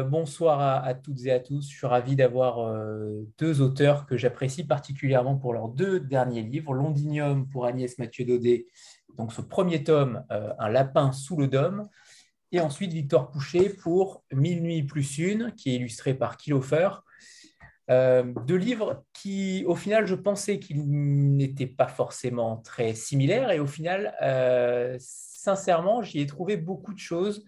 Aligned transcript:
Euh, 0.00 0.04
bonsoir 0.04 0.84
à, 0.84 0.94
toutes 0.94 1.24
et 1.26 1.32
à 1.32 1.40
tous. 1.40 1.70
Je 1.70 1.76
suis 1.76 1.86
ravi 1.86 2.16
d'avoir 2.16 2.60
euh, 2.60 3.26
deux 3.38 3.60
auteurs 3.60 4.06
que 4.06 4.16
j'apprécie 4.16 4.64
particulièrement 4.64 5.36
pour 5.36 5.52
leurs 5.52 5.68
deux 5.68 6.00
derniers 6.00 6.42
livres. 6.42 6.74
Londinium 6.74 7.48
pour 7.48 7.66
Agnès 7.66 7.98
Mathieu 7.98 8.24
Daudet, 8.24 8.66
donc 9.16 9.32
ce 9.32 9.40
premier 9.40 9.84
tome, 9.84 10.24
euh, 10.30 10.52
Un 10.58 10.68
lapin 10.68 11.12
sous 11.12 11.36
le 11.36 11.48
dôme. 11.48 11.88
Et 12.52 12.60
ensuite 12.60 12.92
Victor 12.92 13.30
Pouchet 13.30 13.70
pour 13.70 14.24
Mille 14.32 14.62
nuits 14.62 14.82
plus 14.82 15.18
une, 15.18 15.52
qui 15.52 15.70
est 15.70 15.76
illustré 15.76 16.14
par 16.14 16.36
Kilofer. 16.36 16.90
deux 17.88 18.56
livres 18.56 19.04
qui, 19.12 19.64
au 19.66 19.76
final, 19.76 20.06
je 20.06 20.16
pensais 20.16 20.58
qu'ils 20.58 20.82
n'étaient 21.36 21.66
pas 21.68 21.86
forcément 21.86 22.56
très 22.56 22.94
similaires. 22.94 23.52
Et 23.52 23.60
au 23.60 23.68
final, 23.68 24.12
sincèrement, 24.98 26.02
j'y 26.02 26.20
ai 26.20 26.26
trouvé 26.26 26.56
beaucoup 26.56 26.92
de 26.92 26.98
choses 26.98 27.44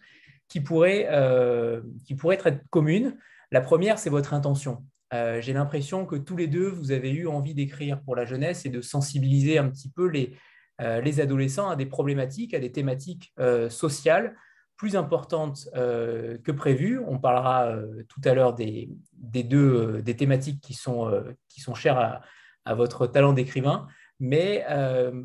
qui 0.52 0.60
pourraient, 0.60 1.08
euh, 1.10 1.80
qui 2.04 2.14
être 2.30 2.50
communes. 2.68 3.16
La 3.52 3.62
première, 3.62 3.98
c'est 3.98 4.10
votre 4.10 4.34
intention. 4.34 4.84
Euh, 5.14 5.40
j'ai 5.40 5.54
l'impression 5.54 6.04
que 6.04 6.14
tous 6.14 6.36
les 6.36 6.46
deux, 6.46 6.68
vous 6.68 6.92
avez 6.92 7.10
eu 7.10 7.26
envie 7.26 7.54
d'écrire 7.54 8.02
pour 8.02 8.14
la 8.14 8.26
jeunesse 8.26 8.66
et 8.66 8.68
de 8.68 8.82
sensibiliser 8.82 9.56
un 9.56 9.70
petit 9.70 9.88
peu 9.88 10.06
les, 10.06 10.36
euh, 10.82 11.00
les 11.00 11.20
adolescents 11.20 11.70
à 11.70 11.76
des 11.76 11.86
problématiques, 11.86 12.52
à 12.52 12.58
des 12.58 12.70
thématiques 12.70 13.32
sociales 13.70 14.36
plus 14.76 14.94
importantes 14.94 15.70
que 15.74 16.52
prévues. 16.52 16.98
On 16.98 17.18
parlera 17.18 17.74
tout 18.08 18.20
à 18.22 18.34
l'heure 18.34 18.52
des, 18.52 18.90
des, 19.14 19.44
deux 19.44 20.02
des 20.02 20.16
thématiques 20.16 20.60
qui 20.60 20.74
sont, 20.74 21.10
qui 21.48 21.62
sont 21.62 21.74
chères 21.74 21.98
à, 21.98 22.20
à 22.66 22.74
votre 22.74 23.06
talent 23.06 23.32
d'écrivain. 23.32 23.86
Mais 24.20 24.66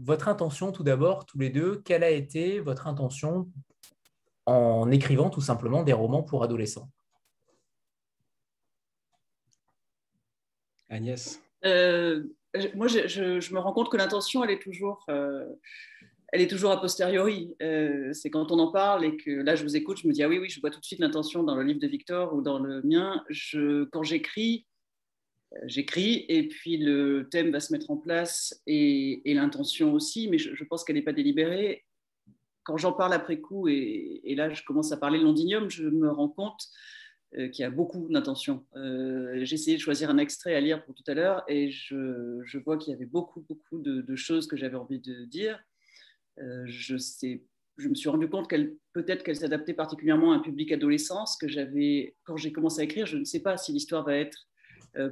votre 0.06 0.28
intention, 0.28 0.72
tout 0.72 0.84
d'abord, 0.84 1.26
tous 1.26 1.40
les 1.40 1.50
deux, 1.50 1.82
quelle 1.84 2.04
a 2.04 2.12
été 2.12 2.60
votre 2.60 2.88
intention 2.88 3.50
en 4.48 4.90
écrivant 4.92 5.30
tout 5.30 5.42
simplement 5.42 5.84
des 5.84 5.94
romans 5.94 6.23
pour 6.23 6.42
adolescents. 6.42 6.90
Agnès 10.89 11.42
euh, 11.66 12.23
Moi, 12.73 12.88
je, 12.88 13.54
me 13.54 13.59
rends 13.59 13.73
compte 13.73 13.92
que 13.92 13.98
l'intention, 13.98 14.44
elle 14.44 14.52
est 14.52 14.62
toujours... 14.62 15.06
Euh, 15.09 15.45
elle 16.34 16.42
est 16.42 16.50
toujours 16.50 16.72
a 16.72 16.81
posteriori. 16.81 17.56
Euh, 17.62 18.12
c'est 18.12 18.30
quand 18.30 18.52
on 18.52 18.59
en 18.59 18.70
parle 18.70 19.06
et 19.06 19.16
que 19.16 19.31
là, 19.31 19.56
je 19.56 19.64
vous 19.64 19.78
écoute, 19.78 20.00
je 20.00 20.08
me 20.09 20.14
dis, 20.14 20.23
ah 20.23 20.28
oui, 20.28 20.39
oui, 20.39 20.50
je 20.50 20.59
vois 20.59 20.70
tout 20.70 20.80
de 20.82 20.86
suite 20.86 21.00
l'intention 21.00 21.44
dans 21.44 21.56
le 21.56 21.64
livre 21.64 21.80
de 21.80 21.88
Victor 21.88 22.34
ou 22.34 22.42
dans 22.42 22.59
le 22.59 22.82
mien. 22.82 23.23
Je, 23.30 23.86
quand 23.86 24.04
j'écris, 24.04 24.66
j'écris 25.64 26.26
et 26.28 26.50
puis 26.50 26.78
le 26.78 27.30
thème 27.32 27.52
va 27.52 27.61
se 27.61 27.72
mettre 27.72 27.89
en 27.92 27.95
place 27.95 28.61
et, 28.67 29.22
l'intention 29.26 29.94
aussi, 29.94 30.28
mais 30.28 30.38
je, 30.38 30.54
je 30.54 30.64
pense 30.66 30.84
qu'elle 30.84 30.98
n'est 30.98 31.02
pas 31.02 31.14
délibérée 31.14 31.86
quand 32.68 32.76
j'en 32.76 32.92
parle 32.92 33.14
après 33.14 33.40
coup, 33.40 33.70
et, 33.70 34.36
là 34.36 34.50
je 34.50 34.62
commence 34.64 34.92
à 34.92 34.98
parler 34.98 35.20
Londinium, 35.20 35.70
je 35.70 35.88
me 35.88 36.12
rends 36.12 36.28
compte 36.28 36.68
euh, 37.38 37.48
qu'il 37.48 37.64
y 37.64 37.66
a 37.66 37.70
beaucoup 37.70 38.10
d'intentions. 38.10 38.66
Euh, 38.76 39.40
j'ai 39.44 39.56
essayé 39.56 39.78
de 39.78 39.82
choisir 39.82 40.10
un 40.10 40.18
extrait 40.18 40.54
à 40.54 40.60
lire 40.60 40.84
pour 40.84 40.94
tout 40.94 41.04
à 41.08 41.14
l'heure 41.14 41.44
et 41.48 41.72
je, 41.72 42.58
vois 42.66 42.78
qu'il 42.78 42.92
y 42.92 42.94
avait 42.94 43.06
beaucoup, 43.06 43.40
beaucoup 43.48 43.80
de, 43.80 44.16
choses 44.18 44.48
que 44.48 44.58
j'avais 44.58 44.76
envie 44.76 45.00
de 45.00 45.23
dire. 45.23 45.58
Euh, 46.40 46.66
je, 46.66 46.95
me 47.88 47.95
suis 47.95 48.10
rendu 48.10 48.30
compte 48.30 48.50
qu'elle 48.50 48.76
peut-être 48.92 49.23
qu'elle 49.23 49.38
s'adaptait 49.38 49.73
particulièrement 49.73 50.34
à 50.34 50.36
un 50.36 50.39
public 50.39 50.73
adolescent, 50.73 51.23
que 51.39 51.48
j'avais 51.48 52.17
quand 52.26 52.36
j'ai 52.36 52.52
commencé 52.52 52.82
à 52.82 52.84
écrire. 52.84 53.05
Je 53.05 53.16
ne 53.16 53.23
sais 53.23 53.42
pas 53.42 53.55
si 53.55 53.72
l'histoire 53.72 54.04
va 54.04 54.17
être 54.17 54.45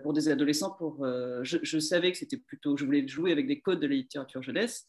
pour 0.04 0.12
des 0.12 0.28
adolescents. 0.28 0.72
Pour, 0.72 1.06
je, 1.44 1.80
savais 1.80 2.12
que 2.12 2.18
c'était 2.18 2.38
plutôt, 2.38 2.76
je 2.76 2.84
voulais 2.84 3.08
jouer 3.08 3.32
avec 3.32 3.48
des 3.48 3.62
codes 3.62 3.80
de 3.80 3.88
la 3.88 3.96
littérature 3.96 4.42
jeunesse, 4.42 4.86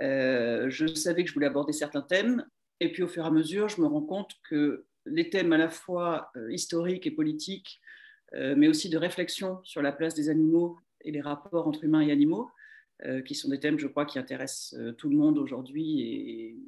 euh, 0.00 0.70
je 0.70 0.86
savais 0.86 1.22
que 1.24 1.28
je 1.28 1.34
voulais 1.34 1.46
aborder 1.46 1.72
certains 1.72 2.02
thèmes, 2.02 2.46
et 2.80 2.90
puis 2.90 3.02
au 3.02 3.08
fur 3.08 3.24
et 3.24 3.26
à 3.26 3.30
mesure, 3.30 3.68
je 3.68 3.80
me 3.80 3.86
rends 3.86 4.02
compte 4.02 4.32
que 4.48 4.86
les 5.06 5.30
thèmes 5.30 5.52
à 5.52 5.58
la 5.58 5.68
fois 5.68 6.30
euh, 6.36 6.52
historiques 6.52 7.06
et 7.06 7.10
politiques, 7.10 7.80
euh, 8.34 8.54
mais 8.56 8.68
aussi 8.68 8.88
de 8.88 8.96
réflexion 8.96 9.60
sur 9.64 9.82
la 9.82 9.92
place 9.92 10.14
des 10.14 10.28
animaux 10.28 10.78
et 11.02 11.10
les 11.10 11.20
rapports 11.20 11.66
entre 11.66 11.84
humains 11.84 12.00
et 12.00 12.12
animaux, 12.12 12.50
qui 13.26 13.34
sont 13.34 13.48
des 13.48 13.58
thèmes, 13.58 13.80
je 13.80 13.88
crois, 13.88 14.06
qui 14.06 14.20
intéressent 14.20 14.78
tout 14.96 15.10
le 15.10 15.16
monde 15.16 15.36
aujourd'hui 15.36 16.60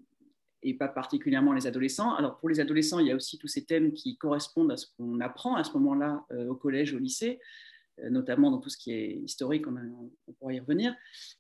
et, 0.65 0.75
pas 0.75 0.89
particulièrement 0.89 1.53
les 1.53 1.69
adolescents. 1.69 2.13
Alors 2.17 2.39
pour 2.39 2.49
les 2.49 2.59
adolescents, 2.59 2.99
il 2.99 3.07
y 3.07 3.13
a 3.13 3.15
aussi 3.15 3.39
tous 3.39 3.47
ces 3.47 3.65
thèmes 3.65 3.93
qui 3.93 4.17
correspondent 4.17 4.73
à 4.73 4.77
ce 4.77 4.87
qu'on 4.97 5.21
apprend 5.21 5.55
à 5.55 5.63
ce 5.63 5.73
moment-là 5.75 6.27
au 6.49 6.57
collège, 6.57 6.93
au 6.93 6.99
lycée. 6.99 7.39
Euh, 8.01 8.11
notamment 8.11 8.51
dans 8.51 8.59
tout 8.59 8.71
ce 8.71 8.77
qui 8.77 8.93
est 8.93 9.13
historique, 9.13 9.67
on, 9.69 10.33
pourra 10.39 10.53
y 10.53 10.59
revenir. 10.59 10.95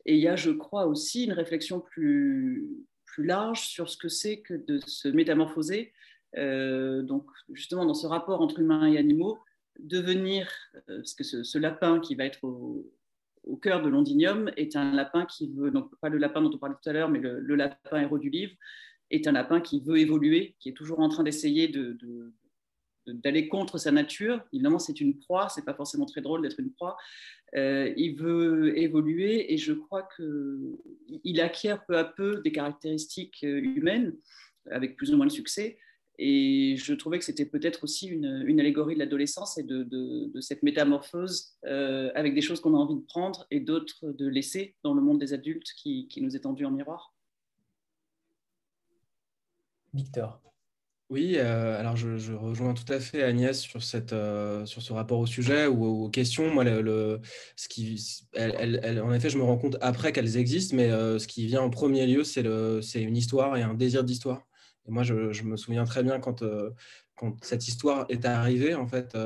Et 0.06 0.14
il 0.14 0.20
y 0.20 0.28
a, 0.28 0.36
je 0.36 0.50
crois, 0.50 0.86
aussi 0.86 1.24
une 1.24 1.32
réflexion 1.32 1.80
plus, 1.80 2.68
plus 3.04 3.24
large 3.24 3.66
sur 3.66 3.88
ce 3.88 3.96
que 3.96 4.08
c'est 4.08 4.40
que 4.40 4.54
de 4.54 4.78
se 4.86 5.08
métamorphoser, 5.08 5.92
euh, 6.36 7.02
donc 7.02 7.26
justement 7.52 7.84
dans 7.84 7.94
ce 7.94 8.06
rapport 8.06 8.40
entre 8.40 8.60
humains 8.60 8.86
et 8.86 8.98
animaux, 8.98 9.38
devenir, 9.80 10.48
euh, 10.88 10.98
parce 10.98 11.14
que 11.14 11.24
ce, 11.24 11.58
lapin 11.58 11.98
qui 11.98 12.14
va 12.14 12.24
être 12.24 12.44
au, 12.44 12.86
cœur 13.60 13.82
de 13.82 13.88
Londinium 13.88 14.50
est 14.56 14.76
un 14.76 14.92
lapin 14.92 15.26
qui 15.26 15.50
veut, 15.52 15.70
donc 15.70 15.94
pas 16.00 16.08
le 16.08 16.18
lapin 16.18 16.40
dont 16.40 16.50
on 16.52 16.58
parlait 16.58 16.76
tout 16.80 16.88
à 16.88 16.92
l'heure, 16.92 17.08
mais 17.08 17.18
le, 17.18 17.54
lapin 17.54 18.00
héros 18.00 18.18
du 18.18 18.30
livre, 18.30 18.54
est 19.10 19.26
un 19.26 19.32
lapin 19.32 19.60
qui 19.60 19.80
veut 19.80 19.98
évoluer, 19.98 20.54
qui 20.60 20.68
est 20.68 20.72
toujours 20.72 21.00
en 21.00 21.08
train 21.08 21.22
d'essayer 21.22 21.68
de, 21.68 21.96
d'aller 23.06 23.48
contre 23.48 23.78
sa 23.78 23.90
nature. 23.90 24.40
Évidemment, 24.52 24.78
c'est 24.78 25.00
une 25.00 25.18
proie, 25.18 25.48
c'est 25.48 25.64
pas 25.64 25.74
forcément 25.74 26.06
très 26.06 26.20
drôle 26.20 26.42
d'être 26.42 26.60
une 26.60 26.72
proie. 26.72 26.96
Euh, 27.56 27.92
il 27.96 28.16
veut 28.16 28.76
évoluer 28.78 29.52
et 29.52 29.58
je 29.58 29.72
crois 29.72 30.08
qu'il 30.16 31.40
acquiert 31.40 31.84
peu 31.86 31.96
à 31.96 32.04
peu 32.04 32.40
des 32.42 32.52
caractéristiques 32.52 33.44
euh, 33.44 33.60
humaines, 33.60 34.14
avec 34.70 34.96
plus 34.96 35.12
ou 35.12 35.16
moins 35.16 35.26
de 35.26 35.32
succès. 35.32 35.78
Et 36.18 36.76
je 36.78 36.94
trouvais 36.94 37.18
que 37.18 37.24
c'était 37.24 37.46
peut-être 37.46 37.84
aussi 37.84 38.06
une, 38.06 38.24
allégorie 38.60 38.94
de 38.94 39.00
l'adolescence 39.00 39.58
et 39.58 39.64
de, 39.64 40.30
cette 40.40 40.62
métamorphose 40.62 41.56
euh, 41.66 42.12
avec 42.14 42.34
des 42.34 42.40
choses 42.40 42.60
qu'on 42.60 42.74
a 42.74 42.78
envie 42.78 42.94
de 42.94 43.06
prendre 43.06 43.46
et 43.50 43.58
d'autres 43.58 44.12
de 44.12 44.28
laisser 44.28 44.76
dans 44.84 44.94
le 44.94 45.02
monde 45.02 45.18
des 45.18 45.32
adultes 45.32 45.72
qui, 45.76 46.06
qui 46.08 46.22
nous 46.22 46.36
est 46.36 46.40
tendu 46.40 46.64
en 46.64 46.70
miroir. 46.70 47.14
Victor. 49.92 50.40
Oui, 51.10 51.34
euh, 51.36 51.78
alors 51.78 51.96
je, 51.96 52.32
rejoins 52.32 52.72
tout 52.72 52.90
à 52.90 52.98
fait 52.98 53.22
Agnès 53.22 53.60
sur, 53.60 53.82
cette, 53.82 54.14
euh, 54.14 54.64
sur 54.64 54.80
ce 54.80 54.92
rapport 54.94 55.18
au 55.18 55.26
sujet 55.26 55.66
ou 55.66 55.84
aux, 55.84 56.08
questions. 56.08 56.52
Moi, 56.52 56.64
le, 56.64 57.20
ce 57.56 57.68
qui, 57.68 58.26
en 58.36 59.12
effet, 59.12 59.28
je 59.28 59.36
me 59.36 59.42
rends 59.42 59.58
compte 59.58 59.76
après 59.82 60.12
qu'elles 60.12 60.38
existent, 60.38 60.74
mais 60.74 60.90
euh, 60.90 61.18
ce 61.18 61.28
qui 61.28 61.46
vient 61.46 61.60
en 61.60 61.68
premier 61.68 62.06
lieu, 62.06 62.24
c'est 62.24 62.42
une 63.02 63.16
histoire 63.16 63.56
et 63.56 63.62
un 63.62 63.74
désir 63.74 64.02
d'histoire. 64.02 64.46
Et 64.88 64.90
moi, 64.90 65.02
je, 65.02 65.42
me 65.42 65.56
souviens 65.58 65.84
très 65.84 66.02
bien 66.02 66.20
quand, 66.20 66.42
quand 67.16 67.36
cette 67.44 67.68
histoire 67.68 68.06
est 68.08 68.24
arrivée, 68.24 68.74
en 68.74 68.86
fait, 68.86 69.16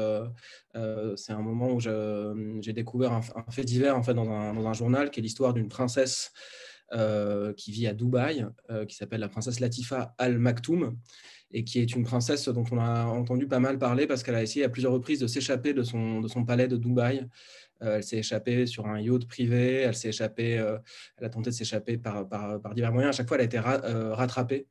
c'est 1.16 1.33
un 1.33 1.43
moment 1.43 1.71
où 1.72 1.81
j'ai 1.81 2.72
découvert 2.72 3.12
un, 3.12 3.22
fait 3.50 3.65
divers 3.65 3.97
en 3.97 4.03
fait, 4.03 4.15
dans 4.15 4.31
un, 4.31 4.53
dans 4.53 4.66
un 4.66 4.72
journal 4.72 5.10
qui 5.10 5.21
est 5.21 5.22
l'histoire 5.22 5.55
d'une 5.55 5.69
princesse 5.69 6.33
qui 7.56 7.71
vit 7.71 7.87
à 7.87 7.95
Dubaï, 7.95 8.47
qui 8.89 8.97
s'appelle 8.97 9.21
la 9.21 9.28
princesse 9.28 9.60
Latifa 9.60 10.15
Al 10.19 10.39
Maktoum 10.39 10.99
et 11.50 11.64
qui 11.64 11.81
est 11.81 11.94
une 11.94 12.04
princesse 12.04 12.48
dont 12.48 12.64
on 12.70 12.78
a 12.78 13.06
entendu 13.06 13.47
pas 13.47 13.59
mal 13.59 13.78
parler 13.78 14.06
parce 14.06 14.22
qu'elle 14.22 14.34
a 14.34 14.42
essayé 14.42 14.64
à 14.64 14.69
plusieurs 14.69 14.92
reprises 14.92 15.20
de 15.20 15.26
s'échapper 15.26 15.72
de 15.72 15.82
son, 15.82 16.20
de 16.20 16.28
son 16.28 16.44
palais 16.44 16.69
de 16.69 16.76
Dubaï. 16.76 17.26
Euh, 17.83 17.97
elle 17.97 18.03
s'est 18.03 18.18
échappée 18.18 18.66
sur 18.66 18.86
un 18.86 19.00
yacht 19.00 19.27
privé, 19.27 19.83
elle 19.83 19.95
s'est 19.95 20.09
échappée, 20.09 20.59
euh, 20.59 20.78
elle 21.16 21.27
a 21.27 21.28
tenté 21.28 21.50
de 21.50 21.54
s'échapper 21.54 21.97
par, 21.97 22.28
par, 22.28 22.60
par, 22.60 22.74
divers 22.74 22.92
moyens. 22.92 23.15
À 23.15 23.16
chaque 23.16 23.28
fois, 23.28 23.36
elle 23.36 23.42
a 23.42 23.45
été 23.45 23.59
euh, 23.59 24.15
rattrapée. 24.15 24.66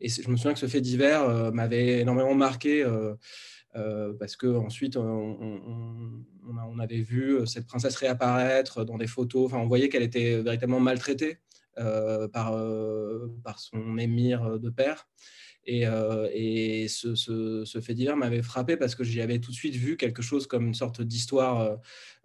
Et 0.00 0.08
je 0.08 0.28
me 0.28 0.36
souviens 0.36 0.52
que 0.52 0.58
ce 0.58 0.66
fait 0.66 0.80
divers 0.80 1.52
m'avait 1.52 2.00
énormément 2.00 2.34
marqué. 2.34 2.84
parce 4.18 4.36
que 4.36 4.48
ensuite 4.48 4.96
on, 4.96 6.24
on, 6.44 6.78
avait 6.80 7.00
vu 7.00 7.46
cette 7.46 7.66
princesse 7.66 7.94
réapparaître 7.96 8.84
dans 8.84 8.98
des 8.98 9.06
photos. 9.06 9.46
Enfin, 9.46 9.58
on 9.58 9.68
voyait 9.68 9.88
qu'elle 9.88 10.02
était 10.02 10.42
véritablement 10.42 10.80
maltraitée 10.80 11.38
par, 11.76 12.60
par 13.44 13.60
son 13.60 13.96
émir 13.96 14.58
de 14.58 14.70
père. 14.70 15.06
Et, 15.64 15.86
euh, 15.86 16.88
ce, 16.88 17.80
fait 17.80 17.94
divers 17.94 18.16
m'avait 18.16 18.42
frappé 18.42 18.76
parce 18.76 18.94
que 18.94 19.04
j'y 19.04 19.20
avais 19.20 19.38
tout 19.38 19.50
de 19.50 19.56
suite 19.56 19.74
vu 19.76 19.96
quelque 19.96 20.22
chose 20.22 20.46
comme 20.46 20.66
une 20.66 20.74
sorte 20.74 21.02
d'histoire 21.02 21.60
euh, 21.60 21.76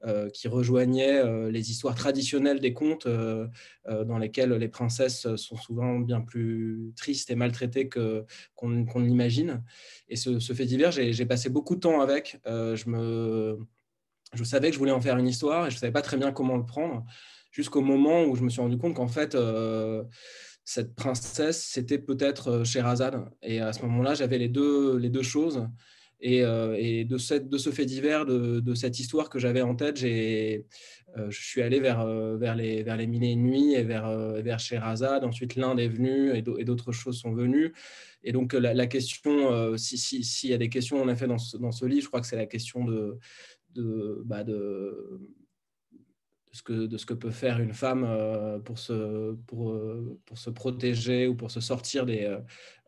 euh, 0.06 0.30
qui 0.30 0.48
rejoignait 0.48 1.50
les 1.52 1.72
histoires 1.72 1.96
traditionnelles 1.96 2.60
des 2.60 2.74
contes 2.74 3.08
dans 3.08 4.18
lesquelles 4.18 4.54
les 4.54 4.68
princesses 4.68 5.36
sont 5.36 5.56
souvent 5.56 6.00
bien 6.00 6.22
plus 6.22 6.92
tristes 6.96 7.30
et 7.30 7.36
maltraitées 7.36 7.90
qu'on 7.90 8.70
ne 8.70 9.06
l'imagine. 9.06 9.64
Et 10.10 10.16
ce, 10.16 10.40
fait 10.40 10.66
divers, 10.66 10.92
j'ai 10.92 11.26
passé 11.26 11.50
beaucoup 11.50 11.76
de 11.76 11.82
temps 11.82 12.02
avec. 12.02 12.40
je 12.46 14.44
savais 14.44 14.70
que 14.70 14.74
je 14.74 14.80
voulais 14.80 14.92
en 14.92 15.02
faire 15.02 15.18
une 15.18 15.28
histoire 15.28 15.68
et 15.68 15.70
je 15.70 15.76
ne 15.76 15.80
savais 15.80 15.94
pas 15.94 16.02
très 16.02 16.18
bien 16.18 16.32
comment 16.32 16.58
le 16.58 16.66
prendre 16.66 17.06
jusqu'au 17.52 17.82
moment 17.82 18.24
où 18.26 18.36
je 18.36 18.44
me 18.44 18.50
suis 18.50 18.62
rendu 18.62 18.78
compte 18.78 18.94
qu'en 18.94 19.08
fait, 19.08 19.36
cette 20.68 20.96
princesse, 20.96 21.64
c'était 21.64 21.98
peut-être 21.98 22.50
euh, 22.50 22.64
Sherazade. 22.66 23.24
Et 23.42 23.62
à 23.62 23.72
ce 23.72 23.84
moment-là, 23.84 24.16
j'avais 24.16 24.38
les 24.38 24.50
deux, 24.50 24.98
les 24.98 25.10
deux 25.10 25.24
choses. 25.24 25.66
Et, 26.20 26.40
et 26.40 27.06
de, 27.06 27.18
cette, 27.20 27.48
de 27.48 27.60
ce 27.60 27.70
fait 27.70 27.86
divers, 27.86 28.26
de, 28.26 28.74
cette 28.74 29.00
histoire 29.00 29.30
que 29.30 29.38
j'avais 29.38 29.62
en 29.62 29.76
tête, 29.76 29.98
j'ai, 29.98 30.66
je 31.16 31.40
suis 31.40 31.62
allé 31.62 31.80
vers, 31.80 32.08
vers, 32.38 32.56
les, 32.56 32.82
vers 32.82 32.98
les 32.98 33.06
mille 33.06 33.24
et 33.24 33.36
nuits 33.36 33.76
et 33.76 33.84
vers, 33.84 34.10
vers 34.42 34.60
Sherazade. 34.60 35.24
Ensuite, 35.24 35.56
l'Inde 35.56 35.80
est 35.80 35.90
venu 35.90 36.36
et 36.36 36.42
d'autres 36.42 36.92
choses 36.92 37.20
sont 37.20 37.34
venues. 37.34 37.72
Et 38.24 38.32
donc, 38.32 38.54
la, 38.54 38.88
question, 38.88 39.78
s'il 39.78 40.00
si, 40.00 40.24
si, 40.24 40.48
y 40.48 40.54
a 40.54 40.58
des 40.58 40.70
questions 40.70 41.00
en 41.00 41.08
effet 41.08 41.28
dans 41.28 41.38
ce, 41.38 41.56
dans 41.56 41.72
ce 41.72 41.86
livre, 41.86 42.02
je 42.02 42.08
crois 42.08 42.22
que 42.22 42.28
c'est 42.28 42.36
la 42.36 42.48
question 42.48 42.84
de, 42.84 43.20
de, 43.76 44.24
bah 44.26 44.44
de 44.44 45.22
de 46.70 46.98
ce 46.98 47.06
que 47.06 47.14
peut 47.14 47.32
faire 47.32 47.60
une 47.60 47.74
femme 47.74 48.06
euh, 48.08 48.60
pour, 48.60 48.80
se, 48.80 49.34
pour, 49.48 49.72
euh, 49.72 50.20
pour 50.26 50.38
se 50.38 50.50
protéger 50.50 51.28
ou 51.28 51.36
pour 51.36 51.52
se 51.52 51.60
sortir 51.60 52.06
des, 52.06 52.38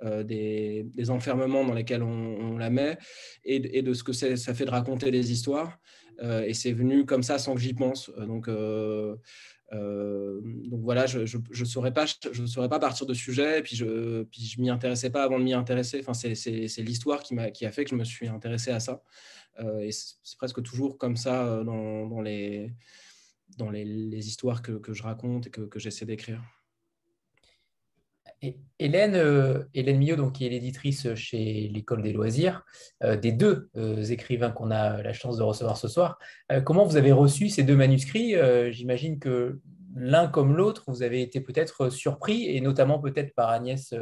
euh, 0.04 0.24
des, 0.24 1.10
enfermements 1.10 1.66
dans 1.66 1.74
lesquels 1.74 2.04
on, 2.04 2.58
la 2.58 2.70
met 2.70 2.98
et, 3.46 3.78
et, 3.78 3.82
de 3.82 3.94
ce 3.94 4.04
que 4.04 4.14
ça 4.14 4.54
fait 4.54 4.66
de 4.66 4.72
raconter 4.72 5.12
des 5.12 5.32
histoires. 5.32 5.80
et 6.22 6.54
c'est 6.54 6.74
venu 6.74 7.06
comme 7.06 7.24
ça 7.24 7.40
sans 7.40 7.56
que 7.56 7.62
j'y 7.62 7.74
pense. 7.74 8.12
Donc, 8.18 8.50
donc 8.50 10.82
voilà, 10.82 11.06
je 11.06 11.20
ne 11.20 11.66
saurais, 11.66 11.94
pas, 11.94 12.06
je 12.32 12.46
saurais 12.46 12.70
pas 12.70 12.80
partir 12.80 13.06
de 13.06 13.14
sujet 13.14 13.60
et 13.60 13.62
puis 13.62 13.76
je 13.76 13.86
ne 13.86 14.24
puis 14.24 14.44
je 14.44 14.60
m'y 14.60 14.70
intéressais 14.70 15.10
pas 15.10 15.24
avant 15.24 15.40
de 15.40 15.46
m'y 15.46 15.54
intéresser. 15.54 16.04
Enfin, 16.06 16.14
c'est 16.14 16.82
l'histoire 16.82 17.24
qui, 17.24 17.38
a, 17.40 17.50
qui 17.50 17.66
a 17.66 17.72
fait 17.72 17.86
que 17.86 17.92
je 17.92 17.96
me 17.96 18.04
suis 18.04 18.28
intéressé 18.28 18.72
à 18.72 18.80
ça. 18.80 19.02
et 19.82 19.92
c'est 19.92 20.38
presque 20.38 20.62
toujours 20.64 20.98
comme 20.98 21.16
ça 21.16 21.64
dans, 21.64 22.08
dans 22.08 22.22
les 22.22 22.72
dans 23.58 23.70
les, 23.70 24.28
histoires 24.28 24.62
que, 24.62 24.94
je 24.94 25.04
raconte 25.04 25.48
et 25.48 25.50
que, 25.50 25.80
j'essaie 25.80 26.06
d'écrire. 26.06 26.42
Hélène, 28.80 29.16
euh, 29.16 29.66
Hélène 29.74 29.98
Millot, 29.98 30.32
qui 30.32 30.46
est 30.46 30.50
l'éditrice 30.50 31.14
chez 31.16 31.70
l'École 31.74 32.02
des 32.02 32.14
loisirs, 32.14 32.64
euh, 33.04 33.18
des 33.18 33.34
deux 33.34 33.70
euh, 33.76 34.04
écrivains 34.06 34.52
qu'on 34.52 34.72
a 34.72 35.02
la 35.02 35.12
chance 35.12 35.38
de 35.38 35.44
recevoir 35.44 35.78
ce 35.78 35.90
soir, 35.90 36.18
comment 36.64 36.86
vous 36.86 36.96
avez 36.96 37.12
reçu 37.12 37.50
ces 37.50 37.64
deux 37.64 37.76
manuscrits? 37.76 38.36
J'imagine 38.72 39.20
que 39.20 39.60
l'un 39.96 40.28
comme 40.28 40.56
l'autre, 40.56 40.86
vous 40.88 41.04
avez 41.04 41.22
été 41.22 41.42
peut-être 41.42 41.90
surpris, 41.90 42.48
et 42.56 42.62
notamment 42.62 43.00
peut-être 43.00 43.34
par 43.36 43.50
Agnès 43.50 43.94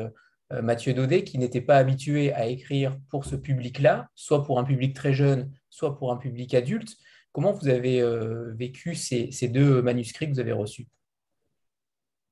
Mathieu 0.51 0.93
Daudet, 0.93 1.23
qui 1.23 1.37
n'était 1.39 1.61
pas 1.61 1.77
habituée 1.77 2.33
à 2.33 2.47
écrire 2.47 2.97
pour 3.09 3.25
ce 3.25 3.35
public-là, 3.35 4.09
soit 4.15 4.43
pour 4.43 4.59
un 4.59 4.63
public 4.63 4.95
très 4.95 5.13
jeune, 5.13 5.51
soit 5.69 5.97
pour 5.97 6.11
un 6.11 6.17
public 6.17 6.53
adulte. 6.53 6.95
Comment 7.37 7.53
vous 7.53 7.67
avez 7.67 8.01
euh, 8.01 8.51
vécu 8.55 8.95
ces, 8.95 9.47
deux 9.47 9.83
manuscrits 9.83 10.25
que 10.25 10.31
vous 10.31 10.39
avez 10.39 10.53
reçus? 10.53 10.87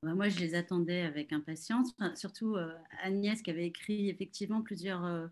Bah, 0.02 0.14
moi, 0.14 0.28
je 0.28 0.40
les 0.40 0.56
attendais 0.56 1.02
avec 1.02 1.32
impatience, 1.32 1.94
surtout 2.16 2.56
euh, 2.56 2.72
Agnès 3.04 3.40
qui 3.40 3.52
avait 3.52 3.68
écrit 3.68 4.10
effectivement 4.10 4.62
plusieurs, 4.62 5.04
euh, 5.04 5.28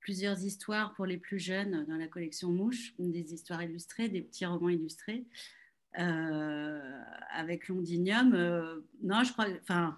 plusieurs 0.00 0.42
histoires 0.42 0.94
pour 0.94 1.06
les 1.06 1.16
plus 1.16 1.38
jeunes 1.38 1.84
dans 1.86 1.94
la 1.94 2.08
collection 2.08 2.50
Mouche, 2.50 2.92
des 2.98 3.32
histoires 3.32 3.62
illustrées, 3.62 4.08
des 4.08 4.20
petits 4.20 4.46
romans 4.46 4.70
illustrés. 4.70 5.24
avec 5.92 7.68
Londinium, 7.68 8.32
non, 9.00 9.22
je 9.22 9.32
crois, 9.32 9.46
enfin, 9.62 9.96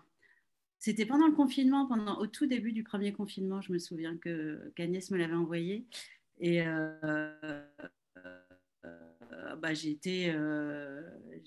c'était 0.79 1.07
pendant 1.07 1.27
le 1.27 1.33
confinement, 1.33 1.87
pendant, 1.87 2.19
au 2.19 2.27
tout 2.27 2.45
début 2.45 2.73
du 2.73 2.83
premier 2.83 3.15
confinement, 3.15 3.63
je 3.63 3.73
me 3.73 3.79
souviens 3.79 4.19
que 4.19 4.75
qu'Agnès 4.77 5.11
me 5.11 5.17
l'avait 5.17 5.33
envoyé. 5.33 5.87
Et 6.39 6.61
euh, 6.61 7.63
bah, 9.61 9.75
j'ai 9.75 9.91
été, 9.91 10.31
euh, 10.35 11.03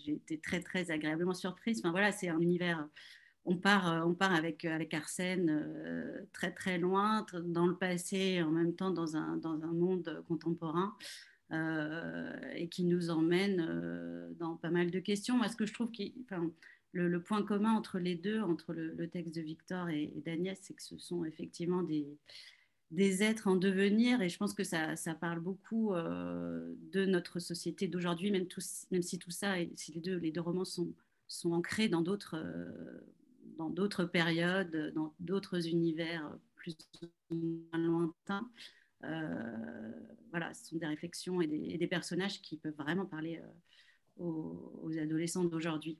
été, 0.08 0.40
très, 0.40 0.62
très 0.62 0.92
agréablement 0.92 1.34
surprise. 1.34 1.80
Enfin, 1.80 1.92
voilà, 1.92 2.12
c'est 2.12 2.30
un 2.30 2.40
univers. 2.40 2.88
On 3.46 3.56
part, 3.58 3.92
euh, 3.92 4.02
on 4.06 4.14
part 4.14 4.34
avec, 4.34 4.66
avec 4.66 4.94
Arsène 4.94 6.28
très, 6.34 6.52
très 6.52 6.78
loin, 6.78 7.26
dans 7.46 7.68
le 7.68 7.76
passé, 7.76 8.42
en 8.42 8.52
même 8.52 8.76
temps 8.76 8.92
dans 8.92 9.16
un, 9.16 9.38
dans 9.38 9.64
un 9.64 9.74
monde 9.74 10.24
contemporain. 10.28 10.96
et 11.52 12.70
qui 12.70 12.84
nous 12.86 13.10
emmène 13.10 14.36
dans 14.38 14.56
pas 14.56 14.70
mal 14.70 14.92
de 14.92 15.00
questions. 15.00 15.38
Moi, 15.38 15.48
ce 15.48 15.56
que 15.56 15.66
je 15.66 15.74
trouve 15.74 15.92
qui, 15.92 16.14
enfin, 16.24 16.52
le, 16.92 17.22
point 17.22 17.44
commun 17.44 17.74
entre 17.74 18.00
les 18.00 18.16
deux, 18.16 18.40
entre 18.42 18.74
le, 18.74 19.10
texte 19.10 19.36
de 19.36 19.42
Victor 19.42 19.90
et 19.90 20.14
d'Agnès, 20.26 20.60
c'est 20.62 20.74
que 20.74 20.84
ce 20.84 20.98
sont 20.98 21.26
effectivement 21.26 21.84
des, 21.84 22.08
des 22.92 23.22
êtres 23.22 23.48
en 23.48 23.56
devenir 23.56 24.22
et 24.22 24.30
je 24.30 24.38
pense 24.38 24.54
que 24.54 24.64
ça, 24.64 24.96
parle 25.20 25.40
beaucoup 25.40 25.94
euh, 25.94 26.74
de 26.92 27.06
notre 27.06 27.40
société 27.40 27.88
d'aujourd'hui, 27.88 28.32
même, 28.32 28.48
même, 28.92 29.02
si 29.04 29.20
tout 29.20 29.32
ça, 29.32 29.60
et 29.60 29.72
si 29.76 29.92
les 29.94 30.02
deux, 30.02 30.18
les 30.18 30.32
deux 30.32 30.42
romans 30.42 30.66
sont, 30.66 30.94
sont 31.28 31.54
ancrés 31.54 31.88
dans 31.88 32.02
d'autres 32.02 32.36
euh, 32.36 34.08
périodes, 34.08 34.92
dans 34.96 35.14
d'autres 35.20 35.68
univers 35.68 36.36
plus 36.56 36.76
lointains. 37.72 38.50
Euh, 39.04 39.92
voilà, 40.32 40.54
ce 40.54 40.66
sont 40.66 40.78
des 40.78 40.88
réflexions 40.88 41.42
et 41.42 41.48
des, 41.48 41.88
personnages 41.88 42.42
qui 42.42 42.58
peuvent 42.58 42.76
vraiment 42.76 43.06
parler 43.06 43.40
aux, 44.18 44.82
aux, 44.84 44.98
adolescents 44.98 45.46
d'aujourd'hui, 45.46 46.00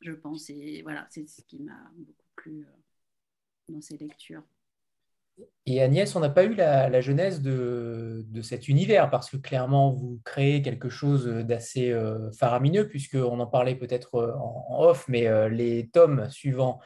je 0.00 0.12
pense. 0.12 0.48
Et 0.50 0.82
voilà, 0.82 1.06
c'est 1.10 1.26
ce 1.26 1.42
qui 1.42 1.58
m'a 1.58 1.90
beaucoup 1.96 2.26
plu 2.36 2.64
dans 3.68 3.80
ces 3.80 3.98
lectures. 3.98 4.44
Et 5.66 5.82
Agnès, 5.82 6.14
on 6.14 6.20
n'a 6.20 6.28
pas 6.28 6.44
eu 6.44 6.54
la, 6.54 7.00
genèse 7.00 7.40
de, 7.40 8.22
cet 8.42 8.68
univers 8.68 9.08
parce 9.08 9.30
que 9.30 9.38
clairement, 9.38 9.92
vous 9.92 10.20
créez 10.24 10.60
quelque 10.60 10.90
chose 10.90 11.26
d'assez 11.26 11.90
euh, 11.90 12.30
faramineux, 12.32 12.86
puisqu'on 12.86 13.40
en 13.40 13.46
parlait 13.46 13.74
peut-être 13.74 14.16
euh, 14.16 14.34
en, 14.34 14.84
off, 14.84 15.06
mais 15.08 15.26
euh, 15.26 15.48
les 15.48 15.88
tomes 15.88 16.28
suivants 16.30 16.80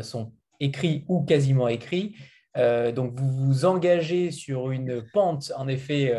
sont 0.00 0.32
écrits 0.60 1.04
ou 1.08 1.22
quasiment 1.22 1.68
écrits. 1.68 2.16
donc, 2.56 3.20
vous 3.20 3.28
vous 3.28 3.64
engagez 3.66 4.30
sur 4.30 4.70
une 4.70 5.04
pente, 5.12 5.52
en 5.56 5.68
effet. 5.68 6.16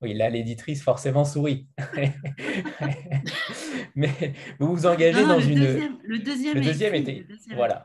oui, 0.00 0.14
là, 0.14 0.30
l'éditrice 0.30 0.84
forcément 0.84 1.24
sourit. 1.24 1.66
mais 3.96 4.34
vous 4.60 4.72
vous 4.72 4.86
engagez 4.86 5.26
dans 5.26 5.40
une. 5.40 5.98
le 6.04 6.18
deuxième, 6.20 6.54
le 6.54 6.60
deuxième 6.60 6.94
était. 6.94 7.26
voilà. 7.56 7.82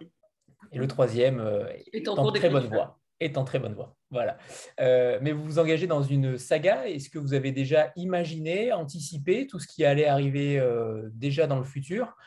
Et 0.71 0.77
le 0.77 0.85
troisième 0.85 1.43
est 1.91 2.07
en 2.07 2.31
très 2.31 2.51
bonne 2.51 2.67
voie 2.67 3.00
est 3.21 3.37
en 3.37 3.45
très 3.45 3.59
bonne 3.59 3.73
voie. 3.73 3.95
Voilà. 4.09 4.37
Euh, 4.79 5.19
mais 5.21 5.31
vous 5.31 5.43
vous 5.43 5.59
engagez 5.59 5.87
dans 5.87 6.01
une 6.01 6.37
saga. 6.37 6.87
Est-ce 6.87 7.09
que 7.09 7.19
vous 7.19 7.33
avez 7.33 7.51
déjà 7.51 7.93
imaginé, 7.95 8.73
anticipé 8.73 9.47
tout 9.47 9.59
ce 9.59 9.67
qui 9.67 9.85
allait 9.85 10.07
arriver 10.07 10.59
euh, 10.59 11.07
déjà 11.13 11.47
dans 11.47 11.59
le 11.59 11.63
futur? 11.63 12.17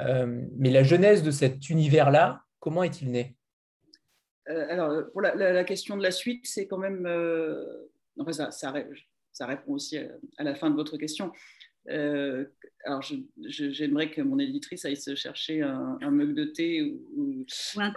Euh, 0.00 0.42
Mais 0.58 0.70
la 0.70 0.82
genèse 0.82 1.22
de 1.22 1.30
cet 1.30 1.70
univers-là, 1.70 2.42
comment 2.58 2.82
est-il 2.82 3.10
né? 3.10 3.36
Alors, 4.46 5.04
pour 5.12 5.20
la, 5.20 5.64
question 5.64 5.96
de 5.96 6.02
la 6.02 6.10
suite, 6.10 6.44
c'est 6.44 6.66
quand 6.66 6.78
même. 6.78 7.06
Enfin, 8.18 8.32
ça, 8.32 8.50
ça, 8.50 9.46
répond 9.46 9.74
aussi 9.74 9.96
à, 10.38 10.42
la 10.42 10.56
fin 10.56 10.70
de 10.70 10.74
votre 10.74 10.96
question. 10.96 11.30
alors, 11.86 13.00
j'aimerais 13.36 14.10
que 14.10 14.22
mon 14.22 14.40
éditrice 14.40 14.84
aille 14.84 14.96
se 14.96 15.14
chercher 15.14 15.62
un, 15.62 16.10
mug 16.10 16.34
de 16.34 16.46
thé 16.46 16.82
ou, 16.82 17.44
ou 17.76 17.80
un 17.80 17.92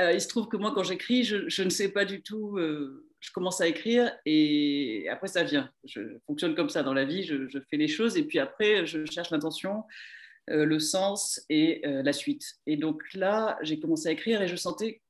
euh, 0.00 0.12
il 0.12 0.20
se 0.20 0.28
trouve 0.28 0.48
que 0.48 0.56
moi, 0.56 0.72
quand 0.74 0.82
j'écris, 0.82 1.24
je, 1.24 1.62
ne 1.62 1.70
sais 1.70 1.88
pas 1.88 2.04
du 2.04 2.22
tout. 2.22 2.58
Euh, 2.58 3.06
je 3.20 3.30
commence 3.32 3.60
à 3.60 3.68
écrire 3.68 4.12
et 4.26 5.06
après, 5.08 5.28
ça 5.28 5.44
vient. 5.44 5.70
Je 5.84 6.18
fonctionne 6.26 6.54
comme 6.54 6.68
ça 6.68 6.82
dans 6.82 6.94
la 6.94 7.04
vie. 7.04 7.22
Je, 7.22 7.58
fais 7.70 7.76
les 7.76 7.88
choses 7.88 8.16
et 8.16 8.24
puis 8.24 8.38
après, 8.38 8.86
je 8.86 9.06
cherche 9.06 9.30
l'intention, 9.30 9.84
euh, 10.50 10.64
le 10.66 10.78
sens 10.78 11.40
et 11.48 11.82
la 11.84 12.12
suite. 12.12 12.56
Et 12.66 12.76
donc 12.76 13.02
là, 13.14 13.58
j'ai 13.62 13.80
commencé 13.80 14.08
à 14.08 14.12
écrire 14.12 14.42
et 14.42 14.48
je 14.48 14.56
sentais. 14.56 15.00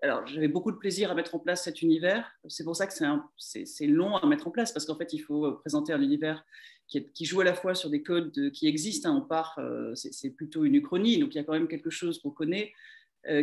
Alors, 0.00 0.24
j'avais 0.28 0.46
beaucoup 0.46 0.70
de 0.70 0.76
plaisir 0.76 1.10
à 1.10 1.14
mettre 1.14 1.34
en 1.34 1.40
place 1.40 1.64
cet 1.64 1.82
univers. 1.82 2.30
C'est 2.46 2.62
pour 2.62 2.76
ça 2.76 2.86
que 2.86 2.92
c'est 2.94 3.86
long 3.86 4.16
à 4.16 4.26
mettre 4.26 4.46
en 4.46 4.52
place 4.52 4.72
parce 4.72 4.86
qu'en 4.86 4.96
fait, 4.96 5.12
il 5.12 5.18
faut 5.18 5.52
présenter 5.54 5.92
un 5.92 6.00
univers 6.00 6.44
qui, 6.86 7.24
joue 7.24 7.40
à 7.40 7.44
la 7.44 7.52
fois 7.52 7.74
sur 7.74 7.90
des 7.90 8.02
codes 8.02 8.52
qui 8.52 8.68
existent. 8.68 9.10
Hein. 9.10 9.20
On 9.22 9.28
part, 9.28 9.60
c'est 9.94 10.30
plutôt 10.30 10.64
une 10.64 10.76
uchronie, 10.76 11.18
donc 11.18 11.34
il 11.34 11.38
y 11.38 11.40
a 11.40 11.44
quand 11.44 11.52
même 11.52 11.68
quelque 11.68 11.90
chose 11.90 12.20
qu'on 12.22 12.30
connaît 12.30 12.72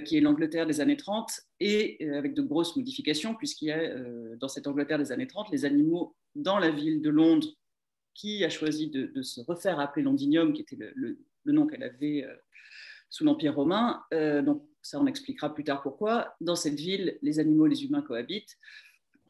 qui 0.06 0.18
est 0.18 0.22
l'Angleterre 0.22 0.66
des 0.66 0.82
années 0.82 0.98
30, 0.98 1.42
et 1.60 1.98
euh, 2.02 2.18
avec 2.18 2.34
de 2.34 2.42
grosses 2.42 2.76
modifications, 2.76 3.36
puisqu'il 3.36 3.66
y 3.66 3.72
a 3.72 3.78
euh, 3.78 4.36
dans 4.38 4.48
cette 4.48 4.68
Angleterre 4.68 4.98
des 4.98 5.12
années 5.12 5.28
30 5.28 5.52
les 5.52 5.66
animaux 5.66 6.16
dans 6.36 6.60
la 6.60 6.72
ville 6.72 7.02
de 7.02 7.10
Londres 7.10 7.48
qui 8.14 8.44
a 8.46 8.50
choisi 8.50 8.90
de, 8.90 9.22
se 9.22 9.42
refaire 9.42 9.80
appeler 9.80 10.04
Londinium, 10.04 10.54
qui 10.54 10.62
était 10.62 10.78
le, 10.96 11.18
nom 11.46 11.68
qu'elle 11.68 11.84
avait 11.84 12.26
sous 13.10 13.26
l'Empire 13.26 13.54
romain. 13.54 14.02
donc 14.12 14.64
ça, 14.82 15.02
on 15.02 15.06
expliquera 15.06 15.54
plus 15.54 15.66
tard 15.66 15.82
pourquoi. 15.82 16.36
Dans 16.40 16.56
cette 16.56 16.76
ville, 16.76 17.18
les 17.22 17.40
animaux 17.40 17.66
et 17.66 17.70
les 17.72 17.84
humains 17.84 18.02
cohabitent 18.02 18.58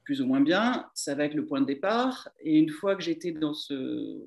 plus 0.03 0.21
ou 0.21 0.27
moins 0.27 0.41
bien. 0.41 0.87
Ça 0.93 1.15
va 1.15 1.25
être 1.25 1.33
le 1.33 1.45
point 1.45 1.61
de 1.61 1.65
départ. 1.65 2.29
Et 2.41 2.59
une 2.59 2.69
fois 2.69 2.95
que 2.95 3.01
j'étais 3.01 3.31
dans 3.31 3.53
ce, 3.53 4.21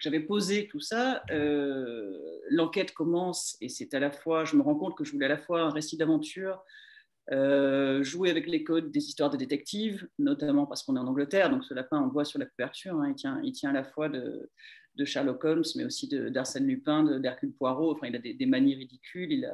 j'avais 0.00 0.20
posé 0.20 0.68
tout 0.68 0.80
ça, 0.80 1.22
euh, 1.30 2.18
l'enquête 2.50 2.92
commence 2.92 3.56
et 3.60 3.68
c'est 3.68 3.94
à 3.94 4.00
la 4.00 4.10
fois, 4.10 4.44
je 4.44 4.56
me 4.56 4.62
rends 4.62 4.74
compte 4.74 4.96
que 4.96 5.04
je 5.04 5.12
voulais 5.12 5.26
à 5.26 5.30
la 5.30 5.38
fois 5.38 5.62
un 5.62 5.70
récit 5.70 5.96
d'aventure, 5.96 6.62
euh, 7.32 8.02
jouer 8.02 8.30
avec 8.30 8.46
les 8.46 8.64
codes 8.64 8.90
des 8.90 9.06
histoires 9.06 9.30
de 9.30 9.36
détectives, 9.36 10.08
notamment 10.18 10.66
parce 10.66 10.82
qu'on 10.82 10.96
est 10.96 11.00
en 11.00 11.06
Angleterre, 11.06 11.50
donc 11.50 11.64
ce 11.64 11.74
lapin, 11.74 12.00
on 12.00 12.08
voit 12.08 12.24
sur 12.24 12.38
la 12.38 12.46
couverture, 12.46 12.94
hein, 12.96 13.14
il, 13.42 13.52
tient, 13.52 13.70
à 13.70 13.72
la 13.72 13.84
fois 13.84 14.08
de, 14.08 14.50
Sherlock 15.04 15.44
Holmes, 15.44 15.64
mais 15.76 15.84
aussi 15.84 16.08
d'Arsène 16.08 16.66
Lupin, 16.66 17.18
d'Hercule 17.18 17.52
Poirot, 17.52 17.92
enfin 17.92 18.06
il 18.08 18.16
a 18.16 18.18
des, 18.18 18.46
manies 18.46 18.74
ridicules, 18.74 19.50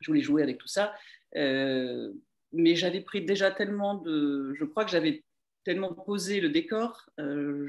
je 0.00 0.06
voulais 0.06 0.22
jouer 0.22 0.42
avec 0.42 0.58
tout 0.58 0.68
ça. 0.68 0.94
Euh, 1.36 2.12
mais 2.52 2.74
j'avais 2.74 3.00
pris 3.00 3.24
déjà 3.24 3.50
tellement 3.50 3.94
de. 3.94 4.52
Je 4.54 4.64
crois 4.64 4.84
que 4.84 4.90
j'avais 4.90 5.24
tellement 5.64 5.94
posé 5.94 6.40
le 6.40 6.48
décor, 6.48 7.08
euh, 7.20 7.68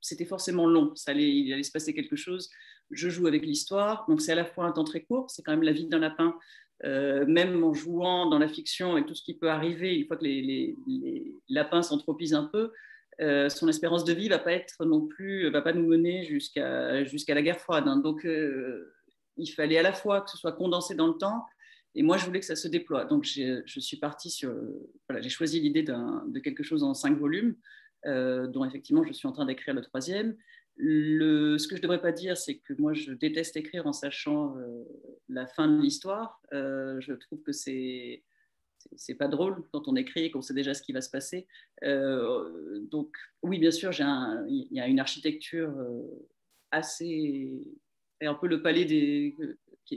c'était 0.00 0.24
forcément 0.24 0.66
long. 0.66 0.94
Ça 0.94 1.12
allait, 1.12 1.30
il 1.30 1.52
allait 1.52 1.62
se 1.62 1.72
passer 1.72 1.94
quelque 1.94 2.16
chose. 2.16 2.50
Je 2.90 3.08
joue 3.08 3.26
avec 3.26 3.44
l'histoire, 3.44 4.04
donc 4.08 4.20
c'est 4.20 4.32
à 4.32 4.36
la 4.36 4.44
fois 4.44 4.64
un 4.66 4.72
temps 4.72 4.84
très 4.84 5.02
court, 5.02 5.30
c'est 5.30 5.42
quand 5.42 5.52
même 5.52 5.62
la 5.62 5.72
vie 5.72 5.86
d'un 5.86 5.98
lapin. 5.98 6.36
Euh, 6.84 7.26
même 7.26 7.62
en 7.62 7.74
jouant 7.74 8.26
dans 8.26 8.38
la 8.38 8.48
fiction 8.48 8.96
et 8.96 9.04
tout 9.04 9.14
ce 9.14 9.22
qui 9.22 9.34
peut 9.34 9.50
arriver, 9.50 9.94
une 9.96 10.06
fois 10.06 10.16
que 10.16 10.24
les, 10.24 10.74
lapins 11.48 11.82
s'anthropisent 11.82 12.34
un 12.34 12.44
peu, 12.44 12.72
euh, 13.20 13.50
son 13.50 13.68
espérance 13.68 14.04
de 14.04 14.14
vie 14.14 14.30
va 14.30 14.38
pas 14.38 14.52
être 14.52 14.86
non 14.86 15.06
plus, 15.06 15.50
va 15.50 15.60
pas 15.60 15.74
nous 15.74 15.86
mener 15.86 16.24
jusqu'à 16.24 17.04
jusqu'à 17.04 17.34
la 17.34 17.42
guerre 17.42 17.60
froide. 17.60 17.86
Hein. 17.86 17.98
Donc, 17.98 18.26
il 19.36 19.46
fallait 19.48 19.78
à 19.78 19.82
la 19.82 19.92
fois 19.92 20.22
que 20.22 20.30
ce 20.30 20.38
soit 20.38 20.52
condensé 20.52 20.94
dans 20.94 21.08
le 21.08 21.18
temps 21.18 21.44
et 21.94 22.02
moi, 22.02 22.16
je 22.16 22.24
voulais 22.24 22.40
que 22.40 22.46
ça 22.46 22.56
se 22.56 22.68
déploie. 22.68 23.04
Donc, 23.04 23.24
je 23.24 23.80
suis 23.80 23.96
partie 23.96 24.30
sur. 24.30 24.54
Voilà, 25.08 25.20
j'ai 25.20 25.28
choisi 25.28 25.60
l'idée 25.60 25.82
de 25.82 26.38
quelque 26.38 26.62
chose 26.62 26.82
en 26.82 26.94
cinq 26.94 27.18
volumes, 27.18 27.56
euh, 28.06 28.46
dont 28.46 28.64
effectivement, 28.64 29.04
je 29.04 29.12
suis 29.12 29.26
en 29.26 29.32
train 29.32 29.46
d'écrire 29.46 29.74
le 29.74 29.82
troisième. 29.82 30.36
Le, 30.76 31.58
ce 31.58 31.66
que 31.68 31.74
je 31.74 31.80
ne 31.80 31.82
devrais 31.82 32.00
pas 32.00 32.12
dire, 32.12 32.36
c'est 32.36 32.58
que 32.58 32.72
moi, 32.74 32.94
je 32.94 33.12
déteste 33.12 33.56
écrire 33.56 33.86
en 33.86 33.92
sachant 33.92 34.56
euh, 34.56 34.84
la 35.28 35.46
fin 35.46 35.68
de 35.68 35.80
l'histoire. 35.80 36.40
Euh, 36.52 37.00
je 37.00 37.12
trouve 37.12 37.42
que 37.42 37.52
c'est 37.52 38.22
c'est 38.96 39.14
pas 39.14 39.28
drôle 39.28 39.62
quand 39.72 39.88
on 39.88 39.96
écrit 39.96 40.24
et 40.24 40.30
qu'on 40.30 40.40
sait 40.40 40.54
déjà 40.54 40.72
ce 40.72 40.80
qui 40.80 40.92
va 40.92 41.02
se 41.02 41.10
passer. 41.10 41.46
donc, 41.82 43.14
oui, 43.42 43.58
bien 43.58 43.70
sûr, 43.70 43.90
il 43.92 44.68
y 44.70 44.80
a 44.80 44.86
une 44.86 45.00
architecture 45.00 45.70
assez. 46.70 47.52
Et 48.22 48.26
un 48.26 48.34
peu 48.34 48.46
le 48.46 48.62
palais 48.62 48.86
des, 48.86 49.36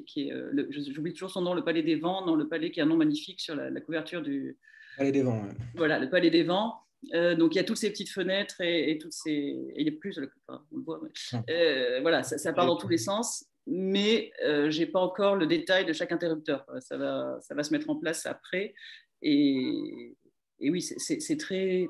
qui, 0.01 0.27
est, 0.27 0.33
euh, 0.33 0.67
j'oublie 0.69 1.13
toujours 1.13 1.29
son 1.29 1.41
nom, 1.41 1.53
le 1.53 1.63
Palais 1.63 1.83
des 1.83 1.95
Vents, 1.95 2.25
non, 2.25 2.35
le 2.35 2.47
palais 2.47 2.71
qui 2.71 2.81
a 2.81 2.83
un 2.83 2.87
nom 2.87 2.97
magnifique 2.97 3.39
sur 3.39 3.55
la, 3.55 3.81
couverture 3.81 4.21
du. 4.21 4.57
Palais 4.97 5.11
des 5.11 5.23
Vents. 5.23 5.47
Voilà, 5.75 5.99
le 5.99 6.09
Palais 6.09 6.29
des 6.29 6.43
Vents. 6.43 6.79
Euh, 7.13 7.35
donc 7.35 7.53
il 7.53 7.57
y 7.57 7.59
a 7.59 7.65
toutes 7.65 7.77
ces 7.77 7.89
petites 7.89 8.09
fenêtres 8.09 8.61
et, 8.61 8.97
toutes 8.97 9.11
ces. 9.13 9.57
il 9.75 9.85
y 9.85 9.89
a 9.89 9.91
plus, 9.91 10.17
on 10.47 10.53
le 10.71 10.83
voit. 10.83 11.01
Euh, 11.49 11.99
voilà, 12.01 12.23
ça, 12.23 12.53
part 12.53 12.65
dans 12.65 12.77
tous 12.77 12.87
les 12.87 12.97
sens, 12.97 13.45
mais 13.67 14.31
je 14.41 14.69
j'ai 14.69 14.85
pas 14.85 14.99
encore 14.99 15.35
le 15.35 15.45
détail 15.45 15.85
de 15.85 15.93
chaque 15.93 16.11
interrupteur. 16.11 16.65
Ça 16.79 16.97
va, 16.97 17.37
ça 17.41 17.55
va 17.55 17.63
se 17.63 17.73
mettre 17.73 17.89
en 17.89 17.97
place 17.97 18.25
après. 18.25 18.73
Et, 19.21 20.15
et 20.59 20.69
oui, 20.69 20.81
c'est 20.81 21.37
très 21.37 21.87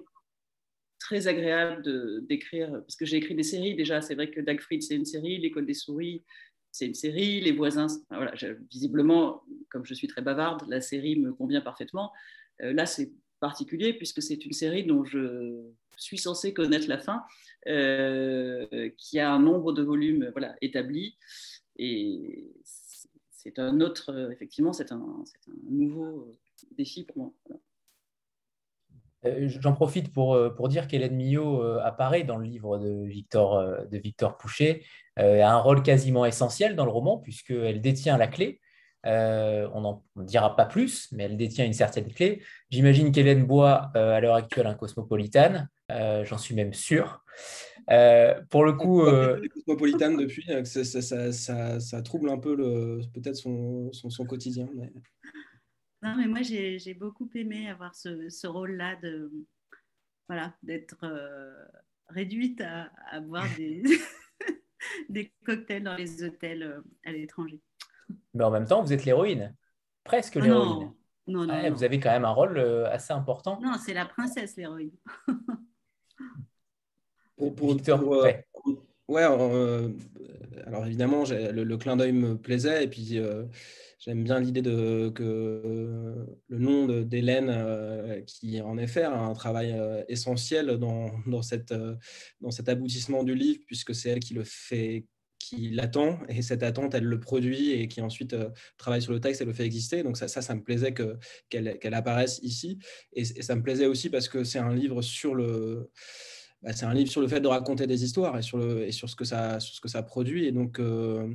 très 1.03 1.27
agréable 1.27 1.83
d'écrire, 2.25 2.72
parce 2.72 2.95
que 2.95 3.05
j'ai 3.05 3.17
écrit 3.17 3.36
des 3.36 3.43
séries 3.43 3.75
déjà, 3.75 4.01
c'est 4.01 4.15
vrai 4.15 4.31
que 4.31 4.39
Dagfried 4.39 4.81
c'est 4.81 4.95
une 4.95 5.05
série, 5.05 5.38
L'école 5.38 5.65
des 5.65 5.74
souris, 5.74 6.24
c'est 6.73 6.87
une 6.87 6.95
série, 6.95 7.39
les 7.39 7.51
voisins, 7.51 7.85
voilà, 8.09 8.33
visiblement, 8.71 9.43
comme 9.69 9.85
je 9.85 9.93
suis 9.93 10.07
très 10.07 10.23
bavarde, 10.23 10.67
la 10.67 10.81
série 10.81 11.15
me 11.15 11.31
convient 11.31 11.61
parfaitement. 11.61 12.11
Euh, 12.61 12.73
là, 12.73 12.87
c'est 12.87 13.13
particulier 13.39 13.93
puisque 13.93 14.23
c'est 14.23 14.43
une 14.43 14.53
série 14.53 14.83
dont 14.83 15.05
je 15.05 15.69
suis 15.97 16.17
censée 16.17 16.51
connaître 16.51 16.89
la 16.89 16.97
fin, 16.97 17.23
euh, 17.67 18.89
qui 18.97 19.19
a 19.19 19.31
un 19.31 19.39
nombre 19.39 19.71
de 19.71 19.83
volumes 19.83 20.31
voilà, 20.31 20.55
établi. 20.61 21.15
Et 21.75 22.51
c'est 23.29 23.59
un 23.59 23.79
autre, 23.79 24.31
effectivement, 24.31 24.73
c'est 24.73 24.91
un, 24.91 25.23
nouveau 25.69 26.31
défi 26.75 27.03
pour 27.03 27.17
moi. 27.17 27.33
Euh, 29.25 29.47
j'en 29.47 29.73
profite 29.73 30.11
pour, 30.11 30.39
pour 30.55 30.69
dire 30.69 30.87
qu'Hélène 30.87 31.15
Millot 31.15 31.61
apparaît 31.81 32.23
dans 32.23 32.37
le 32.37 32.45
livre 32.45 32.79
de 32.79 33.05
Victor, 33.05 33.87
de 33.87 33.97
Victor 33.99 34.37
Pouchet 34.37 34.81
euh, 34.81 34.85
a 35.17 35.51
un 35.51 35.60
rôle 35.60 35.84
quasiment 35.84 36.25
essentiel 36.25 36.75
dans 36.75 36.86
le 36.86 36.91
roman, 36.91 37.17
puisqu'elle 37.17 37.82
détient 37.82 38.17
la 38.17 38.27
clé. 38.27 38.60
Euh, 39.05 39.67
on 39.74 39.82
n'en 39.82 40.03
dira 40.15 40.55
pas 40.55 40.65
plus, 40.65 41.10
mais 41.12 41.24
elle 41.24 41.36
détient 41.36 41.65
une 41.65 41.74
certaine 41.74 42.12
clé. 42.12 42.41
J'imagine 42.70 43.12
qu'Hélène 43.12 43.46
boit 43.46 43.91
euh, 43.96 44.13
à 44.13 44.22
l'heure 44.22 44.36
actuelle 44.36 44.67
un 44.67 44.75
cosmopolitane, 44.75 45.70
j'en 45.89 46.38
suis 46.38 46.55
même 46.55 46.74
sûr. 46.74 47.24
pour 48.50 48.63
le 48.63 48.74
coup. 48.74 49.03
Cosmopolitane 49.53 50.17
depuis, 50.17 50.46
ça, 50.65 50.84
ça, 51.32 51.79
ça, 51.79 52.01
trouble 52.01 52.29
un 52.29 52.38
peu 52.38 52.55
peut-être 53.13 53.36
son, 53.36 53.91
son, 53.91 54.25
quotidien. 54.25 54.70
Mais... 54.75 54.91
Non, 56.01 56.15
mais 56.17 56.27
moi 56.27 56.41
j'ai 56.41 56.93
beaucoup 56.93 57.29
aimé 57.36 57.70
avoir 57.70 57.96
ce, 57.96 58.29
ce 58.29 58.48
rôle-là 58.48 58.96
de 59.01 59.32
voilà 60.29 60.53
d'être 60.63 61.05
réduite 62.08 62.62
à, 62.62 62.89
à 63.12 63.20
boire 63.20 63.48
des, 63.58 63.84
des 65.09 65.31
cocktails 65.45 65.83
dans 65.83 65.95
les 65.95 66.23
hôtels 66.23 66.63
euh, 66.63 66.81
à 67.05 67.11
l'étranger. 67.11 67.61
Mais 68.33 68.43
en 68.43 68.51
même 68.51 68.65
temps, 68.65 68.81
vous 68.81 68.93
êtes 68.93 69.05
l'héroïne, 69.05 69.55
presque 70.03 70.37
ah 70.37 70.41
l'héroïne. 70.41 70.91
Non, 71.25 71.45
non, 71.45 71.71
Vous 71.71 71.83
avez 71.83 71.99
quand 71.99 72.11
même 72.11 72.25
un 72.25 72.31
rôle 72.31 72.57
euh, 72.57 72.89
assez 72.89 73.13
important. 73.13 73.59
Non, 73.61 73.75
c'est 73.83 73.93
la 73.93 74.05
princesse, 74.05 74.57
l'héroïne. 74.57 74.91
pour, 77.37 77.55
pour, 77.55 77.73
Victor, 77.73 78.01
euh, 78.13 78.31
ouais, 79.07 79.23
alors 80.65 80.85
évidemment, 80.85 81.23
le, 81.29 81.63
le, 81.63 81.77
clin 81.77 81.95
d'œil 81.95 82.11
me 82.11 82.37
plaisait 82.37 82.83
et 82.83 82.87
puis 82.89 83.21
J'aime 84.05 84.25
bien 84.25 84.41
l'idée 84.41 84.62
de, 84.62 85.10
que 85.15 86.27
le 86.50 86.60
nom 86.60 86.88
d'Hélène, 87.03 87.48
euh, 87.50 88.19
qui 88.27 88.60
en 88.60 88.77
effet 88.77 89.03
a 89.03 89.17
un 89.17 89.33
travail 89.33 89.72
euh, 89.72 90.03
essentiel 90.10 90.77
dans, 90.77 91.10
dans, 91.25 91.41
cette, 91.41 91.72
euh, 91.72 91.95
dans 92.41 92.51
cet 92.51 92.67
aboutissement 92.67 93.24
du 93.24 93.33
livre, 93.33 93.62
puisque 93.65 93.95
c'est 93.95 94.10
elle 94.10 94.19
qui 94.19 94.33
le 94.33 94.43
fait, 94.43 95.05
qui 95.39 95.69
l'attend, 95.69 96.19
et 96.27 96.41
cette 96.41 96.63
attente, 96.63 96.93
elle 96.95 97.05
le 97.05 97.19
produit, 97.22 97.72
et 97.72 97.88
qui 97.88 98.01
ensuite 98.01 98.36
travaille 98.77 99.01
sur 99.01 99.13
le 99.13 99.22
texte 99.22 99.41
et 99.41 99.45
le 99.45 99.53
fait 99.53 99.63
exister. 99.63 100.03
Donc 100.03 100.17
ça, 100.17 100.27
ça, 100.27 100.53
me 100.53 100.63
plaisait 100.63 100.93
qu'elle 100.93 101.79
qu'elle 101.79 101.93
apparaisse 101.93 102.41
ici. 102.43 102.79
Et, 103.13 103.24
ça 103.24 103.55
me 103.55 103.63
plaisait 103.63 103.86
aussi 103.86 104.10
parce 104.10 104.27
que 104.27 104.43
c'est 104.43 104.60
un 104.60 104.74
livre 104.75 105.01
sur 105.01 105.33
le... 105.33 105.89
Bah, 106.62 106.74
c'est 106.74 106.86
un 106.86 106.93
livre 106.93 107.12
sur 107.12 107.22
le 107.22 107.27
fait 107.29 107.41
de 107.41 107.48
raconter 107.48 107.88
des 107.88 108.03
histoires 108.03 108.38
et 108.38 108.41
sur, 108.41 108.57
le, 108.57 108.86
et 108.86 108.91
sur, 108.91 109.10
ce, 109.10 109.15
que 109.15 109.25
ça, 109.25 109.62
sur 109.62 109.75
ce 109.75 109.81
que 109.81 109.89
ça 109.89 110.03
produit. 110.03 110.45
Et 110.45 110.51
donc, 110.51 110.79
euh, 110.79 111.27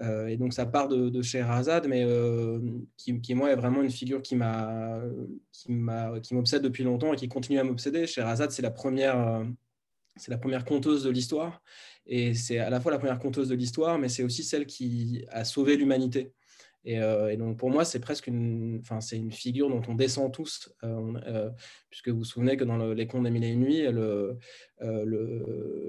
et 0.00 0.36
donc 0.36 0.52
ça 0.52 0.66
part 0.66 0.88
de, 0.88 1.08
de 1.08 1.22
Sherazade, 1.22 1.86
mais 1.88 2.04
euh, 2.04 2.60
qui, 2.96 3.20
qui, 3.20 3.34
moi 3.34 3.50
est 3.50 3.56
vraiment 3.56 3.82
une 3.82 3.90
figure 3.90 4.20
qui 4.20 4.36
m'obsède 4.36 6.62
depuis 6.62 6.84
longtemps 6.84 7.14
et 7.14 7.16
qui 7.16 7.28
continue 7.28 7.58
à 7.58 7.64
m'obséder. 7.64 8.06
Première, 8.74 9.18
euh, 9.18 9.44
c'est 10.16 10.30
la 10.30 10.38
première 10.38 10.64
conteuse 10.64 11.04
de 11.04 11.10
l'histoire, 11.10 11.62
et 12.06 12.34
c'est 12.34 12.58
à 12.58 12.70
la 12.70 12.80
fois 12.80 12.92
la 12.92 12.98
première 12.98 13.18
conteuse 13.18 13.48
de 13.48 13.54
l'histoire, 13.54 13.98
mais 13.98 14.08
c'est 14.08 14.22
aussi 14.22 14.44
celle 14.44 14.66
qui 14.66 15.24
a 15.30 15.44
sauvé 15.44 15.76
l'humanité. 15.76 16.32
Euh, 16.88 17.28
et, 17.28 17.36
donc 17.36 17.58
pour 17.58 17.70
moi, 17.70 17.84
c'est 17.84 18.00
presque 18.00 18.26
une, 18.26 18.78
enfin, 18.80 19.00
c'est 19.00 19.16
une 19.16 19.32
figure 19.32 19.68
dont 19.68 19.82
on 19.88 19.94
descend 19.94 20.32
tous, 20.32 20.72
euh, 20.84 21.12
euh, 21.26 21.50
puisque 21.90 22.08
vous 22.08 22.18
vous 22.18 22.24
souvenez 22.24 22.56
que 22.56 22.64
dans 22.64 22.76
les 22.76 23.06
contes 23.06 23.24
des 23.24 23.30
mille 23.30 23.44
et 23.44 23.50
une 23.50 23.64
le, 23.90 24.38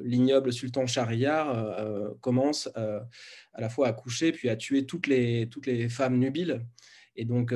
l'ignoble 0.03 0.51
sultan 0.51 0.87
Shahriar 0.87 2.15
commence 2.21 2.69
à 2.75 3.61
la 3.61 3.69
fois 3.69 3.87
à 3.87 3.93
coucher 3.93 4.31
puis 4.31 4.49
à 4.49 4.55
tuer 4.55 4.85
toutes 4.85 5.07
les, 5.07 5.49
toutes 5.49 5.67
les 5.67 5.89
femmes 5.89 6.17
nubiles. 6.17 6.65
Et 7.19 7.25
donc, 7.25 7.53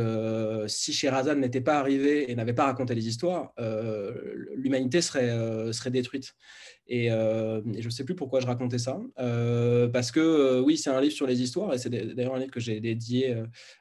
si 0.68 0.91
Sherazade 0.91 1.38
n'était 1.38 1.62
pas 1.62 1.77
arrivé 1.77 2.32
et 2.32 2.36
n'avait 2.36 2.53
pas 2.53 2.65
raconté 2.65 2.96
les 2.96 3.08
histoires, 3.08 3.53
l'humanité 4.56 5.01
serait, 5.01 5.72
serait 5.72 5.91
détruite. 5.91 6.36
Euh, 6.91 7.62
et, 7.74 7.82
je 7.82 7.88
ne 7.88 7.91
sais 7.91 8.03
plus 8.03 8.15
pourquoi 8.15 8.39
je 8.39 8.48
racontais 8.48 8.77
ça. 8.77 9.00
Euh, 9.20 9.88
parce 9.88 10.12
que 10.12 10.20
euh, 10.20 10.62
oui, 10.62 10.77
c'est 10.77 10.89
un 10.89 11.00
livre 11.00 11.13
sur 11.13 11.27
les 11.27 11.41
histoires, 11.41 11.74
et 11.74 11.77
c'est 11.77 11.89
d'ailleurs 11.89 12.36
un 12.36 12.39
livre 12.39 12.51
que 12.51 12.60
j'ai 12.60 12.80
dédié 12.80 13.36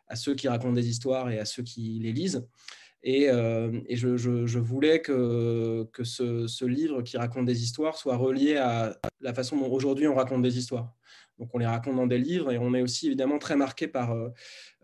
à 0.08 0.16
ceux 0.16 0.34
qui 0.34 0.48
racontent 0.48 0.72
des 0.72 0.88
histoires 0.88 1.30
et 1.30 1.38
à 1.38 1.44
ceux 1.44 1.62
qui 1.62 1.98
les 2.02 2.12
lisent. 2.12 2.46
Et, 3.02 3.26
je, 3.26 4.58
voulais 4.58 5.00
que, 5.00 5.88
ce, 6.02 6.64
livre 6.64 7.02
qui 7.02 7.16
raconte 7.16 7.46
des 7.46 7.62
histoires 7.62 7.96
soit 7.96 8.16
relié 8.16 8.56
à 8.56 8.98
la 9.20 9.34
façon 9.34 9.56
dont 9.56 9.70
aujourd'hui 9.70 10.06
on 10.06 10.14
raconte 10.14 10.42
des 10.42 10.58
histoires. 10.58 10.94
Donc 11.40 11.48
on 11.54 11.58
les 11.58 11.66
raconte 11.66 11.96
dans 11.96 12.06
des 12.06 12.18
livres 12.18 12.52
et 12.52 12.58
on 12.58 12.74
est 12.74 12.82
aussi 12.82 13.06
évidemment 13.06 13.38
très 13.38 13.56
marqué 13.56 13.88
par, 13.88 14.12
euh, 14.12 14.28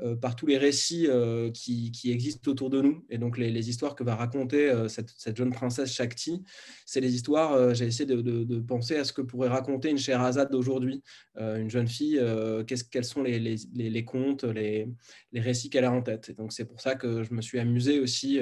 euh, 0.00 0.16
tous 0.36 0.46
les 0.46 0.56
récits 0.56 1.06
euh, 1.06 1.50
qui, 1.50 1.92
existent 2.06 2.50
autour 2.50 2.70
de 2.70 2.80
nous. 2.80 3.04
Et 3.10 3.18
donc 3.18 3.36
les, 3.36 3.68
histoires 3.68 3.94
que 3.94 4.04
va 4.04 4.14
raconter 4.14 4.72
cette, 4.88 5.36
jeune 5.36 5.50
princesse 5.50 5.92
Shakti, 5.92 6.42
c'est 6.86 7.00
les 7.00 7.14
histoires, 7.14 7.74
j'ai 7.74 7.86
essayé 7.86 8.06
de, 8.06 8.60
penser 8.60 8.96
à 8.96 9.04
ce 9.04 9.12
que 9.12 9.22
pourrait 9.22 9.48
raconter 9.48 9.90
une 9.90 9.98
Sherazade 9.98 10.50
d'aujourd'hui, 10.50 11.02
une 11.36 11.68
jeune 11.68 11.88
fille, 11.88 12.20
quels 12.66 13.04
sont 13.04 13.22
les, 13.22 14.04
contes, 14.04 14.44
les, 14.44 14.88
récits 15.34 15.68
qu'elle 15.68 15.84
a 15.84 15.92
en 15.92 16.02
tête. 16.02 16.30
Et 16.30 16.34
donc 16.34 16.52
c'est 16.52 16.64
pour 16.64 16.80
ça 16.80 16.94
que 16.94 17.24
je 17.24 17.34
me 17.34 17.42
suis 17.42 17.58
amusé 17.58 17.98
aussi 17.98 18.40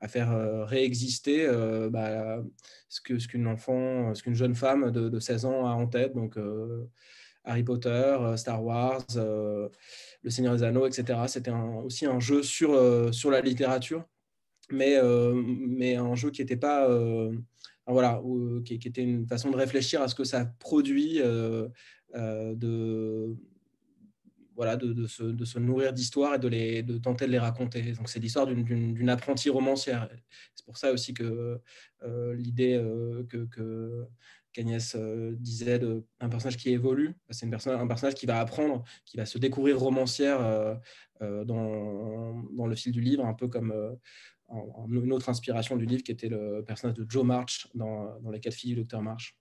à 0.00 0.08
faire 0.08 0.66
réexister 0.66 1.46
bah, 1.90 2.42
ce 2.88 3.00
qu'une 3.02 3.46
enfant, 3.46 4.14
ce 4.14 4.32
jeune 4.32 4.54
femme 4.54 4.90
de, 4.90 5.08
de, 5.10 5.20
16 5.20 5.44
ans 5.44 5.66
a 5.66 5.72
en 5.72 5.86
tête. 5.86 6.14
Harry 7.44 7.64
Potter, 7.64 7.88
euh, 7.88 8.36
Star 8.36 8.62
Wars, 8.62 9.04
euh, 9.16 9.68
Le 10.22 10.30
Seigneur 10.30 10.56
des 10.56 10.62
Anneaux, 10.62 10.86
etc. 10.86 11.18
C'était 11.26 11.50
aussi 11.50 12.06
un 12.06 12.20
jeu 12.20 12.42
sur, 12.42 12.72
euh, 12.72 13.10
sur 13.12 13.30
la 13.30 13.40
littérature, 13.40 14.04
mais, 14.70 14.96
mais 15.34 15.96
un 15.96 16.14
jeu 16.14 16.30
qui 16.30 16.40
n'était 16.40 16.56
pas 16.56 16.88
voilà, 17.86 18.22
qui, 18.64 18.74
était 18.74 19.02
une 19.02 19.26
façon 19.26 19.50
de 19.50 19.56
réfléchir 19.56 20.00
à 20.00 20.08
ce 20.08 20.14
que 20.14 20.24
ça 20.24 20.46
produit 20.60 21.18
de, 21.18 21.68
voilà, 24.54 24.76
de, 24.76 25.06
se, 25.06 25.58
nourrir 25.58 25.92
d'histoires 25.92 26.36
et 26.36 26.38
de, 26.38 26.48
les, 26.48 26.82
de 26.82 26.96
tenter 26.96 27.26
de 27.26 27.32
les 27.32 27.38
raconter. 27.38 27.92
Donc 27.92 28.08
c'est 28.08 28.20
l'histoire 28.20 28.46
d'une 28.46 29.10
apprentie 29.10 29.50
romancière. 29.50 30.08
C'est 30.54 30.64
pour 30.64 30.78
ça 30.78 30.92
aussi 30.92 31.12
que 31.12 31.60
l'idée 32.34 32.80
que 33.28 34.06
qu'Agnès 34.52 34.96
disait 35.38 35.78
d'un 35.78 36.28
personnage 36.28 36.56
qui 36.56 36.70
évolue, 36.70 37.14
c'est 37.30 37.46
un 37.46 37.86
personnage 37.86 38.14
qui 38.14 38.26
va 38.26 38.40
apprendre, 38.40 38.84
qui 39.04 39.16
va 39.16 39.26
se 39.26 39.38
découvrir 39.38 39.78
romancière 39.78 40.40
dans, 41.20 42.42
dans, 42.52 42.66
le 42.66 42.74
fil 42.74 42.92
du 42.92 43.00
livre, 43.00 43.24
un 43.24 43.34
peu 43.34 43.48
comme 43.48 43.72
une 44.90 45.12
autre 45.12 45.28
inspiration 45.28 45.76
du 45.76 45.86
livre 45.86 46.02
qui 46.02 46.12
était 46.12 46.28
le 46.28 46.62
personnage 46.66 46.96
de 46.96 47.06
Joe 47.08 47.24
March 47.24 47.68
dans, 47.74 48.18
dans 48.20 48.30
Les 48.30 48.40
quatre 48.40 48.54
filles 48.54 48.74
du 48.74 48.80
docteur 48.80 49.02
March. 49.02 49.36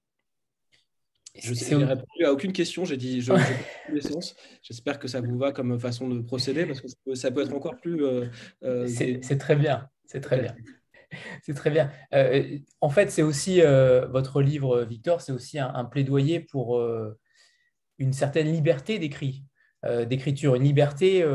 Je 1.36 1.76
n'ai 1.76 1.86
répondu 1.86 2.26
à 2.26 2.34
aucune 2.34 2.52
question, 2.52 2.84
j'ai 2.84 2.98
dit 2.98 3.22
je, 3.22 3.32
J'espère 4.64 5.00
que 5.00 5.08
ça 5.08 5.22
vous 5.22 5.38
va 5.38 5.52
comme 5.54 5.80
façon 5.80 6.10
de 6.10 6.22
procéder 6.22 6.66
parce 6.66 6.82
que 6.82 7.16
ça 7.16 7.32
peut 7.32 7.42
être 7.42 7.54
encore 7.54 7.78
plus. 7.78 8.04
Euh, 8.04 8.26
euh, 8.64 8.88
c'est 8.88 9.38
très 9.38 9.56
bien, 9.56 9.90
c'est 10.06 10.20
très 10.20 10.42
bien. 10.42 10.56
C'est 11.44 11.54
très 11.54 11.70
bien. 11.70 11.92
Euh, 12.14 12.58
en 12.80 12.90
fait, 12.90 13.12
c'est 13.12 13.22
aussi 13.22 13.62
votre 13.62 14.42
livre, 14.42 14.82
Victor, 14.84 15.22
c'est 15.22 15.32
aussi 15.32 15.60
un, 15.60 15.86
plaidoyer 15.86 16.40
pour 16.40 16.82
une 17.98 18.14
certaine 18.14 18.52
liberté 18.52 19.00
d'écrit, 19.00 19.44
d'écriture, 19.84 20.56
une 20.56 20.64
liberté 20.64 21.26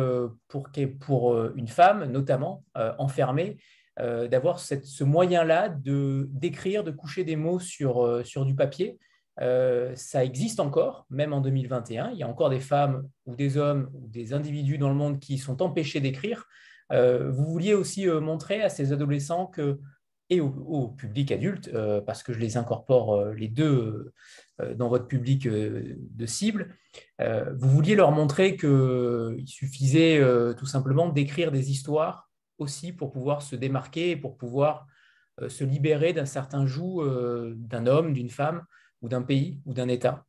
pour, 0.49 1.39
une 1.55 1.69
femme, 1.69 2.05
notamment 2.05 2.65
enfermée, 2.75 3.59
d'avoir 3.99 4.59
ce 4.61 5.05
moyen-là 5.05 5.69
de 5.69 6.29
d'écrire, 6.31 6.85
de 6.85 6.91
coucher 6.91 7.25
des 7.25 7.37
mots 7.37 7.59
sur, 7.59 8.23
sur 8.25 8.45
du 8.45 8.55
papier 8.55 8.99
euh, 9.43 9.93
ça 9.97 10.25
existe 10.25 10.61
encore, 10.61 11.07
même 11.11 11.33
en 11.33 11.41
2021. 11.41 12.11
Il 12.13 12.19
y 12.19 12.23
a 12.23 12.29
encore 12.29 12.51
des 12.51 12.61
femmes 12.61 13.09
ou 13.27 13.35
des 13.35 13.57
hommes 13.57 13.91
ou 13.95 14.09
des 14.09 14.33
individus 14.33 14.79
dans 14.79 14.89
le 14.89 14.95
monde 14.95 15.21
qui 15.21 15.39
sont 15.39 15.63
empêchés 15.63 16.01
d'écrire. 16.01 16.47
Euh, 16.93 17.31
vous 17.31 17.45
vouliez 17.45 17.75
aussi 17.75 18.09
euh, 18.09 18.21
montrer 18.21 18.63
à 18.63 18.69
ces 18.69 18.93
adolescents 18.93 19.51
et 20.29 20.41
au, 20.41 20.89
public 20.89 21.31
adulte, 21.31 21.71
parce 22.05 22.25
que 22.25 22.33
je 22.33 22.41
les 22.41 22.57
incorpore 22.57 23.27
les 23.27 23.47
deux 23.47 24.13
dans 24.75 24.89
votre 24.89 25.07
public 25.07 25.47
de 25.47 26.27
cible, 26.27 26.75
vous 27.21 27.69
vouliez 27.69 27.95
leur 27.95 28.11
montrer 28.11 28.57
qu'il 28.57 29.47
suffisait 29.47 30.21
tout 30.57 30.67
simplement 30.67 31.11
d'écrire 31.11 31.53
des 31.53 31.71
histoires 31.71 32.29
aussi 32.59 32.93
pour 32.93 33.13
pouvoir 33.13 33.41
se 33.41 33.55
démarquer 33.55 34.17
pour 34.17 34.37
pouvoir 34.37 34.89
se 35.47 35.63
libérer 35.63 36.13
d'un 36.13 36.27
certain 36.27 36.67
joug 36.67 37.05
d'un 37.55 37.87
homme, 37.87 38.13
d'une 38.13 38.31
femme, 38.31 38.65
ou 39.03 39.09
d'un 39.09 39.23
pays 39.23 39.61
ou 39.65 39.75
d'un 39.75 39.87
État. 39.87 40.27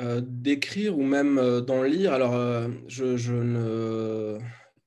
Euh, 0.00 0.22
D'écrire 0.24 0.98
ou 0.98 1.02
même 1.02 1.38
euh, 1.38 1.60
d'en 1.60 1.82
lire, 1.82 2.14
alors 2.14 2.34
euh, 2.34 2.68
je, 2.88 3.32
ne, 3.32 4.38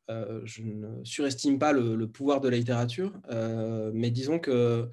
je, 0.09 0.61
ne, 0.61 1.03
surestime 1.03 1.59
pas 1.59 1.71
le, 1.71 2.07
pouvoir 2.07 2.41
de 2.41 2.49
la 2.49 2.57
littérature, 2.57 3.13
mais 3.93 4.11
disons 4.11 4.39
que, 4.39 4.89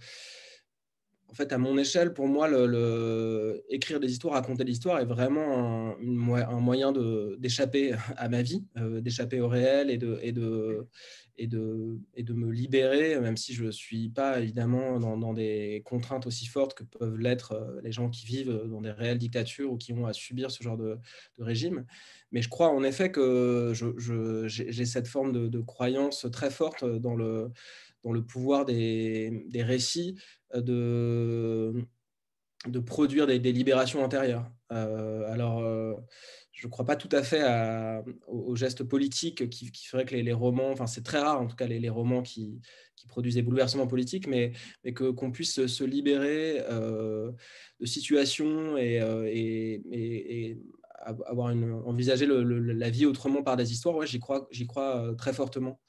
en 1.29 1.35
fait, 1.35 1.53
à 1.53 1.59
mon 1.59 1.79
échelle, 1.79 2.13
pour 2.13 2.29
moi, 2.29 2.49
écrire 3.69 4.01
des 4.01 4.13
histoires, 4.13 4.35
raconter 4.35 4.65
des 4.65 4.73
histoires 4.73 5.01
est 5.01 5.07
vraiment 5.07 5.97
un, 5.99 6.61
moyen 6.61 6.93
d'échapper 7.39 7.95
à 8.17 8.29
ma 8.29 8.43
vie, 8.43 8.65
d'échapper 8.77 9.41
au 9.41 9.49
réel 9.49 9.91
et 9.91 9.99
de, 9.99 10.87
et 11.39 11.47
de, 11.47 11.99
et 12.15 12.23
de 12.23 12.35
me 12.35 12.51
libérer, 12.51 13.19
même 13.21 13.37
si 13.37 13.55
je 13.55 13.65
ne 13.65 13.71
suis 13.71 14.09
pas 14.11 14.41
évidemment 14.41 14.99
dans, 15.01 15.33
des 15.33 15.83
contraintes 15.85 16.27
aussi 16.27 16.47
fortes 16.47 16.75
que 16.75 16.85
peuvent 16.85 17.17
l'être 17.17 17.53
euh, 17.53 17.81
les 17.83 17.93
gens 17.93 18.11
qui 18.11 18.27
vivent 18.27 18.53
dans 18.67 18.81
des 18.81 18.91
réelles 18.91 19.19
dictatures 19.19 19.73
ou 19.73 19.77
qui 19.77 19.93
ont 19.93 20.07
à 20.07 20.13
subir 20.13 20.51
ce 20.51 20.63
genre 20.63 20.77
de, 20.77 20.99
régime. 21.39 21.85
Mais 22.31 22.43
je 22.43 22.49
crois 22.49 22.69
en 22.69 22.85
effet 22.85 23.11
que 23.11 23.73
j'ai 24.47 24.85
cette 24.85 25.09
forme 25.09 25.33
de, 25.33 25.61
croyance 25.61 26.27
très 26.31 26.51
forte 26.51 26.85
dans 26.85 27.15
le, 27.15 27.51
dans 28.03 28.13
le 28.13 28.23
pouvoir 28.25 28.65
des, 28.65 29.45
des 29.49 29.63
récits 29.63 30.17
euh, 30.55 30.61
de, 30.61 31.85
de 32.69 32.79
produire 32.79 33.27
des, 33.27 33.39
libérations 33.39 34.05
intérieures. 34.05 34.51
Euh, 34.73 35.33
alors, 35.33 35.63
je 36.63 36.69
ne 36.69 36.71
crois 36.71 36.85
pas 36.85 36.95
tout 36.95 37.09
à 37.11 37.25
fait 37.25 37.43
au, 38.29 38.55
geste 38.55 38.85
politique 38.85 39.51
qui, 39.51 39.69
ferait 39.85 40.05
que 40.05 40.15
les, 40.15 40.33
romans, 40.33 40.71
enfin 40.71 40.87
c'est 40.87 41.03
très 41.03 41.19
rare 41.19 41.41
en 41.41 41.49
tout 41.49 41.57
cas 41.57 41.67
les, 41.67 41.89
romans 41.89 42.23
qui, 42.23 42.61
produisent 43.09 43.35
des 43.35 43.43
bouleversements 43.43 43.89
politiques, 43.89 44.29
mais, 44.29 44.53
que, 44.95 45.11
qu'on 45.11 45.33
puisse 45.33 45.67
se 45.67 45.83
libérer 45.83 46.63
euh, 46.71 47.33
de 47.81 47.87
situations 47.87 48.77
et, 48.77 49.01
euh, 49.01 50.55
avoir 51.27 51.51
une, 51.51 51.73
envisager 51.85 52.29
la 52.29 52.91
vie 52.91 53.07
autrement 53.07 53.43
par 53.43 53.57
des 53.57 53.73
histoires, 53.73 53.97
ouais, 53.97 54.07
j'y 54.07 54.21
crois, 54.21 54.47
j'y 54.53 54.69
crois 54.69 54.99
euh, 54.99 55.15
très 55.15 55.33
fortement. 55.33 55.81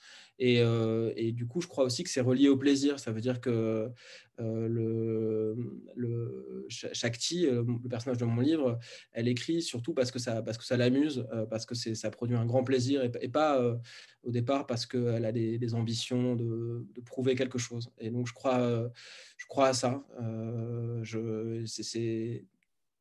Euh, 0.41 1.13
et, 1.15 1.31
du 1.31 1.47
coup, 1.47 1.61
je 1.61 1.67
crois 1.67 1.83
aussi 1.85 2.03
que 2.03 2.09
c'est 2.09 2.21
relié 2.21 2.49
au 2.49 2.57
plaisir. 2.57 2.99
Ça 2.99 3.11
veut 3.11 3.21
dire 3.21 3.39
que 3.39 3.91
euh, 4.39 4.67
le, 4.67 5.55
le, 5.95 6.65
Shakti, 6.69 7.45
euh, 7.45 7.63
le 7.83 7.89
personnage 7.89 8.17
de 8.17 8.25
mon 8.25 8.41
livre, 8.41 8.79
elle 9.11 9.27
écrit 9.27 9.61
surtout 9.61 9.93
parce 9.93 10.11
que 10.11 10.19
ça, 10.19 10.41
parce 10.41 10.57
que 10.57 10.65
ça 10.65 10.77
l'amuse, 10.77 11.25
parce 11.49 11.65
que 11.65 11.75
ça 11.75 12.09
produit 12.09 12.35
un 12.35 12.45
grand 12.45 12.63
plaisir 12.63 13.03
et, 13.03 13.29
pas 13.29 13.79
au 14.23 14.31
départ 14.31 14.65
parce 14.65 14.85
qu'elle 14.85 15.25
a 15.25 15.31
des, 15.31 15.75
ambitions 15.75 16.35
de, 16.35 16.85
prouver 17.05 17.35
quelque 17.35 17.57
chose. 17.59 17.91
Et 17.99 18.09
donc, 18.09 18.27
je 18.27 18.33
crois, 18.33 18.91
je 19.37 19.45
crois 19.47 19.67
à 19.67 19.73
ça. 19.73 20.03
c'est, 21.65 22.45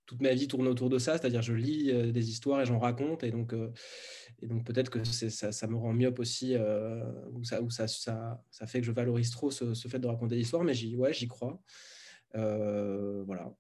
toute 0.07 0.21
ma 0.21 0.35
vie 0.35 0.49
tourne 0.49 0.67
autour 0.69 0.91
de 0.91 0.99
ça, 0.99 1.19
c'est-à-dire 1.19 1.43
je 1.43 1.55
lis 1.55 2.13
des 2.13 2.31
histoires 2.31 2.61
et 2.61 2.67
j'en 2.67 2.79
raconte. 2.79 3.23
Et 3.23 3.31
donc, 3.31 3.55
et 4.43 4.47
donc 4.47 4.65
peut-être 4.65 4.91
que 4.91 5.05
ça, 5.05 5.53
ça, 5.53 5.67
me 5.69 5.77
rend 5.77 5.93
myope 5.93 6.19
aussi, 6.19 6.57
euh, 6.57 7.01
ou, 7.33 7.45
ça, 7.45 7.63
ou 7.63 7.71
ça, 7.71 7.87
ça, 7.87 8.43
ça, 8.51 8.67
fait 8.67 8.81
que 8.81 8.87
je 8.87 8.93
valorise 8.93 9.31
trop 9.31 9.53
ce, 9.53 9.73
fait 9.89 10.01
de 10.01 10.07
raconter 10.09 10.35
l'histoire, 10.35 10.65
mais 10.65 10.75
j'y 10.75 10.97
ouais, 10.97 11.13
crois. 11.29 11.61
Euh, 12.35 13.23
voilà. 13.25 13.53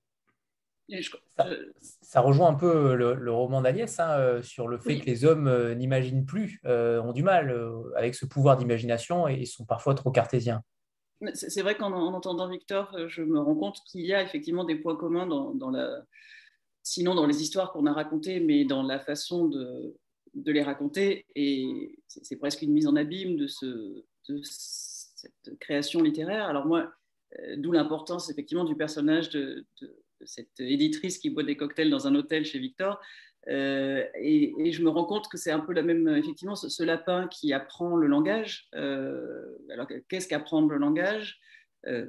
Ça, 2.02 2.20
rejoint 2.20 2.48
un 2.48 2.54
peu 2.54 2.94
le, 2.96 3.30
roman 3.30 3.62
d'Agnès 3.62 3.98
hein, 4.00 4.10
euh, 4.18 4.42
sur 4.42 4.66
le 4.66 4.76
fait 4.76 4.98
que 4.98 5.06
les 5.06 5.24
hommes 5.24 5.72
n'imaginent 5.74 6.26
plus, 6.26 6.60
ont 6.64 7.12
du 7.12 7.22
mal 7.22 7.56
avec 7.96 8.16
ce 8.16 8.26
pouvoir 8.26 8.56
d'imagination 8.56 9.28
et 9.28 9.44
sont 9.44 9.64
parfois 9.64 9.94
trop 9.94 10.10
cartésiens. 10.10 10.62
C'est 11.34 11.62
vrai 11.62 11.76
qu'en 11.76 11.92
entendant 11.92 12.48
Victor, 12.48 13.08
je 13.08 13.22
me 13.22 13.38
rends 13.38 13.54
compte 13.54 13.78
qu'il 13.86 14.04
y 14.04 14.12
a 14.12 14.22
effectivement 14.22 14.64
des 14.64 14.76
points 14.76 14.96
communs 14.96 15.26
dans, 15.26 15.70
la, 15.70 16.04
sinon 16.82 17.14
dans 17.14 17.26
les 17.26 17.42
histoires 17.42 17.72
qu'on 17.72 17.86
a 17.86 17.92
racontées, 17.92 18.40
mais 18.40 18.64
dans 18.64 18.82
la 18.82 18.98
façon 18.98 19.46
de, 19.46 19.94
les 20.34 20.62
raconter. 20.62 21.26
Et 21.36 21.98
c'est 22.08 22.36
presque 22.36 22.62
une 22.62 22.72
mise 22.72 22.86
en 22.86 22.96
abîme 22.96 23.36
de, 23.36 23.46
ce, 23.46 24.04
cette 25.22 25.58
création 25.60 26.02
littéraire. 26.02 26.46
Alors 26.46 26.66
moi, 26.66 26.92
euh, 27.38 27.56
d'où 27.56 27.72
l'importance 27.72 28.30
effectivement 28.30 28.64
du 28.64 28.76
personnage 28.76 29.30
de, 29.30 29.64
cette 30.24 30.60
éditrice 30.60 31.18
qui 31.18 31.30
boit 31.30 31.42
des 31.42 31.56
cocktails 31.56 31.90
dans 31.90 32.06
un 32.06 32.14
hôtel 32.14 32.44
chez 32.44 32.60
Victor. 32.60 33.00
Euh, 33.48 34.04
et, 34.14 34.72
je 34.72 34.82
me 34.82 34.88
rends 34.88 35.04
compte 35.04 35.28
que 35.28 35.36
c'est 35.36 35.50
un 35.50 35.60
peu 35.60 35.72
la 35.72 35.82
même, 35.82 36.08
effectivement, 36.08 36.54
ce, 36.54 36.82
lapin 36.82 37.28
qui 37.28 37.52
apprend 37.52 37.96
le 37.96 38.06
langage. 38.06 38.68
Euh, 38.74 39.44
alors, 39.70 39.86
qu'est-ce 40.08 40.28
qu'apprendre 40.28 40.68
le 40.68 40.78
langage 40.78 41.40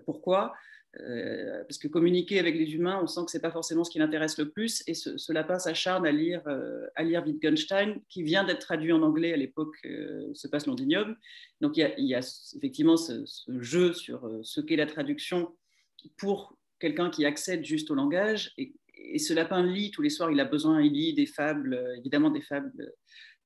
Pourquoi 0.06 0.54
euh, 1.00 1.64
parce 1.64 1.80
que 1.80 1.88
communiquer 1.88 2.38
avec 2.38 2.54
les 2.54 2.76
humains, 2.76 3.00
on 3.02 3.08
sent 3.08 3.22
que 3.26 3.32
c'est 3.32 3.42
pas 3.42 3.50
forcément 3.50 3.84
ce 3.84 3.90
qui 3.90 3.98
l'intéresse 3.98 4.38
le 4.38 4.52
plus. 4.52 4.84
Et 4.86 4.94
ce, 4.94 5.34
lapin 5.34 5.58
s'acharne 5.58 6.06
à 6.06 6.12
lire, 6.12 6.44
Wittgenstein, 7.26 8.00
qui 8.10 8.22
vient 8.22 8.44
d'être 8.44 8.60
traduit 8.60 8.92
en 8.92 9.02
anglais 9.02 9.34
à 9.34 9.38
l'époque 9.38 9.76
où 9.84 10.36
se 10.36 10.48
passe 10.48 10.68
Londinium. 10.68 11.16
Donc 11.62 11.78
il 11.78 11.92
y 11.98 12.14
a, 12.14 12.20
effectivement 12.56 12.96
ce, 12.96 13.26
jeu 13.60 13.94
sur 13.94 14.30
ce 14.44 14.62
qu'est 14.62 14.76
la 14.76 14.86
traduction 14.86 15.56
pour 16.16 16.56
quelqu'un 16.78 17.10
qui 17.10 17.26
accède 17.26 17.66
juste 17.66 17.90
au 17.90 17.96
langage. 17.96 18.54
Ce 19.18 19.34
lapin 19.34 19.64
lit 19.64 19.92
tous 19.92 20.02
les 20.02 20.10
soirs, 20.10 20.32
il 20.32 20.40
a 20.40 20.46
besoin, 20.46 20.82
il 20.82 20.94
lit 20.94 21.14
des 21.14 21.26
fables, 21.26 21.80
évidemment 21.98 22.30
des 22.30 22.42
fables, 22.42 22.94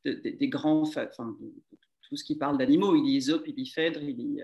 des 0.06 0.50
grands, 0.50 0.82
enfin, 0.82 1.08
tout 2.08 2.16
ce 2.16 2.24
qui 2.24 2.38
parle 2.38 2.58
d'animaux. 2.58 2.96
Il 2.96 3.04
lit 3.04 3.18
Aesop, 3.18 3.44
il 3.48 3.56
lit 3.56 3.68
Phèdre, 3.68 4.02
il 4.02 4.16
lit 4.16 4.42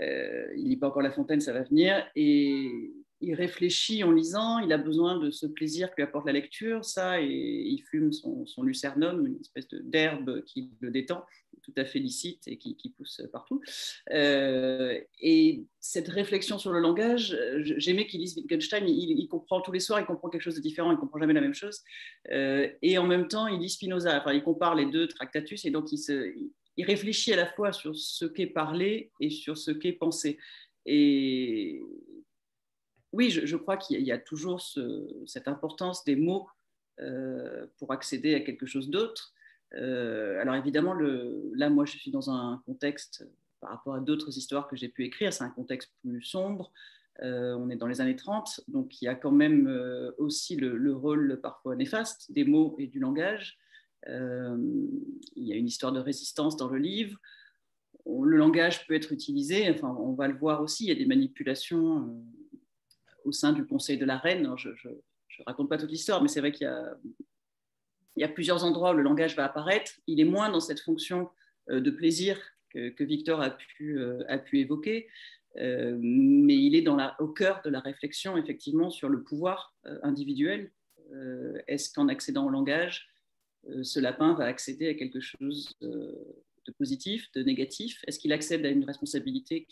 euh, 0.00 0.46
il 0.56 0.68
lit 0.68 0.76
pas 0.76 0.88
encore 0.88 1.02
La 1.02 1.10
Fontaine, 1.10 1.40
ça 1.40 1.52
va 1.52 1.62
venir. 1.62 2.06
Et 2.16 2.92
il 3.20 3.34
réfléchit 3.34 4.02
en 4.02 4.12
lisant, 4.12 4.58
il 4.58 4.72
a 4.72 4.78
besoin 4.78 5.18
de 5.18 5.30
ce 5.30 5.46
plaisir 5.46 5.90
que 5.90 5.96
lui 5.96 6.02
apporte 6.02 6.26
la 6.26 6.32
lecture, 6.32 6.84
ça, 6.84 7.20
et 7.20 7.26
il 7.26 7.82
fume 7.82 8.12
son, 8.12 8.62
lucernum, 8.62 9.26
une 9.26 9.40
espèce 9.40 9.68
d'herbe 9.68 10.42
qui 10.44 10.70
le 10.80 10.90
détend, 10.90 11.24
tout 11.62 11.74
à 11.76 11.84
fait 11.84 11.98
licite 11.98 12.48
et 12.48 12.56
qui, 12.56 12.94
pousse 12.96 13.20
partout. 13.30 13.60
Euh, 14.10 14.98
et 15.20 15.64
cette 15.80 16.08
réflexion 16.08 16.58
sur 16.58 16.72
le 16.72 16.80
langage, 16.80 17.36
j'aimais 17.58 18.06
qu'il 18.06 18.20
lise 18.20 18.36
Wittgenstein, 18.36 18.88
il, 18.88 19.28
comprend 19.28 19.60
tous 19.60 19.72
les 19.72 19.80
soirs, 19.80 20.00
il 20.00 20.06
comprend 20.06 20.30
quelque 20.30 20.42
chose 20.42 20.56
de 20.56 20.62
différent, 20.62 20.90
il 20.90 20.98
comprend 20.98 21.18
jamais 21.18 21.34
la 21.34 21.42
même 21.42 21.54
chose. 21.54 21.82
Euh, 22.30 22.68
et 22.80 22.96
en 22.96 23.06
même 23.06 23.28
temps, 23.28 23.46
il 23.46 23.60
lit 23.60 23.70
Spinoza, 23.70 24.18
enfin, 24.18 24.32
il 24.32 24.42
compare 24.42 24.74
les 24.74 24.86
deux 24.86 25.06
Tractatus, 25.08 25.66
et 25.66 25.70
donc 25.70 25.92
il, 25.92 26.50
il 26.78 26.84
réfléchit 26.84 27.34
à 27.34 27.36
la 27.36 27.46
fois 27.46 27.72
sur 27.72 27.94
ce 27.94 28.24
qu'est 28.24 28.46
parlé 28.46 29.10
et 29.20 29.28
sur 29.28 29.58
ce 29.58 29.70
qu'est 29.70 29.92
pensé. 29.92 30.38
Et 30.86 31.82
oui, 33.12 33.30
je, 33.30 33.56
crois 33.56 33.76
qu'il 33.76 34.00
y 34.00 34.12
a 34.12 34.18
toujours 34.18 34.60
cette 35.26 35.48
importance 35.48 36.04
des 36.04 36.16
mots 36.16 36.48
pour 37.78 37.92
accéder 37.92 38.34
à 38.34 38.40
quelque 38.40 38.66
chose 38.66 38.90
d'autre. 38.90 39.34
alors 39.72 40.54
évidemment, 40.54 40.94
là, 40.94 41.70
moi, 41.70 41.84
je 41.86 41.96
suis 41.96 42.10
dans 42.10 42.30
un 42.30 42.62
contexte 42.66 43.26
par 43.60 43.70
rapport 43.70 43.94
à 43.94 44.00
d'autres 44.00 44.36
histoires 44.38 44.68
que 44.68 44.76
j'ai 44.76 44.88
pu 44.88 45.04
écrire, 45.04 45.32
c'est 45.32 45.44
un 45.44 45.50
contexte 45.50 45.92
plus 46.02 46.22
sombre. 46.22 46.72
on 47.20 47.68
est 47.70 47.76
dans 47.76 47.88
les 47.88 48.00
années 48.00 48.16
30, 48.16 48.60
donc 48.68 49.02
il 49.02 49.06
y 49.06 49.08
a 49.08 49.14
quand 49.14 49.32
même 49.32 50.12
aussi 50.18 50.56
le, 50.56 50.76
le, 50.76 50.94
rôle 50.94 51.40
parfois 51.42 51.74
néfaste 51.76 52.30
des 52.30 52.44
mots 52.44 52.76
et 52.78 52.86
du 52.86 53.00
langage. 53.00 53.58
il 54.06 54.88
y 55.34 55.52
a 55.52 55.56
une 55.56 55.66
histoire 55.66 55.92
de 55.92 56.00
résistance 56.00 56.56
dans 56.56 56.68
le 56.68 56.78
livre 56.78 57.18
le 58.06 58.36
langage 58.36 58.86
peut 58.86 58.94
être 58.94 59.12
utilisé, 59.12 59.70
enfin, 59.70 59.94
on 59.98 60.12
va 60.12 60.28
le 60.28 60.36
voir 60.36 60.62
aussi, 60.62 60.84
il 60.84 60.88
y 60.88 60.92
a 60.92 60.94
des 60.94 61.06
manipulations 61.06 61.98
euh, 61.98 62.22
au 63.24 63.32
sein 63.32 63.52
du 63.52 63.66
Conseil 63.66 63.98
de 63.98 64.04
la 64.04 64.18
Reine. 64.18 64.54
je 64.56 64.68
ne 64.88 65.44
raconte 65.46 65.68
pas 65.68 65.78
toute 65.78 65.90
l'histoire, 65.90 66.22
mais 66.22 66.28
c'est 66.28 66.40
vrai 66.40 66.52
qu'il 66.52 66.70
y, 68.16 68.24
a, 68.24 68.28
plusieurs 68.28 68.64
endroits 68.64 68.92
où 68.92 68.96
le 68.96 69.02
langage 69.02 69.36
va 69.36 69.44
apparaître. 69.44 69.92
Il 70.06 70.20
est 70.20 70.24
moins 70.24 70.50
dans 70.50 70.60
cette 70.60 70.80
fonction 70.80 71.28
euh, 71.70 71.80
de 71.80 71.90
plaisir 71.90 72.38
que, 72.70 73.02
Victor 73.02 73.40
a 73.40 73.50
pu, 73.50 73.98
euh, 73.98 74.22
évoquer, 74.52 75.08
mais 75.56 76.56
il 76.56 76.76
est 76.76 76.86
au 77.18 77.28
cœur 77.28 77.60
de 77.64 77.70
la 77.70 77.80
réflexion, 77.80 78.36
effectivement, 78.36 78.90
sur 78.90 79.08
le 79.08 79.24
pouvoir 79.24 79.74
individuel. 80.04 80.70
Est-ce 81.66 81.92
qu'en 81.92 82.06
accédant 82.06 82.46
au 82.46 82.50
langage, 82.50 83.08
ce 83.82 83.98
lapin 83.98 84.34
va 84.34 84.44
accéder 84.44 84.86
à 84.88 84.94
quelque 84.94 85.18
chose 85.18 85.76
de 85.80 86.72
positif, 86.78 87.32
de 87.32 87.42
négatif? 87.42 88.04
Est-ce 88.06 88.20
qu'il 88.20 88.32
accède 88.32 88.64
à 88.64 88.68
une 88.68 88.84
responsabilité 88.84 89.66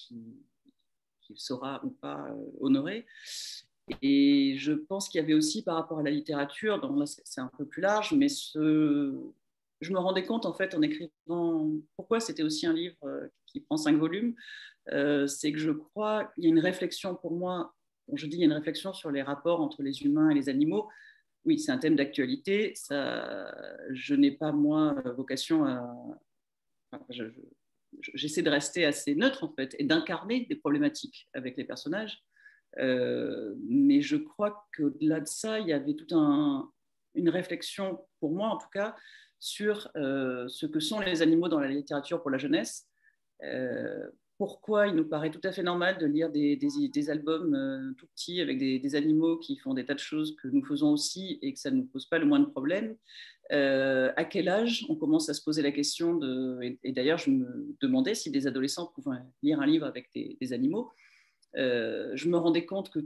qu'il 1.29 1.39
saura 1.39 1.81
ou 1.85 1.91
pas 1.91 2.27
euh, 2.31 2.35
honorer 2.61 3.07
Et 4.03 4.57
je 4.59 4.73
pense 4.73 5.09
qu'il 5.09 5.21
y 5.21 5.25
avait 5.25 5.35
aussi 5.35 5.63
par 5.63 5.77
rapport 5.77 6.01
à 6.01 6.03
la 6.03 6.11
littérature, 6.11 6.81
c'est 7.07 7.41
un 7.41 7.51
peu 7.57 7.65
plus 7.65 7.83
large, 7.83 8.13
mais 8.13 8.29
ce, 8.29 9.15
je 9.81 9.93
me 9.93 9.99
rendais 9.99 10.25
compte 10.25 10.47
en 10.47 10.55
fait 10.55 10.75
en 10.75 10.83
écrivant 10.83 11.71
pourquoi 11.97 12.21
c'était 12.21 12.43
aussi 12.43 12.67
un 12.67 12.73
livre 12.73 12.97
euh, 13.05 13.29
qui 13.47 13.61
prend 13.61 13.77
cinq 13.77 13.97
volumes, 13.97 14.35
euh, 14.93 15.27
c'est 15.27 15.53
que 15.53 15.59
je 15.59 15.71
crois 15.71 16.25
qu'il 16.25 16.45
y 16.45 16.47
a 16.47 16.51
une 16.51 16.59
réflexion 16.59 17.15
pour 17.15 17.33
moi, 17.33 17.75
je 18.13 18.27
dis 18.27 18.37
il 18.37 18.41
y 18.41 18.43
a 18.43 18.47
une 18.47 18.53
réflexion 18.53 18.93
sur 18.93 19.11
les 19.11 19.23
rapports 19.23 19.61
entre 19.61 19.83
les 19.83 20.03
humains 20.03 20.31
et 20.31 20.35
les 20.35 20.49
animaux. 20.49 20.89
Oui, 21.45 21.59
c'est 21.59 21.71
un 21.73 21.79
thème 21.79 21.95
d'actualité. 21.95 22.75
Je 22.91 24.15
n'ai 24.15 24.33
pas 24.33 24.51
moi 24.51 24.95
vocation 25.17 25.65
à, 25.65 25.95
j'essaie 28.15 28.43
de 28.43 28.51
rester 28.51 28.85
assez 28.85 29.15
neutre 29.15 29.45
en 29.45 29.53
fait 29.53 29.75
et 29.79 29.85
d'incarner 29.85 30.47
des 30.47 30.57
problématiques 30.57 31.29
avec 31.35 31.57
les 31.57 31.65
personnages. 31.65 32.23
Euh, 32.79 33.55
mais 33.67 34.01
je 34.01 34.17
crois 34.17 34.67
qu'au-delà 34.77 35.21
de 35.21 35.27
ça, 35.27 35.59
il 35.59 35.69
y 35.69 35.73
avait 35.73 35.95
toute 35.95 36.13
un, 36.13 36.71
une 37.15 37.29
réflexion, 37.29 38.05
pour 38.21 38.33
moi 38.33 38.49
en 38.49 38.59
tout 38.59 38.69
cas, 38.73 38.95
sur 39.41 39.91
euh, 39.97 40.47
ce 40.49 40.67
que 40.67 40.81
sont 40.81 41.01
les 41.01 41.23
animaux 41.23 41.49
dans 41.49 41.61
la 41.61 41.69
littérature 41.69 42.21
pour 42.21 42.31
la 42.31 42.39
jeunesse. 42.39 42.87
Euh, 43.43 44.09
pourquoi 44.37 44.87
il 44.87 44.95
nous 44.95 45.09
paraît 45.09 45.31
tout 45.31 45.41
à 45.43 45.51
fait 45.51 45.65
normal 45.65 45.99
de 45.99 46.07
lire 46.07 46.31
des, 46.31 46.57
des, 46.57 47.11
albums 47.11 47.95
tout 47.99 48.07
petits 48.07 48.41
avec 48.41 48.59
des, 48.59 48.95
animaux 48.95 49.37
qui 49.39 49.57
font 49.57 49.75
des 49.75 49.85
tas 49.85 49.95
de 49.95 49.99
choses 49.99 50.37
que 50.37 50.47
nous 50.47 50.65
faisons 50.65 50.93
aussi 50.93 51.41
et 51.43 51.53
que 51.53 51.59
ça 51.59 51.73
ne 51.73 51.79
nous 51.79 51.87
pose 51.87 52.07
pas 52.07 52.21
le 52.21 52.27
moins 52.27 52.39
de 52.39 52.47
problème. 52.47 52.97
Euh, 53.51 54.13
à 54.17 54.25
quel 54.25 54.49
âge 54.49 54.85
on 54.91 54.95
commence 54.95 55.29
à 55.31 55.35
se 55.35 55.43
poser 55.43 55.63
la 55.63 55.73
question 55.73 56.15
de. 56.15 56.59
Et, 56.83 56.93
d'ailleurs, 56.93 57.19
je 57.19 57.31
me 57.31 57.75
demandais 57.81 58.15
si 58.15 58.31
des 58.31 58.47
adolescents 58.47 58.87
pouvaient 58.95 59.17
lire 59.43 59.61
un 59.61 59.67
livre 59.67 59.87
avec 59.87 60.11
des, 60.15 60.53
animaux. 60.53 60.93
Euh, 61.57 62.11
je 62.15 62.29
me 62.29 62.37
rendais 62.37 62.67
compte 62.67 62.91
que 62.91 62.99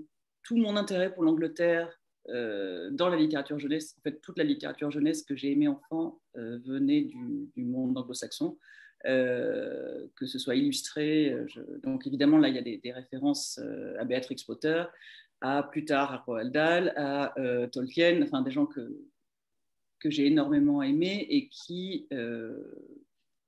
tout 0.43 0.57
mon 0.57 0.77
intérêt 0.77 1.15
pour 1.15 1.23
l'Angleterre 1.23 1.97
euh, 2.29 2.91
dans 2.91 3.09
la 3.09 3.17
littérature 3.17 3.59
jeunesse, 3.59 3.95
en 3.99 4.03
fait, 4.03 4.21
toute 4.21 4.37
la 4.37 4.45
littérature 4.45 4.91
jeunesse 4.91 5.23
que 5.23 5.37
j'ai 5.37 5.53
aimée 5.53 5.69
enfant 5.69 6.21
venait 6.35 7.03
du, 7.03 7.65
monde 7.65 7.97
anglo-saxon. 7.97 8.59
que 9.05 10.27
ce 10.27 10.39
soit 10.41 10.57
illustré. 10.57 11.37
donc 11.85 12.05
évidemment, 12.09 12.39
là, 12.39 12.49
il 12.49 12.57
y 12.57 12.59
a 12.59 12.63
des, 12.63 12.93
références 12.93 13.61
à 13.97 14.05
Beatrix 14.05 14.43
Potter, 14.45 14.83
à 15.41 15.63
plus 15.63 15.85
tard 15.85 16.13
à 16.13 16.17
Roald 16.19 16.53
Dahl, 16.53 16.93
à 16.97 17.33
Tolkien, 17.71 18.21
enfin 18.23 18.43
des 18.43 18.51
gens 18.51 18.67
que, 18.67 19.12
que 20.03 20.11
j'ai 20.11 20.27
énormément 20.27 20.83
aimé 20.83 21.27
et 21.31 21.49
qui, 21.49 22.07
euh, 22.13 22.75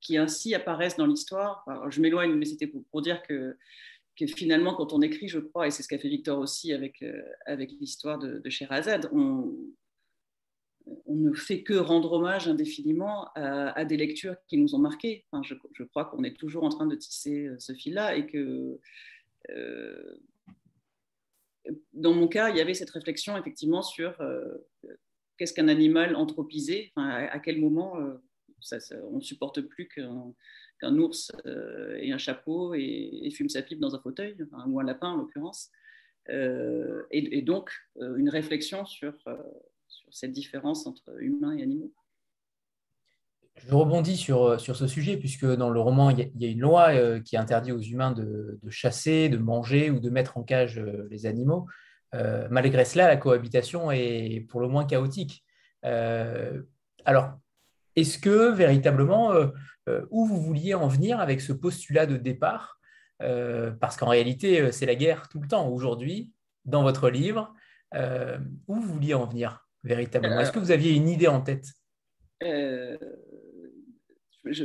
qui 0.00 0.16
ainsi 0.16 0.54
apparaissent 0.54 0.96
dans 0.96 1.06
l'histoire. 1.06 1.66
je 1.90 2.00
m'éloigne, 2.00 2.34
mais 2.34 2.44
c'était 2.44 2.68
pour, 2.68 3.02
dire 3.02 3.22
que, 3.24 3.56
que, 4.16 4.26
finalement, 4.26 4.74
quand 4.74 4.92
on 4.92 5.02
écrit, 5.02 5.26
je 5.26 5.40
crois, 5.40 5.66
et 5.66 5.70
c'est 5.72 5.82
ce 5.82 5.88
qu'a 5.88 5.98
fait 5.98 6.08
Victor 6.08 6.38
aussi 6.38 6.72
avec, 6.72 7.02
euh, 7.02 7.22
avec 7.46 7.72
l'histoire 7.80 8.18
de, 8.18 8.38
de 8.38 8.50
Sherazade, 8.50 9.10
on, 9.12 9.52
on 11.06 11.16
ne 11.16 11.32
fait 11.32 11.64
que 11.64 11.74
rendre 11.74 12.12
hommage 12.12 12.46
indéfiniment 12.46 13.28
à, 13.34 13.84
des 13.84 13.96
lectures 13.96 14.36
qui 14.46 14.56
nous 14.56 14.76
ont 14.76 14.78
marqués. 14.78 15.24
Enfin, 15.32 15.42
je, 15.42 15.54
je, 15.72 15.82
crois 15.82 16.04
qu'on 16.04 16.22
est 16.22 16.38
toujours 16.38 16.62
en 16.62 16.68
train 16.68 16.86
de 16.86 16.94
tisser 16.94 17.46
euh, 17.46 17.56
ce 17.58 17.72
fil-là 17.72 18.14
et 18.16 18.26
que 18.26 18.78
dans 21.94 22.12
mon 22.12 22.28
cas, 22.28 22.50
il 22.50 22.56
y 22.56 22.60
avait 22.60 22.74
cette 22.74 22.90
réflexion 22.90 23.36
effectivement 23.36 23.82
sur 23.82 24.20
qu'est-ce 25.36 25.52
qu'un 25.52 25.68
animal 25.68 26.16
anthropisé 26.16 26.92
à, 26.96 27.38
quel 27.38 27.60
moment 27.60 27.98
euh, 27.98 28.18
on 29.10 29.16
ne 29.16 29.22
supporte 29.22 29.60
plus 29.60 29.88
qu'un 29.88 30.98
ours 30.98 31.32
euh, 31.46 31.96
ait 31.96 32.12
un 32.12 32.18
chapeau 32.18 32.74
et, 32.74 33.30
fume 33.34 33.48
sa 33.48 33.62
pipe 33.62 33.80
dans 33.80 33.94
un 33.94 34.00
fauteuil, 34.00 34.36
ou 34.66 34.80
un 34.80 34.84
lapin 34.84 35.10
en 35.10 35.16
l'occurrence. 35.16 35.70
Euh, 36.30 37.02
et, 37.10 37.42
donc, 37.42 37.70
une 38.00 38.28
réflexion 38.28 38.86
sur, 38.86 39.14
cette 40.10 40.32
différence 40.32 40.86
entre 40.86 41.20
humains 41.20 41.56
et 41.56 41.62
animaux. 41.62 41.92
Je 43.56 43.72
rebondis 43.72 44.16
sur, 44.16 44.58
ce 44.60 44.86
sujet, 44.86 45.16
puisque 45.16 45.46
dans 45.46 45.70
le 45.70 45.80
roman, 45.80 46.10
il 46.10 46.30
y 46.36 46.46
a, 46.46 46.48
une 46.48 46.60
loi 46.60 47.20
qui 47.20 47.36
interdit 47.36 47.72
aux 47.72 47.80
humains 47.80 48.12
de, 48.12 48.58
chasser, 48.70 49.28
de 49.28 49.36
manger 49.36 49.90
ou 49.90 50.00
de 50.00 50.10
mettre 50.10 50.38
en 50.38 50.42
cage 50.42 50.80
les 51.10 51.26
animaux. 51.26 51.66
Euh, 52.14 52.46
malgré 52.50 52.84
cela, 52.84 53.08
la 53.08 53.16
cohabitation 53.16 53.90
est 53.90 54.46
pour 54.48 54.60
le 54.60 54.68
moins 54.68 54.86
chaotique. 54.86 55.44
Euh, 55.84 56.62
alors, 57.04 57.38
est-ce 57.96 58.18
que 58.18 58.52
véritablement, 58.52 59.32
euh, 59.32 59.48
où 60.10 60.24
vous 60.24 60.40
vouliez 60.40 60.74
en 60.74 60.86
venir 60.88 61.20
avec 61.20 61.40
ce 61.40 61.52
postulat 61.52 62.06
de 62.06 62.16
départ? 62.16 62.78
Parce 63.80 63.96
qu'en 63.96 64.08
réalité, 64.08 64.70
c'est 64.70 64.84
la 64.84 64.96
guerre 64.96 65.28
tout 65.30 65.40
le 65.40 65.48
temps. 65.48 65.66
Aujourd'hui, 65.68 66.30
dans 66.66 66.82
votre 66.82 67.08
livre, 67.08 67.54
où 67.94 68.74
vous 68.74 68.82
vouliez 68.82 69.14
en 69.14 69.24
venir 69.24 69.66
véritablement? 69.82 70.40
Est-ce 70.40 70.52
que 70.52 70.58
vous 70.58 70.72
aviez 70.72 70.92
une 70.92 71.08
idée 71.08 71.28
en 71.28 71.40
tête? 71.40 71.64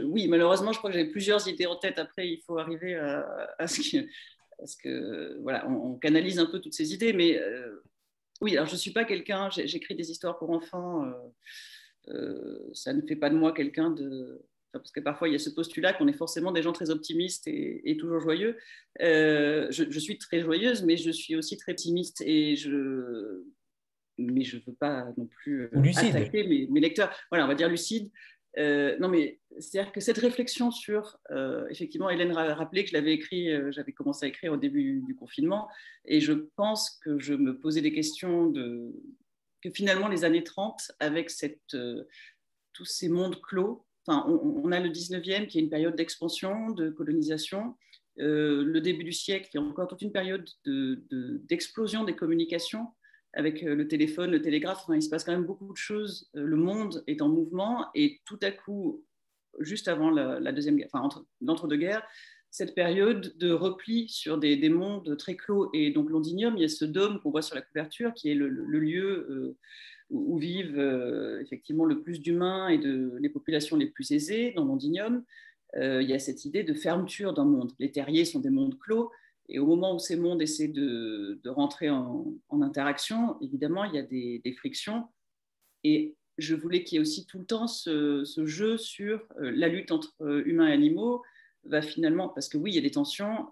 Oui, 0.04 0.28
malheureusement, 0.28 0.74
je 0.74 0.78
crois 0.78 0.90
que 0.90 0.98
j'avais 0.98 1.10
plusieurs 1.10 1.48
idées 1.48 1.68
en 1.68 1.78
tête. 1.78 2.00
Après, 2.00 2.28
il 2.28 2.42
faut 2.46 2.58
arriver 2.58 2.96
à, 2.96 3.26
à 3.58 3.68
ce, 3.68 3.80
qui, 3.80 4.10
parce 4.60 4.76
que 4.76 5.40
voilà, 5.42 5.68
on, 5.68 5.96
canalise 5.96 6.40
un 6.40 6.46
peu 6.46 6.60
toutes 6.60 6.74
ces 6.74 6.94
idées. 6.94 7.14
Mais 7.14 7.40
euh, 7.40 7.82
oui, 8.42 8.56
alors 8.56 8.68
je 8.68 8.74
ne 8.74 8.78
suis 8.78 8.92
pas 8.92 9.06
quelqu'un, 9.06 9.50
j'écris 9.50 9.96
des 9.96 10.12
histoires 10.12 10.38
pour 10.38 10.52
enfants, 10.52 11.06
euh, 11.06 12.14
euh, 12.14 12.70
ça 12.74 12.94
ne 12.94 13.02
fait 13.02 13.16
pas 13.16 13.30
de 13.30 13.36
moi 13.36 13.54
quelqu'un 13.54 13.90
de. 13.90 14.46
parce 14.72 14.92
que 14.92 15.00
parfois 15.00 15.28
il 15.28 15.32
y 15.34 15.36
a 15.36 15.40
ce 15.40 15.50
postulat 15.50 15.94
qu'on 15.94 16.08
est 16.08 16.14
forcément 16.14 16.52
des 16.52 16.62
gens 16.62 16.74
très 16.74 16.90
optimistes 16.90 17.48
et, 17.48 17.98
toujours 18.00 18.20
joyeux. 18.20 18.58
Je, 19.00 20.00
suis 20.00 20.18
très 20.18 20.42
joyeuse, 20.42 20.84
mais 20.84 20.98
je 20.98 21.12
suis 21.12 21.36
aussi 21.36 21.58
très 21.58 21.72
optimiste 21.72 22.22
et 22.26 22.56
je. 22.56 23.44
Mais 24.22 24.44
je 24.44 24.58
ne 24.58 24.62
veux 24.68 24.74
pas 24.74 25.14
non 25.16 25.28
plus 25.28 25.70
attaquer 25.96 26.46
mes, 26.46 26.68
mes, 26.68 26.82
lecteurs. 26.82 27.10
Voilà, 27.32 27.46
on 27.46 27.48
va 27.48 27.56
dire 27.56 27.70
lucide. 27.70 28.12
Euh, 28.60 28.98
non, 29.00 29.08
mais 29.08 29.40
c'est-à-dire 29.60 29.92
que 29.92 30.02
cette 30.02 30.18
réflexion 30.18 30.70
sur, 30.70 31.18
euh, 31.32 31.66
effectivement, 31.70 32.10
Hélène 32.10 32.36
a 32.36 32.54
rappelé 32.56 32.84
que 32.84 32.90
je 32.90 32.94
l'avais 32.94 33.14
écrit, 33.14 33.50
euh, 33.50 33.72
j'avais 33.72 33.94
commencé 33.94 34.26
à 34.26 34.30
écrire 34.30 34.52
au 34.52 34.58
début 34.58 35.02
du 35.06 35.16
confinement, 35.16 35.70
et 36.06 36.20
je 36.20 36.34
pense 36.34 37.00
que 37.04 37.20
je 37.20 37.34
me 37.34 37.58
posais 37.58 37.82
des 37.82 37.94
questions 37.94 38.48
de 38.48 38.94
que 39.62 39.70
finalement 39.72 40.08
les 40.08 40.24
années 40.24 40.44
30, 40.44 40.92
avec 41.02 41.30
cette, 41.30 41.76
tous 42.72 42.86
ces 42.86 43.10
mondes 43.10 43.42
clos, 43.42 43.86
on, 44.08 44.72
a 44.72 44.80
le 44.80 44.90
19e 44.90 45.48
qui 45.48 45.60
est 45.60 45.62
une 45.62 45.70
période 45.70 45.98
d'expansion, 45.98 46.72
de 46.72 46.90
colonisation, 46.90 47.76
le 48.16 48.80
début 48.80 49.04
du 49.04 49.12
siècle 49.12 49.50
qui 49.52 49.58
est 49.58 49.60
encore 49.60 49.90
toute 49.90 50.02
une 50.02 50.14
période 50.14 50.48
d'explosion 50.64 52.06
des 52.06 52.16
communications 52.16 52.88
avec 53.34 53.64
euh, 53.64 53.76
le 53.76 53.88
téléphone, 53.88 54.32
le 54.32 54.42
télégraphe, 54.42 54.86
il 54.94 55.02
se 55.02 55.10
passe 55.10 55.24
quand 55.24 55.32
même 55.32 55.46
beaucoup 55.46 55.72
de 55.72 55.78
choses. 55.78 56.30
Euh, 56.36 56.44
le 56.44 56.56
monde 56.56 57.04
est 57.08 57.22
en 57.22 57.30
mouvement 57.30 57.88
et 57.96 58.22
tout 58.26 58.40
à 58.42 58.52
coup, 58.52 59.04
juste 59.60 59.88
avant 59.88 60.10
la, 60.10 60.52
deuxième 60.52 60.78
guerre, 60.78 60.90
enfin 60.92 61.04
entre, 61.04 61.26
l'entre-deux-guerres, 61.42 62.06
cette 62.52 62.74
période 62.74 63.38
de 63.38 63.52
repli 63.52 64.10
sur 64.10 64.40
des, 64.40 64.70
mondes 64.70 65.16
très 65.18 65.36
clos 65.36 65.70
et 65.74 65.92
donc 65.92 66.10
Londinium, 66.10 66.56
il 66.58 66.62
y 66.62 66.66
a 66.66 66.70
ce 66.70 66.86
dôme 66.86 67.20
qu'on 67.20 67.30
voit 67.30 67.44
sur 67.44 67.56
la 67.56 67.62
couverture 67.62 68.14
qui 68.16 68.32
est 68.32 68.36
le, 68.36 68.50
lieu 68.50 69.28
euh, 69.30 69.58
où, 70.10 70.40
vivent 70.40 70.80
effectivement 71.42 71.86
le 71.86 72.02
plus 72.02 72.22
d'humains 72.22 72.70
et 72.70 72.80
de 72.80 73.16
les 73.20 73.30
populations 73.30 73.78
les 73.78 73.86
plus 73.86 74.12
aisées 74.12 74.52
dans 74.56 74.66
Londinium. 74.66 75.24
il 75.76 76.10
y 76.10 76.14
a 76.14 76.20
cette 76.20 76.46
idée 76.46 76.64
de 76.64 76.74
fermeture 76.74 77.34
d'un 77.34 77.46
monde. 77.46 77.74
Les 77.78 77.92
terriers 77.92 78.26
sont 78.26 78.40
des 78.40 78.50
mondes 78.50 78.80
clos 78.80 79.12
et 79.50 79.60
au 79.60 79.66
moment 79.66 79.96
où 79.96 80.00
ces 80.00 80.16
mondes 80.16 80.42
essaient 80.42 80.68
de, 80.68 81.40
rentrer 81.48 81.90
en, 81.90 82.38
interaction, 82.62 83.40
évidemment, 83.42 83.84
il 83.84 83.96
y 83.96 83.98
a 83.98 84.04
des, 84.04 84.54
frictions. 84.58 85.08
Et 85.84 86.16
je 86.38 86.56
voulais 86.56 86.84
qu'il 86.84 86.96
y 86.96 86.98
ait 86.98 87.02
aussi 87.02 87.26
tout 87.26 87.40
le 87.40 87.46
temps 87.46 87.68
ce, 87.68 88.24
jeu 88.46 88.78
sur 88.78 89.28
la 89.40 89.68
lutte 89.68 89.92
entre 89.92 90.14
humains 90.46 90.68
et 90.68 90.74
animaux, 90.74 91.24
va 91.66 91.82
finalement, 91.82 92.30
parce 92.30 92.48
que 92.48 92.58
oui, 92.58 92.72
il 92.72 92.76
y 92.76 92.78
a 92.78 92.82
des 92.82 92.92
tensions, 92.92 93.48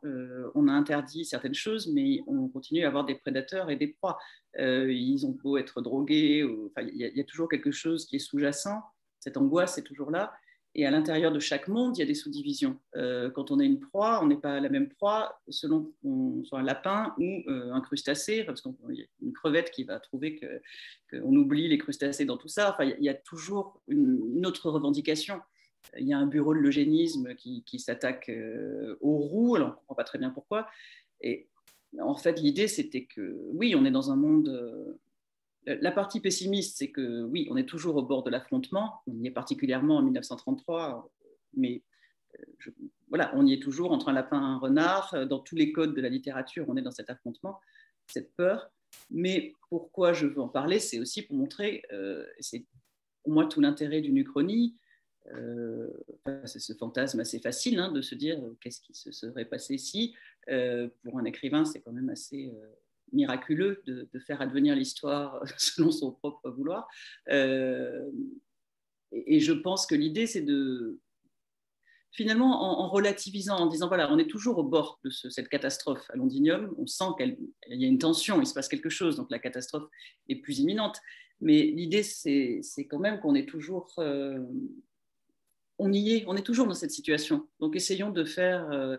on 0.56 0.68
a 0.68 0.72
interdit 0.72 1.26
certaines 1.26 1.56
choses, 1.56 1.88
mais 1.88 2.22
on 2.28 2.48
continue 2.48 2.84
à 2.84 2.88
avoir 2.88 3.04
des 3.04 3.16
prédateurs 3.16 3.72
et 3.72 3.76
des 3.76 3.88
proies. 3.88 4.20
ils 4.58 5.26
ont 5.26 5.32
beau 5.32 5.58
être 5.58 5.82
drogués, 5.82 6.48
il 6.78 6.96
y, 6.96 7.20
a 7.20 7.24
toujours 7.24 7.50
quelque 7.50 7.72
chose 7.72 8.06
qui 8.06 8.18
est 8.18 8.20
sous-jacent, 8.20 8.84
cette 9.20 9.36
angoisse 9.36 9.80
est 9.80 9.84
toujours 9.84 10.12
là. 10.12 10.32
Et 10.80 10.86
à 10.86 10.92
l'intérieur 10.92 11.32
de 11.32 11.40
chaque 11.40 11.68
monde, 11.68 11.98
il 11.98 12.02
y 12.02 12.04
a 12.04 12.06
des 12.06 12.14
sous-divisions. 12.14 12.78
Euh, 12.96 13.32
quand 13.32 13.50
on 13.50 13.60
est 13.60 13.66
une 13.66 13.80
proie, 13.80 14.20
on 14.22 14.28
n'est 14.28 14.38
pas 14.38 14.60
la 14.60 14.70
même 14.70 14.90
proie 14.90 15.42
selon 15.50 15.92
qu'on 16.02 16.44
soit 16.46 16.60
un 16.60 16.64
lapin 16.64 17.16
ou 17.18 17.42
euh, 17.48 17.74
un 17.74 17.82
crustacé, 17.82 18.44
parce 18.44 18.62
qu'il 18.62 18.74
y 18.92 19.02
a 19.02 19.06
une 19.24 19.34
crevette 19.34 19.72
qui 19.72 19.84
va 19.84 20.00
trouver 20.00 20.40
qu'on 21.10 21.36
oublie 21.36 21.68
les 21.68 21.80
crustacés 21.80 22.26
dans 22.26 22.38
tout 22.38 22.48
ça. 22.48 22.72
Enfin, 22.72 22.84
il 22.84 23.04
y 23.04 23.10
a 23.10 23.16
toujours 23.16 23.82
une, 23.88 24.46
autre 24.46 24.70
revendication. 24.70 25.42
Il 25.98 26.08
y 26.08 26.14
a 26.14 26.18
un 26.20 26.28
bureau 26.28 26.54
de 26.54 26.60
l'eugénisme 26.60 27.34
qui, 27.34 27.80
s'attaque 27.80 28.30
euh, 28.30 28.98
aux 29.02 29.18
roues, 29.18 29.56
alors 29.56 29.70
on 29.70 29.72
ne 29.72 29.76
comprend 29.78 29.96
pas 29.96 30.04
très 30.04 30.20
bien 30.20 30.30
pourquoi. 30.30 30.68
Et 31.22 31.48
en 32.00 32.16
fait, 32.16 32.40
l'idée, 32.40 32.68
c'était 32.68 33.06
que 33.06 33.36
oui, 33.52 33.74
on 33.76 33.84
est 33.84 33.92
dans 33.92 34.12
un 34.12 34.16
monde 34.16 34.96
la 35.68 35.92
partie 35.92 36.22
pessimiste, 36.22 36.78
c'est 36.78 36.92
que 36.92 37.24
oui, 37.24 37.48
on 37.52 37.58
est 37.58 37.68
toujours 37.68 37.98
au 37.98 38.02
bord 38.02 38.24
de 38.24 38.30
l'affrontement. 38.30 39.02
On 39.06 39.22
y 39.22 39.28
est 39.28 39.32
particulièrement 39.32 39.98
en 39.98 40.02
1933, 40.02 41.12
mais 41.56 41.84
euh, 42.40 42.72
voilà, 43.10 43.32
on 43.36 43.46
y 43.46 43.54
est 43.54 43.62
toujours 43.62 43.92
entre 43.92 44.08
un 44.10 44.14
lapin 44.14 44.40
et 44.40 44.46
un 44.46 44.58
renard. 44.58 45.28
Dans 45.28 45.40
tous 45.40 45.56
les 45.56 45.74
codes 45.74 45.94
de 45.94 46.02
la 46.02 46.10
littérature, 46.10 46.66
on 46.70 46.78
est 46.78 46.82
dans 46.82 46.92
cet 46.92 47.10
affrontement, 47.10 47.60
cette 48.08 48.34
peur. 48.36 48.72
Mais 49.12 49.54
pourquoi 49.70 50.14
je 50.14 50.26
veux 50.26 50.40
en 50.40 50.48
parler, 50.48 50.80
c'est 50.80 51.00
aussi 51.00 51.22
pour 51.22 51.36
montrer, 51.36 51.84
euh, 51.92 52.26
c'est 52.40 52.66
pour 53.24 53.34
moi 53.34 53.46
tout 53.46 53.60
l'intérêt 53.60 54.00
d'une 54.00 54.18
uchronie. 54.18 54.78
Euh, 55.34 55.90
c'est 56.46 56.60
ce 56.60 56.72
fantasme 56.72 57.20
assez 57.20 57.40
facile 57.40 57.80
hein, 57.80 57.92
de 57.92 58.02
se 58.02 58.16
dire 58.16 58.42
qu'est-ce 58.62 58.80
qui 58.80 58.94
se 58.94 59.12
serait 59.12 59.44
passé 59.44 59.78
si. 59.78 60.16
pour 61.04 61.20
un 61.20 61.26
écrivain, 61.26 61.66
c'est 61.66 61.82
quand 61.82 61.92
même 61.92 62.10
assez 62.10 62.54
miraculeux 63.14 63.82
de, 63.86 64.08
faire 64.20 64.42
advenir 64.42 64.76
l'histoire 64.76 65.42
selon 65.58 65.92
son 65.92 66.12
propre 66.12 66.50
vouloir. 66.50 66.88
Euh, 67.30 68.10
et, 69.12 69.40
je 69.40 69.54
pense 69.54 69.86
que 69.86 69.96
l'idée, 69.96 70.28
c'est 70.28 70.42
de, 70.42 71.00
finalement, 72.12 72.82
en, 72.82 72.90
relativisant, 72.90 73.58
en 73.58 73.68
disant, 73.68 73.88
voilà, 73.88 74.12
on 74.12 74.18
est 74.18 74.30
toujours 74.30 74.58
au 74.58 74.64
bord 74.64 75.00
de 75.04 75.10
cette 75.10 75.50
catastrophe 75.50 76.10
à 76.10 76.16
Londinium, 76.16 76.74
on 76.78 76.88
sent 76.88 77.06
qu'il 77.18 77.38
y 77.70 77.86
a 77.86 77.88
une 77.88 78.00
tension, 78.00 78.42
il 78.42 78.48
se 78.48 78.54
passe 78.54 78.68
quelque 78.68 78.90
chose, 78.90 79.16
donc 79.16 79.30
la 79.32 79.40
catastrophe 79.40 79.88
est 80.28 80.38
plus 80.38 80.60
imminente. 80.60 81.00
Mais 81.40 81.64
l'idée, 81.64 82.04
c'est 82.04 82.62
quand 82.90 83.00
même 83.00 83.20
qu'on 83.20 83.36
est 83.36 83.48
toujours... 83.48 83.94
Euh, 84.00 84.40
on 85.80 85.94
y 85.94 86.16
est, 86.16 86.24
on 86.26 86.36
est 86.36 86.42
toujours 86.42 86.66
dans 86.66 86.74
cette 86.74 86.92
situation. 86.92 87.48
Donc 87.60 87.76
essayons 87.76 88.10
de 88.10 88.26
faire... 88.26 88.70
Euh, 88.72 88.98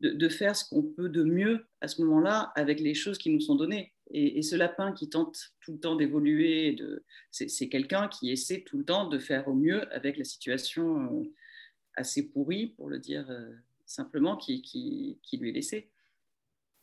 de, 0.00 0.28
faire 0.28 0.54
ce 0.56 0.68
qu'on 0.68 0.82
peut 0.82 1.08
de 1.08 1.22
mieux 1.22 1.66
à 1.80 1.88
ce 1.88 2.02
moment-là 2.02 2.52
avec 2.54 2.80
les 2.80 2.94
choses 2.94 3.18
qui 3.18 3.30
nous 3.30 3.40
sont 3.40 3.54
données. 3.54 3.94
Et, 4.10 4.42
ce 4.42 4.54
lapin 4.54 4.92
qui 4.92 5.08
tente 5.08 5.54
tout 5.60 5.72
le 5.72 5.80
temps 5.80 5.96
d'évoluer, 5.96 6.76
c'est 7.30 7.68
quelqu'un 7.68 8.08
qui 8.08 8.30
essaie 8.30 8.62
tout 8.62 8.78
le 8.78 8.84
temps 8.84 9.08
de 9.08 9.18
faire 9.18 9.48
au 9.48 9.54
mieux 9.54 9.92
avec 9.92 10.16
la 10.16 10.24
situation 10.24 11.22
euh, 11.22 11.32
assez 11.94 12.28
pourrie, 12.28 12.68
pour 12.68 12.88
le 12.88 12.98
dire 12.98 13.28
euh, 13.30 13.50
simplement, 13.86 14.36
qui, 14.36 14.62
qui, 14.62 15.36
lui 15.38 15.48
est 15.48 15.52
laissée. 15.52 15.90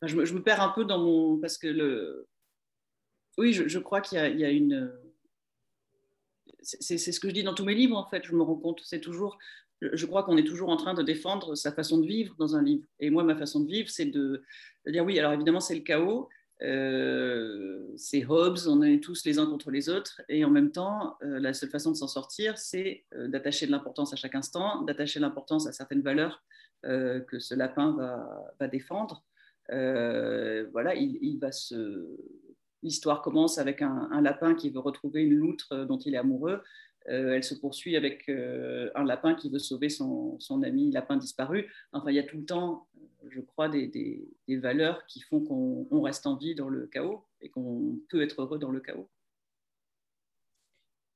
je, 0.02 0.16
me, 0.16 0.42
perds 0.42 0.60
un 0.60 0.70
peu 0.70 0.84
dans 0.84 0.98
mon... 0.98 1.38
Parce 1.38 1.56
que 1.56 1.68
le... 1.68 2.26
Oui, 3.38 3.52
je, 3.52 3.78
crois 3.78 4.00
qu'il 4.00 4.18
y, 4.18 4.40
y, 4.40 4.44
a 4.44 4.50
une... 4.50 4.92
C'est 6.62 6.98
ce 6.98 7.20
que 7.20 7.28
je 7.28 7.34
dis 7.34 7.42
dans 7.42 7.54
tous 7.54 7.64
mes 7.64 7.74
livres, 7.74 7.96
en 7.96 8.08
fait. 8.08 8.24
Je 8.24 8.34
me 8.34 8.42
rends 8.42 8.56
compte, 8.56 8.80
c'est 8.84 9.00
toujours 9.00 9.38
je 9.80 10.06
crois 10.06 10.22
qu'on 10.22 10.36
est 10.36 10.46
toujours 10.46 10.70
en 10.70 10.76
train 10.76 10.94
de 10.94 11.02
défendre 11.02 11.54
sa 11.54 11.72
façon 11.72 11.98
de 11.98 12.06
vivre 12.06 12.34
dans 12.38 12.56
un 12.56 12.62
livre. 12.62 12.86
Et 13.00 13.10
moi, 13.10 13.24
ma 13.24 13.36
façon 13.36 13.60
de 13.60 13.66
vivre, 13.66 13.88
c'est 13.90 14.06
de, 14.06 14.42
dire 14.86 15.04
oui, 15.04 15.18
alors 15.18 15.32
évidemment, 15.32 15.60
c'est 15.60 15.74
le 15.74 15.82
chaos, 15.82 16.28
euh, 16.62 17.92
c'est 17.96 18.24
Hobbes, 18.24 18.58
on 18.66 18.82
est 18.82 19.02
tous 19.02 19.24
les 19.24 19.38
uns 19.38 19.46
contre 19.46 19.70
les 19.70 19.88
autres, 19.88 20.22
et 20.28 20.44
en 20.44 20.50
même 20.50 20.70
temps, 20.70 21.16
euh, 21.22 21.38
la 21.40 21.52
seule 21.52 21.68
façon 21.68 21.90
de 21.90 21.96
s'en 21.96 22.06
sortir, 22.06 22.58
c'est 22.58 23.04
euh, 23.14 23.28
d'attacher 23.28 23.66
de 23.66 23.72
l'importance 23.72 24.12
à 24.12 24.16
chaque 24.16 24.34
instant, 24.34 24.82
d'attacher 24.82 25.20
l'importance 25.20 25.66
à 25.66 25.72
certaines 25.72 26.02
valeurs 26.02 26.42
que 26.82 27.38
ce 27.38 27.54
lapin 27.54 27.96
va, 28.58 28.68
défendre. 28.68 29.24
voilà, 29.70 30.94
il, 30.94 31.38
va 31.40 31.50
se. 31.50 32.14
L'histoire 32.82 33.22
commence 33.22 33.56
avec 33.56 33.80
un, 33.80 34.20
lapin 34.20 34.54
qui 34.54 34.68
veut 34.68 34.80
retrouver 34.80 35.22
une 35.22 35.32
loutre 35.32 35.86
dont 35.86 35.96
il 35.96 36.14
est 36.14 36.18
amoureux. 36.18 36.62
Euh, 37.08 37.34
elle 37.34 37.44
se 37.44 37.54
poursuit 37.54 37.96
avec 37.96 38.28
euh, 38.28 38.90
un 38.94 39.04
lapin 39.04 39.34
qui 39.34 39.50
veut 39.50 39.58
sauver 39.58 39.88
son, 39.88 40.38
ami 40.64 40.90
lapin 40.90 41.16
disparu. 41.16 41.70
Enfin, 41.92 42.10
il 42.10 42.16
y 42.16 42.18
a 42.18 42.22
tout 42.22 42.38
le 42.38 42.44
temps, 42.44 42.86
je 43.28 43.40
crois, 43.40 43.68
des, 43.68 44.26
valeurs 44.48 45.04
qui 45.06 45.20
font 45.20 45.40
qu'on 45.40 46.00
reste 46.00 46.26
en 46.26 46.36
vie 46.36 46.54
dans 46.54 46.68
le 46.68 46.86
chaos 46.86 47.24
et 47.40 47.50
qu'on 47.50 47.98
peut 48.08 48.22
être 48.22 48.42
heureux 48.42 48.58
dans 48.58 48.70
le 48.70 48.80
chaos. 48.80 49.08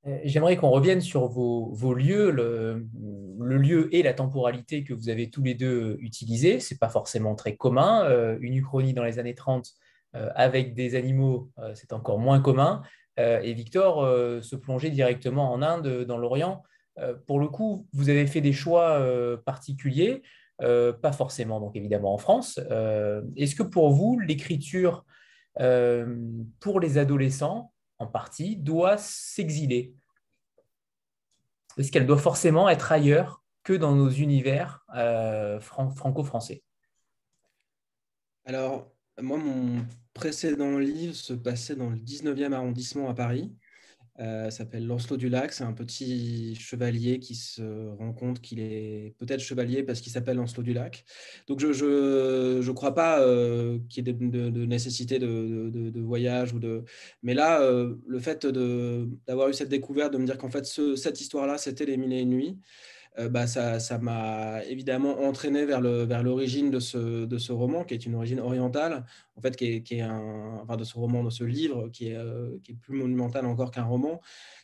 Euh, 0.06 0.18
j'aimerais 0.24 0.56
qu'on 0.56 0.70
revienne 0.70 1.00
sur 1.00 1.26
vos, 1.26 1.94
lieux, 1.94 2.30
le, 2.30 2.86
lieu 3.38 3.94
et 3.94 4.02
la 4.02 4.12
temporalité 4.12 4.84
que 4.84 4.92
vous 4.92 5.08
avez 5.08 5.30
tous 5.30 5.42
les 5.42 5.54
deux 5.54 5.96
utilisés. 6.00 6.60
Ce 6.60 6.74
n'est 6.74 6.78
pas 6.78 6.90
forcément 6.90 7.34
très 7.34 7.56
commun. 7.56 8.36
une 8.40 8.54
uchronie 8.54 8.92
dans 8.92 9.04
les 9.04 9.18
années 9.18 9.34
30 9.34 9.72
avec 10.12 10.74
des 10.74 10.94
animaux, 10.94 11.50
c'est 11.74 11.92
encore 11.92 12.18
moins 12.18 12.40
commun. 12.40 12.82
Euh, 13.18 13.40
et 13.40 13.52
Victor 13.52 14.02
euh, 14.02 14.40
se 14.40 14.56
plongeait 14.56 14.90
directement 14.90 15.52
en 15.52 15.62
Inde, 15.62 16.04
dans 16.04 16.18
l'Orient. 16.18 16.62
Euh, 16.98 17.14
pour 17.26 17.40
le 17.40 17.48
coup, 17.48 17.86
vous 17.92 18.08
avez 18.08 18.26
fait 18.26 18.40
des 18.40 18.52
choix 18.52 19.00
particuliers, 19.44 20.22
pas 20.58 21.12
forcément 21.12 21.60
donc 21.60 21.76
évidemment 21.76 22.14
en 22.14 22.18
France. 22.18 22.58
Est-ce 23.36 23.54
que 23.54 23.62
pour 23.62 23.90
vous, 23.90 24.18
l'écriture 24.18 25.04
pour 26.60 26.80
les 26.80 26.98
adolescents, 26.98 27.72
en 27.98 28.06
partie, 28.06 28.56
doit 28.56 28.96
s'exiler? 28.98 29.94
Est-ce 31.76 31.92
qu'elle 31.92 32.06
doit 32.06 32.18
forcément 32.18 32.68
être 32.68 32.90
ailleurs 32.90 33.44
que 33.62 33.72
dans 33.72 33.94
nos 33.94 34.10
univers 34.10 34.84
franco-français? 35.60 36.64
Alors, 38.44 38.90
moi, 39.22 39.38
mon 39.38 39.84
précédent 40.14 40.78
livre 40.78 41.14
se 41.14 41.32
passait 41.32 41.76
dans 41.76 41.90
le 41.90 41.96
19e 41.96 42.52
arrondissement 42.52 43.08
à 43.08 43.14
Paris. 43.14 43.52
Euh, 44.20 44.50
s'appelle 44.50 44.84
Lancelot 44.84 45.16
du 45.16 45.28
Lac. 45.28 45.52
C'est 45.52 45.62
un 45.62 45.72
petit 45.72 46.56
chevalier 46.56 47.20
qui 47.20 47.36
se 47.36 47.88
rend 47.98 48.12
compte 48.12 48.40
qu'il 48.40 48.58
est 48.58 49.14
peut-être 49.18 49.40
chevalier 49.40 49.84
parce 49.84 50.00
qu'il 50.00 50.10
s'appelle 50.10 50.38
Lancelot 50.38 50.64
du 50.64 50.72
Lac. 50.72 51.04
Donc 51.46 51.60
je 51.60 51.68
ne 51.68 52.60
je, 52.60 52.72
crois 52.72 52.94
pas 52.94 53.20
euh, 53.20 53.78
qu'il 53.88 54.08
y 54.08 54.10
ait 54.10 54.12
de, 54.12 54.66
nécessité 54.66 55.20
de, 55.20 55.70
de, 55.70 56.00
voyage. 56.00 56.52
Ou 56.52 56.58
de... 56.58 56.84
Mais 57.22 57.34
là, 57.34 57.60
euh, 57.60 57.94
le 58.08 58.18
fait 58.18 58.44
d'avoir 58.44 59.50
eu 59.50 59.54
cette 59.54 59.68
découverte, 59.68 60.12
de 60.12 60.18
me 60.18 60.26
dire 60.26 60.36
qu'en 60.36 60.50
fait 60.50 60.66
cette 60.66 61.20
histoire-là, 61.20 61.56
c'était 61.56 61.86
les 61.86 61.96
mille 61.96 62.12
et 62.12 62.22
une 62.22 62.30
nuits, 62.30 62.58
bah, 63.30 63.46
ça 63.46 63.98
m'a 63.98 64.64
évidemment 64.66 65.20
entraîné 65.22 65.64
vers 65.64 65.80
l'origine 65.80 66.70
vers 66.70 66.72
de, 66.72 66.80
ce, 66.80 67.24
de 67.24 67.38
ce 67.38 67.52
roman, 67.52 67.84
qui 67.84 67.94
est 67.94 68.06
une 68.06 68.14
origine 68.14 68.40
orientale, 68.40 69.04
en 69.36 69.40
fait, 69.40 69.56
qui 69.56 69.64
est, 69.66 69.82
qui 69.82 69.96
est 69.96 70.02
un, 70.02 70.60
enfin, 70.62 70.76
de 70.76 70.84
ce 70.84 70.94
roman, 70.94 71.24
de 71.24 71.30
ce 71.30 71.44
livre, 71.44 71.88
qui 71.88 72.08
est, 72.08 72.16
euh, 72.16 72.58
qui 72.62 72.72
est 72.72 72.74
plus 72.76 72.96
monumental 72.96 73.44
encore 73.46 73.70
qu'un 73.70 73.84
roman, 73.84 74.20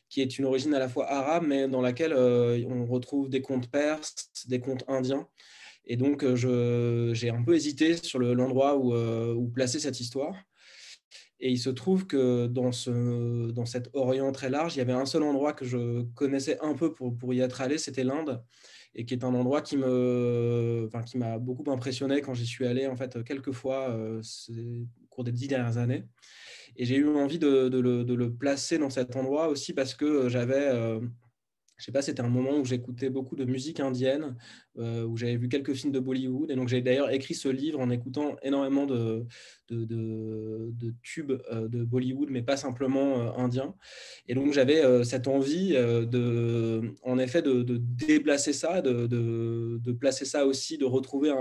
qui 0.09 0.21
est 0.21 0.39
une 0.39 0.45
origine 0.45 0.75
à 0.75 0.79
la 0.79 0.89
fois 0.89 1.11
arabe, 1.11 1.45
mais 1.47 1.67
dans 1.69 1.81
laquelle 1.81 2.13
euh, 2.13 2.63
on 2.69 2.87
retrouve 2.87 3.29
des 3.29 3.43
contes 3.43 3.71
perses, 3.71 4.31
des 4.47 4.61
contes 4.61 4.85
indiens. 4.89 5.27
Et 5.87 5.97
donc, 5.97 6.25
j'ai 6.35 7.31
un 7.31 7.43
peu 7.43 7.55
hésité 7.55 7.97
sur 7.97 8.19
l'endroit 8.19 8.77
où, 8.77 8.95
où 8.95 9.49
placer 9.49 9.81
cette 9.81 10.01
histoire. 10.01 10.35
Et 11.45 11.51
il 11.51 11.59
se 11.59 11.69
trouve 11.69 12.07
que 12.07 12.47
dans, 12.47 12.73
ce, 12.73 13.51
dans 13.51 13.67
cet 13.67 13.91
Orient 13.93 14.33
très 14.33 14.49
large, 14.49 14.77
il 14.77 14.79
y 14.79 14.81
avait 14.81 14.95
un 14.95 15.05
seul 15.05 15.23
endroit 15.23 15.53
que 15.53 15.67
je 15.67 16.01
connaissais 16.15 16.59
un 16.63 16.73
peu 16.73 16.95
pour, 16.95 17.15
pour 17.19 17.35
y 17.35 17.41
être 17.41 17.61
allé, 17.61 17.77
c'était 17.77 18.03
l'Inde, 18.03 18.43
et 18.95 19.05
qui 19.05 19.13
est 19.13 19.25
un 19.25 19.35
endroit 19.35 19.61
qui 19.61 19.77
me, 19.77 20.87
enfin, 20.87 21.05
m'a 21.19 21.39
beaucoup 21.39 21.71
impressionné 21.71 22.23
quand 22.23 22.33
j'y 22.33 22.47
suis 22.47 22.65
allé 22.65 22.87
en 22.87 22.97
fait 22.97 23.23
quelques 23.25 23.53
fois 23.53 23.91
euh, 23.91 24.23
au 24.23 25.07
cours 25.11 25.23
des 25.23 25.33
dix 25.33 25.47
dernières 25.47 25.77
années. 25.77 26.07
Et 26.77 26.87
j'ai 26.87 26.97
eu 26.97 27.09
envie 27.09 27.39
de, 27.39 27.69
de, 27.69 27.79
le, 27.79 28.05
de, 28.05 28.15
le, 28.15 28.33
placer 28.33 28.79
dans 28.79 28.89
cet 28.89 29.15
endroit 29.15 29.49
aussi 29.49 29.75
parce 29.75 29.95
que 29.95 30.31
j'avais 30.31 30.69
euh, 30.71 30.99
je 31.77 31.85
sais 31.85 31.93
pas, 31.93 32.03
c'était 32.03 32.21
un 32.21 32.29
moment 32.29 32.57
où 32.59 32.65
j'écoutais 32.65 33.11
beaucoup 33.11 33.35
de 33.35 33.45
musique 33.45 33.81
indienne, 33.81 34.37
euh, 34.79 35.05
où 35.05 35.17
j'avais 35.17 35.37
vu 35.37 35.49
quelques 35.49 35.75
films 35.75 35.93
de 35.93 35.99
Bollywood. 35.99 36.51
Et 36.51 36.55
donc, 36.55 36.69
j'ai 36.69 36.81
d'ailleurs 36.83 37.11
écrit 37.11 37.35
ce 37.35 37.49
livre 37.49 37.81
en 37.81 37.91
écoutant 37.91 38.37
énormément 38.43 38.87
de, 38.87 39.27
de, 39.71 39.85
de, 39.85 40.95
tubes 41.03 41.33
euh, 41.51 41.67
de 41.67 41.85
Bollywood, 41.85 42.31
mais 42.31 42.43
pas 42.43 42.57
simplement 42.57 43.21
euh, 43.21 43.43
indiens. 43.43 43.75
Et 44.29 44.35
donc, 44.35 44.53
j'avais 44.53 45.05
cette 45.05 45.27
envie, 45.27 45.73
de, 45.73 46.95
en 47.03 47.19
effet, 47.19 47.43
de, 47.43 47.63
déplacer 47.63 48.53
ça, 48.53 48.81
de, 48.81 49.93
placer 49.93 50.25
ça 50.25 50.47
aussi, 50.47 50.79
de 50.79 50.85
retrouver 50.85 51.33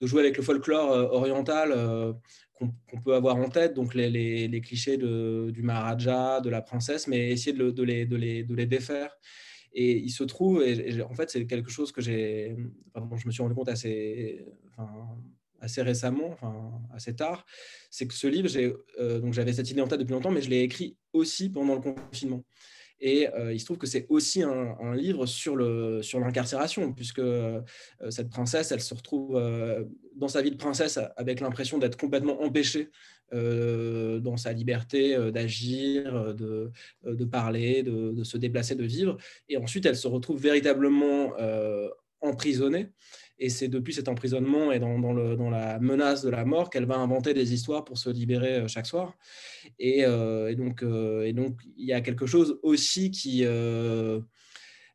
de 0.00 0.06
jouer 0.06 0.20
avec 0.20 0.36
le 0.36 0.42
folklore 0.42 0.90
oriental 1.12 1.72
qu'on 2.52 3.00
peut 3.00 3.14
avoir 3.14 3.36
en 3.36 3.48
tête, 3.48 3.74
donc 3.74 3.94
les, 3.94 4.60
clichés 4.62 4.98
du 4.98 5.62
Maharaja, 5.62 6.40
de 6.40 6.50
la 6.50 6.60
princesse, 6.60 7.08
mais 7.08 7.30
essayer 7.30 7.56
de, 7.56 7.70
de, 7.70 7.84
de 8.04 8.54
les 8.54 8.66
défaire. 8.66 9.16
Et 9.74 9.96
il 9.98 10.10
se 10.10 10.24
trouve, 10.24 10.62
et, 10.62 11.02
en 11.02 11.14
fait, 11.14 11.30
c'est 11.30 11.46
quelque 11.46 11.70
chose 11.70 11.92
que 11.92 12.00
j'ai, 12.00 12.56
je 12.94 13.26
me 13.26 13.32
suis 13.32 13.42
rendu 13.42 13.54
compte 13.54 13.68
assez, 13.68 14.44
assez 15.62 15.80
récemment, 15.80 16.28
enfin, 16.32 16.72
assez 16.92 17.14
tard, 17.14 17.46
c'est 17.90 18.06
que 18.06 18.14
ce 18.14 18.26
livre, 18.26 18.48
euh, 18.98 19.20
donc 19.20 19.32
j'avais 19.32 19.52
cette 19.52 19.70
idée 19.70 19.80
en 19.80 19.88
tête 19.88 20.00
depuis 20.00 20.12
longtemps, 20.12 20.32
mais 20.32 20.42
je 20.42 20.50
l'ai 20.50 20.62
écrit 20.62 20.96
aussi 21.12 21.48
pendant 21.48 21.76
le 21.76 21.80
confinement. 21.80 22.44
Et 23.00 23.28
euh, 23.34 23.52
il 23.52 23.58
se 23.58 23.64
trouve 23.64 23.78
que 23.78 23.86
c'est 23.86 24.06
aussi 24.10 24.42
un, 24.42 24.94
livre 24.94 25.26
sur 25.26 25.56
l'incarcération, 25.56 26.82
sur 26.82 26.94
puisque 26.94 27.18
euh, 27.18 27.60
cette 28.10 28.30
princesse, 28.30 28.70
elle 28.70 28.80
se 28.80 28.94
retrouve 28.94 29.40
dans 30.16 30.28
sa 30.28 30.42
vie 30.42 30.50
de 30.50 30.56
princesse 30.56 30.98
avec 31.16 31.40
l'impression 31.40 31.78
d'être 31.78 31.96
complètement 31.96 32.42
empêchée 32.42 32.90
dans 33.32 34.36
sa 34.36 34.52
liberté 34.52 35.16
d'agir, 35.32 36.34
de, 36.34 36.70
de, 37.04 37.24
parler, 37.24 37.82
de, 37.82 38.24
se 38.24 38.36
déplacer, 38.36 38.74
de 38.74 38.84
vivre. 38.84 39.16
Et 39.48 39.56
ensuite, 39.56 39.86
elle 39.86 39.96
se 39.96 40.08
retrouve 40.08 40.40
véritablement 40.40 41.32
emprisonnée. 42.20 42.88
Et 43.38 43.48
c'est 43.48 43.68
depuis 43.68 43.92
cet 43.92 44.08
emprisonnement 44.08 44.70
et 44.70 44.78
dans, 44.78 45.50
la 45.50 45.80
menace 45.80 46.22
de 46.22 46.30
la 46.30 46.44
mort 46.44 46.70
qu'elle 46.70 46.84
va 46.84 46.96
inventer 46.96 47.34
des 47.34 47.52
histoires 47.52 47.84
pour 47.84 47.98
se 47.98 48.08
libérer 48.08 48.60
euh, 48.60 48.68
chaque 48.68 48.86
soir. 48.86 49.16
Euh, 49.80 50.06
euh, 50.06 51.24
et 51.26 51.32
donc, 51.32 51.60
il 51.76 51.86
y 51.86 51.92
a 51.92 52.00
quelque 52.00 52.26
chose 52.26 52.60
aussi 52.62 53.10
qui, 53.10 53.44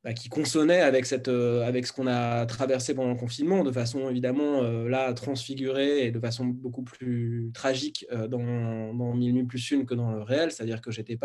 bah, 0.04 0.14
qui 0.14 0.30
consonnait 0.30 0.82
avec, 0.82 1.06
cette, 1.06 1.28
avec 1.28 1.88
ce 1.88 1.94
qu'on 1.94 2.08
a 2.08 2.46
traversé 2.46 2.94
pendant 2.94 3.10
le 3.10 3.18
confinement, 3.18 3.64
de 3.64 3.72
façon 3.72 4.10
évidemment 4.10 4.62
là 4.62 5.14
transfigurée 5.14 6.06
et 6.06 6.12
de 6.12 6.20
façon 6.20 6.46
beaucoup 6.46 6.84
plus 6.84 7.52
tragique 7.54 8.06
dans, 8.12 8.94
dans 8.94 9.14
Mille 9.14 9.34
Nuits 9.34 9.46
plus 9.46 9.72
une 9.72 9.86
que 9.86 9.96
dans 9.96 10.12
le 10.12 10.22
réel. 10.22 10.52
C'est-à-dire 10.52 10.82
que 10.82 10.92
j'étais 10.92 11.18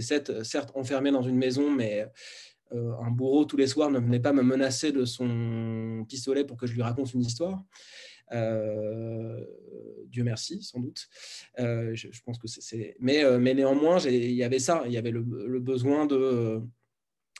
certes 0.00 0.72
enfermé 0.74 1.10
dans 1.10 1.22
une 1.22 1.36
maison, 1.36 1.70
mais 1.70 2.06
euh, 2.72 2.92
un 3.00 3.10
bourreau 3.10 3.44
tous 3.44 3.56
les 3.56 3.66
soirs 3.66 3.90
ne 3.90 3.98
venait 3.98 4.20
pas 4.20 4.32
me 4.32 4.42
menacer 4.42 4.92
de 4.92 5.04
son 5.04 6.04
pistolet 6.08 6.44
pour 6.44 6.56
que 6.56 6.66
je 6.66 6.74
lui 6.74 6.82
raconte 6.82 7.12
une 7.12 7.20
histoire. 7.20 7.62
Euh, 8.32 9.44
Dieu 10.06 10.24
merci, 10.24 10.62
sans 10.62 10.80
doute. 10.80 11.08
Euh, 11.58 11.94
je, 11.94 12.08
pense 12.24 12.38
que 12.38 12.48
c'est. 12.48 12.96
Mais, 13.00 13.22
mais 13.38 13.54
néanmoins, 13.54 13.98
il 14.00 14.32
y 14.32 14.42
avait 14.42 14.58
ça, 14.58 14.82
il 14.86 14.92
y 14.92 14.96
avait 14.96 15.10
le, 15.10 15.22
besoin 15.60 16.06
de, 16.06 16.62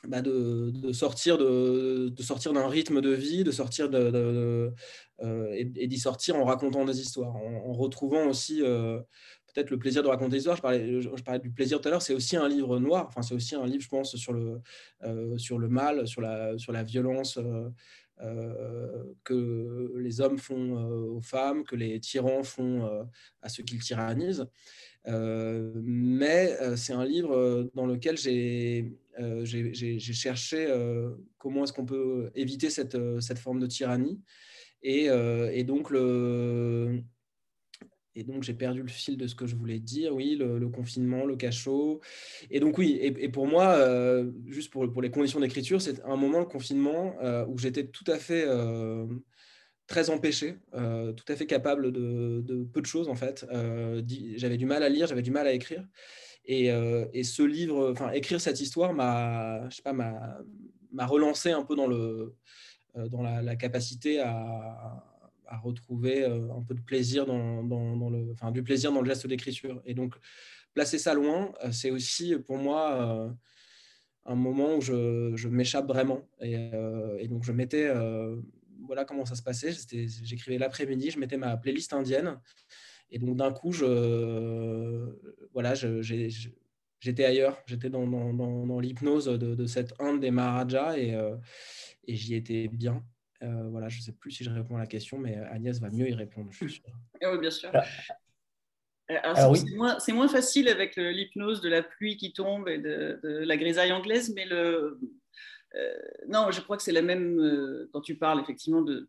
bah 0.07 0.21
de, 0.21 0.91
sortir 0.91 1.37
de, 1.37 2.13
sortir 2.19 2.53
d'un 2.53 2.67
rythme 2.67 3.01
de 3.01 3.11
vie, 3.11 3.43
de 3.43 3.51
sortir 3.51 3.89
de, 3.89 4.73
et, 5.51 5.87
d'y 5.87 5.99
sortir 5.99 6.35
en 6.35 6.45
racontant 6.45 6.85
des 6.85 6.99
histoires, 6.99 7.35
en, 7.35 7.73
retrouvant 7.73 8.27
aussi 8.27 8.61
peut-être 9.55 9.69
le 9.69 9.79
plaisir 9.79 10.03
de 10.03 10.07
raconter 10.07 10.31
des 10.31 10.37
histoires. 10.37 10.57
Je 10.57 10.61
parlais, 10.61 11.39
du 11.39 11.51
plaisir 11.51 11.79
tout 11.79 11.87
à 11.87 11.91
l'heure. 11.91 12.01
C'est 12.01 12.13
aussi 12.13 12.35
un 12.35 12.47
livre 12.47 12.79
noir. 12.79 13.05
Enfin, 13.07 13.21
c'est 13.21 13.33
aussi 13.33 13.55
un 13.55 13.65
livre, 13.65 13.81
je 13.81 13.89
pense, 13.89 14.15
sur 14.15 14.33
le, 14.33 14.61
euh, 15.03 15.37
sur 15.37 15.57
le 15.57 15.69
mal, 15.69 16.07
sur 16.07 16.21
la, 16.21 16.57
sur 16.57 16.71
la 16.71 16.83
violence 16.83 17.37
euh, 17.37 17.69
euh, 18.21 19.03
que 19.23 19.93
les 19.97 20.21
hommes 20.21 20.37
font 20.37 20.73
aux 21.15 21.21
femmes, 21.21 21.63
que 21.63 21.75
les 21.75 21.99
tyrans 21.99 22.43
font 22.43 23.07
à 23.41 23.49
ceux 23.49 23.63
qu'ils 23.63 23.81
tyrannisent. 23.81 24.45
mais 25.05 26.57
c'est 26.75 26.93
un 26.93 27.05
livre 27.05 27.69
dans 27.73 27.85
lequel 27.85 28.17
j'ai 28.17 28.93
j'ai 29.43 29.99
cherché 29.99 30.67
comment 31.37 31.63
est-ce 31.63 31.73
qu'on 31.73 31.85
peut 31.85 32.31
éviter 32.35 32.69
cette, 32.69 32.97
cette 33.21 33.39
forme 33.39 33.59
de 33.59 33.67
tyrannie. 33.67 34.21
Et, 34.85 35.63
donc, 35.63 35.91
j'ai 38.43 38.53
perdu 38.53 38.81
le 38.81 38.87
fil 38.87 39.17
de 39.17 39.27
ce 39.27 39.35
que 39.35 39.47
je 39.47 39.55
voulais 39.55 39.79
dire. 39.79 40.13
Oui, 40.13 40.35
le, 40.35 40.69
confinement, 40.69 41.25
le 41.25 41.35
cachot. 41.35 42.01
Et 42.51 42.59
donc, 42.59 42.77
oui, 42.77 42.97
et, 43.01 43.29
pour 43.29 43.47
moi, 43.47 43.75
euh, 43.75 44.31
juste 44.47 44.71
pour, 44.71 45.01
les 45.01 45.11
conditions 45.11 45.39
d'écriture, 45.39 45.81
c'est 45.81 46.03
un 46.03 46.15
moment, 46.15 46.39
le 46.39 46.45
confinement, 46.45 47.15
euh, 47.21 47.45
où 47.47 47.57
j'étais 47.57 47.87
tout 47.87 48.05
à 48.07 48.17
fait 48.17 48.45
euh, 48.47 49.05
très 49.87 50.09
empêché, 50.09 50.57
tout 50.71 51.25
à 51.27 51.35
fait 51.35 51.47
capable 51.47 51.91
de, 51.91 52.67
peu 52.71 52.81
de 52.81 52.85
choses, 52.85 53.09
en 53.09 53.15
fait. 53.15 53.45
j'avais 54.35 54.57
du 54.57 54.67
mal 54.67 54.83
à 54.83 54.89
lire, 54.89 55.07
j'avais 55.07 55.23
du 55.23 55.31
mal 55.31 55.47
à 55.47 55.53
écrire. 55.53 55.83
Et, 56.47 56.67
et 57.13 57.23
ce 57.23 57.41
livre, 57.41 57.91
enfin, 57.91 58.11
écrire 58.11 58.39
cette 58.39 58.61
histoire 58.61 58.93
m'a, 58.93 59.67
je 59.69 59.77
sais 59.77 59.81
pas, 59.81 59.93
m'a 59.93 61.05
relancé 61.05 61.51
un 61.51 61.63
peu 61.63 61.75
dans, 61.75 61.87
le, 61.87 62.35
dans 62.93 63.23
la, 63.23 63.55
capacité 63.55 64.19
à 64.19 65.03
à 65.47 65.57
retrouver 65.57 66.23
euh, 66.23 66.51
un 66.53 66.61
peu 66.61 66.73
de 66.73 66.81
plaisir 66.81 67.25
dans, 67.25 67.63
dans, 67.63 68.09
le, 68.09 68.31
enfin, 68.31 68.51
du 68.51 68.63
plaisir 68.63 68.91
dans 68.91 69.01
le 69.01 69.07
geste 69.07 69.27
d'écriture. 69.27 69.81
Et 69.85 69.93
donc, 69.93 70.15
placer 70.73 70.97
ça 70.97 71.13
loin, 71.13 71.53
euh, 71.63 71.71
c'est 71.71 71.91
aussi 71.91 72.35
pour 72.35 72.57
moi 72.57 72.93
euh, 72.93 73.29
un 74.25 74.35
moment 74.35 74.75
où 74.75 74.81
je, 74.81 75.33
je 75.35 75.47
m'échappe 75.47 75.87
vraiment. 75.87 76.27
Et, 76.41 77.27
donc, 77.27 77.43
je 77.43 77.51
mettais, 77.51 77.91
voilà 78.87 79.05
comment 79.05 79.25
ça 79.25 79.35
se 79.35 79.43
passait. 79.43 79.71
J'écrivais 80.23 80.57
l'après-midi, 80.57 81.11
je 81.11 81.19
mettais 81.19 81.37
ma 81.37 81.57
playlist 81.57 81.93
indienne. 81.93 82.39
Et 83.11 83.19
donc, 83.19 83.37
d'un 83.37 83.51
coup, 83.51 83.71
je, 83.71 85.09
voilà, 85.53 85.73
j'étais 85.75 87.25
ailleurs. 87.25 87.61
J'étais 87.65 87.89
dans, 87.89 88.07
dans, 88.07 88.33
dans 88.65 88.79
l'hypnose 88.79 89.25
de, 89.25 89.55
de, 89.55 89.65
cette 89.65 89.93
Inde 89.99 90.19
des 90.19 90.31
Maharajas 90.31 90.97
et, 90.97 91.15
et 92.07 92.15
j'y 92.15 92.35
étais 92.35 92.67
bien. 92.67 93.03
Euh, 93.43 93.69
voilà, 93.69 93.89
je 93.89 93.99
ne 93.99 94.03
sais 94.03 94.11
plus 94.13 94.31
si 94.31 94.43
je 94.43 94.49
réponds 94.49 94.77
à 94.77 94.79
la 94.79 94.87
question, 94.87 95.17
mais 95.17 95.35
Agnès 95.35 95.79
va 95.79 95.89
mieux 95.89 96.09
y 96.09 96.13
répondre, 96.13 96.51
je 96.51 96.57
suis 96.57 96.81
sûr. 96.81 96.93
Eh 97.21 97.27
oui, 97.31 97.37
bien 97.39 97.51
sûr. 97.51 97.71
Euh, 99.11 99.53
c'est 99.99 100.13
moins, 100.13 100.27
facile 100.27 100.67
avec 100.67 100.95
l'hypnose 100.95 101.61
de 101.61 101.69
la 101.69 101.83
pluie 101.83 102.17
qui 102.17 102.33
tombe 102.33 102.67
et 102.67 102.79
de, 102.79 103.19
la 103.23 103.57
grisaille 103.57 103.91
anglaise, 103.91 104.33
mais 104.33 104.45
le, 104.45 104.99
euh, 105.75 105.93
non, 106.27 106.49
je 106.51 106.61
crois 106.61 106.77
que 106.77 106.83
c'est 106.83 106.91
la 106.91 107.03
même 107.03 107.87
quand 107.91 108.01
tu 108.01 108.17
parles 108.17 108.41
effectivement 108.41 108.81
de, 108.81 109.07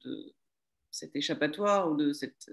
cet 0.90 1.14
échappatoire 1.14 1.90
ou 1.90 1.96
de 1.96 2.12
cette. 2.12 2.50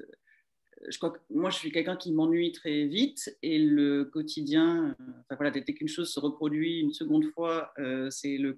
Je 0.88 0.98
crois 0.98 1.12
que 1.12 1.19
moi, 1.30 1.50
je 1.50 1.58
suis 1.58 1.72
quelqu'un 1.72 1.96
qui 1.96 2.12
m'ennuie 2.12 2.52
très 2.52 2.86
vite 2.86 3.38
et 3.41 3.60
le 3.60 4.06
quotidien, 4.06 4.96
enfin 5.22 5.36
voilà, 5.36 5.52
dès 5.52 5.63
qu'une 5.63 5.88
chose 5.88 6.12
se 6.12 6.19
reproduit 6.19 6.80
une 6.80 6.93
seconde 6.93 7.26
fois, 7.34 7.74
c'est 8.10 8.38
le, 8.38 8.54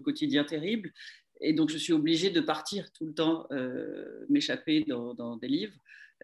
quotidien 0.00 0.44
terrible. 0.44 0.92
Et 1.40 1.52
donc, 1.52 1.70
je 1.70 1.78
suis 1.78 1.92
obligée 1.92 2.30
de 2.30 2.40
partir 2.40 2.90
tout 2.92 3.06
le 3.06 3.12
temps, 3.12 3.46
euh, 3.50 4.24
m'échapper 4.28 4.84
dans, 4.84 5.36
des 5.36 5.48
livres. 5.48 5.74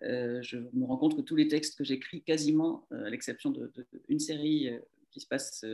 Euh, 0.02 0.40
je 0.42 0.56
me 0.72 0.84
rends 0.84 0.96
compte 0.96 1.16
que 1.16 1.20
tous 1.20 1.36
les 1.36 1.48
textes 1.48 1.76
que 1.76 1.84
j'écris, 1.84 2.22
quasiment, 2.22 2.86
euh, 2.92 3.04
à 3.04 3.10
l'exception 3.10 3.52
d'une 4.08 4.18
série 4.18 4.70
qui 5.10 5.20
se 5.20 5.26
passe 5.26 5.66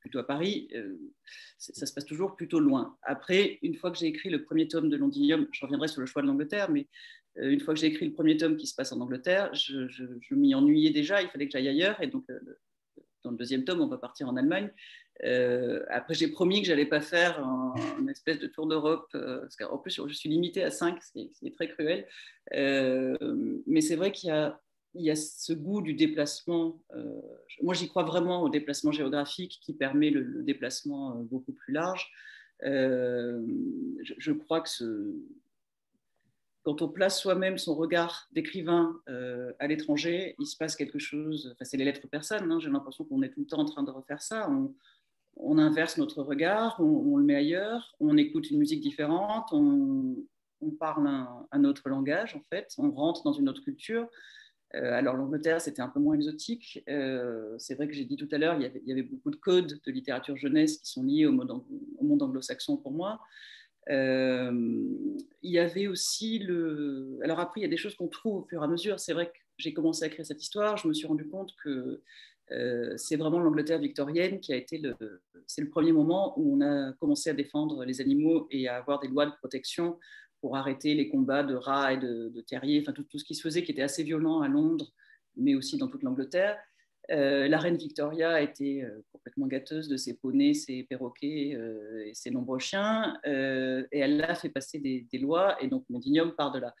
plutôt 0.00 0.18
à 0.18 0.26
Paris, 0.26 0.68
ça 1.56 1.86
se 1.86 1.92
passe 1.92 2.04
toujours 2.04 2.34
plutôt 2.34 2.58
loin. 2.58 2.96
Après, 3.02 3.60
une 3.62 3.76
fois 3.76 3.92
que 3.92 3.98
j'ai 3.98 4.06
écrit 4.06 4.28
le 4.28 4.42
premier 4.42 4.66
tome 4.66 4.88
de 4.88 4.96
Londinium, 4.96 5.46
je 5.52 5.64
reviendrai 5.64 5.86
sur 5.86 6.00
le 6.00 6.06
choix 6.06 6.20
de 6.22 6.26
l'Angleterre, 6.26 6.68
mais 6.68 6.88
une 7.38 7.60
fois 7.60 7.74
que 7.74 7.80
j'ai 7.80 7.86
écrit 7.86 8.06
le 8.06 8.12
premier 8.12 8.36
tome 8.36 8.56
qui 8.56 8.66
se 8.66 8.74
passe 8.74 8.92
en 8.92 9.00
Angleterre, 9.00 9.54
je, 9.54 10.34
m'y 10.34 10.54
ennuyais 10.54 10.90
déjà, 10.90 11.22
il 11.22 11.28
fallait 11.28 11.46
que 11.46 11.52
j'aille 11.52 11.68
ailleurs, 11.68 12.02
et 12.02 12.06
donc 12.06 12.24
dans 13.26 13.32
le 13.32 13.36
deuxième 13.36 13.64
tome, 13.64 13.80
on 13.80 13.88
va 13.88 13.98
partir 13.98 14.28
en 14.28 14.36
Allemagne. 14.36 14.70
Euh, 15.24 15.84
après, 15.88 16.14
j'ai 16.14 16.28
promis 16.28 16.60
que 16.60 16.66
j'allais 16.66 16.86
pas 16.86 17.00
faire 17.00 17.44
un, 17.44 17.74
une 17.98 18.08
espèce 18.08 18.38
de 18.38 18.46
tour 18.46 18.66
d'Europe, 18.66 19.08
euh, 19.14 19.40
parce 19.40 19.56
qu'en 19.56 19.78
plus, 19.78 20.00
je 20.06 20.12
suis 20.12 20.28
limitée 20.28 20.62
à 20.62 20.70
5, 20.70 21.02
ce 21.02 21.12
qui 21.12 21.30
est, 21.42 21.54
très 21.54 21.68
cruel. 21.68 22.06
Euh, 22.54 23.16
mais 23.66 23.80
c'est 23.80 23.96
vrai 23.96 24.12
qu'il 24.12 24.30
y 24.94 25.10
a, 25.10 25.16
ce 25.16 25.52
goût 25.52 25.82
du 25.82 25.94
déplacement. 25.94 26.80
moi, 27.62 27.74
j'y 27.74 27.88
crois 27.88 28.04
vraiment 28.04 28.42
au 28.42 28.48
déplacement 28.48 28.92
géographique 28.92 29.58
qui 29.62 29.74
permet 29.74 30.10
le, 30.10 30.42
déplacement 30.42 31.16
beaucoup 31.16 31.52
plus 31.52 31.72
large. 31.72 32.10
Je, 32.62 34.32
crois 34.32 34.60
que 34.60 34.68
ce, 34.68 35.14
quand 36.66 36.82
on 36.82 36.88
place 36.88 37.20
soi-même 37.20 37.58
son 37.58 37.76
regard 37.76 38.28
d'écrivain 38.32 39.00
euh, 39.08 39.52
à 39.60 39.68
l'étranger, 39.68 40.34
il 40.40 40.46
se 40.46 40.56
passe 40.56 40.74
quelque 40.74 40.98
chose. 40.98 41.52
Enfin, 41.52 41.64
c'est 41.64 41.76
les 41.76 41.84
lettres 41.84 42.08
personnes. 42.08 42.50
Hein, 42.50 42.58
j'ai 42.58 42.70
l'impression 42.70 43.04
qu'on 43.04 43.22
est 43.22 43.28
tout 43.28 43.38
le 43.38 43.46
temps 43.46 43.60
en 43.60 43.66
train 43.66 43.84
de 43.84 43.90
refaire 43.92 44.20
ça. 44.20 44.50
On, 45.36 45.58
inverse 45.58 45.96
notre 45.96 46.24
regard, 46.24 46.80
on, 46.80 47.18
le 47.18 47.24
met 47.24 47.36
ailleurs, 47.36 47.94
on 48.00 48.16
écoute 48.16 48.50
une 48.50 48.58
musique 48.58 48.80
différente, 48.80 49.46
on, 49.52 50.16
parle 50.80 51.06
un, 51.52 51.64
autre 51.64 51.88
langage, 51.88 52.34
en 52.34 52.42
fait, 52.50 52.74
on 52.78 52.90
rentre 52.90 53.22
dans 53.22 53.32
une 53.32 53.48
autre 53.48 53.62
culture. 53.62 54.08
Euh, 54.74 54.92
alors, 54.92 55.14
l'Angleterre, 55.14 55.60
c'était 55.60 55.82
un 55.82 55.88
peu 55.88 56.00
moins 56.00 56.16
exotique. 56.16 56.82
Euh, 56.88 57.54
c'est 57.58 57.76
vrai 57.76 57.86
que 57.86 57.94
j'ai 57.94 58.04
dit 58.04 58.16
tout 58.16 58.28
à 58.32 58.38
l'heure, 58.38 58.60
il, 58.60 58.82
y 58.84 58.92
avait 58.92 59.02
beaucoup 59.02 59.30
de 59.30 59.36
codes 59.36 59.78
de 59.86 59.92
littérature 59.92 60.36
jeunesse 60.36 60.78
qui 60.78 60.90
sont 60.90 61.04
liés 61.04 61.26
au 61.26 61.32
monde 61.32 62.22
anglo-saxon 62.22 62.76
pour 62.76 62.90
moi. 62.90 63.20
Euh, 63.90 64.50
il 65.42 65.50
y 65.50 65.58
avait 65.58 65.86
aussi 65.86 66.38
le. 66.40 67.18
Alors 67.22 67.40
après, 67.40 67.60
il 67.60 67.64
y 67.64 67.66
a 67.66 67.70
des 67.70 67.76
choses 67.76 67.94
qu'on 67.94 68.08
trouve 68.08 68.42
au 68.42 68.46
fur 68.46 68.60
et 68.62 68.64
à 68.64 68.68
mesure. 68.68 68.98
C'est 68.98 69.12
vrai 69.12 69.26
que 69.26 69.38
j'ai 69.58 69.72
commencé 69.72 70.04
à 70.04 70.08
écrire 70.08 70.26
cette 70.26 70.42
histoire, 70.42 70.76
je 70.76 70.88
me 70.88 70.92
suis 70.92 71.06
rendu 71.06 71.28
compte 71.28 71.54
que 71.62 72.02
euh, 72.52 72.94
c'est 72.96 73.16
vraiment 73.16 73.40
l'Angleterre 73.40 73.78
victorienne 73.78 74.40
qui 74.40 74.52
a 74.52 74.56
été 74.56 74.78
le. 74.78 74.96
C'est 75.46 75.62
le 75.62 75.70
premier 75.70 75.92
moment 75.92 76.38
où 76.38 76.56
on 76.56 76.60
a 76.60 76.92
commencé 76.94 77.30
à 77.30 77.34
défendre 77.34 77.84
les 77.84 78.00
animaux 78.00 78.48
et 78.50 78.68
à 78.68 78.76
avoir 78.76 79.00
des 79.00 79.08
lois 79.08 79.26
de 79.26 79.32
protection 79.38 79.98
pour 80.40 80.56
arrêter 80.56 80.94
les 80.94 81.08
combats 81.08 81.42
de 81.42 81.54
rats 81.54 81.92
et 81.92 81.96
de, 81.96 82.40
terriers, 82.46 82.80
enfin 82.80 82.92
tout, 82.92 83.18
ce 83.18 83.24
qui 83.24 83.34
se 83.34 83.42
faisait 83.42 83.62
qui 83.62 83.72
était 83.72 83.82
assez 83.82 84.02
violent 84.02 84.42
à 84.42 84.48
Londres, 84.48 84.92
mais 85.36 85.54
aussi 85.54 85.78
dans 85.78 85.88
toute 85.88 86.02
l'Angleterre. 86.02 86.58
Euh, 87.10 87.48
la 87.48 87.58
reine 87.58 87.76
Victoria 87.76 88.40
était 88.40 88.82
euh, 88.82 89.02
complètement 89.12 89.46
gâteuse 89.46 89.88
de 89.88 89.96
ses 89.96 90.14
poneys, 90.14 90.54
ses 90.54 90.82
perroquets 90.82 91.54
euh, 91.54 92.04
et 92.04 92.14
ses 92.14 92.30
nombreux 92.30 92.58
chiens, 92.58 93.18
et 93.24 93.98
elle 93.98 94.22
a 94.22 94.34
fait 94.34 94.48
passer 94.48 94.78
des, 94.78 95.18
lois, 95.18 95.62
et 95.62 95.68
donc 95.68 95.84
Mondignum 95.88 96.32
part 96.32 96.52
de 96.52 96.60
là. 96.60 96.74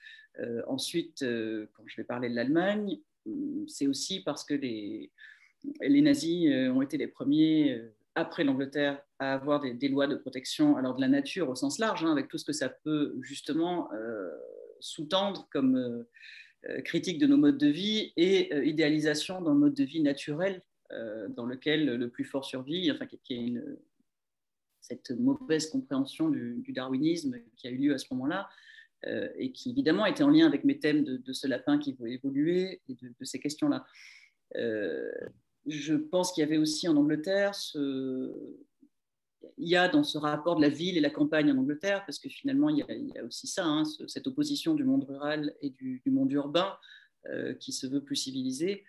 ensuite, 0.66 1.20
quand 1.20 1.82
je 1.86 1.96
vais 1.96 2.04
parler 2.04 2.28
de 2.28 2.34
l'Allemagne, 2.34 2.98
hum, 3.26 3.66
c'est 3.68 3.86
aussi 3.86 4.22
parce 4.22 4.44
que 4.44 4.54
les, 4.54 5.10
nazis 5.80 6.50
ont 6.70 6.82
été 6.82 6.96
les 6.96 7.08
premiers, 7.08 7.80
après 8.14 8.44
l'Angleterre, 8.44 9.00
à 9.18 9.34
avoir 9.34 9.60
des, 9.60 9.88
lois 9.88 10.06
de 10.06 10.16
protection 10.16 10.76
alors 10.76 10.96
de 10.96 11.00
la 11.00 11.08
nature 11.08 11.48
au 11.48 11.54
sens 11.54 11.78
large, 11.78 12.04
hein, 12.04 12.12
avec 12.12 12.28
tout 12.28 12.38
ce 12.38 12.44
que 12.44 12.52
ça 12.52 12.68
peut 12.68 13.16
justement 13.22 13.90
sous-tendre 14.80 15.48
comme 15.50 15.76
euh, 15.76 16.08
critique 16.84 17.18
de 17.18 17.26
nos 17.26 17.36
modes 17.36 17.58
de 17.58 17.68
vie 17.68 18.12
et 18.16 18.52
euh, 18.52 18.64
idéalisation 18.64 19.40
d'un 19.40 19.54
mode 19.54 19.74
de 19.74 19.84
vie 19.84 20.00
naturel 20.00 20.62
euh, 20.92 21.28
dans 21.28 21.46
lequel 21.46 21.86
le 21.96 22.10
plus 22.10 22.24
fort 22.24 22.44
survit, 22.44 22.90
enfin, 22.90 23.06
qui, 23.06 23.34
est 23.34 23.54
cette 24.80 25.10
mauvaise 25.10 25.68
compréhension 25.70 26.30
du, 26.30 26.64
darwinisme 26.68 27.36
qui 27.56 27.66
a 27.66 27.70
eu 27.70 27.76
lieu 27.76 27.94
à 27.94 27.98
ce 27.98 28.06
moment-là, 28.12 28.48
et 29.36 29.52
qui 29.52 29.70
évidemment 29.70 30.06
était 30.06 30.24
en 30.24 30.30
lien 30.30 30.46
avec 30.46 30.64
mes 30.64 30.80
thèmes 30.80 31.04
de, 31.04 31.32
ce 31.32 31.46
lapin 31.46 31.78
qui 31.78 31.92
veut 31.92 32.08
évoluer 32.08 32.80
et 32.88 32.94
de, 32.94 33.08
de 33.08 33.24
ces 33.24 33.38
questions-là. 33.38 33.84
je 34.54 35.94
pense 35.94 36.32
qu'il 36.32 36.40
y 36.42 36.44
avait 36.44 36.56
aussi 36.56 36.88
en 36.88 36.96
Angleterre 36.96 37.54
ce, 37.54 38.32
il 39.58 39.68
y 39.68 39.76
a 39.76 39.88
dans 39.88 40.04
ce 40.04 40.18
rapport 40.18 40.56
de 40.56 40.62
la 40.62 40.68
ville 40.68 40.96
et 40.96 41.00
la 41.00 41.10
campagne 41.10 41.50
en 41.50 41.56
Angleterre, 41.58 42.04
parce 42.06 42.18
que 42.18 42.28
finalement, 42.28 42.68
il 42.68 42.78
y 42.78 43.18
a, 43.18 43.24
aussi 43.24 43.46
ça, 43.46 43.64
hein, 43.64 43.84
cette 44.06 44.26
opposition 44.26 44.74
du 44.74 44.84
monde 44.84 45.04
rural 45.04 45.54
et 45.60 45.70
du, 45.70 46.02
monde 46.06 46.30
urbain 46.32 46.76
euh, 47.28 47.54
qui 47.54 47.72
se 47.72 47.86
veut 47.86 48.02
plus 48.02 48.16
civilisé. 48.16 48.84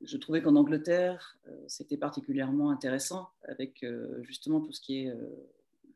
Je 0.00 0.16
trouvais 0.16 0.42
qu'en 0.42 0.56
Angleterre, 0.56 1.38
euh, 1.48 1.64
c'était 1.66 1.96
particulièrement 1.96 2.70
intéressant 2.70 3.28
avec 3.48 3.82
euh, 3.82 4.22
justement 4.22 4.60
tout 4.60 4.72
ce 4.72 4.80
qui 4.80 5.00
est 5.00 5.14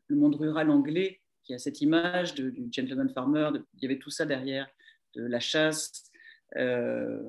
le 0.07 0.15
monde 0.15 0.35
rural 0.35 0.69
anglais, 0.69 1.21
qui 1.43 1.53
a 1.53 1.59
cette 1.59 1.81
image 1.81 2.35
du 2.35 2.69
gentleman 2.71 3.09
farmer, 3.09 3.51
il 3.75 3.81
y 3.81 3.85
avait 3.85 3.99
tout 3.99 4.09
ça 4.09 4.25
derrière, 4.25 4.67
de 5.15 5.23
la 5.23 5.39
chasse, 5.39 6.11
un, 6.55 7.21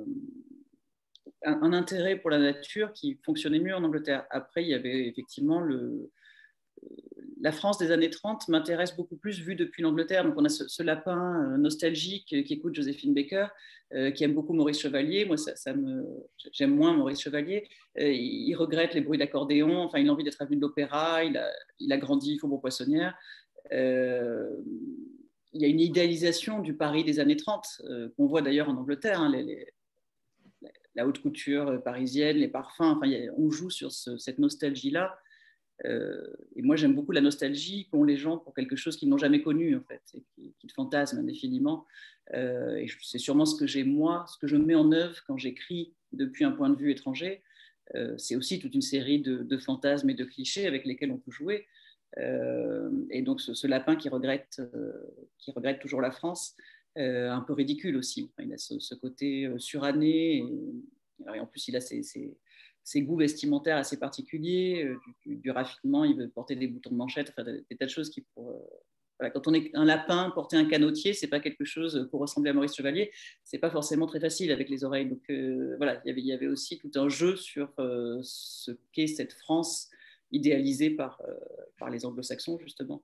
un, 1.42 1.72
intérêt 1.72 2.16
pour 2.16 2.30
la 2.30 2.38
nature 2.38 2.92
qui 2.92 3.18
fonctionnait 3.24 3.60
mieux 3.60 3.74
en 3.74 3.84
Angleterre. 3.84 4.26
Après, 4.30 4.62
il 4.62 4.68
y 4.68 4.74
avait 4.74 5.06
effectivement 5.06 5.60
le, 5.60 6.10
la 7.40 7.52
France 7.52 7.78
des 7.78 7.90
années 7.90 8.10
30 8.10 8.48
m'intéresse 8.48 8.94
beaucoup 8.94 9.16
plus 9.16 9.40
vu 9.40 9.54
depuis 9.54 9.82
l'Angleterre. 9.82 10.24
Donc 10.24 10.34
on 10.36 10.44
a 10.44 10.48
ce, 10.48 10.82
lapin 10.82 11.52
euh, 11.52 11.56
nostalgique 11.56 12.26
qui 12.26 12.52
écoute 12.52 12.74
Joséphine 12.74 13.14
Baker, 13.14 13.46
euh, 13.94 14.10
qui 14.10 14.24
aime 14.24 14.34
beaucoup 14.34 14.52
Maurice 14.52 14.80
Chevalier. 14.80 15.24
Moi, 15.24 15.36
ça, 15.38 15.72
me, 15.72 16.04
j'aime 16.52 16.74
moins 16.74 16.92
Maurice 16.92 17.20
Chevalier. 17.20 17.66
Euh, 17.98 18.12
il, 18.12 18.54
regrette 18.56 18.94
les 18.94 19.00
bruits 19.00 19.18
d'accordéon. 19.18 19.78
Enfin, 19.78 19.98
il 19.98 20.08
a 20.08 20.12
envie 20.12 20.24
d'être 20.24 20.42
à 20.42 20.46
de 20.46 20.60
l'opéra. 20.60 21.24
Il 21.24 21.38
a, 21.38 21.50
il 21.78 21.92
a 21.92 21.96
grandi 21.96 22.38
Faubourg-Poissonnière. 22.38 23.16
il 23.72 23.78
y 25.54 25.64
a 25.64 25.68
une 25.68 25.80
idéalisation 25.80 26.60
du 26.60 26.74
Paris 26.74 27.04
des 27.04 27.20
années 27.20 27.36
30 27.36 27.82
qu'on 28.16 28.26
voit 28.26 28.42
d'ailleurs 28.42 28.68
en 28.68 28.76
Angleterre. 28.76 29.20
Hein, 29.20 29.32
la 30.94 31.06
haute 31.06 31.22
couture 31.22 31.82
parisienne, 31.82 32.36
les 32.36 32.48
parfums. 32.48 32.80
Enfin, 32.82 33.10
on 33.38 33.50
joue 33.50 33.70
sur 33.70 33.92
cette 33.92 34.38
nostalgie-là. 34.38 35.18
Euh, 35.86 36.26
et 36.56 36.62
moi, 36.62 36.76
j'aime 36.76 36.94
beaucoup 36.94 37.12
la 37.12 37.20
nostalgie 37.20 37.88
qu'ont 37.90 38.04
les 38.04 38.16
gens 38.16 38.38
pour 38.38 38.54
quelque 38.54 38.76
chose 38.76 38.96
qu'ils 38.96 39.08
n'ont 39.08 39.18
jamais 39.18 39.42
connu, 39.42 39.76
en 39.76 39.82
fait, 39.82 40.02
et 40.14 40.52
qui, 40.58 40.68
fantasment 40.74 41.20
indéfiniment. 41.20 41.86
Euh, 42.34 42.76
et 42.76 42.86
c'est 43.02 43.18
sûrement 43.18 43.46
ce 43.46 43.56
que 43.56 43.66
j'ai, 43.66 43.84
moi, 43.84 44.24
ce 44.28 44.38
que 44.38 44.46
je 44.46 44.56
mets 44.56 44.74
en 44.74 44.92
œuvre 44.92 45.16
quand 45.26 45.36
j'écris 45.36 45.94
depuis 46.12 46.44
un 46.44 46.52
point 46.52 46.70
de 46.70 46.76
vue 46.76 46.90
étranger. 46.90 47.42
Euh, 47.96 48.16
c'est 48.18 48.36
aussi 48.36 48.60
toute 48.60 48.74
une 48.74 48.82
série 48.82 49.20
de, 49.20 49.58
fantasmes 49.58 50.10
et 50.10 50.14
de 50.14 50.24
clichés 50.24 50.66
avec 50.66 50.84
lesquels 50.84 51.10
on 51.10 51.18
peut 51.18 51.32
jouer. 51.32 51.66
et 52.18 53.22
donc, 53.22 53.40
ce, 53.40 53.66
lapin 53.66 53.96
qui 53.96 54.08
regrette, 54.08 54.60
qui 55.38 55.50
regrette 55.52 55.80
toujours 55.80 56.00
la 56.00 56.10
France, 56.10 56.56
un 56.96 57.40
peu 57.40 57.52
ridicule 57.52 57.96
aussi. 57.96 58.30
il 58.38 58.52
a 58.52 58.58
ce, 58.58 58.94
côté 58.94 59.50
suranné, 59.58 60.44
et, 61.34 61.40
en 61.40 61.46
plus, 61.46 61.68
il 61.68 61.76
a 61.76 61.80
ses 61.80 62.02
ses 62.02 62.36
goûts 62.96 63.16
vestimentaires 63.16 63.76
assez 63.76 63.98
particuliers, 63.98 64.84
euh, 64.84 64.96
du, 65.26 65.50
raffinement, 65.50 66.04
il 66.04 66.16
veut 66.16 66.28
porter 66.28 66.56
des 66.56 66.66
boutons 66.66 66.90
de 66.90 66.96
manchette, 66.96 67.30
enfin, 67.30 67.44
des, 67.44 67.76
tas 67.76 67.86
de 67.86 67.90
choses 67.90 68.10
qui 68.10 68.22
pour, 68.34 68.50
euh, 69.22 69.30
quand 69.30 69.46
on 69.48 69.54
est 69.54 69.70
un 69.74 69.84
lapin, 69.84 70.30
porter 70.34 70.56
un 70.56 70.64
canotier, 70.64 71.12
c'est 71.12 71.28
pas 71.28 71.40
quelque 71.40 71.64
chose 71.64 72.08
pour 72.10 72.20
ressembler 72.20 72.50
à 72.50 72.54
Maurice 72.54 72.74
Chevalier, 72.74 73.12
c'est 73.44 73.58
pas 73.58 73.70
forcément 73.70 74.06
très 74.06 74.20
facile 74.20 74.50
avec 74.50 74.68
les 74.70 74.82
oreilles. 74.84 75.08
Donc 75.08 75.22
euh, 75.30 75.76
voilà, 75.76 76.00
il 76.06 76.18
y, 76.18 76.32
avait, 76.32 76.46
aussi 76.46 76.78
tout 76.78 76.90
un 76.94 77.08
jeu 77.08 77.36
sur 77.36 77.68
ce 78.22 78.72
qu'est 78.92 79.06
cette 79.06 79.34
France 79.34 79.90
idéalisée 80.32 80.90
par, 80.90 81.20
par 81.78 81.90
les 81.90 82.06
anglo-saxons, 82.06 82.58
justement. 82.60 83.02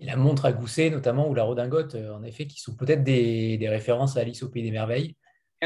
La 0.00 0.16
montre 0.16 0.44
à 0.44 0.52
gousset, 0.52 0.90
notamment, 0.90 1.30
ou 1.30 1.34
la 1.34 1.44
redingote, 1.44 1.94
en 1.94 2.22
effet, 2.22 2.46
qui 2.46 2.60
sont 2.60 2.76
peut-être 2.76 3.02
des, 3.02 3.56
des 3.56 3.68
références 3.68 4.16
à 4.16 4.20
Alice 4.20 4.42
au 4.42 4.50
Pays 4.50 4.64
des 4.64 4.70
Merveilles. 4.70 5.16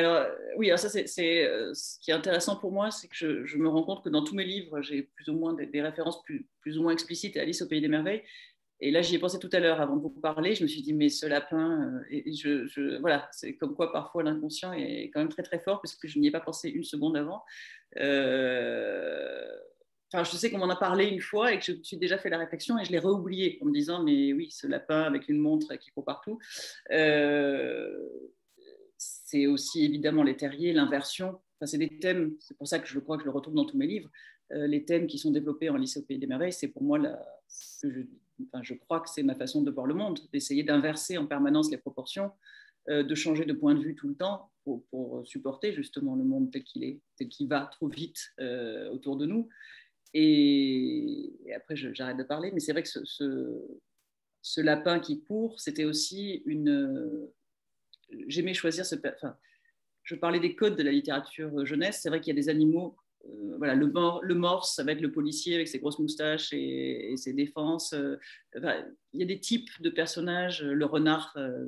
Alors, 0.00 0.16
euh, 0.16 0.30
oui, 0.56 0.68
alors 0.68 0.78
ça, 0.78 0.88
c'est 0.88 1.46
euh, 1.46 1.74
ce 1.74 1.98
qui 2.00 2.10
est 2.10 2.14
intéressant 2.14 2.56
pour 2.56 2.72
moi, 2.72 2.90
c'est 2.90 3.06
que 3.06 3.44
je, 3.44 3.58
me 3.58 3.68
rends 3.68 3.82
compte 3.82 4.02
que 4.02 4.08
dans 4.08 4.24
tous 4.24 4.34
mes 4.34 4.46
livres, 4.46 4.80
j'ai 4.80 5.02
plus 5.02 5.28
ou 5.28 5.34
moins 5.34 5.52
des, 5.52 5.82
références 5.82 6.22
plus, 6.22 6.78
ou 6.78 6.82
moins 6.82 6.92
explicites 6.92 7.36
à 7.36 7.42
Alice 7.42 7.60
au 7.60 7.68
Pays 7.68 7.82
des 7.82 7.88
Merveilles. 7.88 8.22
Et 8.80 8.90
là, 8.90 9.02
j'y 9.02 9.16
ai 9.16 9.18
pensé 9.18 9.38
tout 9.38 9.50
à 9.52 9.60
l'heure 9.60 9.78
avant 9.78 9.96
de 9.96 10.00
vous 10.00 10.08
parler. 10.08 10.54
Je 10.54 10.62
me 10.62 10.68
suis 10.68 10.80
dit, 10.80 10.94
mais 10.94 11.10
ce 11.10 11.26
lapin, 11.26 11.82
euh, 11.82 12.00
et 12.08 12.32
je, 12.32 12.98
voilà, 13.00 13.28
c'est 13.30 13.56
comme 13.56 13.74
quoi 13.74 13.92
parfois 13.92 14.22
l'inconscient 14.22 14.72
est 14.72 15.10
quand 15.12 15.20
même 15.20 15.28
très 15.28 15.42
très 15.42 15.58
fort, 15.58 15.82
parce 15.82 15.94
que 15.94 16.08
je 16.08 16.18
n'y 16.18 16.28
ai 16.28 16.30
pas 16.30 16.40
pensé 16.40 16.70
une 16.70 16.84
seconde 16.84 17.18
avant. 17.18 17.44
Enfin, 20.12 20.24
je 20.24 20.34
sais 20.34 20.50
qu'on 20.50 20.58
m'en 20.58 20.70
a 20.70 20.76
parlé 20.76 21.08
une 21.08 21.20
fois 21.20 21.52
et 21.52 21.58
que 21.58 21.64
je 21.66 21.72
me 21.72 21.82
suis 21.82 21.98
déjà 21.98 22.16
fait 22.16 22.30
la 22.30 22.38
réflexion 22.38 22.78
et 22.78 22.86
je 22.86 22.90
l'ai 22.90 22.98
réoublié 22.98 23.58
en 23.60 23.66
me 23.66 23.72
disant, 23.72 24.02
mais 24.02 24.32
oui, 24.32 24.50
ce 24.50 24.66
lapin 24.66 25.02
avec 25.02 25.28
une 25.28 25.38
montre 25.38 25.74
qui 25.74 25.90
court 25.90 26.06
partout. 26.06 26.38
C'est 29.30 29.46
aussi 29.46 29.84
évidemment 29.84 30.24
les 30.24 30.36
terriers, 30.36 30.72
l'inversion. 30.72 31.28
Enfin, 31.28 31.66
c'est 31.66 31.78
des 31.78 32.00
thèmes, 32.00 32.34
c'est 32.40 32.56
pour 32.56 32.66
ça 32.66 32.80
que 32.80 32.88
je 32.88 32.98
crois 32.98 33.16
que 33.16 33.22
je 33.22 33.28
le 33.28 33.32
retrouve 33.32 33.54
dans 33.54 33.64
tous 33.64 33.76
mes 33.76 33.86
livres. 33.86 34.10
Euh, 34.52 34.66
les 34.66 34.84
thèmes 34.84 35.06
qui 35.06 35.18
sont 35.18 35.30
développés 35.30 35.70
en 35.70 35.76
lycée 35.76 36.00
au 36.00 36.02
Pays 36.02 36.18
des 36.18 36.26
Merveilles, 36.26 36.52
c'est 36.52 36.68
pour 36.68 36.82
moi, 36.82 36.98
je, 37.48 38.02
enfin, 38.46 38.60
je 38.62 38.74
crois 38.74 39.00
que 39.00 39.08
c'est 39.08 39.22
ma 39.22 39.36
façon 39.36 39.62
de 39.62 39.70
voir 39.70 39.86
le 39.86 39.94
monde, 39.94 40.18
d'essayer 40.32 40.64
d'inverser 40.64 41.16
en 41.16 41.26
permanence 41.26 41.70
les 41.70 41.78
proportions, 41.78 42.32
euh, 42.88 43.04
de 43.04 43.14
changer 43.14 43.44
de 43.44 43.52
point 43.52 43.74
de 43.74 43.80
vue 43.80 43.94
tout 43.94 44.08
le 44.08 44.16
temps 44.16 44.50
pour, 44.64 44.82
supporter 45.24 45.72
justement 45.72 46.16
le 46.16 46.24
monde 46.24 46.50
tel 46.50 46.64
qu'il 46.64 46.82
est, 46.82 47.00
tel 47.16 47.28
qu'il 47.28 47.48
va 47.48 47.68
trop 47.70 47.88
vite 47.88 48.32
euh, 48.40 48.90
autour 48.90 49.16
de 49.16 49.26
nous. 49.26 49.48
Et, 50.12 51.32
après, 51.54 51.76
j'arrête 51.76 52.16
de 52.16 52.24
parler, 52.24 52.50
mais 52.52 52.58
c'est 52.58 52.72
vrai 52.72 52.82
que 52.82 52.88
ce, 52.88 53.04
ce, 54.42 54.60
lapin 54.60 54.98
qui 54.98 55.22
court, 55.22 55.60
c'était 55.60 55.84
aussi 55.84 56.42
une, 56.46 57.30
j'aimais 58.28 58.54
choisir 58.54 58.84
ce. 58.86 58.96
Enfin, 58.96 59.36
je 60.04 60.14
parlais 60.14 60.40
des 60.40 60.54
codes 60.54 60.76
de 60.76 60.82
la 60.82 60.92
littérature 60.92 61.64
jeunesse. 61.64 62.00
C'est 62.02 62.08
vrai 62.08 62.20
qu'il 62.20 62.34
y 62.34 62.38
a 62.38 62.40
des 62.40 62.48
animaux. 62.48 62.96
Euh, 63.26 63.56
voilà, 63.58 63.74
le, 63.74 63.92
le 64.22 64.34
morse, 64.34 64.78
être 64.78 65.00
le 65.00 65.12
policier 65.12 65.54
avec 65.54 65.68
ses 65.68 65.78
grosses 65.78 65.98
moustaches 65.98 66.52
et, 66.52 67.14
ses 67.16 67.32
défenses. 67.32 67.92
Euh, 67.92 68.16
il 68.54 69.20
y 69.20 69.22
a 69.22 69.26
des 69.26 69.40
types 69.40 69.70
de 69.80 69.90
personnages. 69.90 70.62
Le 70.62 70.84
renard, 70.84 71.32
euh, 71.36 71.64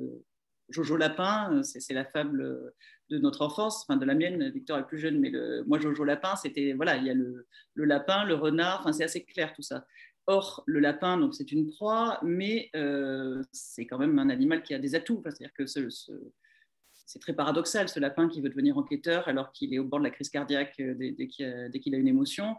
Jojo 0.69 0.97
Lapin, 0.97 1.61
c'est 1.63 1.93
la 1.93 2.05
fable 2.05 2.73
de 3.09 3.17
notre 3.19 3.43
enfance, 3.43 3.83
enfin 3.83 3.97
de 3.97 4.05
la 4.05 4.15
mienne. 4.15 4.49
Victor 4.49 4.79
est 4.79 4.87
plus 4.87 4.97
jeune, 4.97 5.19
mais 5.19 5.31
moi, 5.67 5.79
Jojo 5.79 6.03
Lapin, 6.03 6.35
c'était. 6.35 6.73
Voilà, 6.73 6.97
il 6.97 7.05
y 7.05 7.09
a 7.09 7.13
le, 7.13 7.47
le 7.75 7.85
lapin, 7.85 8.23
le 8.23 8.33
renard, 8.33 8.79
enfin, 8.79 8.93
c'est 8.93 9.03
assez 9.03 9.23
clair 9.23 9.53
tout 9.53 9.61
ça. 9.61 9.85
Or, 10.25 10.63
le 10.67 10.79
lapin, 10.79 11.17
donc 11.17 11.35
c'est 11.35 11.51
une 11.51 11.69
proie, 11.69 12.19
mais 12.23 12.69
euh, 12.77 13.43
c'est 13.51 13.85
quand 13.85 13.97
même 13.97 14.17
un 14.19 14.29
animal 14.29 14.63
qui 14.63 14.73
a 14.73 14.79
des 14.79 14.95
atouts. 14.95 15.21
C'est-à-dire 15.25 15.53
que 15.53 15.65
c'est 15.65 17.19
très 17.19 17.33
paradoxal, 17.33 17.89
ce 17.89 17.99
lapin 17.99 18.29
qui 18.29 18.39
veut 18.39 18.47
devenir 18.47 18.77
enquêteur 18.77 19.27
alors 19.27 19.51
qu'il 19.51 19.73
est 19.73 19.79
au 19.79 19.83
bord 19.83 19.99
de 19.99 20.05
la 20.05 20.11
crise 20.11 20.29
cardiaque 20.29 20.79
euh, 20.79 20.95
dès, 20.97 21.27
qu'il 21.27 21.45
a, 21.45 21.97
une 21.97 22.07
émotion, 22.07 22.55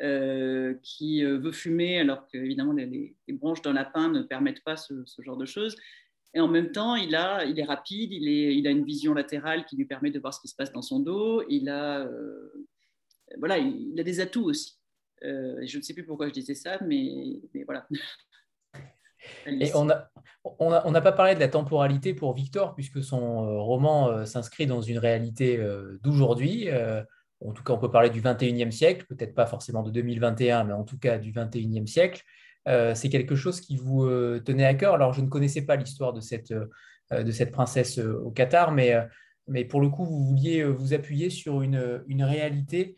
euh, 0.00 0.74
qui 0.84 1.24
veut 1.24 1.50
fumer 1.50 1.98
alors 1.98 2.28
que 2.28 2.38
évidemment 2.38 2.72
les, 2.72 3.16
branches 3.30 3.62
d'un 3.62 3.72
lapin 3.72 4.08
ne 4.10 4.22
permettent 4.22 4.62
pas 4.62 4.76
ce, 4.76 4.94
genre 5.18 5.36
de 5.36 5.46
choses. 5.46 5.74
Et 6.34 6.40
en 6.40 6.48
même 6.48 6.70
temps, 6.70 6.94
il, 6.94 7.16
a, 7.16 7.44
il 7.46 7.58
est 7.58 7.64
rapide, 7.64 8.12
il, 8.12 8.66
a 8.66 8.70
une 8.70 8.84
vision 8.84 9.12
latérale 9.12 9.64
qui 9.64 9.74
lui 9.76 9.86
permet 9.86 10.12
de 10.12 10.20
voir 10.20 10.32
ce 10.32 10.40
qui 10.40 10.46
se 10.46 10.54
passe 10.54 10.70
dans 10.70 10.82
son 10.82 11.00
dos. 11.00 11.42
Il 11.48 11.68
a, 11.68 12.08
voilà, 13.38 13.58
il 13.58 13.98
a 13.98 14.04
des 14.04 14.20
atouts 14.20 14.44
aussi. 14.44 14.77
Euh, 15.24 15.64
je 15.66 15.78
ne 15.78 15.82
sais 15.82 15.94
plus 15.94 16.04
pourquoi 16.04 16.28
je 16.28 16.32
disais 16.32 16.54
ça, 16.54 16.78
mais, 16.86 17.40
voilà. 17.64 17.86
Et 19.46 19.74
on 19.74 19.84
n'a 19.84 20.10
on 20.44 20.92
pas 20.92 21.12
parlé 21.12 21.34
de 21.34 21.40
la 21.40 21.48
temporalité 21.48 22.14
pour 22.14 22.34
Victor, 22.34 22.74
puisque 22.74 23.02
son 23.02 23.44
euh, 23.44 23.58
roman 23.58 24.08
euh, 24.08 24.24
s'inscrit 24.24 24.66
dans 24.66 24.80
une 24.80 24.98
réalité 24.98 25.58
d'aujourd'hui. 26.02 26.68
en 27.44 27.52
tout 27.52 27.62
cas, 27.64 27.72
on 27.72 27.78
peut 27.78 27.90
parler 27.90 28.10
du 28.10 28.20
21e 28.20 28.70
siècle, 28.70 29.06
peut-être 29.08 29.34
pas 29.34 29.46
forcément 29.46 29.82
de 29.82 29.90
2021, 29.90 30.64
mais 30.64 30.72
en 30.72 30.84
tout 30.84 30.98
cas 30.98 31.18
du 31.18 31.32
21e 31.32 31.86
siècle. 31.86 32.22
c'est 32.66 33.08
quelque 33.10 33.34
chose 33.34 33.60
qui 33.60 33.76
vous 33.76 34.08
tenait 34.40 34.64
à 34.64 34.74
cœur. 34.74 34.94
Alors, 34.94 35.12
je 35.12 35.20
ne 35.20 35.28
connaissais 35.28 35.62
pas 35.62 35.76
l'histoire 35.76 36.12
de 36.12 36.20
cette, 36.20 36.54
de 37.10 37.30
cette 37.30 37.50
princesse 37.50 37.98
au 37.98 38.30
Qatar, 38.30 38.70
mais, 38.70 38.94
mais 39.48 39.64
pour 39.64 39.80
le 39.80 39.88
coup, 39.88 40.04
vous 40.04 40.24
vouliez 40.26 40.62
vous 40.64 40.94
appuyer 40.94 41.28
sur 41.28 41.62
une, 41.62 42.04
une 42.06 42.22
réalité 42.22 42.96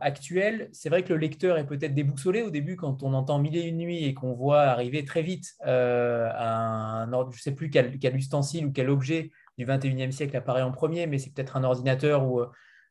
actuelle. 0.00 0.68
C'est 0.72 0.88
vrai 0.88 1.02
que 1.02 1.12
le 1.12 1.18
lecteur 1.18 1.58
est 1.58 1.66
peut-être 1.66 1.94
déboussolé 1.94 2.42
au 2.42 2.50
début 2.50 2.76
quand 2.76 3.02
on 3.02 3.12
entend 3.12 3.38
Mille 3.38 3.56
et 3.56 3.62
une 3.62 3.78
nuits 3.78 4.04
et 4.04 4.14
qu'on 4.14 4.32
voit 4.32 4.62
arriver 4.62 5.04
très 5.04 5.22
vite 5.22 5.54
un, 5.64 7.06
je 7.10 7.36
ne 7.36 7.40
sais 7.40 7.52
plus 7.52 7.68
quel, 7.68 7.98
quel, 7.98 8.16
ustensile 8.16 8.66
ou 8.66 8.72
quel 8.72 8.88
objet 8.88 9.30
du 9.58 9.66
21e 9.66 10.12
siècle 10.12 10.36
apparaît 10.36 10.62
en 10.62 10.72
premier, 10.72 11.06
mais 11.06 11.18
c'est 11.18 11.30
peut-être 11.30 11.56
un 11.56 11.64
ordinateur 11.64 12.26
ou 12.26 12.42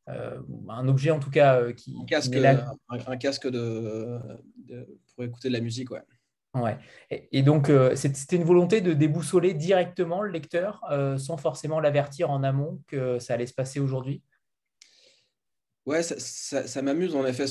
euh, 0.10 0.42
un 0.68 0.88
objet 0.90 1.12
en 1.12 1.20
tout 1.20 1.30
cas 1.30 1.62
euh, 1.62 1.72
qui. 1.72 1.96
Un 2.02 2.06
casque, 2.06 2.36
un, 2.36 3.18
casque 3.18 3.48
de, 3.48 4.20
pour 5.16 5.24
écouter 5.24 5.48
de 5.48 5.54
la 5.54 5.62
musique, 5.62 5.92
ouais. 5.92 6.02
Ouais. 6.56 6.78
Et, 7.10 7.42
donc, 7.42 7.70
euh, 7.70 7.96
c'était 7.96 8.36
une 8.36 8.44
volonté 8.44 8.82
de 8.82 8.94
déboussoler 8.94 9.56
directement 9.56 10.22
le 10.22 10.30
lecteur 10.30 10.82
sans 11.18 11.38
forcément 11.38 11.80
l'avertir 11.80 12.30
en 12.30 12.44
amont 12.44 12.80
que 12.88 13.18
ça 13.18 13.34
allait 13.34 13.48
se 13.48 13.56
passer 13.56 13.80
aujourd'hui? 13.80 14.22
Ouais, 15.86 16.02
ça, 16.04 16.82
m'amuse 16.82 17.16
en 17.16 17.26
effet 17.26 17.48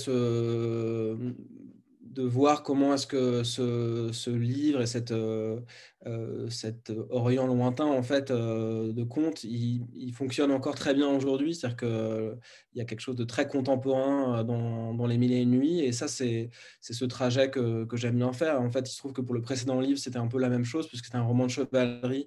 de 2.13 2.23
voir 2.23 2.63
comment 2.63 2.95
est-ce 2.95 3.07
que 3.07 3.43
ce, 3.43 4.31
livre 4.31 4.83
et 4.83 4.87
cette, 4.87 5.13
euh, 5.13 5.61
euh, 6.07 6.49
cet 6.51 6.93
Orient 7.11 7.47
lointain 7.47 7.87
en 7.87 8.03
fait 8.03 8.31
euh, 8.31 8.93
de 8.93 9.03
conte, 9.03 9.45
il, 9.45 10.13
fonctionne 10.13 10.53
encore 10.53 10.75
très 10.75 10.93
bien 10.95 11.09
aujourd'hui. 11.09 11.55
C'est-à-dire 11.55 11.77
qu'il 11.77 12.39
y 12.75 12.81
a 12.81 12.85
quelque 12.85 13.01
chose 13.01 13.17
de 13.17 13.25
très 13.25 13.49
contemporain 13.49 14.45
dans, 14.45 15.07
les 15.07 15.17
mille 15.17 15.33
et 15.33 15.41
une 15.41 15.53
nuits. 15.53 15.81
Et 15.81 15.93
ça, 15.93 16.07
c'est 16.07 16.51
ce 16.81 17.05
trajet 17.07 17.51
que, 17.51 17.85
que 17.85 17.97
j'aime 17.97 18.17
bien 18.17 18.33
faire. 18.33 18.61
En 18.61 18.71
fait, 18.71 18.89
il 18.89 18.93
se 18.93 18.99
trouve 18.99 19.13
que 19.13 19.23
pour 19.23 19.35
le 19.35 19.41
précédent 19.41 19.81
livre, 19.81 19.99
c'était 19.99 20.19
un 20.19 20.29
peu 20.29 20.39
la 20.39 20.51
même 20.51 20.65
chose, 20.65 20.89
puisque 20.89 21.07
c'était 21.07 21.17
un 21.17 21.25
roman 21.25 21.47
de 21.47 21.51
chevalerie 21.51 22.27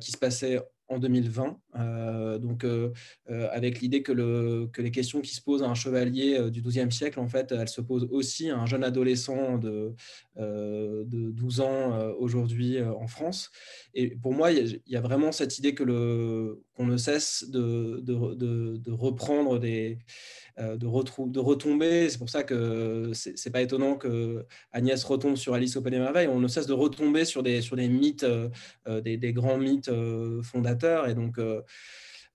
qui 0.00 0.12
se 0.12 0.18
passait 0.18 0.60
en 0.88 0.98
2020, 0.98 1.58
euh, 1.76 2.38
donc 2.38 2.64
euh, 2.64 2.92
euh, 3.30 3.48
avec 3.52 3.80
l'idée 3.80 4.02
que, 4.02 4.12
le, 4.12 4.68
que 4.72 4.82
les 4.82 4.90
questions 4.90 5.20
qui 5.20 5.34
se 5.34 5.40
posent 5.40 5.62
à 5.62 5.66
un 5.66 5.74
chevalier 5.74 6.50
du 6.50 6.62
XIIe 6.62 6.92
siècle, 6.92 7.20
en 7.20 7.28
fait, 7.28 7.52
elles 7.52 7.68
se 7.68 7.80
posent 7.80 8.08
aussi 8.10 8.50
à 8.50 8.58
un 8.58 8.66
jeune 8.66 8.84
adolescent 8.84 9.58
de, 9.58 9.94
de 10.36 11.30
12 11.30 11.60
ans 11.60 11.98
aujourd'hui 12.18 12.82
en 12.82 13.06
France. 13.06 13.50
Et 13.94 14.10
pour 14.16 14.32
moi, 14.32 14.52
il 14.52 14.80
y, 14.86 14.96
a 14.96 15.00
vraiment 15.00 15.32
cette 15.32 15.58
idée 15.58 15.74
que 15.74 15.84
qu'on 16.74 16.86
ne 16.86 16.96
cesse 16.96 17.48
de, 17.48 18.90
reprendre 18.90 19.58
des 19.58 19.98
de, 20.58 20.86
retomber. 21.38 22.08
C'est 22.10 22.18
pour 22.18 22.30
ça 22.30 22.42
que 22.42 23.12
c'est 23.14 23.50
pas 23.50 23.62
étonnant 23.62 23.96
que 23.96 24.44
Agnès 24.72 25.02
retombe 25.04 25.36
sur 25.36 25.54
Alice 25.54 25.76
au 25.76 25.82
Pays 25.82 25.92
des 25.92 25.98
Merveilles. 25.98 26.28
On 26.28 26.40
ne 26.40 26.48
cesse 26.48 26.66
de 26.66 26.72
retomber 26.72 27.24
sur 27.24 27.42
des, 27.42 27.60
mythes, 27.88 28.26
des, 28.86 29.32
grands 29.32 29.58
mythes 29.58 29.90
fondateurs. 30.42 30.74
Et 31.08 31.14
donc, 31.14 31.38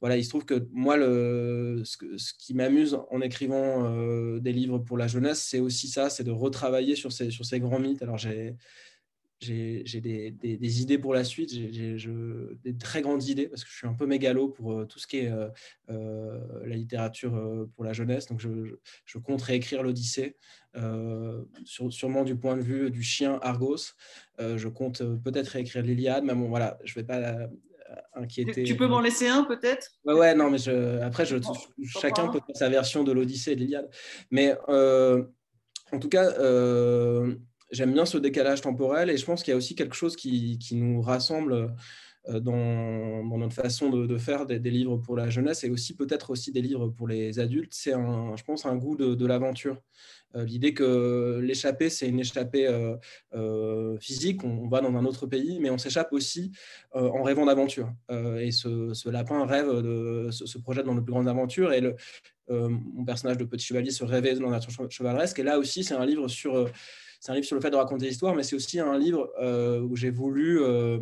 voilà, 0.02 0.18
il 0.18 0.24
se 0.24 0.30
trouve 0.30 0.45
que 0.45 0.68
moi, 0.72 0.97
le, 0.97 1.82
ce, 1.84 1.97
qui 2.38 2.54
m'amuse 2.54 2.97
en 3.10 3.22
écrivant 3.22 3.89
des 4.39 4.54
livres 4.54 4.80
pour 4.80 4.97
la 4.97 5.08
jeunesse, 5.08 5.41
c'est 5.41 5.60
aussi 5.60 5.88
ça, 5.88 6.10
c'est 6.10 6.24
de 6.24 6.32
retravailler 6.32 6.95
sur 6.95 7.12
ces, 7.12 7.32
sur 7.32 7.45
ces 7.45 7.60
grands 7.60 7.80
mythes. 7.80 8.02
Alors, 8.02 8.18
j'ai 8.18 8.56
j'ai 9.41 10.02
des, 10.02 10.32
des, 10.32 10.82
idées 10.82 10.97
pour 10.97 11.14
la 11.14 11.24
suite, 11.24 11.50
j'ai 11.52 11.95
des 12.64 12.78
très 12.78 13.02
grandes 13.02 13.24
idées 13.26 13.47
parce 13.47 13.64
que 13.64 13.70
je 13.70 13.78
suis 13.78 13.88
un 13.88 13.93
peu 13.93 14.06
mégalo 14.06 14.50
pour 14.50 14.74
euh, 14.74 14.86
tout 14.86 15.00
ce 15.00 15.08
qui 15.08 15.20
est 15.20 15.32
euh, 15.32 15.50
euh, 15.89 16.66
la 16.66 16.76
littérature 16.76 17.68
pour 17.76 17.86
la 17.86 17.93
jeunesse. 17.93 18.28
Donc, 18.28 18.39
je, 18.39 18.76
je 19.06 19.18
compte 19.18 19.41
réécrire 19.41 19.84
l'Odyssée, 19.84 20.36
sur, 21.64 21.91
sûrement 21.91 22.24
du 22.24 22.36
point 22.36 22.58
de 22.58 22.62
vue 22.62 22.91
du 22.91 23.02
chien 23.02 23.39
Argos. 23.41 23.93
je 24.39 24.68
compte 24.68 25.02
peut-être 25.24 25.47
réécrire 25.47 25.84
l'Iliade, 25.84 26.24
mais 26.24 26.36
bon, 26.36 26.50
voilà, 26.50 26.78
je 26.84 26.93
vais 26.95 27.04
pas 27.04 27.50
inquiéter. 28.13 28.63
Tu 28.63 28.75
peux 28.75 28.87
m'en 28.87 29.01
laisser 29.01 29.27
un 29.27 29.43
peut-être? 29.43 29.91
Ouais, 30.05 30.13
ouais, 30.13 30.35
non, 30.35 30.49
mais 30.49 30.57
je, 30.57 30.99
après, 31.01 31.25
je, 31.25 31.37
chacun 31.85 32.27
peut 32.27 32.39
faire 32.45 32.55
sa 32.55 32.69
version 32.69 33.03
de 33.03 33.11
l'Odyssée 33.11 33.51
et 33.51 33.55
de 33.55 33.61
l'Iliade. 33.61 33.89
Mais 34.31 34.55
en 34.67 35.99
tout 35.99 36.09
cas, 36.09 36.31
j'aime 37.71 37.93
bien 37.93 38.05
ce 38.05 38.17
décalage 38.17 38.61
temporel 38.61 39.09
et 39.09 39.17
je 39.17 39.25
pense 39.25 39.43
qu'il 39.43 39.51
y 39.51 39.53
a 39.53 39.57
aussi 39.57 39.75
quelque 39.75 39.95
chose 39.95 40.15
qui, 40.15 40.57
qui 40.59 40.75
nous 40.75 41.01
rassemble 41.01 41.53
euh, 41.53 41.67
dans, 42.28 43.24
dans, 43.24 43.38
notre 43.38 43.53
façon 43.53 43.89
de, 43.89 44.17
faire 44.17 44.45
des, 44.45 44.59
livres 44.59 44.97
pour 44.97 45.15
la 45.15 45.30
jeunesse 45.30 45.63
et 45.63 45.70
aussi 45.70 45.95
peut-être 45.95 46.30
aussi 46.32 46.51
des 46.51 46.61
livres 46.61 46.89
pour 46.89 47.07
les 47.07 47.39
adultes. 47.39 47.74
C'est, 47.74 47.91
je 47.91 48.43
pense, 48.43 48.65
un 48.65 48.76
goût 48.76 48.95
de, 48.95 49.26
l'aventure. 49.26 49.82
Euh, 50.36 50.43
l'idée 50.45 50.74
que 50.74 51.39
l'échappée, 51.41 51.89
c'est 51.89 52.07
une 52.07 52.20
échappée 52.20 52.67
euh, 53.34 53.97
physique, 53.99 54.43
on, 54.43 54.67
va 54.67 54.82
dans 54.82 54.95
un 54.95 55.05
autre 55.05 55.26
pays, 55.26 55.59
mais 55.59 55.70
on 55.70 55.78
s'échappe 55.78 56.13
aussi 56.13 56.51
en 56.93 57.24
rêvant 57.24 57.45
d'aventure. 57.45 57.91
et 58.09 58.51
ce, 58.51 59.09
lapin 59.09 59.45
rêve, 59.45 59.70
de, 59.82 60.30
se, 60.32 60.57
projette 60.57 60.86
dans 60.86 60.95
de 60.95 61.01
plus 61.01 61.11
grandes 61.11 61.30
aventures. 61.30 61.74
Et 61.74 61.82
le, 61.82 61.95
mon 62.49 63.05
personnage 63.05 63.38
de 63.38 63.45
petit 63.45 63.65
chevalier 63.65 63.91
se 63.91 64.03
rêvait 64.03 64.36
dans 64.36 64.49
la 64.49 64.59
chevaleresque. 64.89 65.39
Et 65.39 65.43
là 65.43 65.57
aussi, 65.57 65.84
c'est 65.84 65.95
un 65.95 66.05
livre 66.05 66.28
sur 66.28 66.70
c'est 67.20 67.32
un 67.32 67.36
livre 67.36 67.45
sur 67.45 67.55
le 67.55 67.61
fait 67.61 67.70
de 67.70 67.76
raconter 67.76 68.05
l'histoire, 68.05 68.34
mais 68.34 68.43
c'est 68.43 68.55
aussi 68.55 68.80
un 68.80 68.97
livre 68.97 69.30
euh, 69.41 69.82
où 69.82 69.95
j'ai 69.95 70.09
voulu, 70.09 70.61
euh, 70.61 70.99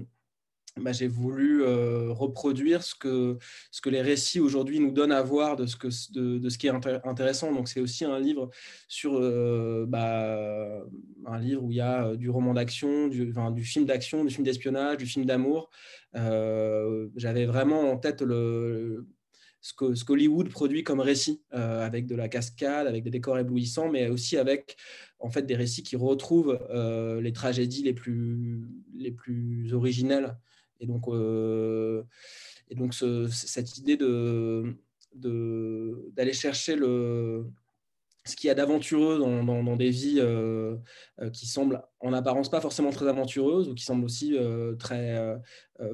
bah, 0.82 0.92
j'ai 0.92 1.08
voulu 1.08 1.64
euh, 1.64 2.12
reproduire 2.12 2.84
ce 2.84 2.96
que, 2.96 3.38
ce 3.72 3.82
que 3.82 3.90
les 3.90 4.02
récits 4.02 4.40
aujourd'hui 4.40 4.80
nous 4.80 4.92
donnent 4.92 5.12
à 5.12 5.22
voir 5.22 5.56
de 5.56 5.66
ce, 5.66 5.76
que, 5.76 5.88
de, 6.14 6.38
de 6.38 6.50
ce 6.50 6.58
qui 6.58 6.68
est 6.68 6.72
intéressant. 7.04 7.54
Donc 7.54 7.68
c'est 7.68 7.80
aussi 7.80 8.06
un 8.06 8.20
livre 8.20 8.50
sur 8.88 9.20
bah, 9.88 10.84
un 11.26 11.40
livre 11.40 11.64
où 11.64 11.72
il 11.72 11.78
y 11.78 11.82
a 11.82 12.16
du 12.16 12.30
roman 12.30 12.54
d'action, 12.54 13.08
du, 13.08 13.34
film 13.64 13.86
d'action, 13.86 14.24
du 14.24 14.34
film 14.34 14.46
d'espionnage, 14.46 14.98
du 14.98 15.06
film 15.06 15.26
d'amour. 15.26 15.70
J'avais 16.14 17.46
vraiment 17.46 17.92
en 17.92 17.98
tête 17.98 18.22
le, 18.22 19.08
ce 19.62 19.74
que 19.74 19.96
ce 19.96 20.06
produit 20.50 20.84
comme 20.84 21.00
récit, 21.00 21.42
avec 21.52 22.06
de 22.06 22.16
la 22.16 22.30
cascade, 22.30 22.88
avec 22.88 23.04
des 23.04 23.12
décors 23.12 23.38
éblouissants, 23.40 23.90
mais 23.90 24.10
aussi 24.10 24.38
avec 24.38 24.78
en 25.20 25.30
fait 25.30 25.44
des 25.44 25.56
récits 25.56 25.84
qui 25.84 25.96
retrouvent 25.96 26.60
euh, 26.70 27.22
les 27.22 27.34
tragédies 27.34 27.84
les 27.84 27.94
plus, 27.94 28.68
les 28.96 29.12
plus 29.12 29.74
originelles. 29.74 30.38
Et 30.80 30.86
donc, 30.86 31.08
euh, 31.08 32.04
et 32.70 32.76
donc 32.76 32.94
cette 32.94 33.78
idée 33.78 33.98
de, 33.98 34.76
d'aller 35.14 36.34
chercher 36.34 36.76
le, 36.76 37.46
ce 38.28 38.36
qu'il 38.36 38.48
y 38.48 38.52
a 38.52 38.54
d'aventureux 38.54 39.20
dans, 39.20 39.76
des 39.76 39.90
vies 39.90 40.20
euh, 40.20 40.76
euh, 41.22 41.30
qui 41.30 41.48
semblent 41.48 41.82
en 42.00 42.14
apparence 42.14 42.50
pas 42.50 42.62
forcément 42.62 42.92
très 42.92 43.08
aventureuses 43.08 43.70
ou 43.70 43.74
qui 43.74 43.84
semblent 43.84 44.06
aussi 44.06 44.38
euh, 44.38 44.76
très 44.76 45.16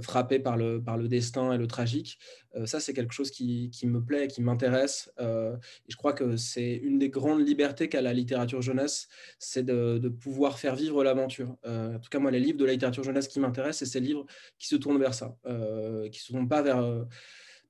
frappées 0.02 0.40
par 0.40 0.56
le, 0.56 0.82
par 0.82 0.98
le 0.98 1.08
destin 1.10 1.52
et 1.52 1.58
le 1.58 1.68
tragique. 1.68 2.18
ça, 2.66 2.80
c'est 2.80 2.94
quelque 2.94 3.14
chose 3.14 3.32
qui, 3.32 3.70
me 3.84 4.02
plaît, 4.02 4.28
qui 4.28 4.42
m'intéresse. 4.42 5.12
je 5.20 5.96
crois 5.98 6.14
que 6.14 6.38
c'est 6.38 6.76
une 6.76 7.00
des 7.00 7.10
grandes 7.10 7.46
libertés 7.46 7.90
qu'a 7.90 8.02
la 8.02 8.14
littérature 8.14 8.62
jeunesse, 8.62 9.10
c'est 9.40 9.64
de, 9.64 10.08
pouvoir 10.08 10.58
faire 10.58 10.76
vivre 10.76 11.04
l'aventure. 11.04 11.58
en 11.66 12.00
tout 12.00 12.10
cas, 12.10 12.20
moi, 12.20 12.32
les 12.32 12.40
livres 12.40 12.58
de 12.58 12.66
la 12.66 12.72
littérature 12.72 13.04
jeunesse 13.04 13.28
qui 13.28 13.42
m'intéressent, 13.42 13.80
c'est 13.80 13.94
ces 13.94 14.00
livres 14.00 14.26
qui 14.58 14.68
se 14.68 14.78
tournent 14.78 15.00
vers 15.00 15.14
ça, 15.14 15.36
qui 16.12 16.20
se 16.20 16.32
tournent 16.32 16.50
pas 16.50 16.62
vers... 16.62 17.06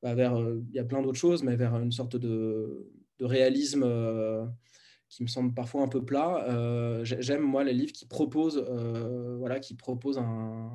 Bah, 0.03 0.15
vers 0.15 0.37
il 0.37 0.75
y 0.75 0.79
a 0.79 0.83
plein 0.83 1.01
d'autres 1.01 1.17
choses, 1.17 1.43
mais 1.43 1.55
vers 1.55 1.75
une 1.77 1.93
sorte 1.93 2.17
de 2.17 2.85
de 3.23 3.27
réalisme 3.27 3.83
euh, 3.85 4.45
qui 5.07 5.23
me 5.23 5.27
semble 5.27 5.53
parfois 5.53 5.81
un 5.81 5.87
peu 5.87 6.03
plat. 6.03 6.45
Euh, 6.49 7.05
j'aime, 7.05 7.41
moi, 7.41 7.63
les 7.63 7.73
livres 7.73 7.93
qui 7.93 8.05
proposent, 8.05 8.63
euh, 8.69 9.37
voilà, 9.39 9.59
qui 9.59 9.75
proposent 9.75 10.17
un, 10.17 10.69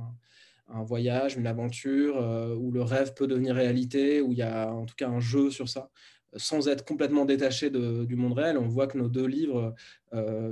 voyage, 0.85 1.37
une 1.37 1.47
aventure, 1.47 2.17
où 2.61 2.71
le 2.71 2.83
rêve 2.83 3.15
peut 3.15 3.27
devenir 3.27 3.55
réalité, 3.55 4.21
où 4.21 4.33
il 4.33 4.39
y 4.39 4.43
a 4.43 4.71
en 4.71 4.85
tout 4.85 4.95
cas 4.97 5.09
un 5.09 5.21
jeu 5.21 5.51
sur 5.51 5.69
ça 5.69 5.91
sans 6.37 6.69
être 6.69 6.85
complètement 6.85 7.25
détaché 7.25 7.71
du 7.71 8.17
monde 8.17 8.35
réel. 8.35 8.59
On 8.59 8.69
voit 8.69 8.87
que 8.87 8.99
nos 8.99 9.09
deux 9.09 9.27
livres, 9.27 9.75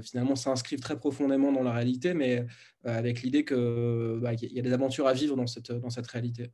finalement, 0.03 0.35
s'inscrivent 0.35 0.81
très 0.81 0.99
profondément 0.99 1.53
dans 1.53 1.63
la 1.63 1.73
réalité, 1.73 2.15
mais 2.15 2.47
avec 2.83 3.21
l'idée 3.23 3.45
qu'il 3.45 4.21
bah, 4.23 4.33
y 4.33 4.59
a 4.59 4.63
des 4.63 4.73
aventures 4.73 5.07
à 5.07 5.13
vivre 5.13 5.37
dans 5.37 5.47
cette, 5.47 5.71
dans 5.71 5.91
cette 5.91 6.07
réalité. 6.07 6.51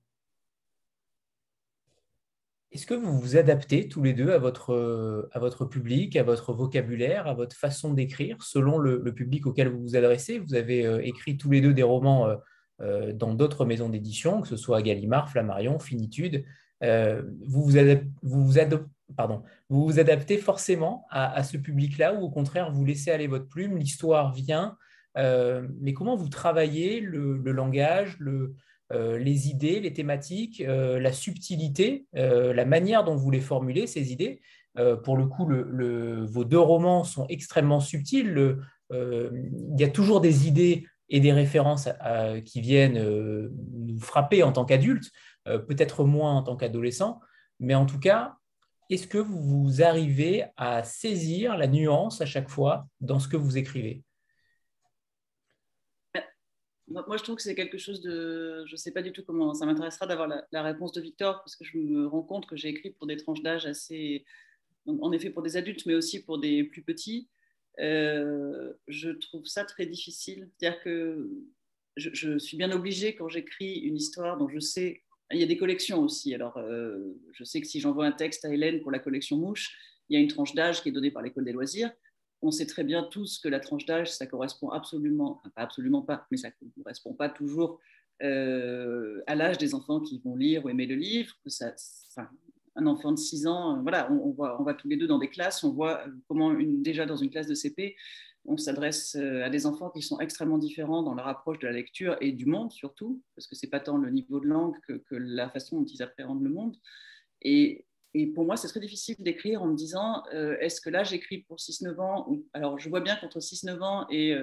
Est-ce 2.73 2.87
que 2.87 2.95
vous 2.95 3.20
vous 3.20 3.37
adaptez 3.37 3.87
tous 3.87 4.03
les 4.03 4.14
deux 4.14 4.31
à 4.31 4.39
votre, 4.39 5.29
à 5.33 5.39
votre 5.39 5.66
public, 5.66 6.16
à 6.16 6.23
votre 6.23 6.55
vocabulaire, 6.55 7.27
à 7.27 7.35
votre 7.35 7.55
façon 7.55 7.93
d'écrire, 7.93 8.43
selon 8.43 8.79
le, 8.79 9.03
public 9.12 9.47
auquel 9.47 9.68
vous 9.68 9.83
vous 9.83 9.97
adressez? 9.97 10.39
Vous 10.39 10.55
avez 10.55 10.87
euh, 10.87 11.05
écrit 11.05 11.37
tous 11.37 11.51
les 11.51 11.61
deux 11.61 11.75
des 11.75 11.83
romans 11.83 12.27
euh, 12.27 12.37
euh, 12.81 13.12
dans 13.12 13.35
d'autres 13.35 13.66
maisons 13.66 13.91
d'édition, 13.91 14.41
que 14.41 14.49
ce 14.49 14.57
soit 14.57 14.81
Gallimard, 14.81 15.29
Flammarion, 15.29 15.79
Finitude. 15.79 16.47
vous, 16.81 17.70
vous, 19.68 19.99
adaptez 20.01 20.39
forcément 20.39 21.05
à, 21.11 21.43
ce 21.45 21.59
public-là 21.59 22.14
ou 22.14 22.23
au 22.23 22.31
contraire, 22.31 22.73
vous 22.73 22.87
laissez 22.87 23.11
aller 23.11 23.27
votre 23.27 23.49
plume, 23.49 23.77
l'histoire 23.77 24.33
vient. 24.33 24.79
mais 25.14 25.93
comment 25.93 26.16
vous 26.16 26.31
travaillez 26.31 27.01
le, 27.01 27.37
le 27.37 27.53
langage, 27.53 28.16
le, 28.18 28.33
euh, 28.35 28.55
les 29.18 29.49
idées, 29.49 29.80
les 29.80 29.93
thématiques, 29.93 30.61
euh, 30.61 31.01
la 31.01 31.12
subtilité, 31.12 32.07
euh, 32.16 32.53
la 32.53 32.64
manière 32.64 33.05
dont 33.05 33.16
vous 33.16 33.30
les 33.30 33.40
formulez, 33.40 33.86
ces 33.86 34.12
idées. 34.12 34.40
pour 35.05 35.18
le 35.18 35.26
coup, 35.26 35.47
vos 35.47 36.45
deux 36.45 36.59
romans 36.59 37.05
sont 37.05 37.26
extrêmement 37.28 37.80
subtils. 37.80 38.57
il 38.90 39.76
y 39.78 39.84
a 39.84 39.88
toujours 39.88 40.22
des 40.22 40.49
idées 40.49 40.86
et 41.11 41.20
des 41.20 41.32
références 41.32 41.90
qui 42.47 42.62
viennent 42.62 42.99
nous 42.99 44.01
frapper 44.01 44.43
en 44.43 44.53
tant 44.53 44.64
qu'adultes, 44.64 45.11
peut-être 45.45 46.05
moins 46.05 46.36
en 46.36 46.43
tant 46.43 46.57
qu'adolescents, 46.57 47.20
mais 47.61 47.74
en 47.74 47.84
tout 47.84 47.99
cas, 48.01 48.36
est-ce 48.88 49.07
que 49.07 49.18
vous 49.18 49.82
arrivez 49.82 50.45
à 50.57 50.84
saisir 50.84 51.57
la 51.59 51.66
nuance 51.66 52.22
à 52.22 52.26
chaque 52.26 52.49
fois 52.49 52.86
dans 53.01 53.18
ce 53.18 53.28
que 53.28 53.36
vous 53.36 53.59
écrivez? 53.59 54.03
Moi, 56.93 57.16
je 57.16 57.22
trouve 57.22 57.36
que 57.36 57.43
c'est 57.43 57.55
quelque 57.55 57.78
chose 57.78 58.01
de. 58.01 58.64
Je 58.66 58.72
ne 58.72 58.76
sais 58.76 58.90
pas 58.90 59.03
du 59.03 59.12
tout 59.12 59.22
comment. 59.24 59.55
Ça 59.55 59.66
m'intéressera 59.66 60.07
d'avoir 60.07 60.28
la, 60.28 60.62
réponse 60.62 60.93
de 60.93 61.01
Victor, 61.01 61.38
parce 61.40 61.57
que 61.57 61.64
je 61.64 61.76
me 61.78 62.07
rends 62.07 62.22
compte 62.22 62.47
que 62.47 62.57
j'ai 62.57 62.68
écrit 62.68 62.90
pour 62.90 63.07
des 63.07 63.16
tranches 63.16 63.43
d'âge 63.43 63.66
assez. 63.66 64.24
en 64.86 65.12
effet, 65.12 65.30
pour 65.30 65.43
des 65.43 65.57
adultes, 65.57 65.86
mais 65.86 65.95
aussi 65.95 66.22
pour 66.22 66.38
des 66.38 66.64
plus 66.64 66.82
petits. 66.82 67.28
Euh, 67.80 68.72
je 68.88 69.11
trouve 69.11 69.47
ça 69.47 69.64
très 69.64 69.86
difficile. 69.86 70.51
C'est-à-dire 70.59 70.82
que 70.82 71.30
je, 71.97 72.38
suis 72.38 72.57
bien 72.57 72.70
obligée, 72.72 73.14
quand 73.14 73.28
j'écris 73.28 73.80
une 73.80 73.97
histoire 73.97 74.38
dont 74.38 74.49
je 74.49 74.59
sais 74.59 75.03
il 75.34 75.40
y 75.40 75.43
a 75.43 75.47
des 75.47 75.57
collections 75.57 76.03
aussi. 76.03 76.34
Alors, 76.34 76.59
euh, 76.59 76.99
je 77.32 77.45
sais 77.45 77.62
que 77.62 77.66
si 77.66 77.80
j'envoie 77.80 78.05
un 78.05 78.12
texte 78.12 78.45
à 78.45 78.53
Hélène 78.53 78.82
pour 78.82 78.90
la 78.90 78.99
collection 78.99 79.38
Mouche, 79.38 79.74
il 80.11 80.14
y 80.14 80.18
a 80.18 80.22
une 80.22 80.28
tranche 80.28 80.55
d'âge 80.55 80.82
qui 80.82 80.90
est 80.90 80.93
donnée 80.93 81.11
par 81.11 81.22
l'école 81.22 81.47
des 81.47 81.53
loisirs. 81.53 81.90
On 82.43 82.51
sait 82.51 82.66
très 82.66 82.84
bien 82.84 83.05
tous 83.05 83.38
que 83.38 83.49
la 83.49 83.61
tranche 83.61 83.86
d'âge, 83.86 84.12
ça 84.12 84.26
correspond 84.26 84.70
absolument, 84.70 85.40
pas 85.55 85.62
absolument 85.62 86.03
pas, 86.03 86.26
mais 86.30 86.36
ça 86.36 86.49
ne 86.61 86.82
correspond 86.82 87.14
pas 87.14 87.28
toujours 87.28 87.78
euh, 88.22 89.22
à 89.26 89.34
l'âge 89.34 89.59
des 89.59 89.74
enfants 89.74 90.01
qui 90.01 90.18
vont 90.18 90.36
lire 90.36 90.64
ou 90.64 90.68
aimer 90.68 90.86
le 90.86 90.97
livre. 90.97 91.34
Ça, 91.47 91.74
un 92.76 92.86
enfant 92.86 93.12
de 93.12 93.18
6 93.18 93.47
ans, 93.47 93.76
euh, 93.76 93.82
voilà, 93.82 94.11
on, 94.12 94.30
voit, 94.30 94.61
on 94.61 94.64
va 94.64 94.74
tous 94.74 94.88
les 94.88 94.97
deux 94.97 95.07
dans 95.07 95.18
des 95.18 95.28
classes, 95.28 95.64
on 95.64 95.72
voit 95.72 96.05
comment 96.28 96.53
une, 96.53 96.82
déjà 96.82 97.07
dans 97.07 97.16
une 97.16 97.30
classe 97.30 97.47
de 97.47 97.55
CP, 97.55 97.97
on 98.45 98.57
s'adresse 98.57 99.16
euh, 99.16 99.45
à 99.45 99.51
des 99.51 99.66
enfants 99.66 99.90
qui 99.90 100.03
sont 100.03 100.18
extrêmement 100.20 100.59
différents 100.59 101.03
dans 101.03 101.14
leur 101.14 101.28
approche 101.28 101.59
de 101.59 101.66
la 101.66 101.72
lecture 101.72 102.16
et 102.20 102.32
du 102.32 102.47
monde 102.47 102.72
surtout, 102.72 103.22
parce 103.36 103.47
que 103.47 103.55
c'est 103.55 103.68
pas 103.68 103.80
tant 103.80 103.99
le 103.99 104.11
niveau 104.11 104.40
de 104.40 104.47
langue 104.47 104.76
que, 104.86 105.03
la 105.11 105.49
façon 105.51 105.80
dont 105.80 105.86
ils 105.86 106.03
appréhendent 106.03 106.43
le 106.43 106.51
monde. 106.51 106.76
Et, 107.43 107.86
pour 108.35 108.45
moi, 108.45 108.57
c'est 108.57 108.69
très 108.69 108.81
difficile 108.81 109.17
d'écrire 109.19 109.63
en 109.63 109.67
me 109.67 109.77
disant 109.77 110.23
euh, 110.35 110.57
est-ce 110.61 110.81
que 110.81 110.91
là 110.91 111.03
j'écris 111.03 111.39
pour 111.39 111.57
6-9 111.57 112.01
ans 112.01 112.29
Alors 112.53 112.79
je 112.79 112.89
vois 112.89 113.01
bien 113.01 113.17
qu'entre 113.17 113.39
6-9 113.39 113.83
ans 113.83 114.07
et 114.11 114.35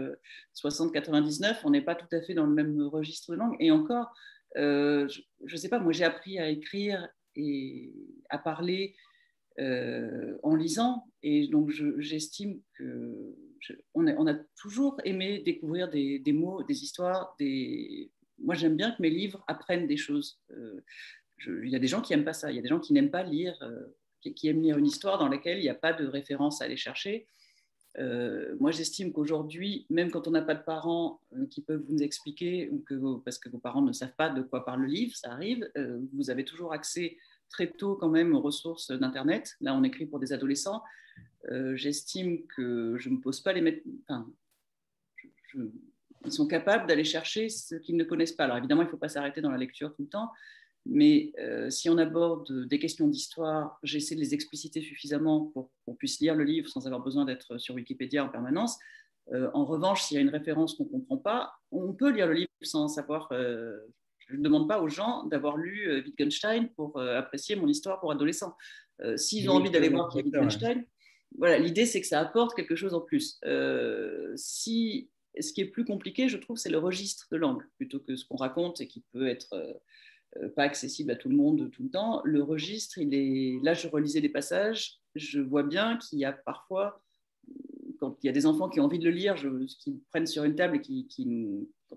60-99, 0.56 1.46
euh, 1.46 1.54
on 1.64 1.70
n'est 1.70 1.82
pas 1.82 1.96
tout 1.96 2.08
à 2.12 2.22
fait 2.22 2.34
dans 2.34 2.46
le 2.46 2.54
même 2.54 2.82
registre 2.82 3.32
de 3.32 3.38
langue. 3.38 3.56
Et 3.60 3.72
encore, 3.72 4.14
je 4.56 5.08
ne 5.42 5.58
sais 5.58 5.70
pas, 5.70 5.80
moi 5.80 5.92
j'ai 5.92 6.04
appris 6.04 6.40
à 6.40 6.50
écrire 6.50 7.08
et 7.36 7.94
à 8.30 8.38
parler 8.40 8.96
en 9.58 10.56
lisant. 10.56 11.06
Et 11.22 11.48
donc 11.48 11.70
j'estime 12.00 12.62
on, 13.94 14.28
a, 14.28 14.34
toujours 14.56 15.00
aimé 15.04 15.42
découvrir 15.46 15.90
des, 15.90 16.34
mots, 16.34 16.64
des 16.64 16.84
histoires. 16.84 17.36
Des... 17.40 18.12
Moi, 18.40 18.56
j'aime 18.56 18.76
bien 18.76 18.92
que 18.92 19.02
mes 19.02 19.10
livres 19.10 19.44
apprennent 19.48 19.88
des 19.88 19.98
choses. 19.98 20.40
Euh, 21.48 21.66
il 21.66 21.72
y 21.72 21.76
a 21.76 21.80
des 21.80 21.88
gens 21.88 22.02
qui 22.02 22.14
n'aiment 22.14 22.26
pas 22.26 22.34
ça. 22.34 22.52
Il 22.52 22.56
y 22.56 22.60
a 22.60 22.62
des 22.62 22.70
gens 22.70 22.80
qui 22.80 22.94
n'aiment 22.94 23.12
pas 23.12 23.24
lire, 23.24 23.58
euh, 23.62 23.86
qui, 24.22 24.48
aiment 24.48 24.62
lire 24.62 24.78
une 24.78 24.86
histoire 24.86 25.18
dans 25.18 25.28
laquelle 25.30 25.58
il 25.58 25.64
n'y 25.64 25.70
a 25.70 25.76
pas 25.76 25.94
de 25.94 26.06
référence 26.06 26.62
à 26.62 26.66
aller 26.66 26.78
chercher. 26.78 27.28
Euh, 27.98 28.56
moi, 28.60 28.72
j'estime 28.72 29.12
qu'aujourd'hui, 29.12 29.86
même 29.90 30.12
quand 30.12 30.28
on 30.28 30.32
n'a 30.32 30.42
pas 30.42 30.56
de 30.56 30.64
parents 30.64 31.22
qui 31.50 31.62
peuvent 31.62 31.84
vous 31.88 32.04
expliquer, 32.04 32.70
ou 32.70 32.80
que 32.80 33.18
parce 33.26 33.40
que 33.40 33.50
vos 33.50 33.58
parents 33.58 33.82
ne 33.82 33.92
savent 33.92 34.16
pas 34.16 34.30
de 34.30 34.42
quoi 34.42 34.64
parle 34.64 34.82
le 34.82 34.88
livre, 34.88 35.16
ça 35.16 35.32
arrive, 35.32 35.70
vous 36.14 36.30
avez 36.30 36.46
toujours 36.46 36.72
accès 36.72 37.18
très 37.50 37.68
tôt 37.68 37.96
quand 37.96 38.10
même 38.10 38.36
aux 38.36 38.42
ressources 38.42 38.92
d'Internet. 38.92 39.58
Là, 39.60 39.74
on 39.74 39.84
écrit 39.84 40.06
pour 40.06 40.20
des 40.20 40.34
adolescents. 40.34 40.84
Euh, 41.52 41.76
j'estime 41.76 42.46
que 42.48 42.96
je 42.98 43.10
ne 43.10 43.16
me 43.16 43.22
pose 43.22 43.42
pas 43.42 43.54
les 43.54 43.62
mettre. 43.62 43.82
ils 46.26 46.32
sont 46.32 46.48
capables 46.48 46.88
d'aller 46.88 47.04
chercher 47.04 47.50
ce 47.50 47.76
qu'ils 47.76 47.98
ne 47.98 48.04
connaissent 48.04 48.34
pas. 48.34 48.46
Alors 48.46 48.58
évidemment, 48.58 48.82
il 48.82 48.86
ne 48.86 48.92
faut 48.92 48.98
pas 48.98 49.10
s'arrêter 49.10 49.42
dans 49.42 49.52
la 49.52 49.58
lecture 49.58 49.94
tout 49.96 50.04
le 50.04 50.10
temps, 50.10 50.32
mais 50.92 51.32
euh, 51.40 51.70
si 51.70 51.90
on 51.90 51.98
aborde 51.98 52.68
des 52.68 52.80
questions 52.80 53.08
d'histoire, 53.08 53.80
j'essaie 53.84 54.16
de 54.16 54.20
les 54.20 54.34
expliciter 54.34 54.82
suffisamment 54.82 55.46
pour 55.54 55.72
qu'on 55.86 55.96
puisse 55.96 56.20
lire 56.20 56.36
le 56.36 56.44
livre 56.44 56.68
sans 56.68 56.86
avoir 56.86 57.02
besoin 57.02 57.26
d'être 57.26 57.58
sur 57.58 57.76
Wikipédia 57.76 58.26
en 58.26 58.30
permanence. 58.30 58.78
Euh, 59.32 59.50
en 59.54 59.66
revanche, 59.66 60.04
s'il 60.04 60.16
y 60.16 60.18
a 60.18 60.22
une 60.22 60.30
référence 60.30 60.76
qu'on 60.76 60.86
ne 60.86 60.90
comprend 60.90 61.18
pas, 61.18 61.54
on 61.72 61.94
peut 61.94 62.12
lire 62.12 62.28
le 62.28 62.34
livre 62.34 62.50
sans 62.64 62.88
savoir. 62.88 63.28
je 63.32 64.36
ne 64.36 64.42
demande 64.42 64.68
pas 64.68 64.82
aux 64.82 64.90
gens 64.90 65.24
d'avoir 65.26 65.58
lu 65.58 66.04
Wittgenstein 66.04 66.70
pour 66.76 67.00
apprécier 67.00 67.56
mon 67.56 67.68
histoire 67.68 68.00
pour 68.00 68.12
adolescents. 68.12 68.56
S'ils 69.16 69.50
ont 69.50 69.54
envie 69.54 69.72
d'aller 69.72 69.90
voir 69.90 70.14
Wittgenstein, 70.16 70.84
voilà, 71.38 71.60
l'idée, 71.60 71.86
c'est 71.86 72.02
que 72.02 72.08
ça 72.08 72.20
apporte 72.20 72.56
quelque 72.56 72.76
chose 72.76 72.94
en 72.94 73.02
plus. 73.02 73.40
Euh, 73.46 74.34
si, 74.36 75.10
ce 75.40 75.54
qui 75.54 75.62
est 75.62 75.70
plus 75.70 75.86
compliqué, 75.86 76.28
je 76.28 76.38
trouve, 76.38 76.58
c'est 76.58 76.70
le 76.70 76.80
registre 76.80 77.28
de 77.32 77.38
langue, 77.38 77.64
plutôt 77.78 78.00
que 78.00 78.16
ce 78.16 78.26
qu'on 78.26 78.38
raconte 78.38 78.82
et 78.82 78.88
qui 78.88 79.04
peut 79.14 79.28
être 79.28 79.54
euh, 79.54 79.74
euh, 79.74 79.74
pas 80.56 80.64
accessible 80.64 81.12
à 81.12 81.16
tout 81.16 81.30
le 81.30 81.36
monde 81.36 81.70
tout 81.72 81.84
le 81.84 81.90
temps. 81.90 82.22
Le 82.24 82.42
registre, 82.44 82.98
il 82.98 83.14
est. 83.14 83.64
Là, 83.64 83.74
je 83.74 83.88
relisais 83.88 84.22
des 84.22 84.30
passages, 84.30 85.00
je 85.16 85.40
vois 85.40 85.64
bien 85.64 85.98
qu'il 85.98 86.20
y 86.20 86.26
a 86.26 86.32
parfois, 86.32 87.02
quand 88.00 88.18
il 88.24 88.28
y 88.28 88.30
a 88.30 88.34
des 88.34 88.46
enfants 88.46 88.70
qui 88.70 88.80
ont 88.80 88.86
envie 88.86 89.00
de 89.00 89.06
le 89.06 89.12
lire, 89.12 89.36
je, 89.36 89.50
qui 89.66 90.02
prennent 90.10 90.28
sur 90.28 90.44
une 90.44 90.56
table 90.56 90.78
et 90.78 90.82
qui, 90.82 91.08
qui 91.08 91.28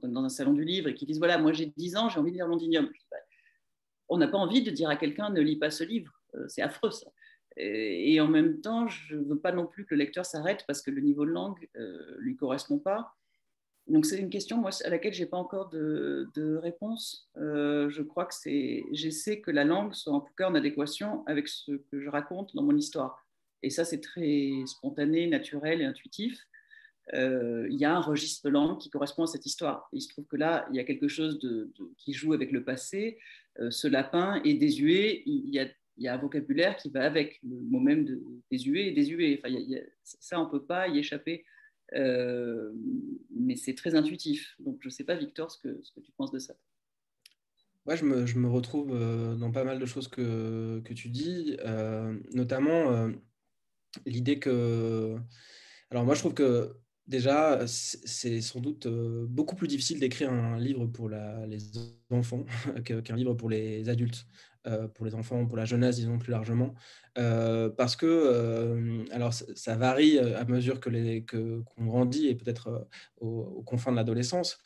dans 0.02 0.24
un 0.24 0.28
salon 0.28 0.52
du 0.52 0.64
livre 0.64 0.88
et 0.88 0.94
qui 0.94 1.06
disent 1.06 1.18
voilà, 1.18 1.38
moi 1.38 1.52
j'ai 1.52 1.66
10 1.66 1.96
ans, 1.96 2.08
j'ai 2.08 2.18
envie 2.18 2.30
de 2.30 2.36
lire 2.36 2.46
Londinium. 2.46 2.88
Bah, 3.10 3.16
on 4.08 4.18
n'a 4.18 4.28
pas 4.28 4.38
envie 4.38 4.62
de 4.62 4.70
dire 4.70 4.88
à 4.88 4.96
quelqu'un 4.96 5.30
ne 5.30 5.40
lis 5.40 5.56
pas 5.56 5.70
ce 5.70 5.84
livre, 5.84 6.12
c'est 6.48 6.62
affreux 6.62 6.90
ça. 6.90 7.10
Et 7.56 8.18
en 8.20 8.28
même 8.28 8.60
temps, 8.60 8.88
je 8.88 9.16
ne 9.16 9.24
veux 9.24 9.38
pas 9.38 9.52
non 9.52 9.66
plus 9.66 9.84
que 9.84 9.94
le 9.94 9.98
lecteur 9.98 10.24
s'arrête 10.24 10.64
parce 10.66 10.80
que 10.80 10.90
le 10.90 11.02
niveau 11.02 11.26
de 11.26 11.30
langue 11.30 11.68
ne 11.74 11.80
euh, 11.80 12.16
lui 12.18 12.36
correspond 12.36 12.78
pas. 12.78 13.14
Donc 13.88 14.06
c'est 14.06 14.18
une 14.18 14.30
question 14.30 14.58
moi, 14.58 14.70
à 14.84 14.88
laquelle 14.90 15.12
je 15.12 15.22
n'ai 15.22 15.28
pas 15.28 15.36
encore 15.36 15.68
de, 15.68 16.56
réponse. 16.62 17.28
Euh, 17.36 17.90
je 17.90 18.02
crois 18.02 18.26
que 18.26 18.34
c'est, 18.34 18.84
j'essaie 18.92 19.40
que 19.40 19.50
la 19.50 19.64
langue 19.64 19.92
soit 19.94 20.12
en 20.12 20.20
tout 20.20 20.32
cas 20.34 20.48
en 20.48 20.54
adéquation 20.54 21.24
avec 21.26 21.48
ce 21.48 21.72
que 21.72 22.00
je 22.00 22.08
raconte 22.08 22.54
dans 22.54 22.62
mon 22.62 22.76
histoire. 22.76 23.26
Et 23.62 23.70
ça, 23.70 23.84
c'est 23.84 24.00
très 24.00 24.50
spontané, 24.66 25.26
naturel 25.26 25.82
et 25.82 25.84
intuitif. 25.84 26.40
Euh, 27.14 27.66
il 27.70 27.78
y 27.78 27.84
a 27.84 27.94
un 27.94 28.00
registre 28.00 28.44
de 28.44 28.50
langue 28.50 28.78
qui 28.78 28.88
correspond 28.88 29.24
à 29.24 29.26
cette 29.26 29.46
histoire. 29.46 29.88
il 29.92 30.00
se 30.00 30.08
trouve 30.08 30.26
que 30.26 30.36
là, 30.36 30.66
il 30.70 30.76
y 30.76 30.80
a 30.80 30.84
quelque 30.84 31.08
chose 31.08 31.40
qui 31.98 32.12
joue 32.12 32.32
avec 32.32 32.52
le 32.52 32.64
passé. 32.64 33.18
ce 33.70 33.88
lapin 33.88 34.40
est 34.44 34.54
désuet. 34.54 35.22
Il 35.26 35.52
y 35.52 35.58
a 35.58 35.66
il 35.96 36.04
y 36.04 36.08
a 36.08 36.14
un 36.14 36.18
vocabulaire 36.18 36.76
qui 36.76 36.90
va 36.90 37.04
avec 37.04 37.38
le 37.42 37.56
mot 37.56 37.80
même 37.80 38.04
de 38.04 38.22
désuet 38.50 38.88
et 38.88 38.92
désuet. 38.92 39.40
Enfin, 39.44 39.54
ça, 40.02 40.40
on 40.40 40.46
ne 40.46 40.50
peut 40.50 40.64
pas 40.64 40.88
y 40.88 40.98
échapper. 40.98 41.44
Euh, 41.94 42.72
mais 43.34 43.56
c'est 43.56 43.74
très 43.74 43.94
intuitif. 43.94 44.54
Donc, 44.60 44.78
je 44.80 44.88
ne 44.88 44.92
sais 44.92 45.04
pas, 45.04 45.14
Victor, 45.16 45.50
ce 45.50 45.58
que, 45.58 45.80
ce 45.82 45.92
que 45.92 46.00
tu 46.00 46.12
penses 46.12 46.32
de 46.32 46.38
ça. 46.38 46.54
Moi, 47.86 47.96
je 47.96 48.04
me, 48.04 48.26
je 48.26 48.38
me, 48.38 48.48
retrouve 48.48 48.92
euh, 48.92 49.34
dans 49.34 49.50
pas 49.50 49.64
mal 49.64 49.78
de 49.78 49.86
choses 49.86 50.08
que, 50.08 50.80
que 50.84 50.94
tu 50.94 51.08
dis, 51.08 51.56
euh, 51.64 52.18
notamment 52.32 53.10
l'idée 54.06 54.38
que... 54.38 55.16
Alors 55.90 56.04
moi, 56.04 56.14
je 56.14 56.20
trouve 56.20 56.34
que 56.34 56.76
déjà, 57.06 57.66
c'est 57.66 58.40
sans 58.40 58.60
doute 58.60 58.86
beaucoup 58.86 59.56
plus 59.56 59.68
difficile 59.68 59.98
d'écrire 59.98 60.32
un 60.32 60.58
livre 60.58 60.86
pour 60.86 61.08
la, 61.08 61.46
les 61.46 61.60
enfants 62.10 62.46
qu'un 62.84 63.16
livre 63.16 63.34
pour 63.34 63.50
les 63.50 63.88
adultes. 63.88 64.26
Euh, 64.68 64.86
pour 64.86 65.04
les 65.04 65.16
enfants, 65.16 65.44
pour 65.44 65.56
la 65.56 65.64
jeunesse, 65.64 65.96
disons 65.96 66.18
plus 66.18 66.30
largement, 66.30 66.72
euh, 67.18 67.68
parce 67.68 67.96
que 67.96 68.06
euh, 68.06 69.04
alors 69.10 69.34
ça, 69.34 69.74
varie 69.74 70.20
à 70.20 70.44
mesure 70.44 70.78
que 70.78 70.88
les 70.88 71.24
qu'on 71.26 71.84
grandit 71.84 72.28
et 72.28 72.36
peut-être 72.36 72.86
aux, 73.20 73.64
confins 73.66 73.90
de 73.90 73.96
l'adolescence, 73.96 74.58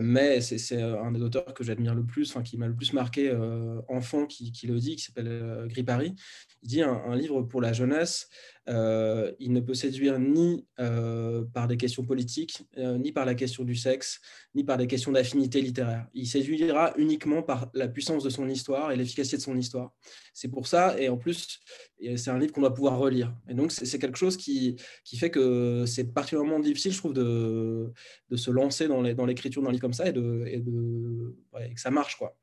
mais 0.00 0.40
c'est 0.40 0.80
un 0.80 1.10
des 1.10 1.22
auteurs 1.22 1.54
que 1.54 1.64
j'admire 1.64 1.96
le 1.96 2.04
plus, 2.04 2.30
enfin 2.30 2.44
qui 2.44 2.56
m'a 2.56 2.68
le 2.68 2.76
plus 2.76 2.92
marqué 2.92 3.36
enfant, 3.88 4.26
qui, 4.26 4.52
qui, 4.52 4.68
le 4.68 4.78
dit, 4.78 4.94
qui 4.94 5.02
s'appelle 5.02 5.66
Gris 5.66 5.82
Paris. 5.82 6.14
Il 6.62 6.68
dit 6.68 6.82
un, 6.82 7.16
livre 7.16 7.42
pour 7.42 7.60
la 7.60 7.72
jeunesse, 7.72 8.28
il 8.68 9.52
ne 9.52 9.60
peut 9.60 9.74
séduire 9.74 10.18
ni 10.18 10.66
par 11.52 11.68
des 11.68 11.76
questions 11.76 12.04
politiques, 12.04 12.62
ni 12.76 13.12
par 13.12 13.24
la 13.24 13.34
question 13.34 13.64
du 13.64 13.74
sexe, 13.74 14.20
ni 14.54 14.64
par 14.64 14.76
des 14.76 14.86
questions 14.86 15.12
d'affinité 15.12 15.60
littéraire. 15.60 16.06
Il 16.14 16.26
séduira 16.26 16.92
uniquement 16.96 17.42
par 17.42 17.70
la 17.74 17.88
puissance 17.88 18.22
de 18.22 18.30
son 18.30 18.48
histoire 18.48 18.92
et 18.92 18.96
l'efficacité 18.96 19.36
de 19.36 19.42
son 19.42 19.56
histoire. 19.56 19.92
C'est 20.34 20.48
pour 20.48 20.66
ça, 20.66 20.98
et 21.00 21.08
en 21.08 21.16
plus, 21.16 21.60
c'est 22.16 22.30
un 22.30 22.38
livre 22.38 22.52
qu'on 22.52 22.60
doit 22.62 22.74
pouvoir 22.74 22.98
relire. 22.98 23.34
Et 23.48 23.54
donc, 23.54 23.72
c'est 23.72 23.98
quelque 23.98 24.18
chose 24.18 24.36
qui, 24.36 24.76
qui 25.04 25.16
fait 25.16 25.30
que 25.30 25.84
c'est 25.86 26.12
particulièrement 26.12 26.60
difficile, 26.60 26.92
je 26.92 26.98
trouve, 26.98 27.14
de, 27.14 27.92
de 28.30 28.36
se 28.36 28.50
lancer 28.50 28.88
dans 28.88 29.02
l'écriture 29.02 29.62
dans 29.62 29.66
d'un 29.66 29.72
livre 29.72 29.82
comme 29.82 29.92
ça 29.92 30.08
et, 30.08 30.12
de, 30.12 30.44
et, 30.46 30.60
de, 30.60 31.36
que 31.52 31.80
ça 31.80 31.90
marche. 31.90 32.16
quoi. 32.16 32.36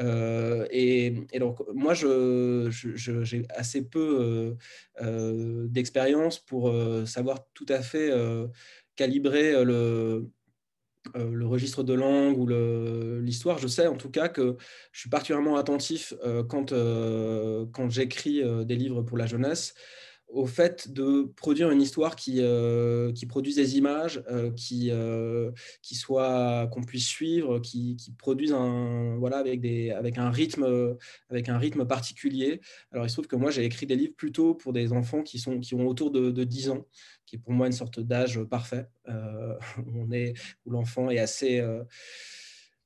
Euh, 0.00 0.66
et, 0.70 1.26
donc, 1.38 1.58
moi, 1.74 1.94
j'ai 1.94 2.06
je, 2.70 3.42
assez 3.50 3.82
peu 3.82 4.18
euh, 4.20 5.04
euh, 5.04 5.66
d'expérience 5.68 6.38
pour 6.38 6.72
savoir 7.06 7.46
tout 7.54 7.66
à 7.68 7.82
fait 7.82 8.12
calibrer 8.96 9.64
le, 9.64 10.28
le 11.14 11.46
registre 11.46 11.82
de 11.82 11.94
langue 11.94 12.38
ou 12.38 12.46
l'histoire, 13.20 13.58
je 13.58 13.68
sais 13.68 13.86
en 13.86 13.96
tout 13.96 14.10
cas 14.10 14.28
que 14.28 14.56
je 14.92 15.00
suis 15.00 15.10
particulièrement 15.10 15.56
attentif 15.56 16.14
quand, 16.48 16.72
quand 17.72 17.90
j'écris 17.90 18.42
des 18.64 18.76
livres 18.76 19.02
pour 19.02 19.16
la 19.16 19.26
jeunesse 19.26 19.74
au 20.28 20.46
fait 20.46 20.92
de 20.92 21.32
produire 21.36 21.70
une 21.70 21.80
histoire 21.80 22.14
qui, 22.14 22.36
euh, 22.40 23.12
qui 23.12 23.26
produise 23.26 23.56
des 23.56 23.78
images, 23.78 24.22
euh, 24.30 24.50
qui, 24.50 24.90
euh, 24.90 25.50
qui 25.82 25.94
soit 25.94 26.68
qu'on 26.72 26.82
puisse 26.82 27.06
suivre, 27.06 27.58
qui, 27.60 27.96
qui 27.96 28.12
produise 28.12 28.52
un 28.52 29.16
voilà 29.16 29.38
avec 29.38 29.60
des 29.60 29.90
avec 29.90 30.18
un 30.18 30.30
rythme 30.30 30.96
avec 31.30 31.48
un 31.48 31.58
rythme 31.58 31.86
particulier. 31.86 32.60
Alors 32.92 33.06
il 33.06 33.08
se 33.08 33.14
trouve 33.14 33.26
que 33.26 33.36
moi 33.36 33.50
j'ai 33.50 33.64
écrit 33.64 33.86
des 33.86 33.96
livres 33.96 34.14
plutôt 34.16 34.54
pour 34.54 34.72
des 34.72 34.92
enfants 34.92 35.22
qui 35.22 35.38
sont 35.38 35.60
qui 35.60 35.74
ont 35.74 35.86
autour 35.86 36.10
de, 36.10 36.30
de 36.30 36.44
10 36.44 36.70
ans, 36.70 36.86
qui 37.24 37.36
est 37.36 37.38
pour 37.38 37.52
moi 37.52 37.66
une 37.66 37.72
sorte 37.72 38.00
d'âge 38.00 38.42
parfait 38.44 38.86
on 39.06 40.12
est 40.12 40.34
où 40.66 40.70
l'enfant 40.70 41.08
est 41.08 41.18
assez 41.18 41.62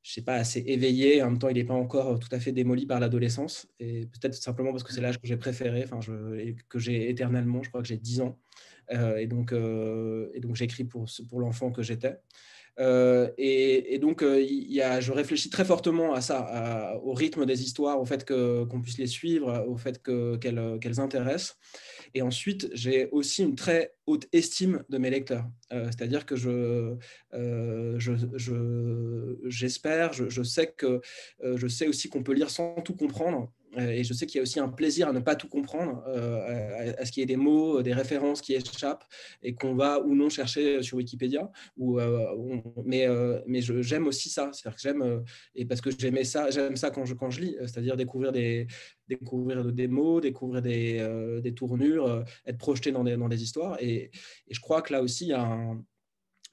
je 0.03 0.12
sais 0.12 0.22
pas, 0.22 0.34
assez 0.34 0.61
éveillé. 0.66 1.22
En 1.22 1.30
même 1.30 1.38
temps, 1.38 1.48
il 1.48 1.55
n'est 1.55 1.64
pas 1.64 1.74
encore 1.74 2.18
tout 2.18 2.28
à 2.32 2.40
fait 2.40 2.53
démoli 2.53 2.86
par 2.86 3.00
l'adolescence. 3.00 3.68
Et 3.78 4.07
peut-être 4.07 4.34
simplement 4.34 4.72
parce 4.72 4.82
que 4.82 4.92
c'est 4.92 5.00
l'âge 5.00 5.20
que 5.20 5.26
j'ai 5.26 5.36
préféré, 5.36 5.84
enfin, 5.84 6.00
je, 6.00 6.38
et 6.38 6.57
que 6.68 6.78
j'ai 6.78 7.09
éternellement. 7.09 7.62
Je 7.62 7.68
crois 7.68 7.82
que 7.82 7.88
j'ai 7.88 7.96
10 7.96 8.20
ans. 8.22 8.38
Euh, 8.92 9.16
et 9.16 9.26
donc, 9.26 9.53
euh, 9.53 10.30
et 10.34 10.40
donc 10.40 10.57
j'écris 10.57 10.84
pour, 10.84 11.07
pour 11.28 11.40
l'enfant 11.40 11.70
que 11.70 11.82
j'étais. 11.82 12.18
Euh, 12.81 13.31
et, 13.39 13.99
donc, 13.99 14.25
il 14.25 14.73
y 14.73 14.81
a, 14.81 15.01
je 15.01 15.12
réfléchis 15.12 15.51
très 15.51 15.64
fortement 15.64 16.14
à 16.14 16.20
ça, 16.20 16.99
au 17.05 17.12
rythme 17.12 17.47
des 17.47 17.62
histoires, 17.62 18.01
au 18.01 18.05
fait 18.05 18.27
qu'on 18.27 18.81
puisse 18.81 18.99
les 18.99 19.07
suivre, 19.07 19.64
au 19.68 19.77
fait 19.77 20.03
qu'elles 20.03 21.01
intéressent. 21.01 21.59
Et 22.14 22.23
ensuite, 22.23 22.68
j'ai 22.73 23.09
aussi 23.11 23.43
une 23.43 23.55
très 23.55 23.95
haute 24.07 24.29
estime 24.33 24.85
de 24.89 24.99
mes 24.99 25.11
lecteurs. 25.11 25.47
Euh, 25.73 25.87
c'est-à-dire 25.87 26.27
que 26.27 26.37
je, 26.37 26.97
euh, 27.33 27.99
j'espère, 29.47 30.12
je, 30.12 30.29
je, 30.29 30.43
sais 30.43 30.66
que 30.66 31.01
euh, 31.43 31.57
je 31.57 31.66
sais 31.68 31.89
aussi 31.89 32.09
qu'on 32.11 32.23
peut 32.23 32.35
lire 32.35 32.51
sans 32.51 32.75
tout 32.83 32.95
comprendre. 32.95 33.51
Et 33.79 34.05
je 34.05 34.12
sais 34.12 34.27
qu'il 34.27 34.37
y 34.37 34.41
a 34.41 34.43
aussi 34.43 34.61
un 34.61 34.68
plaisir 34.68 35.09
à 35.09 35.12
ne 35.12 35.20
pas 35.20 35.35
tout 35.35 35.49
comprendre, 35.49 36.03
à, 36.07 37.05
ce 37.05 37.12
qu'il 37.12 37.20
y 37.20 37.25
ait 37.25 37.27
des 37.27 37.37
mots, 37.37 37.83
des 37.83 37.95
références 37.95 38.41
qui 38.41 38.55
échappent 38.55 39.05
et 39.43 39.55
qu'on 39.55 39.75
va 39.75 40.01
ou 40.01 40.14
non 40.14 40.29
chercher 40.29 40.83
sur 40.83 40.99
Wikipédia. 40.99 41.51
Mais 42.85 43.07
mais 43.47 43.61
j'aime 43.62 44.07
aussi 44.07 44.29
ça, 44.29 44.51
c'est-à-dire 44.53 44.77
que 44.77 44.83
j'aime 44.83 45.25
et 45.55 45.64
parce 45.64 45.81
que 45.81 45.91
j'aimais 45.91 46.25
ça, 46.25 46.51
j'aime 46.51 46.77
ça 46.77 46.91
quand 46.91 47.05
je 47.05 47.14
quand 47.14 47.31
je 47.31 47.41
lis, 47.41 47.57
c'est-à-dire 47.61 47.97
découvrir 47.97 48.33
des 48.33 48.66
découvrir 49.09 49.64
des 49.64 49.89
mots, 49.89 50.20
découvrir 50.20 50.62
des, 50.62 51.41
des 51.43 51.55
tournures, 51.55 52.25
être 52.47 52.59
projeté 52.59 52.93
dans 52.93 53.05
des 53.05 53.16
dans 53.16 53.29
des 53.29 53.43
histoires. 53.43 53.77
Et 53.81 54.11
je 54.51 54.61
crois 54.61 54.83
que 54.83 54.93
là 54.93 55.03
aussi, 55.03 55.33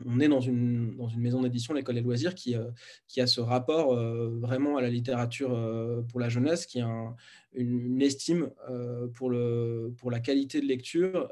on 0.05 0.19
est 0.19 0.27
dans 0.27 0.39
une, 0.39 0.95
dans 0.95 1.07
une 1.07 1.21
maison 1.21 1.41
d'édition, 1.41 1.73
l'école 1.73 1.95
des 1.95 2.01
loisirs, 2.01 2.35
qui, 2.35 2.55
euh, 2.55 2.71
qui 3.07 3.21
a 3.21 3.27
ce 3.27 3.41
rapport 3.41 3.93
euh, 3.93 4.29
vraiment 4.39 4.77
à 4.77 4.81
la 4.81 4.89
littérature 4.89 5.53
euh, 5.53 6.01
pour 6.03 6.19
la 6.19 6.29
jeunesse, 6.29 6.65
qui 6.65 6.79
a 6.79 7.15
une, 7.53 8.01
estime 8.01 8.49
pour, 9.15 9.29
le, 9.29 9.93
pour 9.97 10.11
la 10.11 10.19
qualité 10.19 10.61
de 10.61 10.67
lecture, 10.67 11.31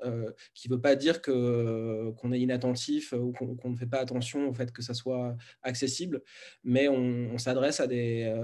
qui 0.56 0.68
ne 0.68 0.74
veut 0.74 0.82
pas 0.82 0.96
dire 0.96 1.22
qu'on 1.22 2.32
est 2.32 2.40
inattentif 2.40 3.14
ou 3.14 3.32
qu'on 3.32 3.70
ne 3.70 3.76
fait 3.76 3.86
pas 3.86 4.00
attention 4.00 4.50
au 4.50 4.54
fait 4.54 4.72
que 4.72 4.82
ça 4.82 4.96
soit 4.96 5.38
accessible, 5.62 6.24
mais 6.64 6.88
on, 6.90 7.38
s'adresse 7.38 7.80
à 7.80 7.88
des... 7.88 8.36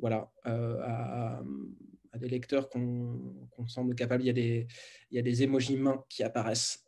voilà, 0.00 0.32
à, 0.44 1.42
des 2.18 2.28
lecteurs 2.28 2.70
qu'on 2.70 3.66
semble 3.66 3.94
capable. 3.94 4.22
Il 4.22 4.26
y 4.26 4.30
a 4.30 4.32
des, 4.32 4.66
des 5.22 5.42
émojis 5.42 5.76
mains 5.76 6.02
qui 6.08 6.22
apparaissent. 6.22 6.84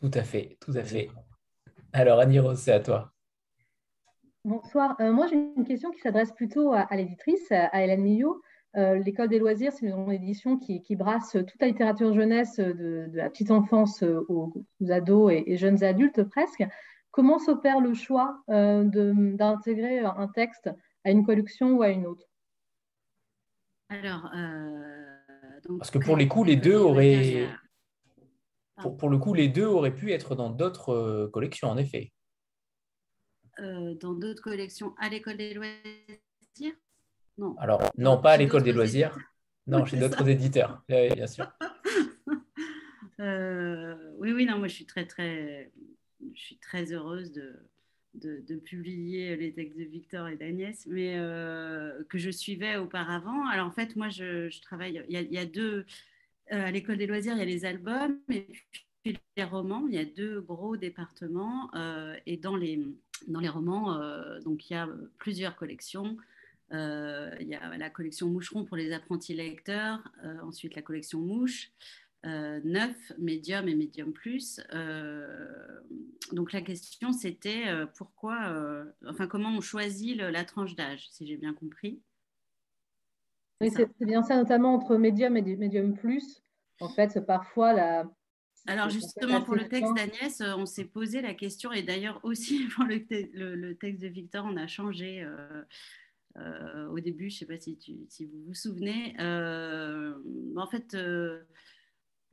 Tout 0.00 0.10
à 0.14 0.22
fait, 0.22 0.56
tout 0.60 0.72
à 0.72 0.82
fait. 0.82 1.08
Alors, 1.92 2.18
Annie 2.18 2.38
Rose, 2.38 2.58
c'est 2.58 2.72
à 2.72 2.80
toi. 2.80 3.12
Bonsoir. 4.44 4.96
Euh, 5.00 5.12
moi, 5.12 5.26
j'ai 5.26 5.36
une 5.36 5.64
question 5.64 5.90
qui 5.90 6.00
s'adresse 6.00 6.32
plutôt 6.32 6.72
à, 6.72 6.88
l'éditrice, 6.92 7.50
à 7.50 7.82
Hélène 7.82 8.02
Millot. 8.02 8.40
Euh, 8.76 8.96
L'école 8.96 9.28
des 9.28 9.38
loisirs, 9.38 9.72
c'est 9.72 9.86
une 9.86 10.12
édition 10.12 10.58
qui, 10.58 10.82
qui, 10.82 10.96
brasse 10.96 11.32
toute 11.32 11.60
la 11.60 11.68
littérature 11.68 12.12
jeunesse 12.12 12.60
de, 12.60 13.08
la 13.12 13.30
petite 13.30 13.50
enfance 13.50 14.02
aux, 14.02 14.52
ados 14.90 15.32
et, 15.32 15.44
et, 15.46 15.56
jeunes 15.56 15.82
adultes 15.82 16.22
presque. 16.24 16.64
Comment 17.10 17.38
s'opère 17.38 17.80
le 17.80 17.94
choix 17.94 18.42
d'intégrer 18.48 20.00
un 20.00 20.28
texte 20.28 20.70
à 21.04 21.10
une 21.10 21.24
collection 21.24 21.72
ou 21.72 21.82
à 21.82 21.88
une 21.88 22.06
autre? 22.06 22.26
Alors, 23.88 24.30
euh, 24.34 25.60
parce 25.78 25.90
que 25.90 25.98
pour 25.98 26.16
les 26.16 26.26
coups, 26.26 26.48
les 26.48 26.56
deux 26.56 26.76
auraient, 26.76 27.46
pour, 28.76 29.08
le 29.08 29.18
coup, 29.18 29.34
les 29.34 29.48
deux 29.48 29.64
auraient 29.64 29.94
pu 29.94 30.12
être 30.12 30.34
dans 30.34 30.50
d'autres 30.50 30.90
euh, 30.90 31.28
collections, 31.28 31.68
en 31.68 31.76
effet. 31.76 32.12
Euh, 33.58 33.94
dans 33.94 34.12
d'autres 34.12 34.42
collections 34.42 34.94
à 34.98 35.08
l'école 35.08 35.36
des 35.38 35.54
loisirs? 35.54 36.74
Non. 37.38 37.56
Alors, 37.58 37.82
non, 37.96 38.20
pas 38.20 38.32
à 38.32 38.36
l'école 38.36 38.62
des 38.62 38.72
loisirs. 38.72 39.16
Non, 39.66 39.84
chez 39.86 39.98
d'autres 39.98 40.28
éditeurs, 40.28 40.82
bien 40.88 41.26
sûr. 41.26 41.50
oui, 43.18 44.32
oui, 44.32 44.46
non, 44.46 44.58
moi 44.58 44.68
je 44.68 44.74
suis 44.74 44.86
très, 44.86 45.06
très, 45.06 45.72
je 46.34 46.40
suis 46.40 46.58
très 46.58 46.92
heureuse 46.92 47.32
de, 47.32 47.66
de, 48.16 48.56
publier 48.56 49.36
les 49.36 49.52
textes 49.52 49.78
de 49.78 49.84
Victor 49.84 50.28
et 50.28 50.36
d'Agnès, 50.36 50.86
mais 50.86 51.16
euh, 51.18 52.02
que 52.08 52.18
je 52.18 52.30
suivais 52.30 52.76
auparavant. 52.76 53.46
Alors 53.48 53.66
en 53.66 53.70
fait, 53.70 53.96
moi, 53.96 54.08
je, 54.08 54.60
travaille, 54.62 55.02
il 55.08 55.32
y, 55.32 55.38
a, 55.38 55.46
deux, 55.46 55.78
euh, 55.78 55.84
à 56.50 56.70
l'école 56.70 56.98
des 56.98 57.06
loisirs, 57.06 57.34
il 57.34 57.38
y 57.38 57.42
a 57.42 57.46
les 57.46 57.64
albums 57.64 58.18
et 58.28 58.46
puis 59.02 59.18
les 59.36 59.44
romans, 59.44 59.84
il 59.88 59.94
y 59.94 59.98
a 59.98 60.04
deux 60.04 60.40
gros 60.40 60.76
départements, 60.76 61.70
euh, 61.74 62.16
et 62.26 62.36
dans 62.36 62.56
les, 62.56 62.80
dans 63.28 63.40
les 63.40 63.48
romans, 63.48 63.98
donc 64.44 64.68
il 64.68 64.74
y 64.74 64.76
a 64.76 64.88
plusieurs 65.18 65.56
collections. 65.56 66.16
il 66.72 67.46
y 67.46 67.54
a 67.54 67.76
la 67.76 67.90
collection 67.90 68.28
Moucheron 68.28 68.64
pour 68.64 68.76
les 68.76 68.92
apprentis 68.92 69.34
lecteurs, 69.34 70.02
ensuite 70.42 70.74
la 70.74 70.82
collection 70.82 71.20
Mouche, 71.20 71.70
euh, 72.26 72.60
neuf, 72.64 73.12
médium 73.18 73.68
et 73.68 73.76
médium 73.76 74.12
plus. 74.12 74.60
Euh, 74.74 75.80
donc 76.32 76.52
la 76.52 76.60
question 76.60 77.12
c'était 77.12 77.68
euh, 77.68 77.86
pourquoi, 77.86 78.84
enfin 79.06 79.28
comment 79.28 79.50
on 79.50 79.60
choisit 79.60 80.16
la 80.16 80.44
tranche 80.44 80.74
d'âge, 80.74 81.08
si 81.10 81.26
j'ai 81.26 81.36
bien 81.36 81.54
compris. 81.54 82.00
Oui, 83.60 83.70
c'est 83.74 83.88
bien 84.04 84.22
ça, 84.22 84.36
notamment 84.36 84.74
entre 84.74 84.96
médium 84.96 85.36
et 85.36 85.42
médium 85.42 85.94
plus. 85.94 86.42
En 86.80 86.88
fait, 86.88 87.20
parfois 87.26 87.72
la. 87.72 88.10
Alors 88.66 88.90
justement, 88.90 89.42
pour 89.42 89.54
le 89.54 89.68
texte 89.68 89.94
d'Agnès, 89.94 90.42
on 90.56 90.66
s'est 90.66 90.86
posé 90.86 91.22
la 91.22 91.34
question, 91.34 91.72
et 91.72 91.82
d'ailleurs 91.82 92.20
aussi 92.24 92.66
pour 92.74 92.84
le, 92.84 93.72
texte 93.74 94.02
de 94.02 94.08
Victor, 94.08 94.44
on 94.48 94.56
a 94.56 94.66
changé. 94.66 95.26
au 96.36 97.00
début, 97.00 97.30
je 97.30 97.36
ne 97.36 97.38
sais 97.38 97.46
pas 97.46 97.58
si, 97.58 97.78
si, 98.08 98.26
vous 98.26 98.44
vous 98.46 98.54
souvenez. 98.54 99.14
en 99.20 100.66
fait, 100.66 100.96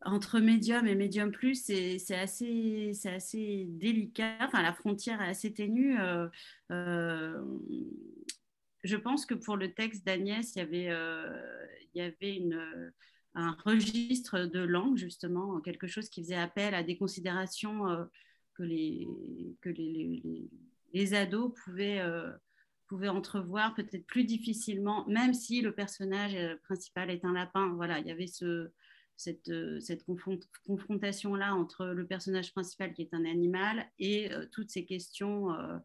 entre 0.06 0.40
médium 0.40 0.88
et 0.88 0.96
médium 0.96 1.32
plus, 1.32 1.64
c'est 1.64 2.16
assez, 2.16 2.92
assez 3.06 3.66
délicat. 3.70 4.38
Enfin, 4.42 4.62
la 4.62 4.74
frontière 4.74 5.22
est 5.22 5.30
assez 5.30 5.54
ténue. 5.54 5.96
Euh, 8.84 8.88
euh, 8.88 8.90
je 8.90 8.96
pense 8.96 9.26
que 9.26 9.34
pour 9.34 9.58
le 9.58 9.74
texte 9.74 10.06
d'Agnès, 10.06 10.56
il 10.56 10.60
y 10.60 10.62
avait, 10.62 10.88
euh, 10.90 12.12
une, 12.22 12.92
un 13.36 13.52
registre 13.64 14.46
de 14.46 14.60
langue, 14.60 14.98
justement, 14.98 15.60
quelque 15.62 15.88
chose 15.88 16.10
qui 16.10 16.22
faisait 16.24 16.36
appel 16.36 16.74
à 16.74 16.84
des 16.84 16.98
considérations 16.98 18.08
que, 18.56 18.64
les, 18.64 19.08
que 19.62 19.70
les, 19.70 21.14
ados 21.14 21.54
pouvaient, 21.64 22.02
entrevoir 23.10 23.74
peut-être 23.74 24.06
plus 24.06 24.24
difficilement, 24.24 25.08
même 25.08 25.34
si 25.34 25.62
le 25.62 25.74
personnage 25.74 26.38
principal 26.64 27.10
est 27.10 27.26
un 27.26 27.34
lapin. 27.34 27.74
Voilà, 27.76 28.00
il 28.00 28.08
y 28.08 28.12
avait 28.12 28.28
ce 28.28 28.72
cette, 29.16 29.50
euh, 29.50 29.80
confrontation-là 30.66 31.56
entre 31.56 31.86
le 31.88 32.06
personnage 32.06 32.52
principal 32.52 32.94
qui 32.94 33.04
est 33.04 33.14
un 33.14 33.26
animal 33.26 33.86
et 34.00 34.32
euh, 34.32 34.46
toutes 34.52 34.70
ces 34.70 34.86
questions 34.86 35.54
euh, 35.54 35.78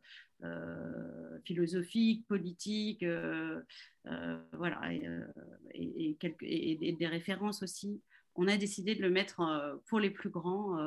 philosophiques, 1.44 2.26
politiques, 2.26 3.04
voilà, 4.52 4.80
et, 5.74 6.16
quelques, 6.20 6.42
et, 6.42 6.96
des 6.98 7.06
références 7.06 7.62
aussi. 7.62 8.00
On 8.34 8.46
a 8.46 8.56
décidé 8.56 8.94
de 8.94 9.02
le 9.02 9.10
mettre 9.10 9.80
pour 9.86 10.00
les 10.00 10.10
plus 10.10 10.30
grands, 10.30 10.78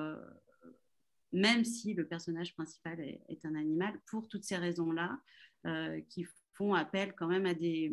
même 1.34 1.66
si 1.66 1.94
le 1.94 2.06
personnage 2.06 2.54
principal 2.54 3.00
est, 3.00 3.46
un 3.46 3.56
animal, 3.56 4.00
pour 4.08 4.28
toutes 4.28 4.44
ces 4.44 4.58
raisons-là, 4.58 5.20
qui 6.10 6.26
font 6.54 6.74
appel 6.74 7.14
quand 7.14 7.28
même 7.28 7.46
à 7.46 7.54
des 7.54 7.92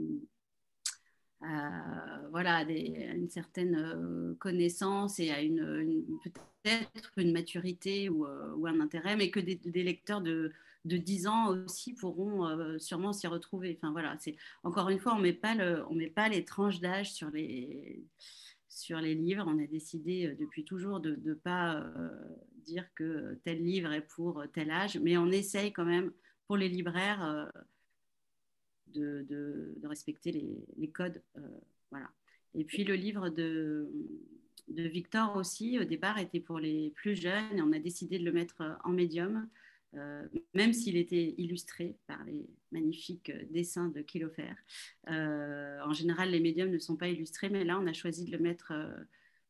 voilà, 2.31 2.65
des, 2.65 3.11
une 3.15 3.31
certaine 3.31 3.77
euh, 3.77 4.35
connaissance 4.39 5.21
et 5.21 5.31
à 5.31 5.41
une, 5.41 6.05
peut-être 6.23 7.13
une 7.17 7.33
maturité 7.33 8.09
euh, 8.09 8.55
ou, 8.57 8.67
un 8.67 8.81
intérêt, 8.81 9.17
mais 9.17 9.31
que 9.31 9.41
des, 9.41 9.83
lecteurs 9.83 10.21
de, 10.21 10.53
de, 10.85 10.97
10 10.97 11.27
ans 11.27 11.49
aussi 11.49 11.95
pourront 11.95 12.47
euh, 12.47 12.79
sûrement 12.79 13.13
s'y 13.13 13.27
retrouver. 13.27 13.79
Enfin 13.81 13.93
voilà, 13.93 14.17
c'est 14.19 14.37
encore 14.63 14.89
une 14.91 14.99
fois, 14.99 15.15
on 15.15 15.21
met 15.21 15.33
pas 15.33 15.55
on 15.89 15.95
met 15.95 16.11
pas 16.11 16.29
les 16.29 16.45
tranches 16.45 16.81
d'âge 16.81 17.13
sur 17.13 17.31
les 17.31 18.05
sur 18.69 18.99
les 19.01 19.15
livres. 19.15 19.45
On 19.47 19.63
a 19.63 19.67
décidé 19.67 20.37
depuis 20.39 20.65
toujours 20.65 21.01
de 21.01 21.19
ne 21.25 21.35
pas 21.35 21.85
dire 22.65 22.87
que 22.95 23.39
tel 23.45 23.63
livre 23.65 23.93
est 23.93 24.07
pour 24.07 24.45
tel 24.53 24.71
âge, 24.71 24.99
mais 24.99 25.17
on 25.17 25.31
essaye 25.31 25.73
quand 25.73 25.85
même 25.85 26.13
pour 26.47 26.57
les 26.57 26.69
libraires 26.69 27.51
de, 28.95 29.27
de, 29.29 29.87
respecter 29.87 30.33
les, 30.33 30.65
les 30.77 30.91
codes. 30.91 31.23
Euh, 31.37 31.41
voilà. 31.91 32.11
Et 32.55 32.65
puis 32.65 32.85
le 32.85 32.95
livre 32.95 33.29
de, 33.29 33.91
de 34.69 34.83
Victor 34.83 35.37
aussi, 35.37 35.79
au 35.79 35.85
départ, 35.85 36.19
était 36.19 36.41
pour 36.41 36.59
les 36.59 36.91
plus 36.97 37.15
jeunes 37.15 37.57
et 37.57 37.63
on 37.63 37.73
a 37.73 37.79
décidé 37.79 38.19
de 38.19 38.25
le 38.25 38.33
mettre 38.33 38.79
en 38.85 38.91
médium, 38.91 39.49
même 40.55 40.73
s'il 40.73 40.97
était 40.97 41.35
illustré 41.39 41.97
par 42.07 42.23
les 42.25 42.47
magnifiques 42.73 43.33
dessins 43.51 43.89
de 43.89 44.01
Kilofer. 44.01 44.55
en 45.07 45.93
général, 45.93 46.31
les 46.31 46.41
médiums 46.41 46.71
ne 46.71 46.79
sont 46.79 46.97
pas 46.97 47.09
illustrés, 47.09 47.49
mais 47.49 47.65
là, 47.65 47.79
on 47.81 47.87
a 47.87 47.93
choisi 47.93 48.25
de 48.25 48.33
le 48.33 48.39
mettre 48.39 48.73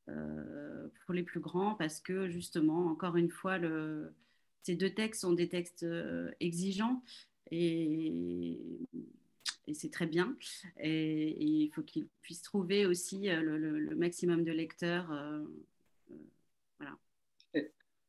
pour 0.06 1.14
les 1.14 1.22
plus 1.22 1.40
grands 1.40 1.74
parce 1.74 2.00
que, 2.00 2.28
justement, 2.28 2.86
encore 2.86 3.16
une 3.16 3.30
fois, 3.30 3.58
ces 4.62 4.76
deux 4.76 4.90
textes 4.90 5.22
sont 5.22 5.32
des 5.32 5.48
textes 5.48 5.86
exigeants 6.40 7.02
et 7.50 8.58
c'est 9.74 9.90
très 9.90 10.06
bien. 10.06 10.36
Et, 10.80 11.42
il 11.42 11.70
faut 11.70 11.82
qu'ils 11.82 12.08
puissent 12.22 12.42
trouver 12.42 12.86
aussi 12.86 13.28
euh, 13.28 13.42
le, 13.42 13.96
maximum 13.96 14.44
de 14.44 14.52
lecteurs. 14.52 15.12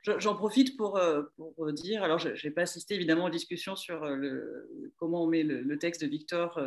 Euh, 0.08 0.12
euh. 0.12 0.20
J'en 0.20 0.36
profite 0.36 0.78
pour, 0.78 1.00
pour, 1.36 1.74
dire, 1.74 2.04
alors 2.04 2.20
je 2.20 2.30
n'ai 2.30 2.54
pas 2.54 2.62
assisté 2.62 2.96
évidemment 2.96 3.26
aux 3.26 3.30
discussions 3.30 3.76
sur 3.76 4.06
le, 4.06 4.92
comment 4.98 5.24
on 5.24 5.28
met 5.28 5.44
le, 5.44 5.78
texte 5.78 6.02
de 6.02 6.08
Victor. 6.08 6.60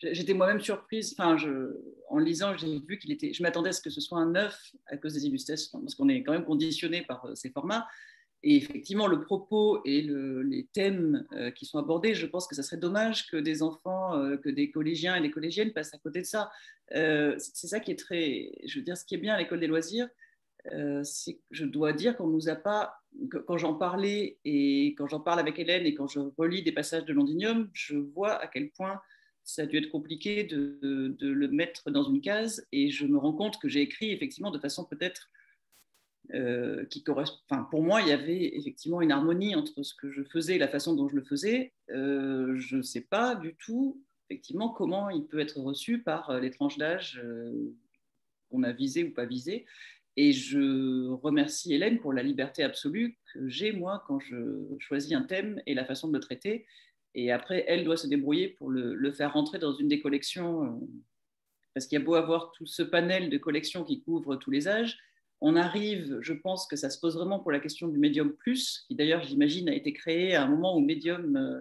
J'étais 0.00 0.34
moi-même 0.34 0.60
surprise, 0.60 1.16
en 1.18 2.18
lisant, 2.18 2.56
j'ai 2.56 2.80
vu 2.80 2.98
qu'il 2.98 3.12
était, 3.12 3.32
je 3.32 3.42
m'attendais 3.42 3.70
à 3.70 3.72
ce 3.72 3.82
que 3.82 3.90
ce 3.90 4.00
soit 4.00 4.18
un 4.18 4.30
neuf 4.30 4.72
à 4.86 4.96
cause 4.96 5.14
des 5.14 5.26
illustrations, 5.26 5.80
parce 5.80 5.94
qu'on 5.94 6.08
est 6.08 6.22
quand 6.22 6.32
même 6.32 6.44
conditionné 6.44 7.02
par 7.02 7.28
ces 7.34 7.50
formats. 7.50 7.86
Et 8.42 8.56
effectivement, 8.56 9.08
le 9.08 9.22
propos 9.22 9.80
et 9.84 10.02
les 10.02 10.68
thèmes 10.72 11.26
euh, 11.32 11.50
qui 11.50 11.66
sont 11.66 11.78
abordés, 11.78 12.14
je 12.14 12.26
pense 12.26 12.46
que 12.46 12.54
ça 12.54 12.62
serait 12.62 12.76
dommage 12.76 13.26
que 13.28 13.36
des 13.36 13.62
enfants, 13.62 14.16
euh, 14.16 14.36
que 14.36 14.48
des 14.48 14.70
collégiens 14.70 15.16
et 15.16 15.20
des 15.20 15.32
collégiennes 15.32 15.72
passent 15.72 15.94
à 15.94 15.98
côté 15.98 16.20
de 16.20 16.26
ça. 16.26 16.50
Euh, 16.94 17.34
c'est 17.38 17.66
ça 17.66 17.80
qui 17.80 17.90
est 17.90 17.98
très, 17.98 18.52
je 18.64 18.78
veux 18.78 18.84
dire, 18.84 18.96
ce 18.96 19.04
qui 19.04 19.16
est 19.16 19.18
bien 19.18 19.34
à 19.34 19.38
l'école 19.38 19.58
des 19.58 19.66
loisirs, 19.66 20.08
que 20.70 21.02
je 21.50 21.64
dois 21.64 21.92
dire 21.92 22.16
qu'on 22.16 22.28
nous 22.28 22.48
a 22.48 22.56
pas, 22.56 23.00
quand 23.46 23.58
j'en 23.58 23.74
parlais 23.74 24.38
et 24.44 24.94
quand 24.98 25.06
j'en 25.06 25.20
parle 25.20 25.40
avec 25.40 25.58
Hélène 25.58 25.86
et 25.86 25.94
quand 25.94 26.06
je 26.06 26.20
relis 26.36 26.62
des 26.62 26.72
passages 26.72 27.04
de 27.04 27.12
Londinium, 27.12 27.70
je 27.72 27.96
vois 27.96 28.34
à 28.34 28.46
quel 28.46 28.70
point 28.70 29.00
ça 29.46 29.62
a 29.62 29.66
dû 29.66 29.78
être 29.78 29.90
compliqué 29.90 30.44
de, 30.44 31.16
le 31.20 31.48
mettre 31.48 31.90
dans 31.90 32.02
une 32.02 32.20
case 32.20 32.66
et 32.72 32.90
je 32.90 33.06
me 33.06 33.16
rends 33.16 33.32
compte 33.32 33.58
que 33.58 33.68
j'ai 33.68 33.80
écrit 33.80 34.10
effectivement 34.10 34.50
de 34.50 34.58
façon 34.58 34.84
peut-être 34.84 35.30
euh, 36.34 36.84
qui 36.86 37.04
correspond. 37.04 37.38
Enfin, 37.48 37.62
pour 37.70 37.82
moi, 37.82 38.02
il 38.02 38.08
y 38.08 38.12
avait 38.12 38.56
effectivement 38.56 39.00
une 39.00 39.12
harmonie 39.12 39.54
entre 39.54 39.84
ce 39.84 39.94
que 39.94 40.10
je 40.10 40.24
faisais 40.24 40.56
et 40.56 40.58
la 40.58 40.66
façon 40.66 40.94
dont 40.94 41.08
je 41.08 41.14
le 41.14 41.22
faisais. 41.22 41.72
Euh, 41.90 42.56
je 42.56 42.78
ne 42.78 42.82
sais 42.82 43.02
pas 43.02 43.36
du 43.36 43.54
tout, 43.54 44.02
effectivement, 44.28 44.70
comment 44.70 45.08
il 45.08 45.24
peut 45.24 45.38
être 45.38 45.60
reçu 45.60 46.02
par 46.02 46.30
euh, 46.30 46.40
les 46.40 46.50
tranches 46.50 46.78
d'âge 46.78 47.22
qu'on 48.50 48.64
a 48.64 48.72
visées 48.72 49.04
ou 49.04 49.12
pas 49.12 49.26
visées. 49.26 49.66
Et 50.16 50.32
je 50.32 51.10
remercie 51.10 51.74
Hélène 51.74 51.98
pour 51.98 52.12
la 52.12 52.22
liberté 52.22 52.62
absolue 52.62 53.18
que 53.32 53.48
j'ai, 53.48 53.72
moi, 53.72 54.02
quand 54.06 54.18
je 54.18 54.36
choisis 54.78 55.12
un 55.12 55.22
thème 55.22 55.60
et 55.66 55.74
la 55.74 55.84
façon 55.84 56.08
de 56.08 56.14
le 56.14 56.20
traiter. 56.20 56.66
Et 57.14 57.30
après, 57.30 57.64
elle 57.68 57.84
doit 57.84 57.96
se 57.96 58.06
débrouiller 58.06 58.48
pour 58.48 58.70
le, 58.70 59.12
faire 59.12 59.32
rentrer 59.32 59.58
dans 59.58 59.74
une 59.74 59.88
des 59.88 60.00
collections. 60.00 60.80
Parce 61.74 61.86
qu'il 61.86 61.98
y 61.98 62.02
a 62.02 62.04
beau 62.04 62.14
avoir 62.14 62.52
tout 62.52 62.66
ce 62.66 62.82
panel 62.82 63.28
de 63.28 63.36
collections 63.36 63.84
qui 63.84 64.02
couvre 64.02 64.36
tous 64.36 64.50
les 64.50 64.68
âges, 64.68 64.98
on 65.40 65.54
arrive, 65.54 66.18
je 66.22 66.32
pense 66.32 66.66
que 66.66 66.76
ça 66.76 66.88
se 66.88 66.98
pose 66.98 67.16
vraiment 67.16 67.40
pour 67.40 67.52
la 67.52 67.60
question 67.60 67.88
du 67.88 67.98
médium 67.98 68.32
plus, 68.32 68.84
qui 68.88 68.94
d'ailleurs, 68.94 69.22
j'imagine, 69.22 69.68
a 69.68 69.74
été 69.74 69.92
créé 69.92 70.34
à 70.34 70.44
un 70.44 70.48
moment 70.48 70.76
où 70.76 70.80
médium, 70.80 71.36
euh, 71.36 71.60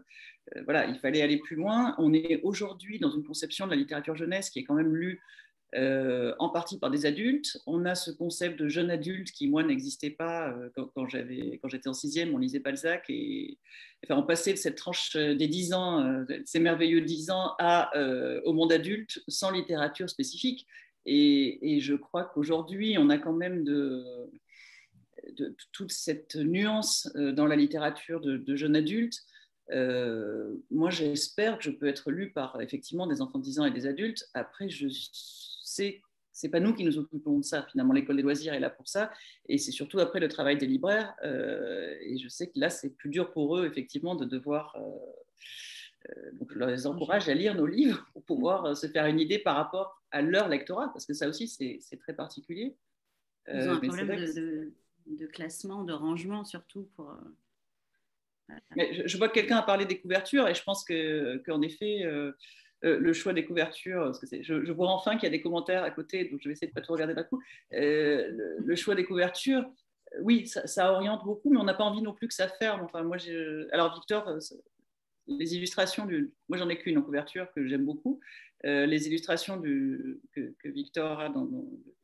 euh, 0.55 0.63
voilà, 0.63 0.85
il 0.85 0.97
fallait 0.99 1.21
aller 1.21 1.37
plus 1.37 1.57
loin. 1.57 1.93
On 1.97 2.13
est 2.13 2.39
aujourd'hui 2.43 2.99
dans 2.99 3.11
une 3.11 3.25
conception 3.25 3.65
de 3.65 3.71
la 3.71 3.75
littérature 3.75 4.15
jeunesse 4.15 4.49
qui 4.49 4.59
est 4.59 4.63
quand 4.63 4.75
même 4.75 4.95
lue 4.95 5.19
euh, 5.73 6.33
en 6.39 6.49
partie 6.49 6.79
par 6.79 6.91
des 6.91 7.05
adultes. 7.05 7.57
On 7.65 7.85
a 7.85 7.95
ce 7.95 8.11
concept 8.11 8.59
de 8.59 8.67
jeune 8.67 8.91
adulte 8.91 9.31
qui, 9.31 9.47
moi, 9.47 9.63
n'existait 9.63 10.11
pas 10.11 10.53
quand, 10.93 11.07
j'étais 11.07 11.87
en 11.87 11.93
sixième, 11.93 12.33
on 12.33 12.37
lisait 12.37 12.59
Balzac. 12.59 13.05
Et, 13.09 13.57
enfin, 14.05 14.19
on 14.19 14.23
passait 14.25 14.53
de 14.53 14.57
cette 14.57 14.77
tranche 14.77 15.15
des 15.15 15.47
dix 15.47 15.73
ans, 15.73 16.25
ces 16.45 16.59
merveilleux 16.59 17.01
dix 17.01 17.29
ans, 17.29 17.55
à, 17.59 17.91
au 18.45 18.53
monde 18.53 18.71
adulte 18.71 19.21
sans 19.27 19.51
littérature 19.51 20.09
spécifique. 20.09 20.67
Et, 21.05 21.79
je 21.81 21.93
crois 21.93 22.25
qu'aujourd'hui, 22.25 22.97
on 22.97 23.09
a 23.09 23.17
quand 23.17 23.33
même 23.33 23.63
de, 23.63 24.31
toute 25.71 25.91
cette 25.91 26.35
nuance 26.35 27.09
euh, 27.15 27.31
dans 27.31 27.47
la 27.47 27.55
littérature 27.55 28.21
de, 28.21 28.55
jeunes 28.55 28.75
adultes. 28.75 29.23
Euh, 29.71 30.55
moi, 30.71 30.89
j'espère 30.89 31.57
que 31.57 31.63
je 31.63 31.71
peux 31.71 31.87
être 31.87 32.11
lu 32.11 32.31
par 32.31 32.61
effectivement 32.61 33.07
des 33.07 33.21
enfants 33.21 33.39
de 33.39 33.43
10 33.43 33.59
ans 33.59 33.65
et 33.65 33.71
des 33.71 33.87
adultes. 33.87 34.29
Après, 34.33 34.69
je 34.69 34.87
sais 35.75 36.01
c'est 36.31 36.49
pas 36.49 36.59
nous 36.59 36.73
qui 36.73 36.83
nous 36.83 36.97
occupons 36.97 37.39
de 37.39 37.45
ça. 37.45 37.65
Finalement, 37.71 37.93
l'école 37.93 38.17
des 38.17 38.21
loisirs 38.21 38.53
est 38.53 38.59
là 38.59 38.69
pour 38.69 38.89
ça. 38.89 39.09
Et 39.47 39.57
c'est 39.57 39.71
surtout 39.71 39.99
après 40.01 40.19
le 40.19 40.27
travail 40.27 40.57
des 40.57 40.67
libraires. 40.67 41.15
Euh, 41.23 41.95
et 42.01 42.17
je 42.17 42.27
sais 42.27 42.47
que 42.47 42.59
là, 42.59 42.69
c'est 42.69 42.89
plus 42.89 43.09
dur 43.09 43.31
pour 43.31 43.57
eux, 43.57 43.65
effectivement, 43.65 44.15
de 44.15 44.25
devoir 44.25 44.75
euh, 46.09 46.31
donc, 46.33 46.51
je 46.53 46.59
les 46.59 46.87
encourage 46.87 47.29
à 47.29 47.33
lire 47.33 47.55
nos 47.55 47.65
livres 47.65 48.05
pour 48.13 48.23
pouvoir 48.23 48.65
euh, 48.65 48.75
se 48.75 48.87
faire 48.87 49.05
une 49.05 49.19
idée 49.19 49.39
par 49.39 49.55
rapport 49.55 50.01
à 50.11 50.21
leur 50.21 50.47
lectorat, 50.47 50.89
parce 50.89 51.05
que 51.05 51.13
ça 51.13 51.27
aussi, 51.27 51.47
c'est 51.47 51.97
très 51.99 52.13
particulier. 52.13 52.75
Ils 53.47 53.69
ont 53.69 53.73
un 53.73 53.75
euh, 53.75 53.87
problème 53.87 54.71
de, 55.07 55.27
classement, 55.27 55.83
de 55.83 55.93
rangement, 55.93 56.45
surtout 56.45 56.89
pour. 56.95 57.15
Mais 58.75 59.07
je, 59.07 59.17
vois 59.17 59.29
que 59.29 59.33
quelqu'un 59.33 59.57
a 59.57 59.63
parlé 59.63 59.85
des 59.85 59.99
couvertures, 59.99 60.47
et 60.47 60.53
je 60.53 60.63
pense 60.63 60.85
qu'en 60.85 61.61
effet, 61.61 62.03
le 62.81 63.13
choix 63.13 63.33
des 63.33 63.45
couvertures, 63.45 64.11
que 64.19 64.43
je, 64.43 64.71
vois 64.71 64.89
enfin 64.89 65.13
qu'il 65.13 65.23
y 65.23 65.27
a 65.27 65.31
des 65.31 65.41
commentaires 65.41 65.83
à 65.83 65.91
côté, 65.91 66.25
donc 66.25 66.39
je 66.41 66.49
vais 66.49 66.53
essayer 66.53 66.67
de 66.67 66.73
pas 66.73 66.81
tout 66.81 66.93
regarder 66.93 67.13
d'un 67.13 67.23
coup. 67.23 67.41
le, 67.71 68.75
choix 68.75 68.95
des 68.95 69.05
couvertures, 69.05 69.65
oui, 70.21 70.47
ça, 70.47 70.91
oriente 70.91 71.23
beaucoup, 71.25 71.49
mais 71.51 71.57
on 71.57 71.63
n'a 71.63 71.73
pas 71.73 71.83
envie 71.83 72.01
non 72.01 72.13
plus 72.13 72.27
que 72.27 72.33
ça 72.33 72.47
ferme. 72.47 72.81
Enfin, 72.83 73.03
moi, 73.03 73.17
alors 73.71 73.95
Victor, 73.95 74.37
les 75.27 75.55
illustrations, 75.55 76.05
du, 76.05 76.31
moi 76.49 76.57
j'en 76.57 76.69
ai 76.69 76.77
qu'une 76.77 76.97
en 76.97 77.01
couverture 77.01 77.51
que 77.53 77.67
j'aime 77.67 77.85
beaucoup. 77.85 78.19
Euh, 78.65 78.85
les 78.85 79.07
illustrations 79.07 79.61
que, 79.61 80.19
Victor 80.63 81.19
a 81.19 81.29
dans, 81.29 81.47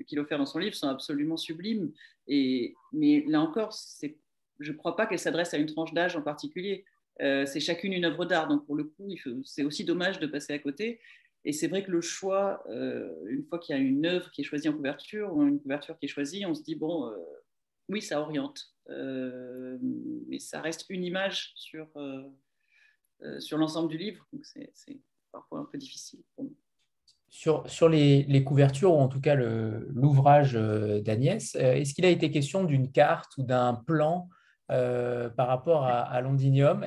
qu'il 0.05 0.19
offre 0.19 0.37
dans 0.37 0.45
son 0.45 0.59
livre 0.59 0.75
sont 0.75 0.89
absolument 0.89 1.37
sublimes. 1.37 1.91
Et, 2.27 2.75
mais 2.91 3.23
là 3.27 3.41
encore, 3.41 3.75
je 4.59 4.71
ne 4.71 4.77
crois 4.77 4.95
pas 4.95 5.05
qu'elle 5.05 5.19
s'adresse 5.19 5.53
à 5.53 5.57
une 5.57 5.67
tranche 5.67 5.93
d'âge 5.93 6.15
en 6.15 6.21
particulier. 6.21 6.85
Euh, 7.19 7.45
c'est 7.45 7.59
chacune 7.59 7.93
une 7.93 8.05
œuvre 8.05 8.25
d'art. 8.25 8.47
Donc 8.47 8.65
pour 8.65 8.75
le 8.75 8.85
coup, 8.85 9.09
c'est 9.43 9.63
aussi 9.63 9.83
dommage 9.83 10.19
de 10.19 10.27
passer 10.27 10.53
à 10.53 10.59
côté. 10.59 10.99
Et 11.43 11.53
c'est 11.53 11.67
vrai 11.67 11.83
que 11.83 11.91
le 11.91 12.01
choix, 12.01 12.63
euh, 12.69 13.13
une 13.27 13.43
fois 13.43 13.59
qu'il 13.59 13.75
y 13.75 13.79
a 13.79 13.81
une 13.81 14.05
œuvre 14.05 14.29
qui 14.31 14.41
est 14.41 14.43
choisie 14.43 14.69
en 14.69 14.73
couverture 14.73 15.35
ou 15.35 15.43
une 15.43 15.59
couverture 15.59 15.97
qui 15.97 16.05
est 16.05 16.09
choisie, 16.09 16.45
on 16.45 16.53
se 16.53 16.61
dit, 16.63 16.75
bon, 16.75 17.11
oui, 17.89 18.01
ça 18.01 18.21
oriente. 18.21 18.75
mais 18.87 20.39
ça 20.39 20.61
reste 20.61 20.85
une 20.89 21.03
image 21.03 21.51
sur 21.55 21.87
euh, 23.23 23.39
sur 23.39 23.57
l'ensemble 23.57 23.89
du 23.89 23.97
livre. 23.97 24.25
Donc, 24.33 24.43
c'est 24.45 24.99
parfois 25.31 25.59
un 25.59 25.65
peu 25.71 25.77
difficile 25.77 26.21
Sur, 27.29 27.69
sur 27.69 27.87
les, 27.87 28.43
couvertures, 28.43 28.93
ou 28.93 28.99
en 28.99 29.07
tout 29.07 29.21
cas 29.21 29.35
l'ouvrage 29.35 30.55
euh, 30.55 31.01
d'Agnès, 31.01 31.55
euh, 31.55 31.73
est-ce 31.73 31.93
qu'il 31.93 32.05
a 32.05 32.09
été 32.09 32.31
question 32.31 32.63
d'une 32.63 32.91
carte 32.91 33.37
ou 33.37 33.43
d'un 33.43 33.75
plan 33.75 34.27
par 35.35 35.47
rapport 35.47 35.85
à, 35.85 36.21
Londinium 36.21 36.85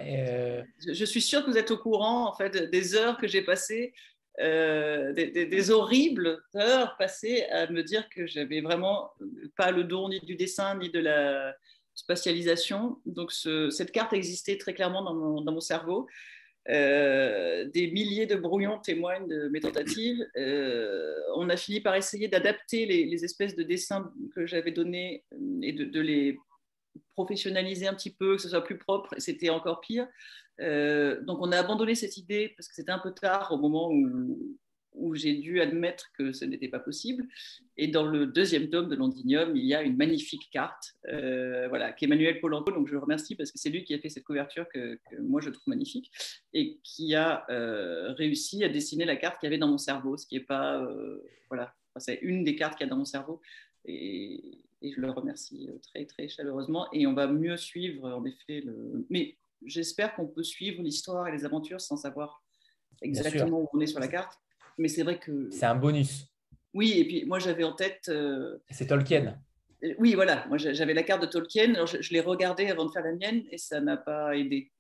je, 0.87 1.05
suis 1.05 1.21
sûre 1.21 1.45
que 1.45 1.51
vous 1.51 1.59
êtes 1.59 1.71
au 1.71 1.79
courant 1.79 2.29
en 2.29 2.35
fait, 2.35 2.71
des 2.71 2.95
heures 2.95 3.19
que 3.19 3.27
j'ai 3.27 3.43
passées, 3.43 3.93
des, 4.39 5.71
horribles 5.71 6.43
heures 6.57 6.97
passées 6.97 7.45
à 7.51 7.67
me 7.71 7.83
dire 7.83 8.09
que 8.09 8.27
j'avais 8.27 8.61
vraiment 8.61 9.11
pas 9.57 9.71
le 9.71 9.85
don 9.85 10.09
ni 10.09 10.21
du 10.21 10.35
dessin 10.35 10.79
ni 10.79 10.91
de 10.91 11.01
la, 11.01 11.55
spatialisation. 11.95 12.99
Donc, 13.07 13.33
cette 13.33 13.93
carte 13.93 14.13
existait 14.13 14.59
très 14.59 14.75
clairement 14.75 15.03
dans 15.03 15.15
mon, 15.15 15.61
cerveau. 15.61 16.07
Euh, 16.71 17.67
des 17.67 17.91
milliers 17.91 18.27
de 18.27 18.37
brouillons 18.37 18.79
témoignent 18.79 19.29
de 19.29 19.49
mes 19.49 19.61
tentatives. 19.61 20.27
Euh, 20.37 21.15
on 21.37 21.49
a 21.51 21.57
fini 21.57 21.81
par 21.81 21.95
essayer 21.95 22.29
d'adapter 22.29 22.87
les, 22.87 23.25
espèces 23.25 23.55
de 23.55 23.63
dessins 23.63 24.13
que 24.35 24.47
j'avais 24.47 24.73
donnés 24.73 25.25
et 25.63 25.73
de, 25.73 26.01
les 26.01 26.39
professionnaliser 27.15 27.87
un 27.87 27.95
petit 27.95 28.11
peu, 28.11 28.37
que 28.37 28.43
ce 28.43 28.49
soit 28.49 28.65
plus 28.65 28.79
propre. 28.79 29.15
C'était 29.19 29.51
encore 29.51 29.81
pire. 29.81 30.07
Euh, 30.61 31.21
donc, 31.23 31.39
on 31.41 31.53
a 31.53 31.59
abandonné 31.59 31.95
cette 31.95 32.17
idée 32.17 32.53
parce 32.57 32.69
que 32.69 32.75
c'était 32.75 32.93
un 32.93 32.99
peu 32.99 33.13
tard 33.13 33.53
au 33.53 33.57
moment 33.57 33.91
où, 33.91 34.57
où 34.95 35.15
j'ai 35.15 35.35
dû 35.35 35.61
admettre 35.61 36.13
que 36.17 36.33
ce 36.33 36.45
n'était 36.45 36.69
pas 36.69 36.79
possible. 36.79 37.27
Et 37.77 37.89
dans 37.89 38.07
le 38.07 38.27
deuxième 38.27 38.69
tome 38.71 38.89
de 38.89 38.95
Londinium, 38.95 39.57
il 39.57 39.65
y 39.65 39.75
a 39.75 39.83
une 39.83 39.97
magnifique 39.97 40.49
carte, 40.53 40.95
euh, 41.09 41.69
voilà, 41.69 41.93
qu'Emmanuel 41.93 42.41
Polanco, 42.41 42.71
donc 42.71 42.87
je 42.87 42.93
le 42.93 43.01
remercie 43.01 43.35
parce 43.35 43.51
que 43.51 43.59
c'est 43.59 43.71
lui 43.71 43.85
qui 43.85 43.95
a 43.95 43.99
fait 43.99 44.09
cette 44.09 44.25
couverture 44.25 44.69
que, 44.69 44.99
moi 45.21 45.41
je 45.41 45.51
trouve 45.51 45.69
magnifique, 45.69 46.11
et 46.53 46.79
qui 46.85 47.15
a 47.15 47.45
euh, 47.51 48.13
réussi 48.13 48.63
à 48.63 48.69
dessiner 48.69 49.05
la 49.05 49.17
carte 49.17 49.41
qu'il 49.41 49.49
y 49.49 49.51
avait 49.51 49.59
dans 49.59 49.69
mon 49.69 49.79
cerveau, 49.79 50.17
ce 50.17 50.27
qui 50.27 50.37
n'est 50.37 50.45
pas, 50.45 50.87
voilà, 51.49 51.75
c'est 51.97 52.19
une 52.23 52.45
des 52.45 52.57
cartes 52.57 52.77
qu'il 52.77 52.87
y 52.87 52.89
a 52.89 52.91
dans 52.91 52.97
mon 52.97 53.05
cerveau, 53.05 53.41
et, 53.85 54.61
je 54.83 55.01
le 55.01 55.11
remercie 55.11 55.71
très 55.83 56.05
très 56.05 56.29
chaleureusement. 56.29 56.89
Et 56.93 57.07
on 57.07 57.15
va 57.15 57.27
mieux 57.27 57.57
suivre, 57.57 58.11
en 58.13 58.25
effet, 58.27 58.61
le... 58.61 59.07
mais 59.09 59.39
j'espère 59.65 60.15
qu'on 60.15 60.27
peut 60.27 60.43
suivre 60.43 60.83
l'histoire 60.83 61.27
et 61.27 61.33
les 61.33 61.47
aventures 61.47 61.81
sans 61.81 61.97
savoir 61.97 62.43
exactement 63.01 63.63
où 63.63 63.69
on 63.73 63.81
est 63.81 63.87
sur 63.87 64.01
la 64.01 64.09
carte 64.09 64.39
mais 64.79 64.89
c'est 64.89 65.03
vrai 65.03 65.19
que. 65.19 65.49
C'est 65.51 65.67
un 65.67 65.75
bonus. 65.75 66.27
Oui, 66.73 66.95
et 66.97 67.05
puis 67.05 67.25
moi 67.25 67.39
j'avais 67.39 67.65
en 67.65 67.73
tête. 67.73 68.11
C'est 68.71 68.87
Tolkien. 68.87 69.39
Oui, 69.99 70.15
voilà. 70.15 70.47
Moi 70.49 70.59
j'avais 70.59 70.95
la 70.95 71.03
carte 71.03 71.23
de 71.23 71.27
Tolkien. 71.27 71.75
Alors, 71.75 71.87
je, 71.87 72.13
l'ai 72.13 72.21
regardée 72.21 72.67
avant 72.69 72.87
de 72.87 72.91
faire 72.91 73.05
la 73.05 73.13
mienne 73.13 73.43
et 73.51 73.59
ça 73.59 73.81
n'a 73.81 73.97
pas 73.97 74.37
aidé. 74.37 74.73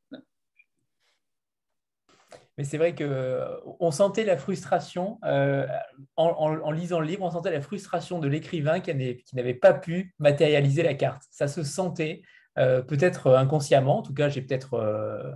Mais 2.56 2.64
c'est 2.64 2.78
vrai 2.78 2.94
que 2.94 3.42
on 3.80 3.90
sentait 3.90 4.24
la 4.24 4.36
frustration 4.36 5.18
en, 5.22 6.00
en, 6.16 6.70
lisant 6.70 7.00
le 7.00 7.06
livre, 7.06 7.22
on 7.22 7.30
sentait 7.30 7.50
la 7.50 7.60
frustration 7.60 8.18
de 8.18 8.28
l'écrivain 8.28 8.80
qui 8.80 8.94
n'avait 9.34 9.54
pas 9.54 9.74
pu 9.74 10.14
matérialiser 10.18 10.82
la 10.82 10.94
carte. 10.94 11.22
Ça 11.30 11.48
se 11.48 11.62
sentait. 11.62 12.22
Euh, 12.58 12.82
peut-être 12.82 13.28
euh, 13.28 13.36
inconsciemment, 13.36 13.98
en 13.98 14.02
tout 14.02 14.14
cas, 14.14 14.28
j'ai 14.28 14.40
peut-être 14.40 14.74
euh, 14.74 15.32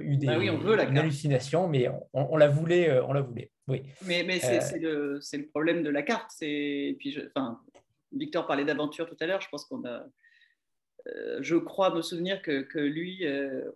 eu 0.00 0.16
des, 0.16 0.26
bah 0.26 0.38
oui, 0.38 0.50
on 0.50 0.58
veut 0.58 0.76
la 0.76 0.82
hallucinations, 0.82 1.66
mais 1.66 1.88
on, 2.12 2.36
la 2.36 2.48
voulait, 2.48 3.00
on 3.00 3.12
la 3.12 3.22
voulait. 3.22 3.50
Oui. 3.68 3.82
Mais, 4.06 4.22
mais 4.22 4.38
c'est 4.38 4.78
le, 4.78 5.18
le, 5.18 5.48
problème 5.48 5.82
de 5.82 5.88
la 5.88 6.02
carte. 6.02 6.30
Et 6.42 6.94
puis, 6.98 7.10
je, 7.12 7.20
enfin, 7.34 7.58
Victor 8.12 8.46
parlait 8.46 8.64
d'aventure 8.64 9.06
tout 9.06 9.16
à 9.20 9.26
l'heure. 9.26 9.40
Je 9.40 9.48
pense 9.48 9.64
qu'on 9.64 9.84
a, 9.86 10.04
je 11.40 11.56
crois 11.56 11.94
me 11.94 12.02
souvenir 12.02 12.42
que, 12.42 12.62
que 12.62 12.78
lui, 12.78 13.24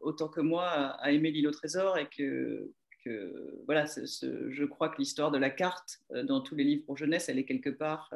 autant 0.03 0.29
que 0.29 0.41
moi, 0.41 0.68
a, 0.68 1.12
aimé 1.12 1.31
l'île 1.31 1.49
au 1.49 1.53
trésor 1.53 1.99
et 1.99 2.09
que, 2.09 2.72
que 3.05 3.62
voilà, 3.66 3.87
je 3.87 4.64
crois 4.64 4.89
que 4.89 4.99
l'histoire 4.99 5.31
de 5.31 5.39
la 5.39 5.51
carte 5.51 6.01
dans 6.24 6.41
tous 6.41 6.55
les 6.55 6.64
livres 6.64 6.85
pour 6.85 6.97
jeunesse, 6.97 7.29
elle 7.29 7.39
est 7.39 7.45
quelque 7.45 7.70
part 7.70 8.12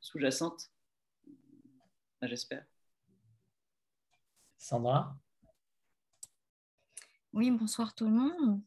sous-jacente. 0.00 0.70
J'espère. 2.22 2.64
Sandra? 4.58 5.16
Oui, 7.32 7.50
bonsoir 7.50 7.94
tout 7.94 8.06
le 8.06 8.12
monde. 8.12 8.62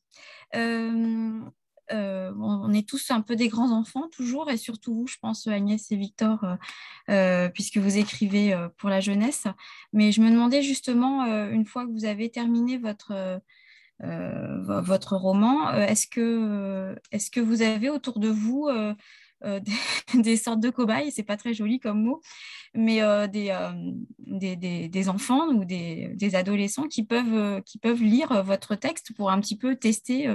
Euh, 0.56 1.50
euh, 1.92 2.32
on 2.40 2.72
est 2.74 2.88
tous 2.88 3.12
un 3.12 3.22
peu 3.22 3.36
des 3.36 3.48
grands 3.48 3.72
enfants 3.72 4.08
toujours, 4.10 4.50
et 4.50 4.58
surtout 4.58 4.94
vous, 4.94 5.08
je 5.08 5.18
pense 5.22 5.48
Agnès 5.48 5.92
et 5.92 5.96
Victor, 5.96 6.46
euh, 7.10 7.50
puisque 7.50 7.78
vous 7.78 7.98
écrivez 7.98 8.56
pour 8.78 8.90
la 8.90 9.00
jeunesse. 9.00 9.46
Mais 9.94 10.12
je 10.12 10.22
me 10.22 10.30
demandais 10.30 10.62
justement, 10.62 11.26
une 11.50 11.66
fois 11.66 11.86
que 11.86 11.92
vous 11.92 12.06
avez 12.06 12.30
terminé 12.30 12.78
votre, 12.78 13.42
votre 14.00 15.16
roman, 15.16 15.72
est-ce 15.74 16.08
que, 16.08 16.96
est 17.12 17.30
que 17.30 17.40
vous 17.40 17.62
avez 17.62 17.90
autour 17.90 18.20
de 18.20 18.30
vous 18.30 18.70
euh, 19.46 19.60
des, 20.14 20.38
sortes 20.38 20.60
de 20.60 20.70
cobayes, 20.70 21.12
c'est 21.12 21.24
pas 21.24 21.38
très 21.38 21.54
joli 21.54 21.80
comme 21.80 22.04
mot, 22.04 22.22
mais 22.74 23.02
euh, 23.02 23.28
euh, 23.36 23.72
des, 24.18 24.90
des, 24.90 25.10
enfants 25.10 25.48
ou 25.50 25.66
des, 25.66 26.36
adolescents 26.36 26.88
qui 26.88 27.04
peuvent, 27.04 27.62
qui 27.64 27.78
peuvent 27.78 28.04
lire 28.04 28.44
votre 28.44 28.76
texte 28.76 29.14
pour 29.16 29.32
un 29.32 29.40
petit 29.40 29.58
peu 29.58 29.76
tester 29.76 30.28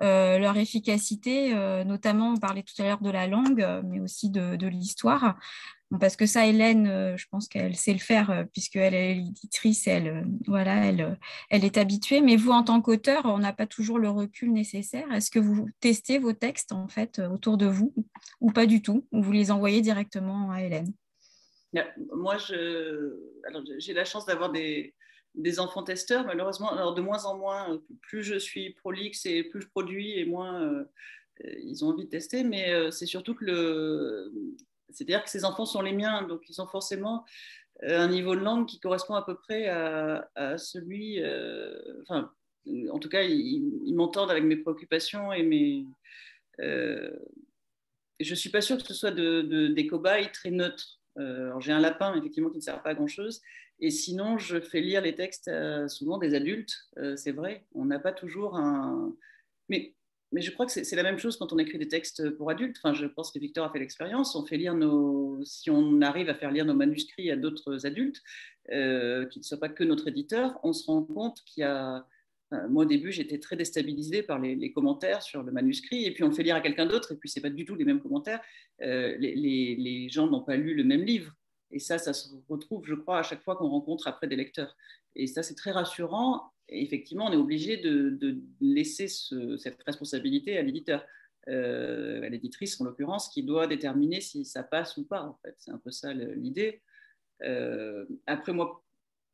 leur 0.00 0.56
efficacité, 0.56 1.54
notamment 1.84 2.32
on 2.32 2.36
parlait 2.36 2.62
tout 2.62 2.80
à 2.80 2.84
l'heure 2.84 3.00
de 3.00 3.10
la 3.10 3.26
langue, 3.26 3.66
mais 3.84 4.00
aussi 4.00 4.30
de, 4.30 4.66
l'histoire 4.66 5.36
parce 6.00 6.16
que 6.16 6.26
ça, 6.26 6.46
Hélène, 6.46 6.88
euh, 6.88 7.16
je 7.16 7.26
pense 7.30 7.48
qu'elle 7.48 7.76
sait 7.76 7.92
le 7.92 8.00
faire 8.00 8.30
euh, 8.30 8.44
puisqu'elle 8.44 8.94
est 8.94 9.14
l'éditrice, 9.14 9.86
elle, 9.86 10.08
euh, 10.08 10.22
voilà, 10.46 10.84
elle, 10.84 11.18
elle 11.48 11.64
est 11.64 11.78
habituée. 11.78 12.20
Mais 12.20 12.36
vous, 12.36 12.50
en 12.50 12.64
tant 12.64 12.80
qu'auteur, 12.80 13.24
on 13.26 13.38
n'a 13.38 13.52
pas 13.52 13.66
toujours 13.66 13.98
le 13.98 14.10
recul 14.10 14.52
nécessaire. 14.52 15.10
Est-ce 15.12 15.30
que 15.30 15.38
vous 15.38 15.68
testez 15.80 16.18
vos 16.18 16.32
textes 16.32 16.72
en 16.72 16.88
fait 16.88 17.20
autour 17.20 17.56
de 17.56 17.66
vous 17.66 17.94
ou 18.40 18.50
pas 18.50 18.66
du 18.66 18.82
tout 18.82 19.06
Ou 19.12 19.22
vous 19.22 19.32
les 19.32 19.50
envoyez 19.50 19.80
directement 19.80 20.50
à 20.50 20.62
Hélène? 20.62 20.92
Moi, 22.12 22.36
j'ai 22.38 23.92
la 23.92 24.04
chance 24.04 24.26
d'avoir 24.26 24.50
des, 24.50 24.94
des, 25.36 25.60
enfants 25.60 25.82
testeurs, 25.82 26.24
malheureusement. 26.24 26.72
Alors, 26.72 26.94
de 26.94 27.00
moins 27.00 27.24
en 27.24 27.36
moins, 27.36 27.80
plus 28.02 28.22
je 28.22 28.38
suis 28.38 28.70
prolixe 28.74 29.26
et 29.26 29.44
plus 29.44 29.62
je 29.62 29.68
produis 29.68 30.18
et 30.18 30.24
moins 30.24 30.86
ils 31.62 31.84
ont 31.84 31.88
envie 31.88 32.04
de 32.04 32.10
tester. 32.10 32.44
Mais 32.44 32.90
c'est 32.90 33.06
surtout 33.06 33.34
que 33.34 33.44
le 33.44 34.32
c'est-à-dire 34.90 35.22
que 35.22 35.30
ces 35.30 35.44
enfants 35.44 35.66
sont 35.66 35.82
les 35.82 35.92
miens, 35.92 36.22
donc 36.22 36.48
ils 36.48 36.60
ont 36.60 36.66
forcément 36.66 37.24
euh, 37.82 37.98
un 37.98 38.08
niveau 38.08 38.34
de 38.34 38.40
langue 38.40 38.66
qui 38.66 38.80
correspond 38.80 39.14
à 39.14 39.22
peu 39.22 39.34
près 39.34 39.68
à, 39.68 40.58
celui. 40.58 41.22
Euh, 41.22 42.02
enfin, 42.02 42.32
en 42.90 42.98
tout 42.98 43.08
cas, 43.08 43.22
ils, 43.22 43.94
m'entendent 43.94 44.30
avec 44.30 44.44
mes 44.44 44.56
préoccupations 44.56 45.32
et 45.32 45.42
mes. 45.42 45.86
Euh, 46.60 47.10
je 48.18 48.30
ne 48.30 48.36
suis 48.36 48.50
pas 48.50 48.62
sûre 48.62 48.78
que 48.78 48.82
ce 48.82 48.94
soit 48.94 49.10
de, 49.10 49.68
des 49.68 49.86
cobayes 49.86 50.32
très 50.32 50.50
neutres. 50.50 51.00
j'ai 51.60 51.72
un 51.72 51.80
lapin, 51.80 52.14
effectivement, 52.16 52.48
qui 52.48 52.56
ne 52.56 52.62
sert 52.62 52.82
pas 52.82 52.90
à 52.90 52.94
grand-chose. 52.94 53.42
Et 53.80 53.90
sinon, 53.90 54.38
je 54.38 54.60
fais 54.60 54.80
lire 54.80 55.02
les 55.02 55.14
textes 55.14 55.50
souvent 55.88 56.18
des 56.18 56.34
adultes. 56.34 56.88
c'est 57.16 57.32
vrai, 57.32 57.66
on 57.74 57.84
n'a 57.84 57.98
pas 57.98 58.12
toujours 58.12 58.56
un. 58.56 59.14
Mais 60.32 60.42
je 60.42 60.50
crois 60.50 60.66
que 60.66 60.72
c'est 60.72 60.96
la 60.96 61.02
même 61.02 61.18
chose 61.18 61.36
quand 61.36 61.52
on 61.52 61.58
écrit 61.58 61.78
des 61.78 61.88
textes 61.88 62.30
pour 62.30 62.50
adultes. 62.50 62.76
Enfin, 62.78 62.92
je 62.92 63.06
pense 63.06 63.30
que 63.30 63.38
Victor 63.38 63.64
a 63.64 63.70
fait 63.70 63.78
l'expérience. 63.78 64.34
On 64.34 64.44
fait 64.44 64.56
lire 64.56 64.74
nos, 64.74 65.40
si 65.44 65.70
on 65.70 66.00
arrive 66.02 66.28
à 66.28 66.34
faire 66.34 66.50
lire 66.50 66.64
nos 66.64 66.74
manuscrits 66.74 67.30
à 67.30 67.36
d'autres 67.36 67.86
adultes, 67.86 68.22
euh, 68.72 69.26
qui 69.26 69.38
ne 69.38 69.44
soient 69.44 69.60
pas 69.60 69.68
que 69.68 69.84
notre 69.84 70.08
éditeur, 70.08 70.58
on 70.64 70.72
se 70.72 70.86
rend 70.86 71.02
compte 71.02 71.42
qu'il 71.44 71.60
y 71.60 71.64
a. 71.64 72.04
moi, 72.68 72.84
au 72.84 72.86
début, 72.86 73.12
j'étais 73.12 73.38
très 73.38 73.54
déstabilisée 73.54 74.22
par 74.24 74.40
les, 74.40 74.72
commentaires 74.72 75.22
sur 75.22 75.44
le 75.44 75.52
manuscrit, 75.52 76.04
et 76.04 76.12
puis 76.12 76.24
on 76.24 76.28
le 76.28 76.34
fait 76.34 76.42
lire 76.42 76.56
à 76.56 76.60
quelqu'un 76.60 76.86
d'autre, 76.86 77.12
et 77.12 77.16
puis 77.16 77.28
c'est 77.28 77.40
pas 77.40 77.50
du 77.50 77.64
tout 77.64 77.76
les 77.76 77.84
mêmes 77.84 78.00
commentaires. 78.00 78.40
Euh, 78.82 79.16
les, 79.18 80.08
gens 80.10 80.26
n'ont 80.26 80.42
pas 80.42 80.56
lu 80.56 80.74
le 80.74 80.84
même 80.84 81.02
livre. 81.02 81.32
Et 81.70 81.78
ça, 81.78 81.98
ça 81.98 82.12
se 82.12 82.28
retrouve, 82.48 82.86
je 82.86 82.94
crois, 82.94 83.18
à 83.18 83.22
chaque 83.22 83.42
fois 83.42 83.56
qu'on 83.56 83.68
rencontre 83.68 84.06
après 84.08 84.28
des 84.28 84.36
lecteurs. 84.36 84.76
Et 85.14 85.26
ça, 85.26 85.42
c'est 85.42 85.54
très 85.54 85.72
rassurant 85.72 86.52
effectivement, 86.68 87.26
on 87.26 87.32
est 87.32 87.36
obligé 87.36 87.76
de, 87.76 88.38
laisser 88.60 89.08
cette 89.08 89.82
responsabilité 89.84 90.58
à 90.58 90.62
l'éditeur, 90.62 91.04
euh, 91.48 92.22
à 92.22 92.28
l'éditrice 92.28 92.80
en 92.80 92.84
l'occurrence, 92.84 93.28
qui 93.28 93.42
doit 93.42 93.66
déterminer 93.66 94.20
si 94.20 94.44
ça 94.44 94.62
passe 94.62 94.96
ou 94.96 95.04
pas. 95.04 95.22
En 95.22 95.38
fait, 95.44 95.54
c'est 95.58 95.70
un 95.70 95.78
peu 95.78 95.90
ça 95.90 96.12
l'idée. 96.12 96.82
Euh, 97.42 98.04
après, 98.26 98.52
moi, 98.52 98.84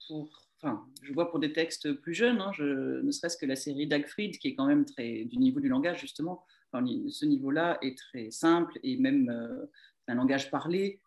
pour, 0.09 0.49
enfin, 0.61 0.85
je 1.03 1.12
vois 1.12 1.30
pour 1.30 1.39
des 1.39 1.53
textes 1.53 1.93
plus 1.93 2.14
jeunes, 2.14 2.41
hein, 2.41 2.53
ne 2.59 3.11
serait-ce 3.11 3.37
que 3.37 3.47
la 3.47 3.57
série 3.57 3.87
Dagfried, 3.87 4.39
qui 4.39 4.49
est 4.49 4.55
quand 4.55 4.66
même 4.66 4.85
très 4.85 5.24
du 5.24 5.39
niveau 5.39 5.61
du 5.61 5.68
langage 5.68 6.01
justement. 6.01 6.45
ce 6.72 7.24
niveau-là 7.24 7.78
est 7.83 7.97
très 7.97 8.30
simple 8.30 8.78
et 8.83 8.97
même 8.97 9.30
euh, 9.30 9.66
un 10.09 10.16
langage 10.16 10.51
parlé 10.51 11.01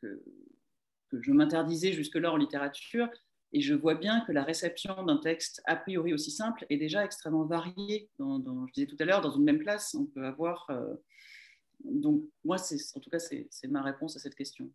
que, 0.00 0.22
que 1.10 1.22
je 1.22 1.32
m'interdisais 1.32 1.92
jusque-là 1.92 2.32
en 2.32 2.36
littérature 2.36 3.08
et 3.54 3.60
je 3.60 3.72
vois 3.72 3.94
bien 3.94 4.20
que 4.22 4.32
la 4.32 4.42
réception 4.42 5.04
d'un 5.04 5.18
texte 5.18 5.62
a 5.66 5.76
priori 5.76 6.12
aussi 6.12 6.32
simple 6.32 6.66
est 6.70 6.76
déjà 6.76 7.04
extrêmement 7.04 7.44
variée. 7.44 8.10
Dans, 8.18 8.66
je 8.66 8.72
disais 8.72 8.88
tout 8.88 8.96
à 8.98 9.04
l'heure, 9.04 9.20
dans 9.20 9.30
une 9.30 9.44
même 9.44 9.60
classe, 9.60 9.94
on 9.94 10.06
peut 10.06 10.26
avoir. 10.26 10.66
Euh, 10.70 10.94
donc, 11.84 12.24
moi, 12.44 12.56
en 12.56 13.00
tout 13.00 13.10
cas, 13.10 13.20
c'est 13.20 13.68
ma 13.68 13.82
réponse 13.82 14.16
à 14.16 14.18
cette 14.18 14.34
question. 14.34 14.68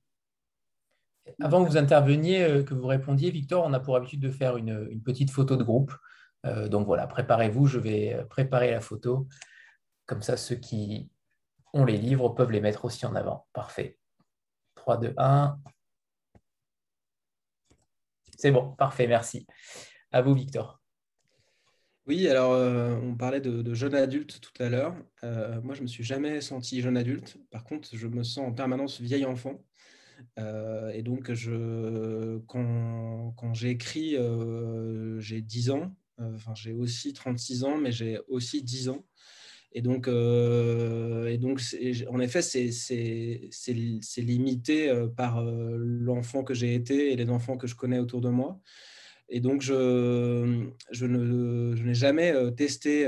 Avant 1.42 1.66
que 1.66 1.70
vous 1.70 1.78
interveniez, 1.78 2.44
euh, 2.44 2.64
que 2.64 2.74
vous 2.74 2.88
répondiez, 2.88 3.32
Victor, 3.32 3.66
on 3.66 3.74
a 3.74 3.82
pour 3.82 3.98
habitude 3.98 4.22
de 4.22 4.32
faire 4.32 4.56
une, 4.56 5.02
petite 5.04 5.30
photo 5.30 5.58
de 5.58 5.64
groupe. 5.64 5.92
Euh, 6.46 6.70
donc 6.70 6.86
voilà, 6.88 7.06
préparez-vous, 7.06 7.68
je 7.68 7.80
vais 7.80 8.26
préparer 8.30 8.72
la 8.72 8.80
photo. 8.80 9.28
Comme 10.06 10.22
ça, 10.22 10.38
ceux 10.38 10.56
qui 10.56 11.12
ont 11.74 11.86
les 11.86 11.98
livres 11.98 12.30
peuvent 12.30 12.52
les 12.52 12.62
mettre 12.62 12.86
aussi 12.86 13.06
en 13.06 13.16
avant. 13.16 13.48
Parfait. 13.54 13.98
3, 14.76 14.98
2, 14.98 15.14
1. 15.18 15.60
C'est 18.38 18.52
bon, 18.52 18.72
parfait, 18.72 19.08
merci. 19.08 19.46
À 20.12 20.22
vous, 20.22 20.34
Victor. 20.34 20.80
Oui, 22.10 22.28
alors 22.28 22.54
euh, 22.54 22.96
on 23.04 23.16
parlait 23.16 23.40
de, 23.40 23.74
jeune 23.76 23.94
adulte 23.94 24.42
tout 24.42 24.64
à 24.64 24.70
l'heure. 24.70 24.96
Euh, 25.24 25.62
moi, 25.62 25.76
je 25.76 25.82
ne 25.82 25.84
me 25.84 25.88
suis 25.88 26.04
jamais 26.04 26.42
senti 26.42 26.82
jeune 26.82 26.98
adulte. 26.98 27.38
Par 27.52 27.64
contre, 27.64 27.96
je 27.96 28.08
me 28.08 28.24
sens 28.24 28.48
en 28.48 28.52
permanence 28.52 29.00
vieil 29.00 29.26
enfant. 29.26 29.64
Euh, 30.40 30.90
et 30.90 31.04
donc, 31.04 31.32
je, 31.32 32.40
quand, 32.48 33.34
quand 33.38 33.54
j'écris, 33.54 34.16
j'ai 35.20 35.42
10 35.42 35.70
ans. 35.70 35.96
Enfin, 36.18 36.56
j'ai 36.56 36.74
aussi 36.74 37.14
36 37.14 37.64
ans, 37.64 37.78
mais 37.78 37.92
j'ai 37.92 38.20
aussi 38.28 38.64
10 38.64 38.90
ans. 38.90 39.06
Et 39.74 39.82
donc, 39.82 40.08
euh, 40.08 41.28
et 41.28 41.38
donc 41.38 41.62
en 42.10 42.20
effet, 42.20 42.42
c'est 42.42 43.74
limité 44.18 44.90
euh, 44.90 45.08
par 45.08 45.38
euh, 45.38 45.76
l'enfant 45.78 46.44
que 46.44 46.54
j'ai 46.54 46.74
été 46.74 47.12
et 47.14 47.16
les 47.16 47.30
enfants 47.30 47.58
que 47.58 47.68
je 47.68 47.76
connais 47.76 48.00
autour 48.00 48.22
de 48.22 48.30
moi. 48.30 48.60
Et 49.30 49.42
donc, 49.42 49.62
je, 49.62 50.70
je 50.92 51.06
n'ai 51.06 51.94
jamais 51.94 52.34
testé 52.56 53.08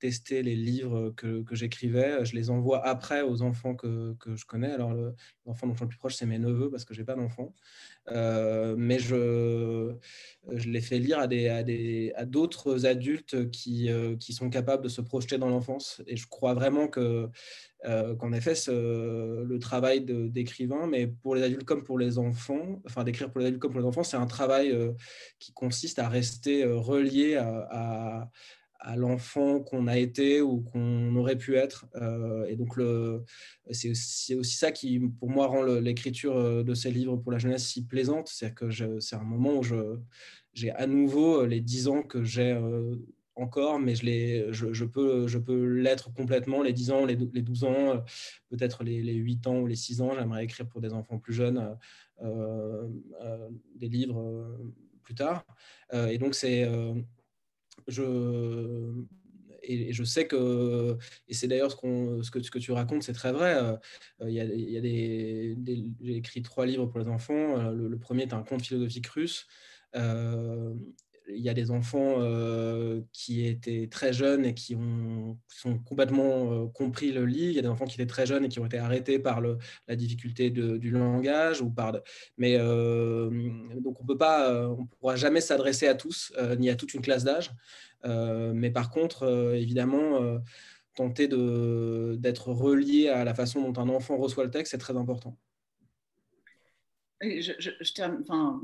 tester 0.00 0.42
les 0.42 0.56
livres 0.56 1.10
que, 1.16 1.42
que 1.42 1.54
j'écrivais. 1.54 2.24
Je 2.24 2.34
les 2.34 2.50
envoie 2.50 2.84
après 2.86 3.22
aux 3.22 3.42
enfants 3.42 3.74
que, 3.76 4.14
que 4.14 4.34
je 4.34 4.44
connais. 4.46 4.72
Alors, 4.72 4.92
l'enfant 5.46 5.66
dont 5.66 5.74
je 5.74 5.78
suis 5.78 5.84
le 5.84 5.88
plus 5.88 5.98
proche, 5.98 6.16
c'est 6.16 6.26
mes 6.26 6.38
neveux 6.38 6.70
parce 6.70 6.84
que 6.84 6.94
je 6.94 7.00
n'ai 7.00 7.04
pas 7.04 7.14
d'enfants. 7.14 7.54
Euh, 8.10 8.74
mais 8.76 8.98
je, 8.98 9.94
je 10.50 10.68
les 10.70 10.80
fais 10.80 10.98
lire 10.98 11.18
à, 11.18 11.26
des, 11.26 11.48
à, 11.48 11.62
des, 11.62 12.12
à 12.16 12.24
d'autres 12.24 12.86
adultes 12.86 13.50
qui, 13.50 13.90
euh, 13.90 14.16
qui 14.16 14.32
sont 14.32 14.50
capables 14.50 14.82
de 14.82 14.88
se 14.88 15.00
projeter 15.00 15.38
dans 15.38 15.48
l'enfance. 15.48 16.02
Et 16.06 16.16
je 16.16 16.26
crois 16.26 16.54
vraiment 16.54 16.88
que, 16.88 17.28
euh, 17.84 18.14
qu'en 18.16 18.32
effet, 18.32 18.54
le 18.68 19.58
travail 19.58 20.00
d'écrivain, 20.00 20.86
mais 20.86 21.06
pour 21.06 21.34
les 21.34 21.42
adultes 21.42 21.64
comme 21.64 21.84
pour 21.84 21.98
les 21.98 22.18
enfants, 22.18 22.80
enfin 22.86 23.04
d'écrire 23.04 23.30
pour 23.30 23.40
les 23.40 23.46
adultes 23.46 23.60
comme 23.60 23.72
pour 23.72 23.80
les 23.80 23.86
enfants, 23.86 24.02
c'est 24.02 24.16
un 24.16 24.26
travail 24.26 24.76
qui 25.38 25.52
consiste 25.52 25.98
à 25.98 26.08
rester 26.08 26.64
relié 26.64 27.36
à 27.36 28.30
l'enfant 28.96 29.60
qu'on 29.60 29.86
a 29.86 29.98
été 29.98 30.40
ou 30.40 30.60
qu'on 30.60 31.14
aurait 31.16 31.36
pu 31.36 31.56
être. 31.56 31.86
et 32.48 32.56
donc, 32.56 32.78
c'est 33.70 33.90
aussi, 33.90 34.56
ça 34.56 34.72
qui, 34.72 34.98
pour 34.98 35.30
moi, 35.30 35.46
rend 35.46 35.62
l'écriture 35.62 36.64
de 36.64 36.74
ces 36.74 36.90
livres 36.90 37.16
pour 37.16 37.32
la 37.32 37.38
jeunesse 37.38 37.66
si 37.66 37.84
plaisante. 37.84 38.28
C'est 38.28 38.54
que 38.54 38.70
c'est 39.00 39.16
un 39.16 39.22
moment 39.22 39.58
où 39.58 39.62
j'ai 40.54 40.70
à 40.70 40.86
nouveau 40.86 41.44
les 41.44 41.60
dix 41.60 41.88
ans 41.88 42.02
que 42.02 42.24
j'ai 42.24 42.58
encore, 43.40 43.78
mais 43.78 43.94
je, 43.94 44.84
peux, 44.84 45.26
je 45.26 45.38
peux 45.38 45.64
l'être 45.64 46.12
complètement, 46.12 46.62
les 46.62 46.72
10 46.72 46.90
ans, 46.90 47.04
les, 47.04 47.16
les 47.16 47.42
12 47.42 47.64
ans, 47.64 47.74
euh, 47.74 47.96
peut-être 48.48 48.84
les, 48.84 49.02
les, 49.02 49.14
8 49.14 49.46
ans 49.46 49.58
ou 49.60 49.66
les 49.66 49.76
6 49.76 50.00
ans. 50.02 50.12
J'aimerais 50.14 50.44
écrire 50.44 50.68
pour 50.68 50.80
des 50.80 50.92
enfants 50.92 51.18
plus 51.18 51.32
jeunes 51.32 51.76
euh, 52.22 52.88
euh, 53.22 53.48
des 53.76 53.88
livres 53.88 54.58
plus 55.02 55.14
tard. 55.14 55.44
et 55.92 56.18
donc, 56.18 56.34
c'est. 56.34 56.68
Et, 59.62 59.92
je 59.92 60.04
sais 60.04 60.26
que, 60.26 60.96
et 61.28 61.34
c'est 61.34 61.48
d'ailleurs 61.48 61.72
ce, 61.72 62.20
ce, 62.22 62.30
que, 62.30 62.58
tu 62.58 62.72
racontes, 62.72 63.02
c'est 63.02 63.12
très 63.12 63.32
vrai. 63.32 63.58
il 64.22 64.30
y 64.30 64.40
a, 64.40 64.44
y 64.44 64.76
a 64.76 64.80
des, 64.80 65.56
j'ai 66.00 66.16
écrit 66.16 66.42
trois 66.42 66.66
livres 66.66 66.86
pour 66.86 66.98
les 67.00 67.08
enfants. 67.08 67.70
Le, 67.70 67.88
le, 67.88 67.98
premier 67.98 68.22
est 68.22 68.32
un 68.32 68.42
conte 68.42 68.62
philosophique 68.62 69.06
russe. 69.08 69.46
Euh, 69.96 70.74
il 71.34 71.42
y 71.42 71.48
a 71.48 71.54
des 71.54 71.70
enfants 71.70 72.16
euh, 72.18 73.00
qui 73.12 73.46
étaient 73.46 73.88
très 73.90 74.12
jeunes 74.12 74.44
et 74.44 74.54
qui 74.54 74.74
ont 74.74 75.38
sont 75.48 75.78
complètement 75.78 76.52
euh, 76.52 76.66
compris 76.68 77.12
le 77.12 77.26
livre. 77.26 77.50
Il 77.50 77.56
y 77.56 77.58
a 77.58 77.62
des 77.62 77.68
enfants 77.68 77.86
qui 77.86 77.94
étaient 77.94 78.06
très 78.06 78.26
jeunes 78.26 78.44
et 78.44 78.48
qui 78.48 78.60
ont 78.60 78.66
été 78.66 78.78
arrêtés 78.78 79.18
par 79.18 79.40
le, 79.40 79.58
la 79.88 79.96
difficulté 79.96 80.50
du 80.50 80.90
langage 80.90 81.60
ou 81.60 81.70
par. 81.70 81.98
Mais 82.38 82.56
euh, 82.58 83.30
donc 83.80 84.00
on 84.00 84.06
peut 84.06 84.18
pas, 84.18 84.68
pourra 84.98 85.16
jamais 85.16 85.40
s'adresser 85.40 85.86
à 85.88 85.94
tous 85.94 86.32
ni 86.58 86.70
à 86.70 86.76
toute 86.76 86.94
une 86.94 87.02
classe 87.02 87.24
d'âge. 87.24 87.50
mais 88.04 88.70
par 88.70 88.90
contre, 88.90 89.54
évidemment, 89.54 90.40
tenter 90.94 91.28
d'être 91.28 92.48
relié 92.48 93.08
à 93.08 93.24
la 93.24 93.34
façon 93.34 93.70
dont 93.70 93.80
un 93.80 93.88
enfant 93.88 94.16
reçoit 94.16 94.44
le 94.44 94.50
texte, 94.50 94.72
c'est 94.72 94.78
très 94.78 94.96
important. 94.96 95.36
Je, 97.22 97.52
enfin, 98.22 98.60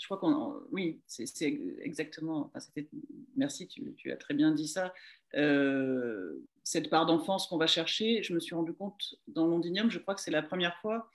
je 0.00 0.06
crois 0.06 0.16
qu'on. 0.16 0.54
Oui, 0.72 1.00
c'est 1.06 1.46
exactement. 1.80 2.50
merci, 3.36 3.68
tu, 3.68 4.10
as 4.10 4.16
très 4.16 4.34
bien 4.34 4.50
dit 4.50 4.66
ça. 4.66 4.94
Euh, 5.34 6.42
cette 6.64 6.88
part 6.88 7.06
d'enfance 7.06 7.46
qu'on 7.46 7.58
va 7.58 7.66
chercher, 7.66 8.22
je 8.22 8.32
me 8.32 8.40
suis 8.40 8.54
rendu 8.54 8.72
compte 8.72 9.14
dans 9.28 9.46
Londinium, 9.46 9.90
je 9.90 9.98
crois 9.98 10.14
que 10.14 10.20
c'est 10.20 10.30
la 10.30 10.42
première 10.42 10.76
fois. 10.78 11.10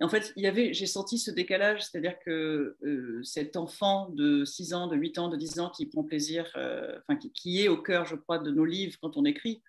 en 0.00 0.08
fait, 0.08 0.32
j'ai 0.36 0.86
senti 0.86 1.18
ce 1.18 1.30
décalage, 1.30 1.82
c'est-à-dire 1.84 2.18
que 2.18 2.76
euh, 2.82 3.22
cet 3.22 3.56
enfant 3.56 4.08
de 4.10 4.44
6 4.44 4.74
ans, 4.74 4.86
de 4.88 4.96
8 4.96 5.18
ans, 5.18 5.28
de 5.28 5.36
10 5.36 5.60
ans 5.60 5.70
qui 5.70 5.86
prend 5.86 6.02
plaisir, 6.02 6.50
euh, 6.56 6.98
enfin, 7.06 7.16
qui, 7.16 7.62
est 7.62 7.68
au 7.68 7.80
cœur, 7.80 8.06
je 8.06 8.16
crois, 8.16 8.38
de 8.38 8.50
nos 8.50 8.64
livres 8.64 8.98
quand 9.00 9.16
on 9.16 9.24
écrit. 9.24 9.62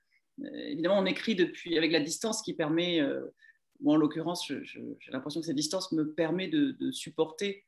évidemment, 0.44 0.98
on 0.98 1.06
écrit 1.06 1.36
depuis, 1.36 1.78
avec 1.78 1.92
la 1.92 2.00
distance 2.00 2.42
qui 2.42 2.54
permet, 2.56 3.02
moi 3.82 3.94
en 3.94 3.98
l'occurrence, 3.98 4.48
j'ai 4.48 5.12
l'impression 5.12 5.42
que 5.42 5.46
cette 5.46 5.56
distance 5.56 5.92
me 5.92 6.12
permet 6.12 6.48
de 6.48 6.92
supporter 6.92 7.64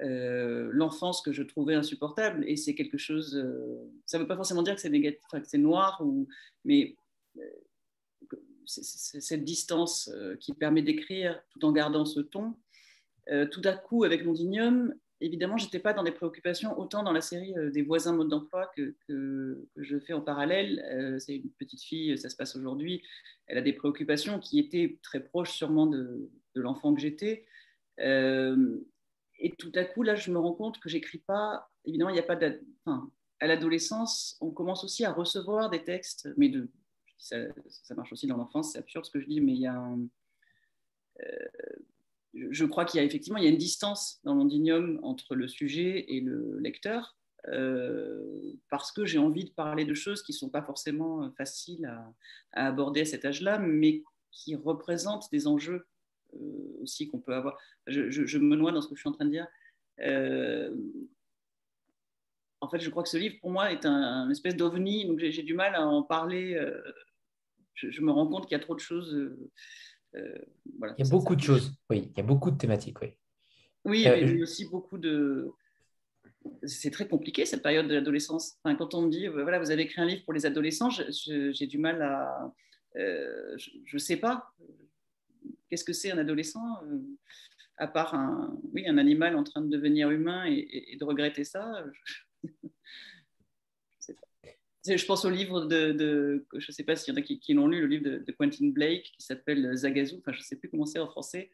euh, 0.00 0.68
l'enfance 0.72 1.22
que 1.22 1.32
je 1.32 1.42
trouvais 1.42 1.74
insupportable. 1.74 2.44
Et 2.46 2.56
c'est 2.56 2.74
quelque 2.74 2.98
chose, 2.98 3.36
euh, 3.36 3.90
ça 4.06 4.18
ne 4.18 4.22
veut 4.22 4.28
pas 4.28 4.36
forcément 4.36 4.62
dire 4.62 4.74
que 4.74 4.80
c'est 4.80 4.90
négatif, 4.90 5.20
que 5.32 5.38
c'est 5.44 5.58
noir, 5.58 6.02
mais 6.64 6.96
euh, 7.38 7.42
c'est 8.64 9.20
cette 9.20 9.44
distance 9.44 10.10
qui 10.40 10.52
permet 10.52 10.82
d'écrire 10.82 11.42
tout 11.50 11.64
en 11.64 11.72
gardant 11.72 12.04
ce 12.04 12.20
ton. 12.20 12.54
tout 13.50 13.62
à 13.64 13.72
coup, 13.72 14.04
avec 14.04 14.26
Mondignum, 14.26 14.94
évidemment, 15.22 15.56
je 15.56 15.64
n'étais 15.64 15.78
pas 15.78 15.94
dans 15.94 16.02
des 16.02 16.12
préoccupations 16.12 16.78
autant 16.78 17.02
dans 17.02 17.12
la 17.12 17.22
série 17.22 17.54
des 17.72 17.80
voisins 17.80 18.12
mode 18.12 18.28
d'emploi 18.28 18.70
que, 18.76 18.94
que, 19.08 19.66
je 19.76 19.98
fais 19.98 20.12
en 20.12 20.20
parallèle. 20.20 21.16
c'est 21.18 21.36
une 21.36 21.50
petite 21.52 21.82
fille, 21.82 22.18
ça 22.18 22.28
se 22.28 22.36
passe 22.36 22.56
aujourd'hui. 22.56 23.02
Elle 23.46 23.56
a 23.56 23.62
des 23.62 23.72
préoccupations 23.72 24.38
qui 24.38 24.58
étaient 24.58 24.98
très 25.02 25.20
proches 25.20 25.52
sûrement 25.52 25.86
de 25.86 26.30
l'enfant 26.54 26.94
que 26.94 27.00
j'étais 27.00 27.46
et 29.38 29.54
tout 29.56 29.72
à 29.74 29.84
coup, 29.84 30.02
là, 30.02 30.14
je 30.14 30.30
me 30.30 30.38
rends 30.38 30.54
compte 30.54 30.80
que 30.80 30.88
j'écris 30.88 31.18
pas. 31.18 31.70
Évidemment, 31.84 32.10
il 32.10 32.14
n'y 32.14 32.18
a 32.18 32.24
pas 32.24 32.38
à 33.40 33.46
l'adolescence, 33.46 34.36
on 34.40 34.50
commence 34.50 34.82
aussi 34.82 35.04
à 35.04 35.12
recevoir 35.12 35.70
des 35.70 35.84
textes, 35.84 36.28
mais 36.36 36.52
ça, 37.18 37.36
marche 37.96 38.12
aussi 38.12 38.26
dans 38.26 38.36
l'enfance, 38.36 38.72
c'est 38.72 38.78
absurde 38.78 39.04
ce 39.04 39.10
que 39.10 39.20
je 39.20 39.26
dis, 39.26 39.40
mais 39.40 39.52
il 39.52 39.60
y 39.60 39.66
a 39.66 39.96
euh, 41.22 41.48
je 42.34 42.64
crois 42.64 42.84
qu'il 42.84 42.98
y 42.98 43.02
a 43.02 43.06
effectivement 43.06 43.38
il 43.38 43.44
y 43.44 43.46
a 43.46 43.50
une 43.50 43.58
distance 43.58 44.20
dans 44.24 44.34
l'ondignum 44.34 45.00
entre 45.02 45.34
le 45.34 45.48
sujet 45.48 46.04
et 46.08 46.20
le 46.20 46.58
lecteur, 46.58 47.16
euh, 47.48 48.52
parce 48.70 48.92
que 48.92 49.04
j'ai 49.04 49.18
envie 49.18 49.44
de 49.44 49.50
parler 49.50 49.84
de 49.84 49.94
choses 49.94 50.22
qui 50.22 50.32
ne 50.32 50.36
sont 50.36 50.50
pas 50.50 50.62
forcément 50.62 51.30
faciles 51.32 51.86
à, 52.52 52.66
aborder 52.66 53.02
à 53.02 53.04
cet 53.04 53.24
âge-là, 53.24 53.58
mais 53.58 54.02
qui 54.30 54.54
représentent 54.54 55.30
des 55.32 55.46
enjeux 55.46 55.74
euh, 55.76 55.97
aussi 56.82 57.08
qu'on 57.08 57.20
peut 57.20 57.34
avoir. 57.34 57.58
Je, 57.86 58.38
me 58.38 58.56
noie 58.56 58.72
dans 58.72 58.80
ce 58.80 58.88
que 58.88 58.94
je 58.94 59.00
suis 59.00 59.08
en 59.08 59.12
train 59.12 59.24
de 59.24 59.30
dire. 59.30 59.46
Euh, 60.00 60.74
en 62.60 62.68
fait, 62.68 62.80
je 62.80 62.90
crois 62.90 63.02
que 63.02 63.08
ce 63.08 63.16
livre, 63.16 63.36
pour 63.40 63.50
moi, 63.50 63.72
est 63.72 63.86
un, 63.86 64.28
espèce 64.30 64.56
d'ovni, 64.56 65.06
donc 65.06 65.18
j'ai 65.18 65.42
du 65.42 65.54
mal 65.54 65.74
à 65.74 65.86
en 65.86 66.02
parler. 66.02 66.54
Euh, 66.54 66.80
je, 67.74 68.00
me 68.00 68.10
rends 68.10 68.26
compte 68.26 68.46
qu'il 68.46 68.56
y 68.56 68.60
a 68.60 68.62
trop 68.62 68.74
de 68.74 68.80
choses. 68.80 69.16
voilà, 70.78 70.94
il 70.98 71.04
y 71.04 71.08
a 71.08 71.10
beaucoup 71.10 71.36
de 71.36 71.42
choses, 71.42 71.72
oui, 71.90 72.10
il 72.10 72.16
y 72.16 72.20
a 72.20 72.24
beaucoup 72.24 72.50
de 72.50 72.56
thématiques, 72.56 73.00
oui. 73.00 73.14
Oui, 73.84 74.04
mais 74.04 74.20
il 74.22 74.36
y 74.36 74.40
a 74.40 74.42
aussi 74.42 74.68
beaucoup 74.68 74.98
de. 74.98 75.50
C'est 76.64 76.90
très 76.90 77.06
compliqué 77.06 77.44
cette 77.44 77.62
période 77.62 77.88
de 77.88 77.94
l'adolescence. 77.94 78.58
Enfin, 78.62 78.74
quand 78.74 78.94
on 78.94 79.02
me 79.02 79.10
dit, 79.10 79.28
voilà, 79.28 79.58
vous 79.58 79.70
avez 79.70 79.82
écrit 79.82 80.00
un 80.00 80.06
livre 80.06 80.24
pour 80.24 80.32
les 80.32 80.46
adolescents, 80.46 80.90
j'ai 80.90 81.66
du 81.66 81.78
mal 81.78 82.02
à. 82.02 82.52
je 82.94 83.94
ne 83.94 83.98
sais 83.98 84.16
pas 84.16 84.52
qu'est-ce 85.68 85.84
que 85.84 85.92
c'est 85.92 86.10
un 86.10 86.18
adolescent 86.18 86.82
euh, 86.84 86.98
à 87.76 87.86
part 87.86 88.14
un, 88.14 88.58
oui, 88.72 88.86
un 88.88 88.98
animal 88.98 89.36
en 89.36 89.44
train 89.44 89.60
de 89.60 89.68
devenir 89.68 90.10
humain 90.10 90.44
et, 90.46 90.96
de 90.98 91.04
regretter 91.04 91.44
ça 91.44 91.84
je, 94.86 95.06
pense 95.06 95.24
au 95.24 95.30
livre 95.30 95.66
de, 95.66 96.46
je 96.56 96.66
ne 96.66 96.72
sais 96.72 96.84
pas 96.84 96.96
s'il 96.96 97.14
y 97.14 97.16
en 97.16 97.20
a 97.20 97.22
qui, 97.22 97.54
l'ont 97.54 97.68
lu, 97.68 97.80
le 97.80 97.86
livre 97.86 98.04
de, 98.04 98.32
Quentin 98.32 98.68
Blake 98.68 99.12
qui 99.16 99.22
s'appelle 99.24 99.76
Zagazou, 99.76 100.18
enfin 100.18 100.32
je 100.32 100.38
ne 100.38 100.44
sais 100.44 100.56
plus 100.56 100.68
comment 100.68 100.86
c'est 100.86 100.98
en 100.98 101.08
français, 101.08 101.50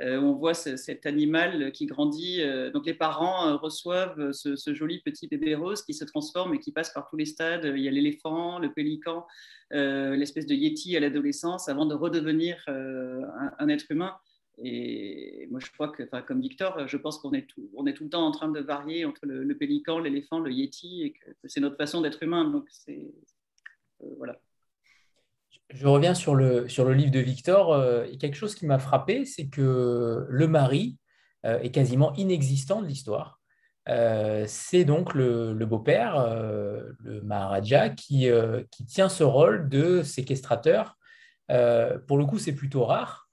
euh, 0.00 0.20
on 0.20 0.32
voit 0.34 0.54
cet 0.54 1.06
animal 1.06 1.72
qui 1.72 1.86
grandit. 1.86 2.42
Euh, 2.42 2.70
donc 2.70 2.86
les 2.86 2.94
parents 2.94 3.56
reçoivent 3.56 4.32
ce, 4.32 4.74
joli 4.74 5.00
petit 5.00 5.26
bébé 5.26 5.54
rose 5.54 5.82
qui 5.82 5.94
se 5.94 6.04
transforme 6.04 6.54
et 6.54 6.58
qui 6.58 6.72
passe 6.72 6.90
par 6.92 7.08
tous 7.08 7.16
les 7.16 7.26
stades. 7.26 7.72
Il 7.76 7.82
y 7.82 7.88
a 7.88 7.90
l'éléphant, 7.90 8.58
le 8.58 8.72
pélican, 8.72 9.26
l'espèce 9.70 10.46
de 10.46 10.54
yéti 10.54 10.96
à 10.96 11.00
l'adolescence 11.00 11.68
avant 11.68 11.86
de 11.86 11.94
redevenir 11.94 12.62
un, 12.68 13.68
être 13.68 13.90
humain. 13.90 14.16
Et 14.62 15.46
moi, 15.50 15.60
je 15.60 15.70
crois 15.70 15.88
que, 15.88 16.02
comme 16.22 16.40
Victor, 16.40 16.88
je 16.88 16.96
pense 16.96 17.18
qu'on 17.18 17.32
est, 17.32 17.46
tout, 17.46 17.68
le 17.84 18.08
temps 18.08 18.26
en 18.26 18.30
train 18.30 18.48
de 18.48 18.60
varier 18.60 19.04
entre 19.04 19.26
le, 19.26 19.54
pélican, 19.56 19.98
l'éléphant, 19.98 20.40
le 20.40 20.50
yéti, 20.50 21.02
et 21.02 21.12
que, 21.12 21.30
c'est 21.44 21.60
notre 21.60 21.76
façon 21.76 22.00
d'être 22.00 22.22
humain. 22.22 22.50
Donc, 22.50 22.66
c'est. 22.70 23.12
Euh, 24.02 24.14
voilà. 24.16 24.40
Je 25.70 25.86
reviens 25.86 26.14
sur 26.14 26.34
le, 26.34 26.66
livre 26.92 27.10
de 27.10 27.20
Victor. 27.20 27.72
Euh, 27.72 28.04
et 28.10 28.18
quelque 28.18 28.36
chose 28.36 28.54
qui 28.54 28.66
m'a 28.66 28.78
frappé, 28.78 29.24
c'est 29.24 29.48
que 29.48 30.26
le 30.28 30.48
mari 30.48 30.98
euh, 31.44 31.58
est 31.60 31.70
quasiment 31.70 32.14
inexistant 32.14 32.82
de 32.82 32.86
l'histoire. 32.86 33.40
c'est 33.86 34.84
donc 34.84 35.14
le, 35.14 35.54
beau-père, 35.64 36.14
le 37.00 37.20
Maharaja, 37.22 37.90
qui, 37.90 38.28
tient 38.86 39.08
ce 39.08 39.24
rôle 39.24 39.68
de 39.68 40.02
séquestrateur. 40.02 40.96
pour 41.48 42.18
le 42.18 42.24
coup, 42.24 42.38
c'est 42.38 42.54
plutôt 42.54 42.84
rare. 42.84 43.26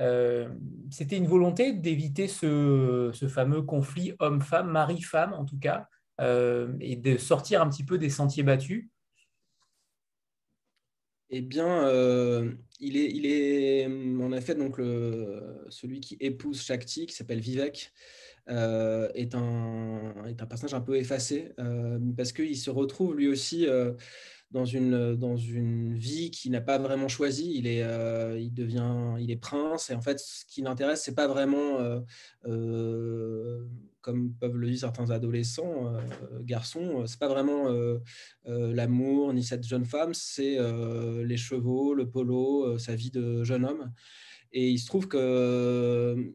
Euh, 0.00 0.48
c'était 0.90 1.16
une 1.16 1.26
volonté 1.26 1.72
d'éviter 1.72 2.28
ce, 2.28 3.12
fameux 3.28 3.62
conflit 3.62 4.14
homme-femme, 4.18 4.70
mari-femme 4.70 5.32
en 5.32 5.44
tout 5.44 5.58
cas, 5.58 5.86
euh, 6.20 6.72
et 6.80 6.96
de 6.96 7.16
sortir 7.16 7.62
un 7.62 7.68
petit 7.68 7.84
peu 7.84 7.98
des 7.98 8.10
sentiers 8.10 8.42
battus 8.42 8.88
eh 11.30 11.40
bien, 11.40 11.86
euh, 11.86 12.52
il, 12.80 12.96
est, 12.96 13.10
il 13.10 13.26
est 13.26 13.86
en 13.86 14.32
effet 14.32 14.54
donc 14.54 14.76
celui 15.68 16.00
qui 16.00 16.16
épouse 16.20 16.62
Shakti, 16.62 17.06
qui 17.06 17.14
s'appelle 17.14 17.40
Vivek, 17.40 17.92
est, 18.48 19.34
un, 19.34 20.24
est 20.26 20.40
un 20.40 20.46
personnage 20.46 20.74
un 20.74 20.80
peu 20.80 20.96
effacé 20.96 21.52
parce 22.16 22.32
qu'il 22.32 22.56
se 22.56 22.70
retrouve 22.70 23.16
lui 23.16 23.28
aussi 23.28 23.66
dans 24.50 24.64
une, 24.64 25.16
dans 25.16 25.36
une 25.36 25.94
vie 25.94 26.30
qu'il 26.30 26.52
n'a 26.52 26.60
pas 26.60 26.78
vraiment 26.78 27.08
choisie. 27.08 27.52
Il 27.56 27.66
est, 27.66 27.82
euh, 27.82 28.38
il 28.38 28.52
devient, 28.52 29.14
il 29.18 29.30
est 29.30 29.36
prince. 29.36 29.90
Et 29.90 29.94
en 29.94 30.00
fait, 30.00 30.18
ce 30.20 30.44
qui 30.46 30.62
l'intéresse, 30.62 31.02
c'est 31.02 31.14
pas 31.14 31.26
vraiment, 31.26 31.80
euh, 31.80 32.00
euh, 32.46 33.66
comme 34.06 34.32
peuvent 34.34 34.56
le 34.56 34.68
dire 34.68 34.78
certains 34.78 35.10
adolescents, 35.10 35.92
garçons, 36.42 37.04
c'est 37.06 37.18
pas 37.18 37.26
vraiment 37.26 37.66
l'amour 38.44 39.34
ni 39.34 39.42
cette 39.42 39.66
jeune 39.66 39.84
femme, 39.84 40.14
c'est 40.14 40.58
les 41.24 41.36
chevaux, 41.36 41.92
le 41.92 42.08
polo, 42.08 42.78
sa 42.78 42.94
vie 42.94 43.10
de 43.10 43.42
jeune 43.42 43.64
homme. 43.64 43.92
Et 44.52 44.70
il 44.70 44.78
se 44.78 44.86
trouve 44.86 45.08
que 45.08 46.34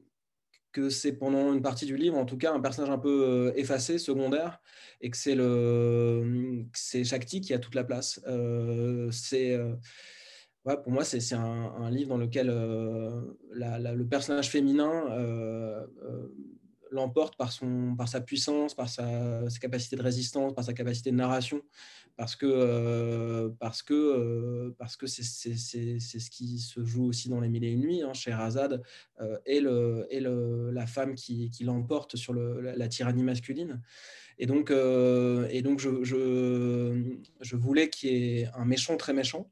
que 0.74 0.90
c'est 0.90 1.14
pendant 1.14 1.54
une 1.54 1.62
partie 1.62 1.86
du 1.86 1.98
livre, 1.98 2.18
en 2.18 2.26
tout 2.26 2.38
cas, 2.38 2.54
un 2.54 2.62
personnage 2.62 2.92
un 2.92 2.98
peu 2.98 3.52
effacé, 3.58 3.98
secondaire, 3.98 4.62
et 5.02 5.10
que 5.10 5.18
c'est 5.18 5.36
le 5.36 6.66
c'est 6.74 7.06
Shakti 7.06 7.40
qui 7.40 7.54
a 7.54 7.60
toute 7.60 7.76
la 7.76 7.86
place. 7.86 8.20
c'est 9.12 9.58
pour 10.64 10.92
moi, 10.92 11.04
c'est 11.04 11.34
un, 11.34 11.90
livre 11.90 12.10
dans 12.10 12.18
lequel 12.18 12.48
le 12.48 14.04
personnage 14.04 14.50
féminin 14.50 15.06
l'emporte 16.92 17.38
par, 17.38 17.52
par 17.98 18.08
sa 18.08 18.22
puissance, 18.22 18.76
par 18.76 18.90
sa, 18.90 19.42
capacité 19.60 19.96
de 19.96 20.02
résistance, 20.02 20.54
par 20.54 20.64
sa 20.64 20.74
capacité 20.74 21.12
de 21.12 21.16
narration, 21.16 21.62
parce 22.18 22.36
que 22.36 22.46
euh, 22.46 23.50
euh, 23.92 24.72
c'est 24.78 25.54
ce 26.20 26.30
qui 26.30 26.60
se 26.60 26.84
joue 26.86 27.06
aussi 27.06 27.30
dans 27.30 27.40
les 27.40 27.50
mille 27.50 27.64
et 27.64 27.72
une 27.72 27.82
nuits. 27.82 28.02
Hein, 28.04 28.14
Sherazade 28.14 28.84
euh, 29.22 29.38
et, 29.46 29.62
le, 29.62 30.08
le, 30.12 30.72
la 30.72 30.86
femme 30.86 31.16
qui, 31.16 31.50
qui 31.50 31.64
l'emporte 31.64 32.18
sur 32.18 32.34
le, 32.34 32.62
la, 32.62 32.88
tyrannie 32.88 33.24
masculine. 33.24 33.82
Et 34.38 34.46
donc, 34.46 34.72
et 34.72 35.62
donc 35.62 35.80
je, 35.80 36.04
je, 36.04 37.18
je 37.40 37.56
voulais 37.56 37.90
qu'il 37.90 38.12
y 38.12 38.40
ait 38.40 38.48
un 38.56 38.66
méchant 38.66 38.98
très 38.98 39.14
méchant, 39.14 39.52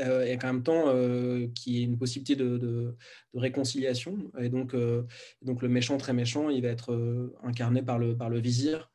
euh, 0.00 0.24
et 0.24 0.38
qu'en 0.38 0.54
même 0.54 0.62
temps 0.62 0.84
euh, 0.86 1.46
qui 1.54 1.80
est 1.80 1.82
une 1.82 1.98
possibilité 1.98 2.36
de, 2.36 2.56
de, 2.56 2.96
réconciliation. 3.34 4.16
Et 4.38 4.48
donc, 4.48 4.74
euh, 4.74 5.02
donc 5.42 5.60
le 5.60 5.68
méchant 5.68 5.98
très 5.98 6.14
méchant, 6.14 6.48
il 6.48 6.62
va 6.62 6.68
être 6.68 7.32
incarné 7.42 7.82
par 7.82 7.98
le, 7.98 8.16
par 8.16 8.30
le 8.30 8.40
vizir 8.40 8.90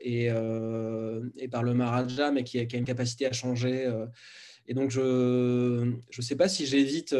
et, 0.00 0.26
et, 0.26 1.48
par 1.48 1.62
le 1.64 1.74
Maharaja, 1.74 2.30
mais 2.30 2.44
qui 2.44 2.60
a 2.60 2.76
une 2.76 2.84
capacité 2.84 3.26
à 3.26 3.32
changer. 3.32 3.92
Et 4.66 4.74
donc, 4.74 4.90
je 4.90 5.00
ne 5.84 6.22
sais 6.22 6.36
pas 6.36 6.48
si 6.48 6.66
j'évite 6.66 7.14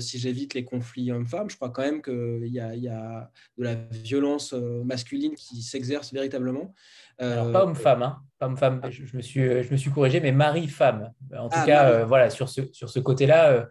si 0.00 0.18
j'évite 0.18 0.54
les 0.54 0.64
conflits 0.64 1.10
hommes-femmes. 1.12 1.48
Je 1.48 1.56
crois 1.56 1.70
quand 1.70 1.82
même 1.82 2.02
qu'il 2.02 2.46
y, 2.46 2.56
y, 2.56 2.88
a 2.88 3.30
de 3.58 3.64
la 3.64 3.74
violence 3.74 4.52
masculine 4.52 5.34
qui 5.34 5.62
s'exerce 5.62 6.12
véritablement. 6.12 6.74
Alors, 7.20 7.52
pas 7.52 7.64
homme-femme, 7.64 8.02
hein. 8.02 8.22
pas 8.38 8.46
homme-femme. 8.46 8.80
Je, 8.88 9.16
me 9.16 9.22
suis, 9.22 9.62
je 9.62 9.70
me 9.70 9.76
suis 9.76 9.90
corrigé, 9.90 10.20
mais 10.20 10.32
mari-femme. 10.32 11.12
En 11.36 11.48
tout 11.48 11.58
ah, 11.60 11.66
cas, 11.66 11.90
euh, 11.90 12.04
voilà, 12.06 12.30
sur 12.30 12.48
ce, 12.48 12.62
sur 12.72 12.88
ce 12.88 12.98
côté-là, 12.98 13.50
euh, 13.50 13.64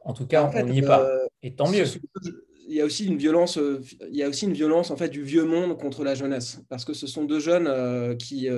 en 0.00 0.12
tout 0.12 0.26
cas, 0.26 0.50
on 0.52 0.64
n'y 0.64 0.78
est 0.78 0.82
pas. 0.82 1.02
Euh, 1.02 1.26
Et 1.42 1.54
tant 1.54 1.70
mieux. 1.70 1.84
Il 2.66 2.74
y 2.74 2.80
a 2.80 2.84
aussi 2.84 3.06
une 3.06 3.18
violence, 3.18 3.58
il 4.08 4.16
y 4.16 4.22
a 4.22 4.28
aussi 4.28 4.46
une 4.46 4.52
violence 4.54 4.90
en 4.90 4.96
fait 4.96 5.08
du 5.08 5.22
vieux 5.22 5.44
monde 5.44 5.78
contre 5.78 6.02
la 6.02 6.14
jeunesse, 6.14 6.60
parce 6.68 6.84
que 6.84 6.94
ce 6.94 7.06
sont 7.06 7.24
deux 7.24 7.40
jeunes 7.40 8.16
qui, 8.16 8.48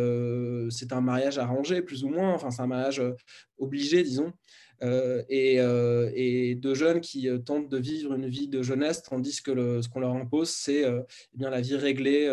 c'est 0.70 0.92
un 0.92 1.00
mariage 1.00 1.38
arrangé 1.38 1.82
plus 1.82 2.04
ou 2.04 2.08
moins, 2.08 2.32
enfin 2.32 2.50
c'est 2.50 2.62
un 2.62 2.68
mariage 2.68 3.02
obligé, 3.58 4.02
disons, 4.02 4.32
euh, 4.82 5.22
euh, 5.30 6.10
et, 6.14 6.54
de 6.54 6.74
jeunes 6.74 7.00
qui 7.00 7.28
euh, 7.28 7.38
tentent 7.38 7.68
de 7.68 7.78
vivre 7.78 8.12
une 8.14 8.28
vie 8.28 8.48
de 8.48 8.62
jeunesse, 8.62 9.02
tandis 9.02 9.42
que 9.42 9.80
ce 9.80 9.88
qu'on 9.88 10.00
leur 10.00 10.14
impose, 10.14 10.50
c'est 10.50 10.82
eh 10.82 11.36
bien 11.36 11.50
la 11.50 11.60
vie 11.60 11.76
réglée 11.76 12.26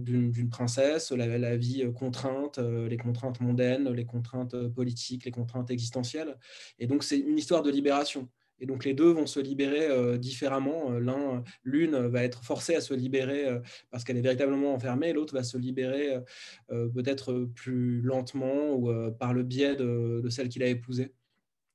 d'une 0.00 0.50
princesse, 0.50 1.12
la, 1.12 1.56
vie 1.56 1.84
contrainte, 1.94 2.58
les 2.58 2.96
contraintes 2.96 3.40
mondaines, 3.40 3.90
les 3.92 4.04
contraintes 4.04 4.56
politiques, 4.68 5.24
les 5.24 5.30
contraintes 5.30 5.70
existentielles. 5.70 6.36
Et 6.78 6.86
donc, 6.86 7.04
c'est 7.04 7.18
une 7.18 7.38
histoire 7.38 7.62
de 7.62 7.70
libération. 7.70 8.28
Et 8.60 8.66
donc 8.66 8.84
les 8.84 8.94
deux 8.94 9.10
vont 9.10 9.26
se 9.26 9.40
libérer 9.40 10.18
différemment. 10.18 10.90
L'un, 10.90 11.42
l'une 11.64 11.96
va 11.96 12.22
être 12.24 12.44
forcée 12.44 12.74
à 12.74 12.80
se 12.80 12.92
libérer 12.94 13.46
parce 13.90 14.04
qu'elle 14.04 14.18
est 14.18 14.22
véritablement 14.22 14.74
enfermée, 14.74 15.12
l'autre 15.12 15.34
va 15.34 15.42
se 15.42 15.56
libérer 15.56 16.18
peut-être 16.68 17.48
plus 17.54 18.02
lentement 18.02 18.74
ou 18.74 18.92
par 19.12 19.32
le 19.32 19.42
biais 19.42 19.76
de, 19.76 20.28
celle 20.28 20.48
qu'il 20.48 20.62
a 20.62 20.66
épousée. 20.66 21.12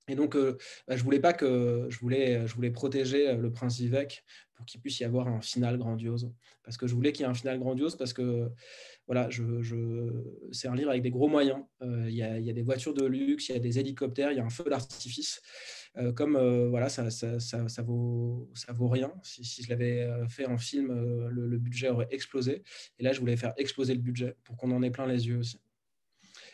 Et 0.07 0.15
donc, 0.15 0.35
euh, 0.35 0.57
bah, 0.87 0.95
je 0.95 1.03
voulais 1.03 1.19
pas 1.19 1.33
que 1.33 1.87
je 1.89 1.99
voulais, 1.99 2.45
je 2.47 2.53
voulais 2.53 2.69
protéger 2.69 3.29
euh, 3.29 3.37
le 3.37 3.51
prince 3.51 3.79
Vivek 3.79 4.23
pour 4.53 4.65
qu'il 4.65 4.79
puisse 4.79 4.99
y 4.99 5.03
avoir 5.03 5.27
un 5.27 5.41
final 5.41 5.77
grandiose. 5.77 6.31
Parce 6.63 6.77
que 6.77 6.87
je 6.87 6.93
voulais 6.93 7.11
qu'il 7.11 7.23
y 7.23 7.27
ait 7.27 7.31
un 7.31 7.35
final 7.35 7.59
grandiose 7.59 7.97
parce 7.97 8.13
que 8.13 8.49
voilà, 9.07 9.29
je, 9.29 9.61
je... 9.61 9.75
c'est 10.51 10.67
un 10.67 10.75
livre 10.75 10.89
avec 10.89 11.01
des 11.01 11.09
gros 11.09 11.27
moyens. 11.27 11.59
Euh, 11.81 12.05
il 12.07 12.15
y, 12.15 12.23
a, 12.23 12.39
y, 12.39 12.49
a 12.49 12.53
des 12.53 12.61
voitures 12.61 12.93
de 12.93 13.05
luxe, 13.05 13.49
il 13.49 13.53
y 13.53 13.55
a 13.55 13.59
des 13.59 13.79
hélicoptères, 13.79 14.31
il 14.31 14.37
y 14.37 14.39
a 14.39 14.45
un 14.45 14.49
feu 14.49 14.65
d'artifice. 14.69 15.41
Comme 16.15 16.37
voilà, 16.69 16.89
ça, 16.89 17.09
ça, 17.09 17.39
ça, 17.39 17.67
ça, 17.69 17.81
vaut, 17.81 18.49
ça 18.53 18.73
vaut 18.73 18.87
rien. 18.87 19.13
Si, 19.23 19.43
si 19.43 19.63
je 19.63 19.69
l'avais 19.69 20.07
fait 20.27 20.45
en 20.45 20.57
film, 20.57 20.93
le, 21.29 21.57
budget 21.57 21.89
aurait 21.89 22.07
explosé. 22.11 22.63
Et 22.99 23.03
là, 23.03 23.13
je 23.13 23.19
voulais 23.19 23.37
faire 23.37 23.53
exploser 23.57 23.93
le 23.93 24.01
budget 24.01 24.35
pour 24.43 24.57
qu'on 24.57 24.71
en 24.71 24.83
ait 24.83 24.91
plein 24.91 25.07
les 25.07 25.27
yeux 25.27 25.37
aussi. 25.37 25.59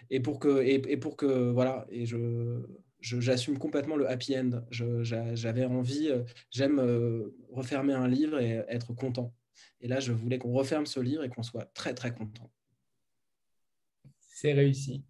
Et 0.09 0.19
pour 0.19 0.39
que, 0.39 0.61
et, 0.61 0.81
et 0.91 0.97
pour 0.97 1.17
que 1.17 1.51
voilà, 1.51 1.87
et 1.89 2.05
je 2.05 2.61
j'assume 3.01 3.57
complètement 3.57 3.95
le 3.95 4.09
happy 4.09 4.37
end. 4.37 4.63
J'avais 4.69 5.65
envie, 5.65 6.09
euh, 6.09 6.23
j'aime 6.51 6.79
euh, 6.79 7.35
refermer 7.51 7.93
un 7.93 8.07
livre 8.07 8.39
et 8.39 8.63
être 8.67 8.93
content. 8.93 9.33
Et 9.81 9.87
là, 9.87 9.99
je 9.99 10.11
voulais 10.11 10.37
qu'on 10.37 10.53
referme 10.53 10.85
ce 10.85 10.99
livre 10.99 11.23
et 11.23 11.29
qu'on 11.29 11.43
soit 11.43 11.65
très, 11.73 11.93
très 11.93 12.13
content. 12.13 12.51
C'est 14.19 14.53
réussi. 14.53 15.03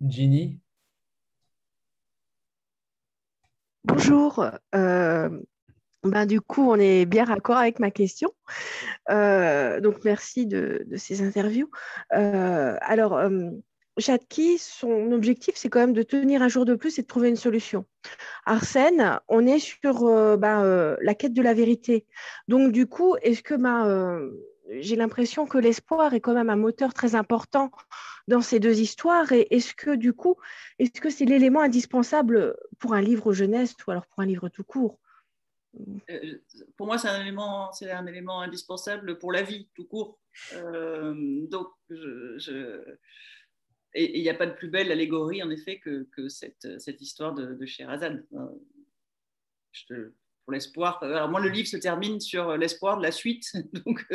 Ginny? 0.00 0.60
Bonjour. 3.86 4.44
Euh, 4.74 5.30
ben, 6.02 6.26
du 6.26 6.40
coup, 6.40 6.70
on 6.70 6.76
est 6.76 7.06
bien 7.06 7.24
raccord 7.24 7.56
avec 7.56 7.78
ma 7.78 7.90
question. 7.90 8.30
donc, 9.08 10.04
merci 10.04 10.46
de, 10.46 10.86
ces 10.96 11.22
interviews. 11.22 11.70
alors, 12.10 13.18
Chatki, 13.98 14.58
son 14.58 15.12
objectif, 15.12 15.54
c'est 15.56 15.70
quand 15.70 15.80
même 15.80 15.94
de 15.94 16.02
tenir 16.02 16.42
un 16.42 16.48
jour 16.48 16.66
de 16.66 16.74
plus 16.74 16.98
et 16.98 17.02
de 17.02 17.06
trouver 17.06 17.30
une 17.30 17.36
solution. 17.36 17.86
Arsène, 18.44 19.20
on 19.28 19.46
est 19.46 19.58
sur 19.58 20.06
euh, 20.06 20.36
euh, 20.36 20.96
la 21.00 21.14
quête 21.14 21.32
de 21.32 21.42
la 21.42 21.54
vérité. 21.54 22.04
Donc, 22.46 22.72
du 22.72 22.86
coup, 22.86 23.16
est-ce 23.22 23.42
que 23.42 23.54
euh, 23.54 24.30
j'ai 24.68 24.96
l'impression 24.96 25.46
que 25.46 25.58
l'espoir 25.58 26.14
est 26.14 26.20
quand 26.20 26.34
même 26.34 26.50
un 26.50 26.56
moteur 26.56 26.92
très 26.94 27.14
important 27.14 27.70
dans 28.28 28.40
ces 28.40 28.60
deux 28.60 28.80
histoires 28.80 29.30
Et 29.32 29.46
est-ce 29.50 29.74
que, 29.74 29.94
du 29.94 30.12
coup, 30.12 30.36
est-ce 30.78 31.00
que 31.00 31.10
c'est 31.10 31.24
l'élément 31.24 31.60
indispensable 31.60 32.56
pour 32.78 32.94
un 32.94 33.00
livre 33.00 33.32
jeunesse 33.32 33.74
ou 33.86 33.90
alors 33.90 34.06
pour 34.06 34.20
un 34.20 34.26
livre 34.26 34.48
tout 34.48 34.64
court? 34.64 34.98
Pour 36.76 36.86
moi, 36.86 36.98
c'est 36.98 37.08
un 37.08 37.20
élément, 37.20 37.70
c'est 37.72 37.90
un 37.90 38.06
élément 38.06 38.40
indispensable 38.40 39.18
pour 39.18 39.30
la 39.30 39.42
vie 39.42 39.68
tout 39.74 39.84
court. 39.84 40.18
donc, 40.52 41.68
je, 41.90 42.96
et 43.96 44.18
il 44.18 44.22
n'y 44.22 44.28
a 44.28 44.34
pas 44.34 44.46
de 44.46 44.52
plus 44.52 44.68
belle 44.68 44.92
allégorie, 44.92 45.42
en 45.42 45.50
effet, 45.50 45.80
que, 45.80 46.06
cette, 46.28 47.00
histoire 47.00 47.34
de, 47.34 47.54
de 47.54 47.66
Sherazade. 47.66 48.26
Euh, 49.90 50.10
pour 50.46 50.52
l'espoir. 50.52 51.02
Alors 51.02 51.28
moi, 51.28 51.40
le 51.40 51.48
livre 51.48 51.66
se 51.66 51.76
termine 51.76 52.20
sur 52.20 52.56
l'espoir 52.56 52.98
de 52.98 53.02
la 53.02 53.10
suite. 53.10 53.52
Donc, 53.84 54.06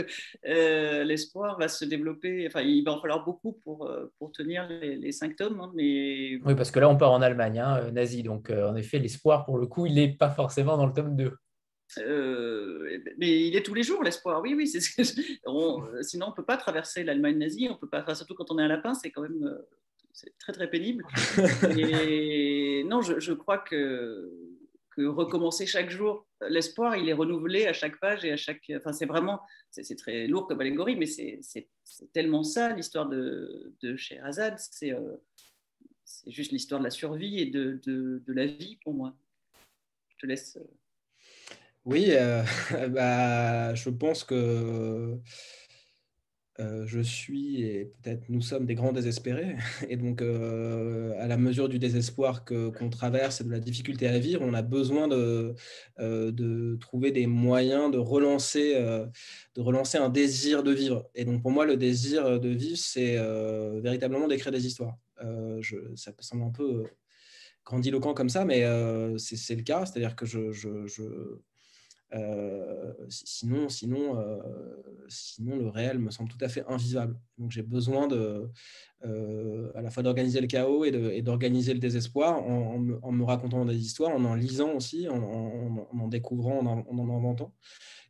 euh, 0.48 1.04
l'espoir 1.04 1.60
va 1.60 1.68
se 1.68 1.84
développer. 1.84 2.48
Enfin, 2.48 2.62
il 2.62 2.84
va 2.84 2.94
en 2.94 3.02
falloir 3.02 3.26
beaucoup 3.26 3.60
pour, 3.64 3.86
euh, 3.86 4.12
pour 4.18 4.32
tenir 4.32 4.66
les, 4.70 5.12
cinq 5.12 5.36
tomes. 5.36 5.60
Hein, 5.60 5.72
mais... 5.76 6.40
Oui, 6.46 6.56
parce 6.56 6.72
que 6.72 6.80
là, 6.80 6.88
on 6.88 6.96
part 6.96 7.12
en 7.12 7.22
Allemagne, 7.22 7.60
hein, 7.60 7.92
nazi. 7.92 8.24
Donc, 8.24 8.50
en 8.50 8.76
effet, 8.78 8.98
l'espoir, 8.98 9.46
pour 9.46 9.58
le 9.58 9.68
coup, 9.68 9.86
il 9.86 9.96
n'est 9.96 10.14
pas 10.14 10.30
forcément 10.30 10.78
dans 10.78 10.88
le 10.88 10.94
tome 10.94 11.18
2. 11.18 11.36
mais 13.18 13.48
il 13.48 13.56
est 13.58 13.64
tous 13.64 13.74
les 13.74 13.84
jours 13.84 14.02
l'espoir, 14.02 14.42
oui, 14.42 14.54
oui. 14.56 14.68
sinon, 16.02 16.28
on 16.28 16.30
ne 16.30 16.36
peut 16.36 16.46
pas 16.46 16.56
traverser 16.56 17.04
l'Allemagne 17.04 17.38
nazie. 17.38 17.68
On 17.70 17.76
peut 17.76 17.90
pas, 17.90 18.16
surtout 18.16 18.36
quand 18.36 18.52
on 18.52 18.58
est 18.58 18.64
un 18.64 18.70
lapin, 18.70 18.94
c'est 18.94 19.12
quand 19.12 19.24
même 19.24 19.54
c'est 20.14 20.38
très 20.38 20.54
très 20.54 20.70
pénible. 20.70 21.06
Et 21.78 22.84
non, 22.86 23.02
je, 23.02 23.34
crois 23.34 23.58
que, 23.58 24.32
que, 24.92 25.06
recommencer 25.06 25.66
chaque 25.66 25.90
jour, 25.90 26.28
l'espoir, 26.50 26.96
il 26.96 27.08
est 27.10 27.14
renouvelé 27.14 27.68
à 27.68 27.74
chaque 27.74 28.00
page 28.00 28.26
et 28.26 28.32
à 28.32 28.38
chaque. 28.38 28.72
Enfin, 28.76 28.94
c'est 28.94 29.06
vraiment, 29.06 29.42
c'est 29.70 29.96
très 29.96 30.28
lourd 30.28 30.48
comme 30.48 30.62
allégorie, 30.62 30.96
mais 30.96 31.06
c'est 31.06 31.42
tellement 32.14 32.44
ça 32.44 32.74
l'histoire 32.74 33.08
de, 33.08 33.74
de. 33.82 33.96
C'est 33.98 34.94
euh, 34.94 35.16
c'est 36.04 36.32
juste 36.32 36.52
l'histoire 36.52 36.80
de 36.80 36.86
la 36.86 36.92
survie 36.92 37.40
et 37.40 37.46
de, 37.46 37.80
de, 37.86 38.22
de, 38.26 38.34
la 38.34 38.46
vie 38.46 38.78
pour 38.84 38.94
moi. 38.94 39.16
Je 40.10 40.18
te 40.18 40.26
laisse. 40.26 40.58
Euh, 40.58 40.68
oui, 41.86 42.08
euh, 42.10 42.44
bah, 42.90 43.74
je 43.76 43.90
pense 43.90 44.24
que 44.24 45.18
je 46.60 47.00
suis 47.00 47.64
et 47.64 47.92
peut-être 48.02 48.30
nous 48.30 48.42
sommes 48.42 48.66
des 48.66 48.76
grands 48.76 48.92
désespérés. 48.92 49.56
Et 49.90 49.98
donc, 49.98 50.22
à 50.22 51.28
la 51.28 51.38
mesure 51.38 51.70
du 51.70 51.80
désespoir 51.80 52.46
qu'on 52.46 52.90
traverse 52.90 53.42
et 53.42 53.44
de 53.44 53.50
la 53.50 53.60
difficulté 53.60 54.08
à 54.08 54.20
vivre, 54.20 54.42
on 54.44 54.54
a 54.54 54.62
besoin 54.62 55.08
de, 55.08 55.56
de 56.00 56.78
trouver 56.80 57.12
des 57.12 57.28
moyens 57.28 57.92
de 57.92 57.98
relancer, 57.98 58.76
de 58.76 59.62
relancer 59.62 59.98
un 59.98 60.10
désir 60.10 60.64
de 60.64 60.72
vivre. 60.72 61.10
Et 61.16 61.26
donc, 61.26 61.42
pour 61.42 61.52
moi, 61.52 61.66
le 61.66 61.78
désir 61.78 62.40
de 62.40 62.50
vivre, 62.50 62.78
c'est 62.78 63.18
véritablement 63.82 64.28
d'écrire 64.28 64.52
des 64.52 64.66
histoires. 64.68 64.98
Ça 65.96 66.12
peut 66.12 66.24
sembler 66.24 66.46
un 66.46 66.52
peu 66.52 66.84
grandiloquent 67.66 68.14
comme 68.14 68.30
ça, 68.30 68.46
mais 68.46 68.66
c'est 69.18 69.56
le 69.56 69.64
cas. 69.64 69.86
C'est-à-dire 69.86 70.16
que 70.16 70.26
je 70.26 70.52
sinon, 73.10 73.70
sinon, 73.70 74.42
sinon, 75.08 75.56
le 75.58 75.70
réel 75.70 76.00
me 76.00 76.12
semble 76.12 76.30
tout 76.30 76.44
à 76.44 76.50
fait 76.50 76.64
invivable. 76.68 77.18
Donc 77.38 77.52
j'ai 77.52 77.62
besoin 77.62 78.08
de, 78.08 78.50
à 79.04 79.82
la 79.82 79.90
fois 79.90 80.04
d'organiser 80.04 80.42
le 80.42 80.48
chaos 80.48 80.86
et 80.86 81.22
d'organiser 81.22 81.74
le 81.74 81.80
désespoir 81.80 82.44
en, 82.44 82.80
me, 82.80 83.24
racontant 83.24 83.66
des 83.66 83.78
histoires, 83.78 84.12
en 84.12 84.26
en 84.26 84.36
lisant 84.36 84.74
aussi, 84.74 85.08
en 85.08 85.22
en, 85.22 86.08
découvrant, 86.08 86.60
en 86.60 87.00
en, 87.00 87.18
inventant. 87.18 87.54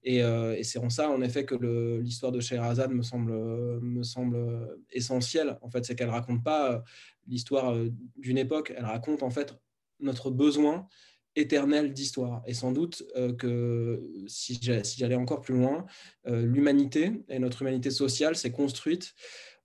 Et, 0.04 0.22
c'est 0.64 0.80
en 0.80 0.90
ça, 0.90 1.10
en 1.10 1.22
effet, 1.22 1.46
que 1.46 2.00
l'histoire 2.00 2.32
de 2.32 2.40
Scheherazade 2.40 2.92
me 2.92 3.04
semble, 3.04 3.34
me 3.82 4.04
semble 4.04 4.80
essentielle. 4.92 5.58
En 5.62 5.70
fait, 5.70 5.86
c'est 5.86 5.96
qu'elle 5.96 6.10
raconte 6.10 6.44
pas 6.44 6.84
l'histoire 7.28 7.76
d'une 8.18 8.38
époque, 8.38 8.74
elle 8.76 8.86
raconte 8.86 9.24
en 9.24 9.30
fait 9.30 9.56
notre 10.00 10.32
besoin 10.32 10.88
éternel 11.36 11.94
d'histoire. 11.94 12.42
Et 12.46 12.54
sans 12.54 12.72
doute 12.72 13.04
euh, 13.16 13.34
que 13.34 14.04
si 14.28 14.60
j'allais 14.62 15.16
encore 15.16 15.42
plus 15.42 15.56
loin, 15.56 15.86
euh, 16.28 16.46
l'humanité 16.46 17.14
et 17.30 17.40
notre 17.40 17.62
humanité 17.62 17.90
sociale 17.90 18.36
s'est 18.36 18.52
construite 18.52 19.14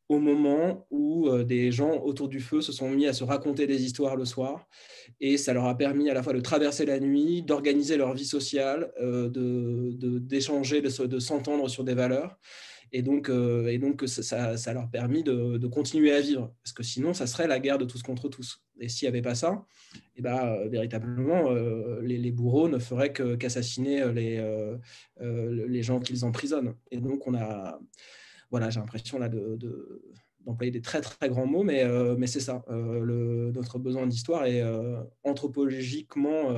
au 0.09 0.21
moment 0.21 0.87
où 0.91 1.29
euh, 1.29 1.43
des 1.43 1.73
gens 1.73 2.01
autour 2.05 2.29
du 2.29 2.39
feu 2.39 2.61
se 2.61 2.71
sont 2.71 2.89
mis 2.89 3.07
à 3.07 3.13
se 3.13 3.25
raconter 3.25 3.67
des 3.67 3.85
histoires 3.85 4.15
le 4.15 4.25
soir. 4.25 4.69
Et 5.21 5.37
ça 5.37 5.53
leur 5.53 5.65
a 5.65 5.77
permis 5.77 6.09
à 6.09 6.15
la 6.15 6.23
fois 6.23 6.33
de 6.33 6.41
traverser 6.41 6.87
la 6.87 7.01
nuit, 7.01 7.43
d'organiser 7.43 7.97
leur 7.97 8.15
vie 8.15 8.25
sociale, 8.25 8.93
d'échanger, 9.01 10.81
de, 10.81 11.07
de 11.07 11.19
s'entendre 11.19 11.69
sur 11.69 11.83
des 11.83 11.95
valeurs. 11.95 12.39
Et 12.93 13.03
donc, 13.03 13.29
et 13.29 13.79
donc 13.79 14.05
ça, 14.07 14.57
ça, 14.57 14.73
leur 14.73 14.85
a 14.85 14.87
permis 14.87 15.25
de, 15.25 15.67
continuer 15.67 16.13
à 16.13 16.21
vivre. 16.21 16.55
Parce 16.63 16.73
que 16.73 16.85
sinon, 16.85 17.13
ça 17.15 17.27
serait 17.27 17.49
la 17.49 17.59
guerre 17.59 17.79
de 17.79 17.85
tous 17.85 18.03
contre 18.03 18.29
tous. 18.29 18.63
Et 18.81 18.89
s'il 18.89 19.07
n'y 19.07 19.11
avait 19.11 19.23
pas 19.23 19.35
ça, 19.35 19.65
eh 20.17 20.23
ben, 20.23 20.37
euh, 20.37 20.69
véritablement, 20.69 21.51
euh, 21.51 22.01
les, 22.03 22.31
bourreaux 22.31 22.69
ne 22.69 22.79
feraient 22.79 23.13
qu'assassiner 23.13 24.13
les, 24.13 24.43
les 25.21 25.83
gens 25.83 26.01
qu'ils 26.01 26.25
emprisonnent. 26.25 26.75
Et 26.91 26.99
donc, 26.99 27.27
on 27.27 27.35
a, 27.35 27.81
voilà, 28.51 28.71
j'ai 28.71 28.81
l'impression 28.81 29.19
d'employer 29.19 30.71
des 30.71 30.83
très 30.83 31.01
très 31.01 31.29
grands 31.29 31.47
mots, 31.47 31.65
mais, 31.65 31.85
mais 32.17 32.27
c'est 32.27 32.41
ça. 32.41 32.65
notre 32.69 33.79
besoin 33.79 34.07
d'histoire 34.07 34.47
est 34.47 34.63
anthropologiquement 35.25 36.53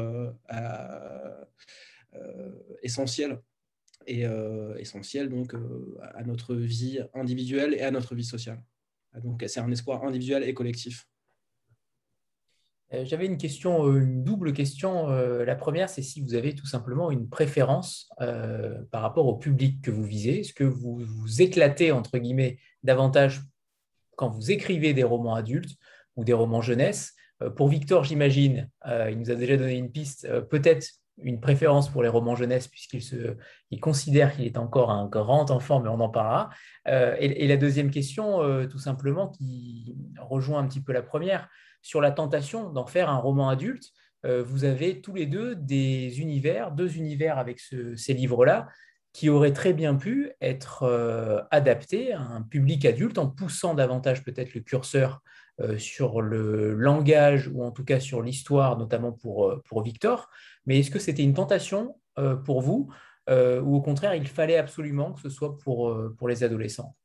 essentiel 2.83 3.39
et 4.09 4.25
euh, 4.25 4.77
essentiel 4.79 5.29
donc, 5.29 5.55
euh, 5.55 5.99
à 6.15 6.25
notre 6.25 6.55
vie 6.55 6.99
individuelle 7.15 7.75
et 7.75 7.83
à 7.83 7.91
notre 7.91 8.15
vie 8.15 8.25
sociale. 8.25 8.61
Donc 9.23 9.45
c'est 9.47 9.61
un 9.61 9.71
espoir 9.71 10.05
individuel 10.05 10.43
et 10.45 10.55
collectif. 10.55 11.07
Euh, 12.95 13.05
j'avais 13.05 13.27
une 13.27 13.37
question, 13.37 13.95
une 13.97 14.25
double 14.25 14.53
question. 14.53 15.09
La 15.09 15.55
première, 15.55 15.89
c'est 15.89 16.03
si 16.03 16.21
vous 16.21 16.35
avez 16.35 16.55
tout 16.55 16.67
simplement 16.67 17.11
une 17.11 17.29
préférence 17.29 18.09
par 18.91 19.03
rapport 19.03 19.27
au 19.27 19.37
public 19.37 19.83
que 19.83 19.91
vous 19.91 20.05
visez. 20.05 20.41
Est-ce 20.41 20.55
que 20.55 20.65
vous 20.65 20.99
vous 20.99 21.43
éclatez, 21.43 21.93
entre 21.93 22.19
guillemets, 22.19 22.59
davantage 22.83 23.43
quand 24.17 24.29
vous 24.29 24.51
écrivez 24.51 24.95
des 24.95 25.05
romans 25.05 25.35
adultes 25.35 25.77
ou 26.17 26.25
des 26.25 26.33
romans 26.33 26.63
jeunesse? 26.63 27.15
Pour 27.57 27.69
Victor, 27.69 28.03
j'imagine, 28.03 28.69
il 28.85 29.19
nous 29.19 29.31
a 29.31 29.35
déjà 29.35 29.57
donné 29.57 29.77
une 29.77 29.93
piste, 29.93 30.29
peut-être 30.49 30.87
une 31.23 31.41
préférence 31.41 31.89
pour 31.89 32.03
les 32.03 32.09
romans 32.09 32.37
jeunesse 32.37 32.69
puisqu'il 32.69 33.03
se, 33.03 33.37
il 33.71 33.81
considère 33.81 34.35
qu'il 34.35 34.45
est 34.45 34.59
encore 34.59 34.91
un 34.91 35.07
grand 35.07 35.51
enfant, 35.51 35.81
mais 35.81 35.89
on 35.89 36.01
en 36.01 36.09
parlera. 36.09 36.51
Euh, 36.87 37.17
et, 37.19 37.47
la 37.47 37.57
deuxième 37.57 37.91
question, 37.91 38.43
euh, 38.43 38.67
tout 38.67 38.79
simplement, 38.79 39.29
qui 39.29 39.97
rejoint 40.19 40.61
un 40.61 40.67
petit 40.67 40.83
peu 40.83 40.93
la 40.93 41.03
première, 41.03 41.49
sur 41.83 42.01
la 42.01 42.11
tentation 42.11 42.71
d'en 42.71 42.87
faire 42.87 43.11
un 43.11 43.17
roman 43.17 43.49
adulte. 43.49 43.91
Euh, 44.27 44.43
vous 44.43 44.65
avez 44.65 45.01
tous 45.01 45.15
les 45.15 45.27
deux 45.27 45.55
des 45.55 46.21
univers, 46.21 46.73
deux 46.73 46.97
univers 46.97 47.39
avec 47.39 47.61
ces 47.61 48.15
livres-là, 48.15 48.69
qui 49.13 49.29
auraient 49.29 49.53
très 49.53 49.73
bien 49.73 49.95
pu 49.95 50.33
être 50.41 51.47
adaptés 51.51 52.13
à 52.13 52.21
un 52.21 52.43
public 52.43 52.85
adulte 52.85 53.19
en 53.19 53.27
poussant 53.27 53.75
davantage 53.75 54.23
peut-être 54.23 54.55
le 54.55 54.61
curseur 54.61 55.23
sur 55.77 56.21
le 56.21 56.75
langage 56.75 57.49
ou 57.53 57.65
en 57.65 57.73
tout 57.73 57.85
cas 57.85 57.99
sur 57.99 58.23
l'histoire, 58.23 58.79
notamment 58.79 59.11
pour, 59.11 59.83
Victor. 59.83 60.29
Mais 60.67 60.79
est-ce 60.79 60.91
que 60.91 61.01
c'était 61.01 61.25
une 61.25 61.35
tentation 61.35 61.97
euh, 62.19 62.37
pour 62.37 62.61
vous 62.61 62.91
euh, 63.31 63.61
ou 63.61 63.77
au 63.77 63.81
contraire, 63.81 64.15
il 64.15 64.27
fallait 64.27 64.57
absolument 64.57 65.13
que 65.13 65.21
ce 65.21 65.29
soit 65.29 65.57
euh, 65.69 66.15
pour 66.17 66.29
les 66.29 66.45
adolescents? 66.45 66.97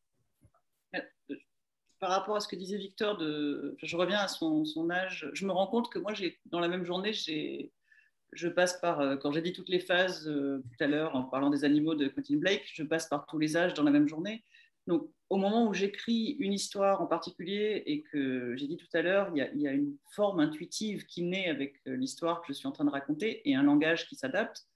Par 2.04 2.12
rapport 2.12 2.36
à 2.36 2.42
ce 2.42 2.50
que 2.50 2.58
disait 2.58 2.76
Victor, 2.76 3.16
de, 3.16 3.78
je 3.82 3.96
reviens 3.96 4.20
à 4.20 4.28
son, 4.28 4.66
âge, 4.90 5.30
je 5.32 5.46
me 5.46 5.54
rends 5.54 5.68
compte 5.68 5.90
que 5.90 6.00
moi, 6.00 6.12
dans 6.48 6.60
la 6.60 6.68
même 6.68 6.84
journée, 6.84 7.14
je 7.14 8.50
passe 8.50 8.78
par, 8.82 9.18
quand 9.20 9.32
j'ai 9.32 9.42
dit 9.42 9.54
toutes 9.54 9.70
les 9.70 9.80
phases 9.80 10.26
tout 10.26 10.84
à 10.84 10.88
l'heure 10.88 11.16
en 11.16 11.24
parlant 11.24 11.50
des 11.50 11.64
animaux 11.64 11.96
de 11.96 12.10
Quentin 12.10 12.36
Blake, 12.36 12.70
je 12.74 12.84
passe 12.84 13.08
par 13.08 13.26
tous 13.26 13.40
les 13.40 13.56
âges 13.56 13.74
dans 13.74 13.84
la 13.84 13.92
même 13.92 14.10
journée. 14.10 14.44
Donc, 14.86 15.10
au 15.30 15.38
moment 15.38 15.66
où 15.66 15.74
j'écris 15.74 16.36
une 16.40 16.52
histoire 16.52 17.02
en 17.02 17.08
particulier 17.08 17.84
et 17.86 18.02
que 18.02 18.54
j'ai 18.58 18.68
dit 18.68 18.76
tout 18.76 18.90
à 18.92 19.02
l'heure, 19.02 19.32
il, 19.34 19.62
y 19.62 19.68
a 19.70 19.72
une 19.72 19.96
forme 20.12 20.42
intuitive 20.42 21.06
qui 21.06 21.24
naît 21.24 21.48
avec 21.48 21.80
euh, 21.88 21.96
l'histoire 21.96 22.42
que 22.42 22.48
je 22.50 22.54
suis 22.54 22.68
en 22.68 22.74
train 22.74 22.84
de 22.84 22.90
raconter 22.90 23.50
et 23.50 23.56
un 23.56 23.64
langage 23.64 24.10
qui 24.10 24.16
s'adapte. 24.18 24.68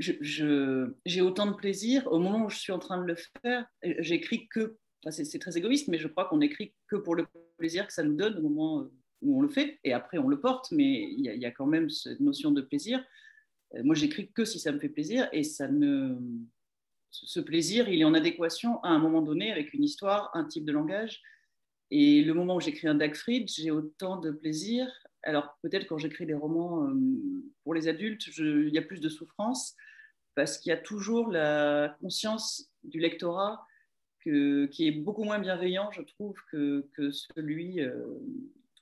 J'ai 0.00 1.20
autant 1.20 1.46
de 1.46 1.54
plaisir 1.54 2.10
au 2.10 2.18
moment 2.18 2.46
où 2.46 2.50
je 2.50 2.58
suis 2.58 2.72
en 2.72 2.80
train 2.80 2.98
de 2.98 3.06
le 3.06 3.16
faire. 3.42 3.64
J'écris 4.00 4.48
que, 4.48 4.76
c'est 5.08 5.38
très 5.38 5.56
égoïste, 5.56 5.88
mais 5.88 5.98
je 5.98 6.08
crois 6.08 6.26
qu'on 6.26 6.40
écrit 6.40 6.74
que 6.88 6.96
pour 6.96 7.14
le 7.14 7.26
plaisir 7.56 7.86
que 7.86 7.92
ça 7.92 8.02
nous 8.02 8.14
donne 8.14 8.38
au 8.38 8.42
moment 8.42 8.80
euh, 8.80 8.92
où 9.22 9.38
on 9.38 9.42
le 9.42 9.48
fait. 9.48 9.78
Et 9.84 9.92
après, 9.92 10.18
on 10.18 10.28
le 10.28 10.40
porte, 10.40 10.70
mais 10.72 11.10
il 11.12 11.20
y 11.24 11.46
a, 11.46 11.50
quand 11.50 11.66
même 11.66 11.88
cette 11.88 12.20
notion 12.20 12.50
de 12.50 12.60
plaisir. 12.60 13.04
Euh, 13.74 13.82
moi, 13.82 13.94
j'écris 13.94 14.30
que 14.32 14.44
si 14.44 14.58
ça 14.58 14.72
me 14.72 14.78
fait 14.78 14.88
plaisir 14.88 15.28
et 15.32 15.42
ça 15.42 15.68
ne 15.68 16.16
ce 17.10 17.40
plaisir, 17.40 17.88
il 17.88 18.00
est 18.00 18.04
en 18.04 18.14
adéquation 18.14 18.80
à 18.84 18.90
un 18.90 18.98
moment 18.98 19.20
donné 19.20 19.50
avec 19.50 19.74
une 19.74 19.82
histoire, 19.82 20.30
un 20.34 20.44
type 20.44 20.64
de 20.64 20.70
langage. 20.70 21.20
Et 21.90 22.22
le 22.22 22.34
moment 22.34 22.54
où 22.54 22.60
j'écris 22.60 22.86
un 22.86 22.94
Dagfried, 22.94 23.48
j'ai 23.48 23.72
autant 23.72 24.16
de 24.16 24.30
plaisir. 24.30 24.86
Alors 25.24 25.58
peut-être 25.62 25.86
quand 25.88 25.98
j'écris 25.98 26.24
des 26.24 26.34
romans 26.34 26.86
euh, 26.86 26.94
pour 27.64 27.74
les 27.74 27.88
adultes, 27.88 28.28
il 28.38 28.72
y 28.72 28.78
a 28.78 28.82
plus 28.82 29.00
de 29.00 29.08
souffrance 29.08 29.74
parce 30.36 30.56
qu'il 30.58 30.70
y 30.70 30.72
a 30.72 30.76
toujours 30.76 31.30
la 31.30 31.96
conscience 32.00 32.70
du 32.84 33.00
lectorat 33.00 33.66
qui 34.22 34.86
est 34.86 34.92
beaucoup 34.92 35.24
moins 35.24 35.38
bienveillant, 35.38 35.90
je 35.90 36.02
trouve, 36.02 36.36
que, 36.50 37.10
celui 37.10 37.80
euh, 37.80 38.04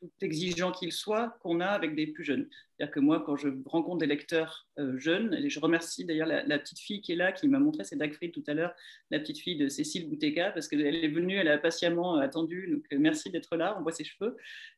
tout 0.01 0.11
exigeant 0.21 0.73
qu'il 0.73 0.93
soit, 0.93 1.37
qu'on 1.43 1.61
a 1.61 1.67
avec 1.67 1.95
des 1.95 2.07
plus 2.07 2.25
jeunes. 2.25 2.49
C'est-à-dire 2.51 2.95
que 2.95 3.01
moi, 3.01 3.23
quand 3.25 3.37
je 3.37 3.49
rencontre 3.67 3.99
des 3.99 4.07
lecteurs 4.07 4.69
euh, 4.79 4.97
jeunes, 4.99 5.35
et 5.35 5.51
je 5.51 5.61
remercie 5.61 6.05
d'ailleurs 6.05 6.27
la, 6.27 6.59
petite 6.59 6.79
fille 6.79 7.01
qui 7.01 7.13
est 7.13 7.17
là, 7.17 7.33
qui 7.33 7.49
m'a 7.49 7.59
montré, 7.59 7.85
c'est 7.85 7.97
Dagfried 7.97 8.33
tout 8.33 8.45
à 8.47 8.55
l'heure, 8.55 8.75
la 9.11 9.19
petite 9.19 9.39
fille 9.39 9.57
de 9.57 9.69
Cécile 9.69 10.09
Bouteka, 10.09 10.53
parce 10.53 10.69
qu'elle 10.69 10.83
est 10.83 11.09
venue, 11.09 11.37
elle 11.37 11.49
a 11.49 11.59
patiemment 11.59 12.17
attendu, 12.17 12.69
donc 12.71 12.85
euh, 12.93 12.99
merci 12.99 13.31
d'être 13.31 13.57
là, 13.57 13.77
on 13.79 13.83
voit 13.83 13.93
ses 13.93 14.05
cheveux. 14.05 14.37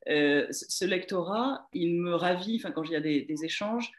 Euh, 0.09 0.47
ce 0.51 0.85
lectorat, 0.85 1.69
il 1.73 2.01
me 2.01 2.15
ravit, 2.15 2.59
quand 2.59 2.85
il 2.85 2.93
y 2.93 2.97
a 2.97 3.01
des, 3.01 3.45
échanges, 3.45 3.93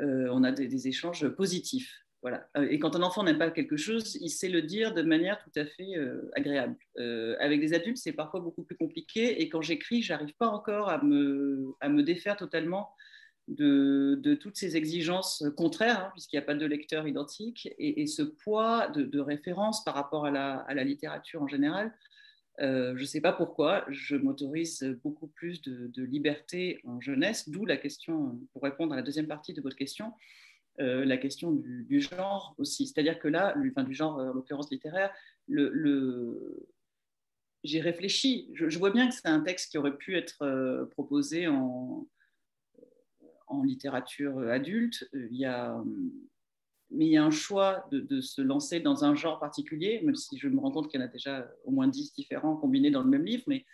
on 0.00 0.42
a 0.42 0.50
des 0.50 0.88
échanges 0.88 1.28
positifs. 1.28 2.03
Euh, 2.26 2.66
et 2.70 2.78
quand 2.78 2.96
un 2.96 3.02
enfant 3.02 3.22
n'aime 3.22 3.38
pas 3.38 3.50
quelque 3.50 3.76
chose, 3.76 4.16
il 4.20 4.30
sait 4.30 4.48
le 4.48 4.62
dire 4.62 4.94
de 4.94 5.02
manière 5.02 5.38
tout 5.42 5.52
à 5.56 5.66
fait 5.66 5.96
euh, 5.96 6.30
agréable. 6.34 6.76
Euh, 6.98 7.36
avec 7.40 7.60
des 7.60 7.74
adultes, 7.74 7.98
c'est 7.98 8.12
parfois 8.12 8.40
beaucoup 8.40 8.62
plus 8.62 8.76
compliqué. 8.76 9.42
Et 9.42 9.48
quand 9.48 9.62
j'écris, 9.62 10.02
j'arrive 10.02 10.34
pas 10.38 10.48
encore 10.48 10.88
à 10.88 11.02
me, 11.02 11.74
à 11.80 11.88
me 11.88 12.02
défaire 12.02 12.36
totalement 12.36 12.90
de, 13.48 14.18
de 14.22 14.34
toutes 14.34 14.56
ces 14.56 14.76
exigences 14.76 15.44
contraires, 15.56 16.06
hein, 16.06 16.10
puisqu'il 16.12 16.36
n'y 16.36 16.42
a 16.42 16.46
pas 16.46 16.54
de 16.54 16.66
lecteur 16.66 17.06
identique, 17.06 17.68
et, 17.78 18.06
ce 18.06 18.22
poids 18.22 18.88
de, 18.88 19.20
référence 19.20 19.84
par 19.84 19.94
rapport 19.94 20.24
à 20.24 20.30
la, 20.30 20.56
à 20.60 20.72
la 20.72 20.82
littérature 20.82 21.42
en 21.42 21.48
général. 21.48 21.92
je 22.58 22.98
ne 22.98 23.04
sais 23.04 23.20
pas 23.20 23.34
pourquoi, 23.34 23.84
je 23.90 24.16
m'autorise 24.16 24.82
beaucoup 25.02 25.26
plus 25.26 25.60
de, 25.60 26.02
liberté 26.02 26.80
en 26.84 27.02
jeunesse, 27.02 27.50
d'où 27.50 27.66
la 27.66 27.76
question, 27.76 28.40
pour 28.54 28.62
répondre 28.62 28.94
à 28.94 28.96
la 28.96 29.02
deuxième 29.02 29.28
partie 29.28 29.52
de 29.52 29.60
votre 29.60 29.76
question, 29.76 30.14
euh, 30.80 31.04
la 31.04 31.16
question 31.16 31.52
du, 31.52 32.00
genre 32.00 32.54
aussi. 32.58 32.86
C'est-à-dire 32.86 33.18
que 33.18 33.28
là, 33.28 33.54
enfin, 33.70 33.84
du 33.84 33.94
genre, 33.94 34.18
euh, 34.18 34.30
en 34.30 34.34
l'occurrence 34.34 34.70
littéraire, 34.70 35.12
le, 35.46 36.66
j'ai 37.62 37.80
réfléchi. 37.80 38.50
Je, 38.54 38.78
vois 38.78 38.90
bien 38.90 39.08
que 39.08 39.14
c'est 39.14 39.28
un 39.28 39.40
texte 39.40 39.70
qui 39.70 39.78
aurait 39.78 39.96
pu 39.96 40.16
être 40.16 40.42
euh, 40.42 40.86
proposé 40.86 41.46
en, 41.46 42.08
en 43.46 43.62
littérature 43.62 44.38
adulte. 44.40 45.08
A, 45.44 45.82
mais 46.90 47.06
il 47.06 47.12
y 47.12 47.16
a 47.16 47.24
un 47.24 47.30
choix 47.30 47.86
de, 47.90 48.00
de, 48.00 48.20
se 48.20 48.42
lancer 48.42 48.80
dans 48.80 49.04
un 49.04 49.14
genre 49.14 49.40
particulier, 49.40 50.00
même 50.02 50.14
si 50.14 50.38
je 50.38 50.48
me 50.48 50.60
rends 50.60 50.70
compte 50.70 50.90
qu'il 50.90 51.00
y 51.00 51.02
en 51.02 51.06
a 51.06 51.08
déjà 51.08 51.48
au 51.64 51.70
moins 51.70 51.88
dix 51.88 52.12
différents 52.12 52.56
combinés 52.56 52.90
dans 52.90 53.02
le 53.02 53.08
même 53.08 53.24
livre. 53.24 53.44
Mais 53.46 53.64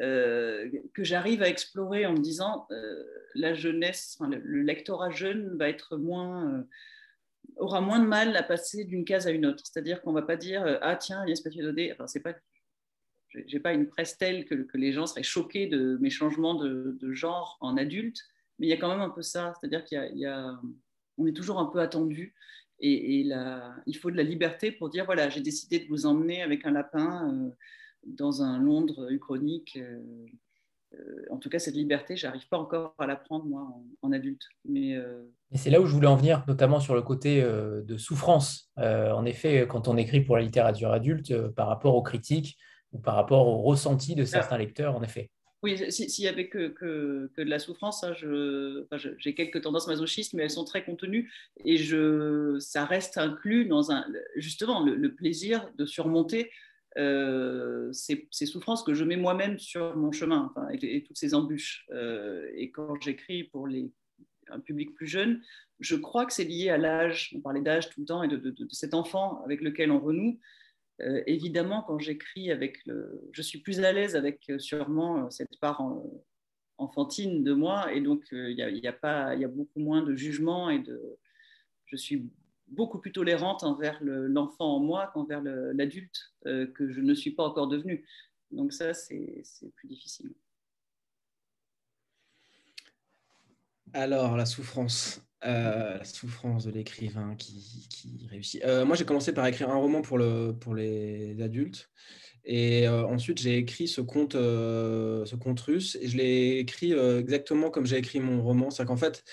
euh, 0.00 0.70
que 0.94 1.02
j'arrive 1.02 1.42
à 1.42 1.48
explorer 1.48 2.06
en 2.06 2.12
me 2.12 2.20
disant 2.20 2.68
euh, 2.70 3.02
la 3.34 3.52
jeunesse, 3.52 4.16
le, 4.20 4.62
lectorat 4.62 5.10
jeune 5.10 5.56
va 5.56 5.68
être 5.68 5.96
moins, 5.96 6.54
euh, 6.54 6.62
aura 7.56 7.80
moins 7.80 7.98
de 7.98 8.06
mal 8.06 8.36
à 8.36 8.44
passer 8.44 8.84
d'une 8.84 9.04
case 9.04 9.26
à 9.26 9.32
une 9.32 9.44
autre. 9.44 9.64
C'est-à-dire 9.66 10.00
qu'on 10.00 10.12
ne 10.12 10.20
va 10.20 10.26
pas 10.26 10.36
dire 10.36 10.78
ah 10.82 10.94
tiens 10.94 11.22
Agnès 11.22 11.44
Mathieu-Daudet, 11.44 11.92
enfin 11.92 12.06
c'est 12.06 12.20
pas 12.20 12.34
j'ai 13.46 13.60
pas 13.60 13.74
une 13.74 13.88
presse 13.88 14.16
telle 14.16 14.46
que, 14.46 14.66
les 14.74 14.92
gens 14.92 15.06
seraient 15.06 15.22
choqués 15.22 15.66
de 15.66 15.98
mes 16.00 16.10
changements 16.10 16.54
de, 16.54 17.12
genre 17.12 17.58
en 17.60 17.76
adulte, 17.76 18.18
mais 18.58 18.66
il 18.68 18.70
y 18.70 18.72
a 18.72 18.78
quand 18.78 18.88
même 18.88 19.02
un 19.02 19.10
peu 19.10 19.20
ça, 19.20 19.52
c'est-à-dire 19.60 19.84
qu'il 19.84 19.98
est 19.98 21.32
toujours 21.32 21.58
un 21.58 21.66
peu 21.66 21.80
attendu. 21.80 22.34
Et, 22.80 23.20
il 23.20 23.96
faut 24.00 24.10
de 24.10 24.16
la 24.16 24.22
liberté 24.22 24.72
pour 24.72 24.88
dire 24.88 25.04
voilà, 25.04 25.28
j'ai 25.28 25.42
décidé 25.42 25.80
de 25.80 25.88
vous 25.88 26.06
emmener 26.06 26.42
avec 26.42 26.64
un 26.64 26.70
lapin 26.70 27.52
dans 28.06 28.42
un 28.42 28.58
Londres 28.58 29.10
uchronique. 29.10 29.78
en 31.30 31.36
tout 31.36 31.48
cas, 31.48 31.58
cette 31.58 31.74
liberté, 31.74 32.16
j'arrive 32.16 32.48
pas 32.48 32.58
encore 32.58 32.94
à 32.98 33.06
la 33.06 33.16
prendre 33.16 33.44
moi 33.44 33.68
en, 34.02 34.12
adulte. 34.12 34.42
Mais 34.64 34.96
et 35.50 35.58
c'est 35.58 35.70
là 35.70 35.80
où 35.80 35.86
je 35.86 35.94
voulais 35.94 36.06
en 36.06 36.16
venir, 36.16 36.44
notamment 36.48 36.80
sur 36.80 36.94
le 36.94 37.02
côté 37.02 37.42
de 37.42 37.96
souffrance. 37.96 38.70
en 38.76 39.24
effet, 39.24 39.66
quand 39.68 39.88
on 39.88 39.96
écrit 39.96 40.20
pour 40.20 40.36
la 40.36 40.42
littérature 40.42 40.92
adulte, 40.92 41.36
par 41.50 41.68
rapport 41.68 41.94
aux 41.94 42.02
critiques 42.02 42.56
ou 42.92 42.98
par 42.98 43.14
rapport 43.14 43.46
au 43.46 43.62
ressenti 43.62 44.14
de 44.14 44.24
certains 44.24 44.58
lecteurs, 44.58 44.96
en 44.96 45.02
effet. 45.02 45.30
Oui, 45.64 45.76
s'il 45.90 46.22
n'y 46.22 46.28
avait 46.28 46.48
que, 46.48 46.68
que, 46.68 47.30
de 47.36 47.42
la 47.42 47.58
souffrance, 47.58 48.04
hein, 48.04 48.12
j'ai 49.18 49.34
quelques 49.34 49.62
tendances 49.62 49.88
masochistes, 49.88 50.34
mais 50.34 50.44
elles 50.44 50.50
sont 50.50 50.64
très 50.64 50.84
contenues 50.84 51.32
et 51.64 51.78
je, 51.78 52.58
ça 52.60 52.84
reste 52.84 53.18
inclus 53.18 53.64
dans 53.64 53.90
un, 53.90 54.06
justement 54.36 54.84
le, 54.84 55.14
plaisir 55.14 55.68
de 55.76 55.84
surmonter 55.84 56.52
euh, 56.96 57.92
ces, 57.92 58.28
souffrances 58.46 58.82
que 58.82 58.94
je 58.94 59.04
mets 59.04 59.16
moi-même 59.16 59.58
sur 59.58 59.96
mon 59.96 60.10
chemin 60.10 60.52
et, 60.72 61.02
toutes 61.02 61.18
ces 61.18 61.34
embûches. 61.34 61.86
Euh, 61.90 62.50
et 62.54 62.70
quand 62.70 63.00
j'écris 63.00 63.44
pour 63.44 63.68
un 64.48 64.60
public 64.60 64.94
plus 64.94 65.06
jeune, 65.06 65.42
je 65.80 65.96
crois 65.96 66.26
que 66.26 66.32
c'est 66.32 66.44
lié 66.44 66.70
à 66.70 66.78
l'âge, 66.78 67.32
on 67.36 67.40
parlait 67.40 67.60
d'âge 67.60 67.90
tout 67.90 68.00
le 68.00 68.06
temps, 68.06 68.22
et 68.22 68.28
de, 68.28 68.54
cet 68.70 68.94
enfant 68.94 69.42
avec 69.44 69.60
lequel 69.60 69.90
on 69.90 70.00
renoue. 70.00 70.40
Euh, 71.00 71.22
évidemment, 71.26 71.82
quand 71.86 71.98
j'écris 71.98 72.50
avec 72.50 72.84
le, 72.86 73.28
je 73.32 73.42
suis 73.42 73.60
plus 73.60 73.80
à 73.80 73.92
l'aise 73.92 74.16
avec 74.16 74.50
sûrement 74.58 75.30
cette 75.30 75.56
part 75.60 75.82
enfantine 76.78 77.44
de 77.44 77.52
moi, 77.52 77.92
et 77.92 78.00
donc 78.00 78.24
il 78.32 78.56
y, 78.56 78.88
a, 78.88 78.92
pas, 78.92 79.34
il 79.34 79.42
y 79.42 79.44
a 79.44 79.48
beaucoup 79.48 79.80
moins 79.80 80.02
de 80.02 80.16
jugement 80.16 80.70
et 80.70 80.80
de, 80.80 81.00
je 81.86 81.96
suis 81.96 82.28
beaucoup 82.70 82.98
plus 82.98 83.12
tolérante 83.12 83.62
envers 83.62 83.98
l'enfant 84.02 84.76
en 84.76 84.80
moi 84.80 85.10
qu'envers 85.14 85.42
l'adulte 85.42 86.32
que 86.44 86.90
je 86.90 87.00
ne 87.00 87.14
suis 87.14 87.32
pas 87.32 87.44
encore 87.44 87.68
devenue. 87.68 88.06
Donc 88.50 88.72
ça, 88.72 88.94
c'est 88.94 89.42
plus 89.76 89.88
difficile. 89.88 90.32
Alors, 93.92 94.36
la 94.36 94.46
souffrance. 94.46 95.22
Euh, 95.44 95.98
la 95.98 96.04
souffrance 96.04 96.64
de 96.64 96.72
l'écrivain 96.72 97.36
qui, 97.36 98.26
réussit. 98.28 98.62
Euh, 98.64 98.84
moi, 98.84 98.96
j'ai 98.96 99.04
commencé 99.04 99.32
par 99.32 99.46
écrire 99.46 99.70
un 99.70 99.76
roman 99.76 100.02
pour, 100.02 100.18
le, 100.18 100.52
pour 100.52 100.74
les 100.74 101.40
adultes. 101.40 101.88
Et 102.44 102.88
euh, 102.88 103.04
ensuite, 103.06 103.38
j'ai 103.40 103.56
écrit 103.56 103.88
ce 103.88 104.00
conte, 104.00 104.32
ce 104.32 105.34
conte 105.36 105.60
russe. 105.60 105.98
Et 106.00 106.08
je 106.08 106.16
l'ai 106.16 106.58
écrit 106.58 106.92
exactement 106.92 107.70
comme 107.70 107.86
j'ai 107.86 107.98
écrit 107.98 108.20
mon 108.20 108.42
roman. 108.42 108.70
C'est-à-dire 108.70 108.88
qu'en 108.88 108.96
fait, 108.96 109.24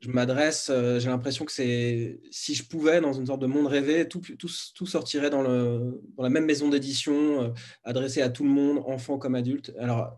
je 0.00 0.08
m'adresse, 0.10 0.70
j'ai 0.98 1.08
l'impression 1.08 1.44
que 1.44 1.52
c'est, 1.52 2.20
si 2.30 2.54
je 2.54 2.64
pouvais, 2.64 3.00
dans 3.00 3.12
une 3.12 3.26
sorte 3.26 3.40
de 3.40 3.46
monde 3.46 3.66
rêvé, 3.66 4.08
tout, 4.08 4.20
tout, 4.38 4.50
tout 4.74 4.86
sortirait 4.86 5.30
dans, 5.30 5.42
le, 5.42 6.00
dans 6.16 6.22
la 6.22 6.30
même 6.30 6.44
maison 6.44 6.68
d'édition, 6.68 7.52
adressé 7.84 8.22
à 8.22 8.28
tout 8.28 8.44
le 8.44 8.50
monde, 8.50 8.82
enfants 8.86 9.18
comme 9.18 9.34
adultes. 9.34 9.72
Alors, 9.78 10.16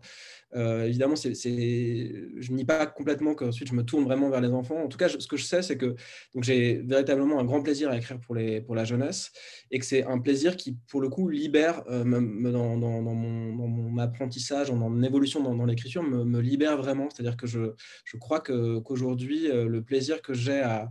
euh, 0.55 0.85
évidemment, 0.85 1.15
je 1.15 2.51
nie 2.51 2.65
pas 2.65 2.85
complètement 2.85 3.35
qu'ensuite 3.35 3.69
je 3.69 3.73
me 3.73 3.83
tourne 3.83 4.03
vraiment 4.03 4.29
vers 4.29 4.41
les 4.41 4.49
enfants. 4.49 4.83
En 4.83 4.87
tout 4.87 4.97
cas, 4.97 5.09
ce 5.09 5.27
que 5.27 5.37
je 5.37 5.43
sais, 5.43 5.61
c'est 5.61 5.77
que 5.77 5.95
j'ai 6.41 6.81
véritablement 6.85 7.39
un 7.39 7.45
grand 7.45 7.61
plaisir 7.61 7.89
à 7.89 7.97
écrire 7.97 8.19
pour, 8.19 8.35
les, 8.35 8.61
pour 8.61 8.75
la 8.75 8.83
jeunesse 8.83 9.31
et 9.71 9.79
que 9.79 9.85
c'est 9.85 10.03
un 10.03 10.19
plaisir 10.19 10.57
qui, 10.57 10.77
pour 10.89 11.01
le 11.01 11.09
coup, 11.09 11.29
libère 11.29 11.83
euh, 11.87 12.03
dans, 12.03 13.15
mon, 13.15 13.97
apprentissage, 13.97 14.69
dans 14.69 14.75
mon 14.75 15.03
évolution 15.03 15.41
dans, 15.41 15.65
l'écriture, 15.65 16.03
me, 16.03 16.41
libère 16.41 16.77
vraiment. 16.77 17.09
C'est-à-dire 17.09 17.37
que 17.37 17.47
je, 17.47 17.73
je 18.05 18.17
crois 18.17 18.39
que, 18.39 18.79
qu'aujourd'hui, 18.79 19.49
euh, 19.49 19.67
le 19.67 19.83
plaisir 19.83 20.21
que 20.21 20.33
j'ai 20.33 20.61
à, 20.61 20.89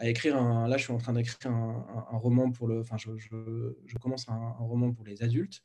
écrire 0.00 0.36
un. 0.36 0.68
Là, 0.68 0.76
je 0.76 0.84
suis 0.84 0.92
en 0.92 0.98
train 0.98 1.12
d'écrire 1.12 1.50
un, 1.50 2.18
roman 2.18 2.52
pour 2.52 2.68
le. 2.68 2.80
Enfin, 2.80 2.96
je, 2.96 3.10
je, 3.16 3.98
commence 3.98 4.28
un, 4.28 4.54
roman 4.60 4.92
pour 4.92 5.04
les 5.04 5.22
adultes. 5.24 5.60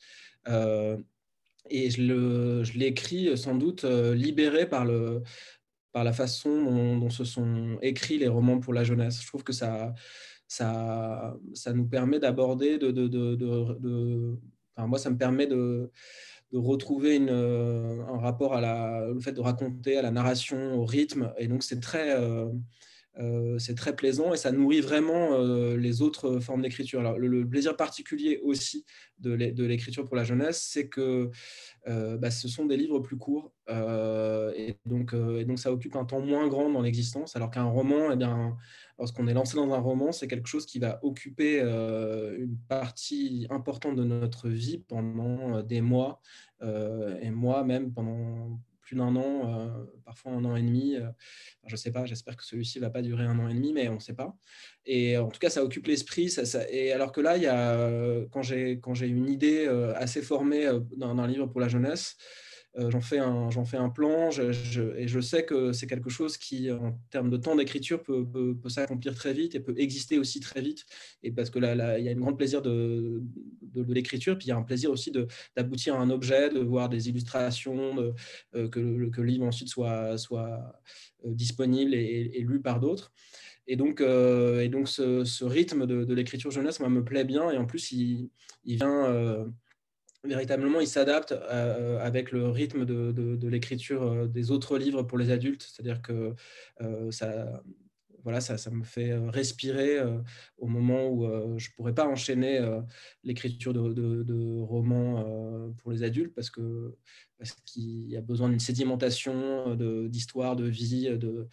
Et 1.70 1.90
je 1.90 2.78
l'écris 2.78 3.38
sans 3.38 3.56
doute 3.56 3.84
euh, 3.86 4.14
libéré 4.16 4.68
par, 4.68 4.86
le, 4.86 5.22
par 5.92 6.04
la 6.04 6.14
façon 6.14 6.64
dont, 6.98 7.10
se 7.10 7.24
sont 7.24 7.78
écrits 7.82 8.18
les 8.18 8.28
romans 8.28 8.60
pour 8.60 8.74
la 8.74 8.84
jeunesse. 8.84 9.22
Je 9.22 9.28
trouve 9.28 9.44
que 9.44 9.54
ça, 9.54 9.94
ça, 10.48 11.36
ça 11.54 11.74
nous 11.74 11.88
permet 11.88 12.20
d'aborder, 12.20 12.78
de, 12.78 12.92
de, 12.92 13.08
de, 13.08 14.38
enfin, 14.76 14.88
moi, 14.88 15.00
ça 15.00 15.10
me 15.10 15.18
permet 15.18 15.48
de, 15.48 15.90
retrouver 16.54 17.16
une, 17.16 17.32
euh, 17.32 18.06
un 18.06 18.20
rapport 18.20 18.54
à 18.54 18.62
la, 18.62 19.08
le 19.08 19.20
fait 19.20 19.32
de 19.32 19.42
raconter, 19.42 19.98
à 19.98 20.04
la 20.04 20.12
narration, 20.12 20.76
au 20.76 20.86
rythme. 20.86 21.34
Et 21.40 21.48
donc, 21.48 21.64
c'est 21.64 21.80
très, 21.80 22.16
euh, 22.16 22.46
euh, 22.46 22.52
c'est 23.60 23.76
très 23.76 23.96
plaisant 23.96 24.34
et 24.34 24.38
ça 24.38 24.52
nourrit 24.52 24.82
vraiment 24.82 25.34
euh, 25.34 25.78
les 25.78 26.02
autres 26.02 26.40
formes 26.40 26.62
d'écriture. 26.62 27.00
Alors, 27.00 27.18
le, 27.20 27.48
plaisir 27.48 27.76
particulier 27.76 28.40
aussi 28.44 28.86
de 29.20 29.64
l'écriture 29.64 30.04
pour 30.06 30.16
la 30.16 30.24
jeunesse, 30.24 30.68
c'est 30.70 30.88
que 30.88 31.30
euh, 31.88 32.18
bah, 32.18 32.32
ce 32.32 32.48
sont 32.48 32.66
des 32.66 32.76
livres 32.76 33.00
plus 33.00 33.18
courts 33.18 33.54
et, 33.70 34.76
donc, 34.86 35.16
donc 35.16 35.60
ça 35.60 35.72
occupe 35.72 35.96
un 35.96 36.06
temps 36.06 36.20
moins 36.20 36.48
grand 36.48 36.70
dans 36.70 36.82
l'existence, 36.82 37.36
alors 37.36 37.52
qu'un 37.52 37.64
roman, 37.64 38.12
eh 38.12 38.26
lorsqu'on 38.98 39.28
est 39.28 39.34
lancé 39.34 39.56
dans 39.56 39.72
un 39.74 39.80
roman, 39.80 40.12
c'est 40.12 40.28
quelque 40.28 40.48
chose 40.48 40.66
qui 40.66 40.80
va 40.80 41.00
occuper 41.04 41.62
une 41.62 42.58
partie 42.68 43.48
importante 43.50 43.96
de 43.96 44.04
notre 44.04 44.50
vie 44.50 44.80
pendant 44.80 45.62
des 45.62 45.82
mois 45.82 46.20
et 46.62 47.30
moi 47.30 47.64
même 47.64 47.94
pendant 47.94 48.60
plus 48.84 48.96
d'un 48.96 49.16
an, 49.16 49.50
euh, 49.50 49.84
parfois 50.06 50.34
un 50.34 50.46
an 50.46 50.56
et 50.56 50.62
demi. 50.62 50.96
Euh, 50.96 51.08
je 51.66 51.74
ne 51.74 51.78
sais 51.78 51.92
pas, 51.92 52.06
j'espère 52.06 52.36
que 52.36 52.44
celui-ci 52.44 52.80
ne 52.80 52.84
va 52.84 52.90
pas 52.90 53.02
durer 53.02 53.24
un 53.24 53.40
an 53.40 53.48
et 53.48 53.54
demi, 53.54 53.74
mais 53.74 53.88
on 53.90 53.96
ne 53.96 54.00
sait 54.00 54.14
pas. 54.14 54.36
Et 54.86 55.18
en 55.18 55.30
tout 55.30 55.40
cas, 55.40 55.50
ça 55.50 55.64
occupe 55.64 55.88
l'esprit. 55.88 56.34
Et 56.70 56.92
alors 56.92 57.12
que 57.12 57.22
là, 57.22 57.38
y 57.38 57.48
a, 57.48 58.26
quand 58.32 58.44
j'ai 58.44 59.08
une 59.08 59.30
idée 59.30 59.66
euh, 59.66 59.94
assez 59.96 60.22
formée 60.22 60.70
d'un 60.98 61.28
livre 61.28 61.48
pour 61.48 61.62
la 61.62 61.68
jeunesse, 61.68 62.18
euh, 62.18 62.53
j'en 62.76 63.02
fais, 63.02 63.20
un, 63.20 63.52
fais 63.66 63.78
un 63.78 63.90
plan 63.90 64.30
et 64.32 65.08
je 65.08 65.20
sais 65.20 65.46
que 65.46 65.74
c'est 65.74 65.86
quelque 65.86 66.10
chose 66.10 66.38
qui, 66.38 66.72
en 66.72 66.98
termes 67.12 67.30
de 67.30 67.38
temps 67.38 67.56
d'écriture, 67.56 68.02
peut, 68.02 68.26
s'accomplir 68.68 69.16
très 69.16 69.34
vite 69.34 69.54
et 69.54 69.60
peut 69.60 69.76
exister 69.78 70.18
aussi 70.18 70.40
très 70.40 70.62
vite. 70.62 70.86
Et 71.22 71.32
parce 71.32 71.50
que 71.50 71.60
là, 71.60 72.00
il 72.00 72.06
y 72.06 72.10
a 72.10 72.12
un 72.12 72.16
grand 72.16 72.34
plaisir 72.34 72.62
de, 72.62 73.22
l'écriture, 73.88 74.38
puis 74.38 74.48
il 74.48 74.50
y 74.50 74.54
a 74.54 74.58
un 74.58 74.64
plaisir 74.64 74.90
aussi 74.90 75.12
d'aboutir 75.56 75.96
à 75.96 76.00
un 76.00 76.10
objet, 76.10 76.50
de 76.50 76.60
voir 76.60 76.90
des 76.90 77.10
illustrations, 77.10 78.14
euh, 78.56 78.68
que, 78.70 78.80
le, 78.80 79.24
livre 79.24 79.46
ensuite 79.46 79.70
soit, 79.70 80.16
euh, 80.32 80.58
disponible 81.26 81.94
et, 81.94 82.40
lu 82.40 82.60
par 82.60 82.80
d'autres. 82.80 83.14
Et 83.68 83.76
donc, 83.76 84.00
ce, 84.00 85.44
rythme 85.44 85.86
de, 85.86 86.14
l'écriture 86.14 86.50
jeunesse 86.50 86.80
moi, 86.80 86.90
me 86.90 87.04
plaît 87.04 87.24
bien 87.24 87.52
et 87.52 87.58
en 87.58 87.66
plus 87.66 87.92
il 87.92 88.32
vient 88.66 89.46
véritablement, 90.24 90.80
il 90.80 90.88
s'adapte 90.88 91.32
euh, 91.32 92.00
avec 92.00 92.32
le 92.32 92.50
rythme 92.50 92.86
de, 92.86 93.48
l'écriture 93.48 94.04
euh, 94.04 94.28
des 94.28 94.52
autres 94.52 94.78
livres 94.78 95.04
pour 95.04 95.18
les 95.18 95.32
adultes. 95.32 95.64
C'est-à-dire 95.64 96.02
que 96.02 96.34
euh, 96.82 97.12
ça, 97.12 97.62
voilà, 98.24 98.40
ça, 98.40 98.72
me 98.72 98.84
fait 98.84 99.14
respirer 99.28 100.00
au 100.58 100.68
moment 100.68 101.10
où 101.10 101.26
je 101.60 101.70
ne 101.70 101.76
pourrais 101.76 101.94
pas 101.94 102.08
enchaîner 102.08 102.58
l'écriture 103.26 103.74
de, 103.74 104.62
romans 104.62 105.74
pour 105.80 105.92
les 105.92 106.04
adultes 106.04 106.34
parce 106.34 106.50
parce 107.38 107.52
qu'il 107.66 108.10
y 108.10 108.16
a 108.16 108.22
besoin 108.22 108.48
d'une 108.48 108.62
sédimentation 108.62 109.76
d'histoire, 110.08 110.56
de, 110.56 110.64
vie, 110.64 111.10
de 111.10 111.50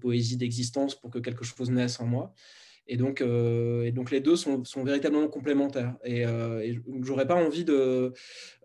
poésie, 0.00 0.36
d'existence 0.36 0.94
pour 0.94 1.10
que 1.10 1.18
quelque 1.18 1.44
chose 1.44 1.72
naisse 1.72 1.98
en 1.98 2.06
moi. 2.06 2.32
Et 2.88 2.96
donc, 2.96 3.20
euh, 3.20 3.84
et 3.84 3.92
donc 3.92 4.10
les 4.10 4.20
deux 4.20 4.34
sont, 4.34 4.64
véritablement 4.84 5.28
complémentaires. 5.28 5.94
Et, 6.04 6.26
euh, 6.26 6.74
j'aurais 7.02 7.26
pas 7.26 7.36
envie 7.36 7.64
de, 7.64 8.12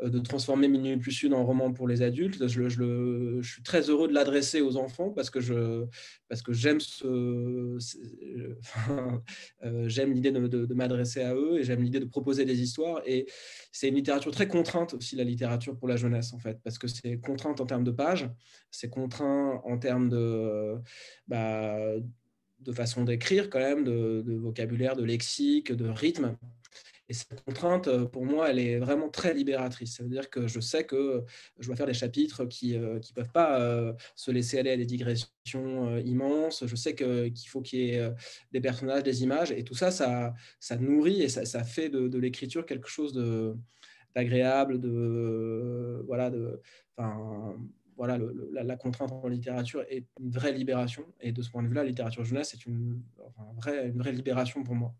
euh, 0.01 0.19
transformer 0.21 0.67
Minuit 0.67 0.97
plus 0.97 1.11
Sud 1.11 1.33
en 1.33 1.45
roman 1.45 1.71
pour 1.71 1.87
les 1.87 2.01
adultes. 2.01 2.47
Je, 2.47 3.39
suis 3.43 3.61
très 3.61 3.89
heureux 3.89 4.07
de 4.07 4.13
l'adresser 4.13 4.61
aux 4.61 4.77
enfants 4.77 5.11
parce 5.11 5.29
que 5.29 5.39
euh, 7.05 7.79
j'aime 9.87 10.13
l'idée 10.13 10.31
de, 10.31 10.47
de, 10.47 10.73
m'adresser 10.73 11.21
à 11.21 11.35
eux 11.35 11.59
et 11.59 11.63
j'aime 11.63 11.83
l'idée 11.83 11.99
de 11.99 12.05
proposer 12.05 12.43
des 12.43 12.61
histoires. 12.61 13.01
Et 13.05 13.27
c'est 13.71 13.89
une 13.89 13.95
littérature 13.95 14.31
très 14.31 14.47
contrainte 14.47 14.95
aussi 14.95 15.15
la 15.15 15.23
littérature 15.23 15.77
pour 15.77 15.87
la 15.87 15.95
jeunesse 15.95 16.33
en 16.33 16.39
fait 16.39 16.57
parce 16.63 16.79
que 16.79 16.87
c'est 16.87 17.19
contrainte 17.19 17.61
en 17.61 17.67
termes 17.67 17.83
de 17.83 17.91
pages, 17.91 18.27
c'est 18.71 18.89
contraint 18.89 19.61
en 19.63 19.77
termes 19.77 20.09
de 20.09 20.75
bah, 21.27 21.93
de 22.59 22.71
façon 22.71 23.03
d'écrire 23.03 23.49
quand 23.49 23.59
même, 23.59 23.83
de, 23.83 24.23
vocabulaire, 24.35 24.95
de 24.95 25.03
lexique, 25.03 25.71
de 25.71 25.87
rythme. 25.87 26.35
Et 27.09 27.13
cette 27.13 27.41
contrainte, 27.45 27.87
euh, 27.87 28.05
pour 28.05 28.25
moi, 28.25 28.49
elle 28.49 28.59
est 28.59 28.79
vraiment 28.79 29.07
très 29.07 29.33
libératrice. 29.33 29.95
Ça 29.95 30.03
veut 30.03 30.09
dire 30.09 30.29
que 30.29 30.47
je 30.47 30.59
sais 30.59 30.83
que 30.83 31.23
je 31.57 31.67
dois 31.67 31.77
faire 31.77 31.85
des 31.85 31.93
chapitres 31.93 32.43
qui 32.43 32.77
ne 32.77 32.83
euh, 32.83 32.99
peuvent 33.15 33.31
pas 33.31 33.61
euh, 33.61 33.93
se 34.15 34.29
laisser 34.29 34.59
aller 34.59 34.71
à 34.71 34.77
des 34.77 34.85
digressions 34.85 35.97
immenses. 35.99 36.65
Je 36.65 36.75
sais 36.75 36.95
qu'il 36.95 37.47
faut 37.47 37.61
qu'il 37.61 37.79
y 37.79 37.89
ait 37.91 38.11
des 38.51 38.59
personnages, 38.59 39.03
des 39.03 39.23
images. 39.23 39.51
Et 39.51 39.63
tout 39.63 39.75
ça, 39.75 39.89
ça, 39.89 40.33
ça 40.59 40.75
nourrit 40.75 41.21
et 41.21 41.29
ça, 41.29 41.45
ça 41.45 41.63
fait 41.63 41.87
de, 41.87 42.09
de 42.09 42.19
l'écriture 42.19 42.65
quelque 42.65 42.89
chose 42.89 43.13
d'agréable, 44.13 44.81
de, 44.81 46.03
voilà, 46.05 46.29
de, 46.29 46.61
voilà, 47.97 48.19
la, 48.53 48.77
contrainte 48.77 49.11
en 49.11 49.27
littérature 49.27 49.83
est 49.89 50.05
une 50.19 50.29
vraie 50.29 50.53
libération. 50.53 51.03
Et 51.19 51.31
de 51.31 51.41
ce 51.41 51.49
point 51.49 51.63
de 51.63 51.67
vue-là, 51.67 51.83
la 51.83 51.89
littérature 51.89 52.23
jeunesse 52.23 52.53
est 52.53 52.65
une, 52.65 53.01
vraie, 53.55 53.89
une 53.89 53.97
vraie 53.97 54.11
libération 54.11 54.63
pour 54.63 54.75
moi. 54.75 54.93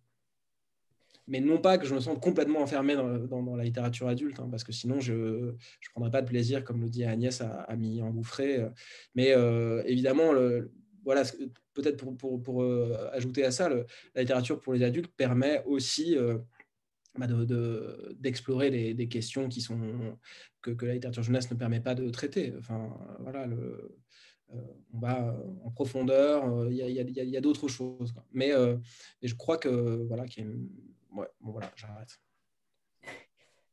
Mais 1.27 1.39
non 1.39 1.59
pas 1.59 1.77
que 1.77 1.85
je 1.85 1.93
me 1.93 1.99
sente 1.99 2.21
complètement 2.21 2.61
enfermé 2.61 2.95
dans, 2.95 3.55
la 3.55 3.63
littérature 3.63 4.07
adulte, 4.07 4.39
hein, 4.39 4.47
parce 4.49 4.63
que 4.63 4.71
sinon 4.71 4.99
je 4.99 5.13
ne 5.13 5.55
prendrais 5.93 6.09
pas 6.11 6.21
de 6.21 6.27
plaisir, 6.27 6.63
comme 6.63 6.81
le 6.81 6.89
dit 6.89 7.03
Agnès, 7.03 7.41
à, 7.41 7.75
m'y 7.75 8.01
engouffrer. 8.01 8.65
Mais 9.13 9.33
évidemment, 9.85 10.31
le, 10.31 10.71
voilà, 11.03 11.23
peut-être 11.73 11.97
pour, 12.15 12.41
pour, 12.41 12.63
ajouter 13.11 13.43
à 13.43 13.51
ça, 13.51 13.69
la 13.69 14.21
littérature 14.21 14.59
pour 14.59 14.73
les 14.73 14.83
adultes 14.83 15.11
permet 15.15 15.63
aussi 15.65 16.15
bah, 16.15 16.39
d'explorer 17.25 18.69
de, 18.69 18.93
des, 18.93 19.07
questions 19.07 19.49
qui 19.49 19.61
sont, 19.61 19.79
que, 20.61 20.85
la 20.85 20.93
littérature 20.93 21.23
jeunesse 21.23 21.49
ne 21.49 21.55
permet 21.55 21.79
pas 21.79 21.95
de 21.95 22.09
traiter. 22.09 22.53
Enfin, 22.57 22.95
voilà, 23.19 23.47
euh, 23.47 23.99
on 24.93 24.99
va 24.99 25.35
en 25.63 25.71
profondeur, 25.71 26.69
il 26.69 26.77
y 26.77 27.37
a, 27.37 27.41
d'autres 27.41 27.67
choses. 27.67 28.13
Mais, 28.31 28.53
euh, 28.53 28.77
je 29.21 29.33
crois 29.33 29.57
que 29.57 30.05
voilà, 30.07 30.25
qu'il 30.27 30.43
y 30.43 30.47
une... 30.47 30.69
bon, 31.11 31.25
voilà, 31.41 31.71
j'arrête. 31.75 32.19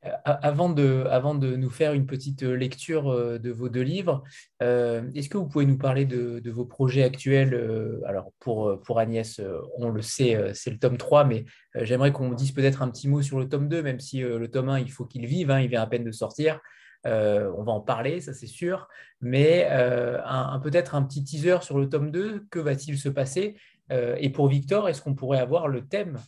Euh, 0.06 0.10
avant 0.24 0.68
de, 0.68 1.04
avant 1.10 1.34
de 1.34 1.56
nous 1.56 1.70
faire 1.70 1.92
une 1.92 2.06
petite 2.06 2.42
lecture 2.42 3.10
euh, 3.10 3.38
de 3.38 3.50
vos 3.50 3.68
deux 3.68 3.82
livres, 3.82 4.22
euh, 4.62 5.02
est-ce 5.14 5.28
que 5.28 5.38
vous 5.38 5.46
pouvez 5.46 5.66
nous 5.66 5.78
parler 5.78 6.04
de, 6.04 6.42
vos 6.50 6.64
projets 6.64 7.02
actuels 7.02 8.00
Alors, 8.06 8.32
pour, 8.38 8.80
pour 8.82 8.98
Agnès, 8.98 9.40
on 9.78 9.88
le 9.88 10.02
sait, 10.02 10.52
c'est 10.54 10.70
le 10.70 10.78
tome 10.78 10.96
3, 10.96 11.24
mais 11.24 11.44
j'aimerais 11.74 12.12
qu'on 12.12 12.30
dise 12.32 12.52
peut-être 12.52 12.82
un 12.82 12.88
petit 12.88 13.08
mot 13.08 13.22
sur 13.22 13.38
le 13.40 13.48
tome 13.48 13.68
2, 13.68 13.82
même 13.82 13.98
si 13.98 14.20
le 14.20 14.48
tome 14.48 14.68
1, 14.68 14.80
il 14.80 14.90
faut 14.90 15.04
qu'il 15.04 15.26
vive, 15.26 15.50
hein, 15.50 15.60
il 15.60 15.68
vient 15.68 15.82
à 15.82 15.86
peine 15.86 16.04
de 16.04 16.12
sortir. 16.12 16.60
on 17.04 17.62
va 17.64 17.72
en 17.72 17.80
parler, 17.80 18.20
ça 18.20 18.32
c'est 18.32 18.46
sûr, 18.46 18.88
mais 19.20 19.66
un, 19.68 20.60
peut-être 20.60 20.94
un 20.94 21.02
petit 21.02 21.24
teaser 21.24 21.58
sur 21.62 21.78
le 21.78 21.88
tome 21.88 22.12
2, 22.12 22.46
que 22.50 22.60
va-t-il 22.60 22.98
se 22.98 23.08
passer? 23.08 23.56
Et 23.90 24.30
pour 24.30 24.48
Victor, 24.48 24.88
est-ce 24.88 25.02
qu'on 25.02 25.14
pourrait 25.14 25.40
avoir 25.40 25.66
le 25.66 25.86
thème 25.86 26.18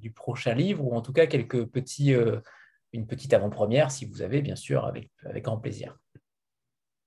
du 0.00 0.10
prochain 0.10 0.54
livre 0.54 0.84
ou 0.84 0.94
en 0.94 1.02
tout 1.02 1.12
cas 1.12 1.26
quelques 1.26 1.64
petits, 1.66 2.14
une 2.92 3.06
petite 3.06 3.32
avant-première, 3.32 3.90
si 3.90 4.04
vous 4.04 4.22
avez, 4.22 4.42
bien 4.42 4.56
sûr, 4.56 4.84
avec, 4.84 5.10
avec 5.24 5.44
grand 5.44 5.58
plaisir. 5.58 5.96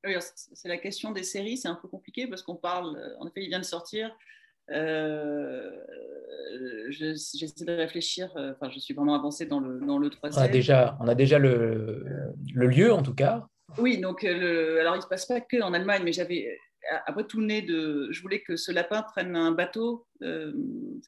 Oui, 0.06 0.16
c'est 0.20 0.68
la 0.68 0.78
question 0.78 1.12
des 1.12 1.24
séries, 1.24 1.58
c'est 1.58 1.70
un 1.70 1.76
peu 1.76 1.88
compliqué 1.88 2.28
parce 2.28 2.42
qu'on 2.42 2.56
parle, 2.56 3.16
en 3.20 3.28
effet, 3.28 3.44
il 3.44 3.50
vient 3.50 3.60
de 3.60 3.66
sortir. 3.66 4.16
Euh, 4.72 5.72
J'essaie 6.90 7.66
de 7.66 7.74
réfléchir, 7.74 8.32
euh, 8.38 8.54
enfin, 8.54 8.70
je 8.70 8.80
suis 8.80 8.94
vraiment 8.94 9.16
avancée 9.16 9.46
dans 9.46 9.60
le, 9.60 9.80
dans 9.80 9.98
le 9.98 10.10
troisième. 10.10 10.44
On 10.44 10.46
a 10.46 10.52
déjà, 10.52 10.98
on 11.00 11.08
a 11.08 11.16
déjà 11.16 11.40
le, 11.40 12.06
le 12.54 12.68
lieu, 12.68 12.94
en 12.94 13.02
tout 13.02 13.16
cas. 13.16 13.48
Oui, 13.78 14.00
donc, 14.00 14.24
euh, 14.24 14.38
le, 14.38 14.80
alors 14.80 14.96
il 14.96 15.00
ne 15.00 15.04
se 15.04 15.08
passe 15.08 15.26
pas 15.26 15.42
que 15.42 15.62
en 15.62 15.74
Allemagne, 15.74 16.04
mais 16.04 16.14
j'avais 16.14 16.58
après 17.06 17.26
tout 17.26 17.42
né 17.42 17.62
de. 17.62 18.10
Je 18.12 18.22
voulais 18.22 18.42
que 18.42 18.56
ce 18.56 18.72
lapin 18.72 19.02
prenne 19.02 19.36
un 19.36 19.52
bateau. 19.52 20.06
Euh, 20.22 20.54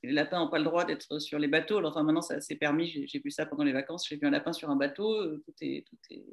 les 0.04 0.12
lapins 0.12 0.40
n'ont 0.40 0.50
pas 0.50 0.58
le 0.58 0.64
droit 0.64 0.86
d'être 0.86 1.20
sur 1.20 1.40
les 1.40 1.48
bateaux. 1.48 1.78
Alors, 1.78 1.92
enfin, 1.92 2.04
maintenant, 2.04 2.22
ça 2.22 2.40
s'est 2.42 2.56
permis. 2.56 3.08
J'ai 3.08 3.20
vu 3.20 3.32
ça 3.32 3.46
pendant 3.46 3.64
les 3.64 3.74
vacances. 3.74 4.08
J'ai 4.08 4.16
vu 4.18 4.26
un 4.28 4.32
lapin 4.32 4.54
sur 4.54 4.70
un 4.70 4.76
bateau. 4.76 5.14
Euh, 5.14 5.42
tout 5.46 5.54
est, 5.62 5.86
tout 5.88 5.98
est 6.12 6.24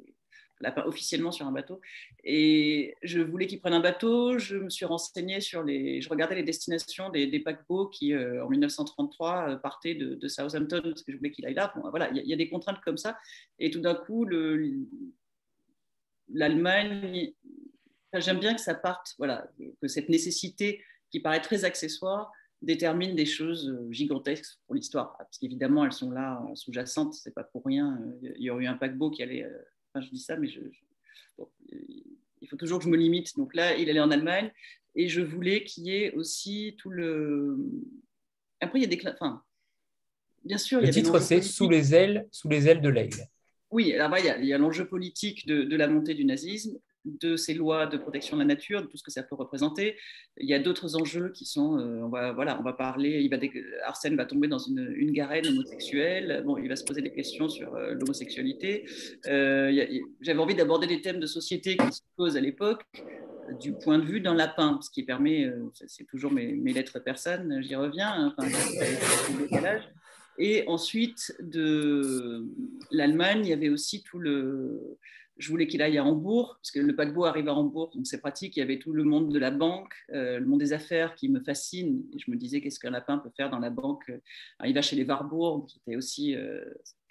lapin 0.61 0.83
officiellement 0.85 1.31
sur 1.31 1.45
un 1.45 1.51
bateau. 1.51 1.81
Et 2.23 2.95
je 3.03 3.19
voulais 3.19 3.47
qu'il 3.47 3.59
prenne 3.59 3.73
un 3.73 3.81
bateau. 3.81 4.37
Je 4.39 4.57
me 4.57 4.69
suis 4.69 4.85
renseignée 4.85 5.41
sur 5.41 5.63
les. 5.63 6.01
Je 6.01 6.09
regardais 6.09 6.35
les 6.35 6.43
destinations 6.43 7.09
des, 7.09 7.39
paquebots 7.39 7.87
qui, 7.87 8.13
euh, 8.13 8.45
en 8.45 8.49
1933, 8.49 9.57
partaient 9.57 9.95
de, 9.95 10.27
Southampton 10.27 10.81
parce 10.83 11.03
que 11.03 11.11
je 11.11 11.17
voulais 11.17 11.31
qu'il 11.31 11.45
aille 11.45 11.53
là. 11.53 11.73
voilà, 11.89 12.09
il 12.11 12.25
y, 12.25 12.33
a 12.33 12.37
des 12.37 12.49
contraintes 12.49 12.79
comme 12.81 12.97
ça. 12.97 13.17
Et 13.59 13.71
tout 13.71 13.81
d'un 13.81 13.95
coup, 13.95 14.25
l'Allemagne 16.29 17.33
J'aime 18.19 18.39
bien 18.39 18.53
que 18.53 18.61
ça 18.61 18.75
parte, 18.75 19.15
voilà, 19.17 19.47
que 19.81 19.87
cette 19.87 20.09
nécessité 20.09 20.83
qui 21.09 21.19
paraît 21.19 21.41
très 21.41 21.65
accessoire 21.65 22.31
détermine 22.61 23.15
des 23.15 23.25
choses 23.25 23.69
euh, 23.69 23.91
gigantesques 23.91 24.57
pour 24.65 24.75
l'histoire. 24.75 25.15
Parce 25.17 25.37
qu'évidemment, 25.37 25.85
elles 25.85 25.91
sont 25.91 26.11
là 26.11 26.41
sous-jacentes, 26.55 27.13
c'est 27.13 27.33
pas 27.33 27.43
pour 27.43 27.63
rien. 27.65 27.99
Il 28.21 28.41
y 28.41 28.49
aurait 28.49 28.63
eu 28.63 28.67
un 28.67 28.77
paquebot 28.77 29.11
qui 29.11 29.21
allait. 29.21 29.43
Euh, 29.43 29.57
enfin, 29.93 30.05
je 30.05 30.09
dis 30.09 30.19
ça, 30.19 30.37
mais 30.37 30.47
je, 30.47 30.61
il 32.41 32.47
faut 32.49 32.55
toujours 32.55 32.79
que 32.79 32.85
je 32.85 32.89
me 32.89 32.97
limite. 32.97 33.35
Donc 33.37 33.53
là, 33.55 33.75
il 33.75 33.89
allait 33.89 33.99
en 33.99 34.11
Allemagne 34.11 34.51
et 34.95 35.07
je 35.07 35.21
voulais 35.21 35.63
qu'il 35.63 35.85
y 35.85 35.95
ait 35.95 36.13
aussi 36.13 36.75
tout 36.77 36.89
le. 36.89 37.57
Après, 38.59 38.79
il 38.79 38.81
y 38.81 38.85
a 38.85 38.87
des. 38.87 39.01
Enfin, 39.07 39.43
bien 40.43 40.57
sûr. 40.57 40.81
Le 40.81 40.89
titre, 40.89 41.19
c'est 41.19 41.41
Sous 41.41 41.69
les 41.69 41.93
ailes, 41.93 42.27
sous 42.31 42.49
les 42.49 42.67
ailes 42.67 42.81
de 42.81 42.89
l'aigle. 42.89 43.27
Oui, 43.71 43.93
là-bas, 43.93 44.19
il 44.19 44.45
y 44.45 44.53
a, 44.53 44.57
l'enjeu 44.59 44.87
politique 44.87 45.47
de, 45.47 45.63
de, 45.63 45.75
la 45.75 45.87
montée 45.87 46.13
du 46.13 46.25
nazisme, 46.25 46.77
de 47.05 47.35
ces 47.35 47.53
lois 47.53 47.85
de 47.85 47.97
protection 47.97 48.37
de 48.37 48.41
la 48.41 48.47
nature, 48.47 48.81
de 48.81 48.87
tout 48.87 48.97
ce 48.97 49.03
que 49.03 49.11
ça 49.11 49.23
peut 49.23 49.35
représenter. 49.35 49.97
Il 50.37 50.47
y 50.47 50.53
a 50.53 50.59
d'autres 50.59 50.95
enjeux 50.95 51.29
qui 51.29 51.45
sont, 51.45 51.77
euh, 51.77 52.01
on 52.01 52.09
va, 52.09 52.31
voilà, 52.31 52.57
on 52.59 52.63
va 52.63 52.73
parler, 52.73 53.27
va, 53.27 53.37
Arsène 53.85 54.15
va 54.15 54.25
tomber 54.25 54.47
dans 54.47 54.59
une, 54.59 54.93
une, 54.95 55.11
garenne 55.11 55.45
homosexuelle, 55.47 56.43
bon, 56.45 56.57
il 56.57 56.69
va 56.69 56.75
se 56.75 56.83
poser 56.83 57.01
des 57.01 57.11
questions 57.11 57.49
sur 57.49 57.75
euh, 57.75 57.93
l'homosexualité. 57.93 58.85
Euh, 59.27 59.85
j'avais 60.21 60.39
envie 60.39 60.55
d'aborder 60.55 60.87
des 60.87 61.01
thèmes 61.01 61.19
de 61.19 61.27
société 61.27 61.77
qui 61.77 61.91
se 61.91 62.01
posent 62.15 62.37
à 62.37 62.41
l'époque 62.41 62.83
du 63.59 63.73
point 63.73 63.99
de 63.99 64.05
vue 64.05 64.21
d'un 64.21 64.33
lapin, 64.33 64.79
ce 64.81 64.89
qui 64.89 65.03
permet, 65.03 65.51
c'est 65.73 66.05
toujours 66.05 66.31
mes, 66.31 66.55
lettres 66.73 66.99
personnes, 66.99 67.61
j'y 67.61 67.75
reviens, 67.75 68.33
hein, 68.37 68.45
Et 70.37 70.63
ensuite, 70.67 71.35
de 71.41 72.45
l'Allemagne, 72.89 73.41
il 73.43 73.49
y 73.49 73.53
avait 73.53 73.67
aussi 73.67 74.01
tout 74.01 74.17
le, 74.17 74.97
je 75.37 75.49
voulais 75.49 75.67
qu'il 75.67 75.81
aille 75.81 75.97
à 75.97 76.05
Hambourg, 76.05 76.57
parce 76.61 76.71
que 76.71 76.79
le 76.79 76.95
paquebot 76.95 77.25
arrive 77.25 77.47
à 77.47 77.53
Hambourg, 77.53 77.91
donc 77.95 78.05
c'est 78.05 78.19
pratique. 78.19 78.55
Il 78.55 78.59
y 78.59 78.63
avait 78.63 78.77
tout 78.77 78.93
le 78.93 79.03
monde 79.03 79.31
de 79.31 79.39
la 79.39 79.51
banque, 79.51 79.93
euh, 80.11 80.39
le 80.39 80.45
monde 80.45 80.59
des 80.59 80.73
affaires 80.73 81.15
qui 81.15 81.29
me 81.29 81.39
fascine. 81.39 82.03
Et 82.13 82.19
je 82.19 82.29
me 82.29 82.35
disais, 82.35 82.61
qu'est-ce 82.61 82.79
qu'un 82.79 82.91
lapin 82.91 83.17
peut 83.17 83.31
faire 83.35 83.49
dans 83.49 83.59
la 83.59 83.69
banque 83.69 84.11
Il 84.63 84.73
va 84.73 84.81
chez 84.81 84.95
les 84.95 85.05
Warburg, 85.05 85.67
qui 85.67 85.79
était 85.79 85.95
aussi. 85.95 86.35
Euh, 86.35 86.63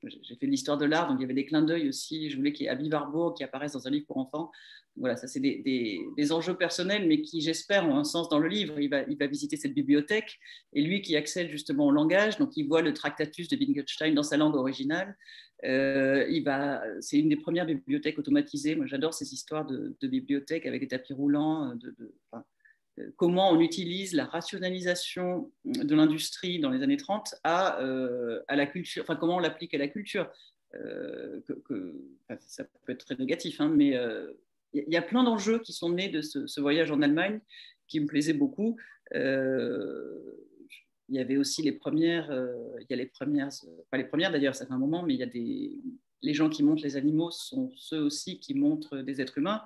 j'ai 0.04 0.34
fait 0.34 0.46
l'histoire 0.46 0.78
de 0.78 0.84
l'art, 0.84 1.08
donc 1.08 1.18
il 1.18 1.22
y 1.22 1.24
avait 1.24 1.34
des 1.34 1.46
clins 1.46 1.62
d'œil 1.62 1.88
aussi. 1.88 2.28
Je 2.28 2.36
voulais 2.36 2.52
qu'il 2.52 2.64
y 2.64 2.66
ait 2.66 2.72
Abby 2.72 2.90
Warburg 2.90 3.36
qui 3.36 3.44
apparaisse 3.44 3.72
dans 3.72 3.86
un 3.86 3.90
livre 3.90 4.06
pour 4.06 4.18
enfants. 4.18 4.50
Voilà, 4.96 5.16
ça 5.16 5.26
c'est 5.26 5.40
des, 5.40 6.32
enjeux 6.32 6.54
personnels, 6.54 7.06
mais 7.06 7.22
qui 7.22 7.40
j'espère 7.40 7.88
ont 7.88 7.96
un 7.96 8.04
sens 8.04 8.28
dans 8.28 8.38
le 8.38 8.48
livre. 8.48 8.78
Il 8.78 8.90
va, 8.90 9.02
il 9.02 9.16
va 9.16 9.26
visiter 9.26 9.56
cette 9.56 9.74
bibliothèque, 9.74 10.38
et 10.72 10.82
lui 10.82 11.02
qui 11.02 11.16
accède 11.16 11.50
justement 11.50 11.86
au 11.86 11.90
langage, 11.90 12.36
donc 12.36 12.56
il 12.56 12.66
voit 12.66 12.82
le 12.82 12.92
Tractatus 12.92 13.48
de 13.48 13.56
Wittgenstein 13.56 14.14
dans 14.14 14.22
sa 14.22 14.36
langue 14.36 14.56
originale. 14.56 15.16
Euh, 15.64 16.98
c'est 17.00 17.18
une 17.18 17.28
des 17.28 17.36
premières 17.36 17.66
bibliothèques 17.66 18.18
automatisées. 18.18 18.74
Moi, 18.74 18.86
j'adore 18.86 19.14
ces 19.14 19.32
histoires 19.32 19.64
de, 19.66 19.94
bibliothèques 20.02 20.66
avec 20.66 20.80
des 20.80 20.88
tapis 20.88 21.12
roulants. 21.12 21.74
De, 21.76 21.94
euh, 22.98 23.10
comment 23.16 23.50
on 23.50 23.60
utilise 23.60 24.12
la 24.14 24.24
rationalisation 24.24 25.50
de 25.64 25.94
l'industrie 25.94 26.58
dans 26.58 26.70
les 26.70 26.82
années 26.82 26.96
30 26.96 27.36
à, 27.44 27.80
euh, 27.80 28.40
la 28.48 28.66
culture, 28.66 29.02
enfin 29.02 29.16
comment 29.16 29.36
on 29.36 29.40
l'applique 29.40 29.74
à 29.74 29.78
la 29.78 29.88
culture. 29.88 30.30
ça 32.40 32.64
peut 32.84 32.92
être 32.92 33.04
très 33.04 33.16
négatif, 33.16 33.60
hein, 33.60 33.72
mais 33.74 33.96
il 34.74 34.84
y 34.88 34.96
a 34.96 35.02
plein 35.02 35.22
d'enjeux 35.22 35.58
qui 35.60 35.72
sont 35.72 35.90
nés 35.90 36.08
de 36.08 36.22
ce, 36.22 36.46
ce, 36.46 36.60
voyage 36.60 36.90
en 36.90 37.02
Allemagne 37.02 37.40
qui 37.88 38.00
me 38.00 38.06
plaisait 38.06 38.32
beaucoup 38.32 38.76
il 41.12 41.16
y 41.16 41.20
avait 41.20 41.36
aussi 41.36 41.60
les 41.60 41.72
premières, 41.72 42.30
euh, 42.30 42.56
il 42.80 42.86
y 42.88 42.94
a 42.94 42.96
les 42.96 43.04
premières, 43.04 43.50
pas 43.90 43.98
les 43.98 44.04
premières 44.04 44.32
d'ailleurs, 44.32 44.54
ça 44.54 44.64
fait 44.64 44.72
un 44.72 44.78
moment, 44.78 45.02
mais 45.02 45.12
il 45.12 45.20
y 45.20 45.22
a 45.22 45.26
des, 45.26 45.78
les 46.22 46.32
gens 46.32 46.48
qui 46.48 46.62
montrent 46.62 46.82
les 46.82 46.96
animaux 46.96 47.30
sont 47.30 47.70
ceux 47.76 48.00
aussi 48.00 48.40
qui 48.40 48.54
montrent 48.54 48.96
des 48.96 49.20
êtres 49.20 49.36
humains. 49.36 49.62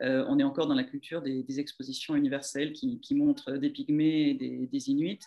Euh, 0.00 0.24
on 0.28 0.38
est 0.38 0.42
encore 0.42 0.66
dans 0.66 0.74
la 0.74 0.84
culture 0.84 1.20
des, 1.20 1.60
expositions 1.60 2.16
universelles 2.16 2.72
qui, 2.72 3.14
montrent 3.14 3.52
des 3.52 3.68
pygmées 3.68 4.30
et 4.30 4.34
des, 4.34 4.88
inuits, 4.88 5.20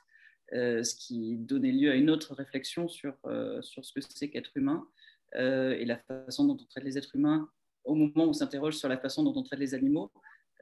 euh, 0.54 0.82
ce 0.82 0.96
qui 0.96 1.38
donnait 1.38 1.72
lieu 1.72 1.92
à 1.92 1.96
une 1.96 2.10
autre 2.10 2.34
réflexion 2.34 2.88
sur, 2.88 3.14
sur 3.62 3.86
ce 3.86 3.94
que 3.94 4.02
c'est 4.02 4.32
qu'être 4.32 4.58
humain 4.58 4.88
et 5.36 5.86
la 5.86 5.98
façon 6.08 6.46
dont 6.46 6.58
on 6.60 6.66
traite 6.66 6.86
les 6.86 6.98
êtres 6.98 7.16
humains 7.16 7.48
au 7.84 7.94
moment 7.94 8.26
où 8.26 8.30
on 8.30 8.34
s'interroge 8.34 8.78
sur 8.78 8.90
la 8.90 8.98
façon 8.98 9.22
dont 9.22 9.34
on 9.36 9.44
traite 9.44 9.60
les 9.60 9.76
animaux. 9.76 10.12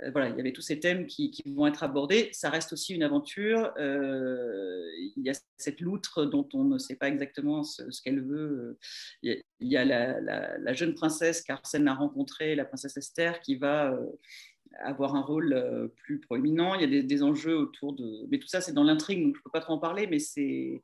Euh, 0.01 0.11
voilà, 0.11 0.29
il 0.29 0.37
y 0.37 0.39
avait 0.39 0.53
tous 0.53 0.61
ces 0.61 0.79
thèmes 0.79 1.05
qui, 1.05 1.31
vont 1.45 1.67
être 1.67 1.83
abordés. 1.83 2.29
Ça 2.33 2.49
reste 2.49 2.73
aussi 2.73 2.93
une 2.93 3.03
aventure. 3.03 3.73
Euh, 3.77 4.89
il 5.15 5.23
y 5.23 5.29
a 5.29 5.33
cette 5.57 5.81
loutre 5.81 6.25
dont 6.25 6.47
on 6.53 6.63
ne 6.63 6.77
sait 6.77 6.95
pas 6.95 7.07
exactement 7.07 7.63
ce, 7.63 7.83
qu'elle 8.01 8.21
veut. 8.21 8.77
Il 9.21 9.41
y 9.61 9.77
a, 9.77 9.85
la, 9.85 10.73
jeune 10.73 10.93
princesse 10.93 11.41
qu'Arsène 11.41 11.87
a 11.87 11.93
rencontrée, 11.93 12.55
la 12.55 12.65
princesse 12.65 12.97
Esther, 12.97 13.39
qui 13.41 13.55
va 13.55 13.91
euh, 13.93 14.05
avoir 14.79 15.15
un 15.15 15.21
rôle 15.21 15.91
plus 15.97 16.19
proéminent. 16.19 16.75
Il 16.75 16.81
y 16.81 16.85
a 16.85 16.87
des, 16.87 17.03
des 17.03 17.23
enjeux 17.23 17.57
autour 17.57 17.93
de... 17.93 18.27
Mais 18.29 18.39
tout 18.39 18.47
ça, 18.47 18.61
c'est 18.61 18.73
dans 18.73 18.83
l'intrigue, 18.83 19.23
donc 19.23 19.35
je 19.35 19.39
ne 19.39 19.43
peux 19.43 19.51
pas 19.51 19.61
trop 19.61 19.73
en 19.73 19.79
parler, 19.79 20.07
mais 20.07 20.19
c'est 20.19 20.81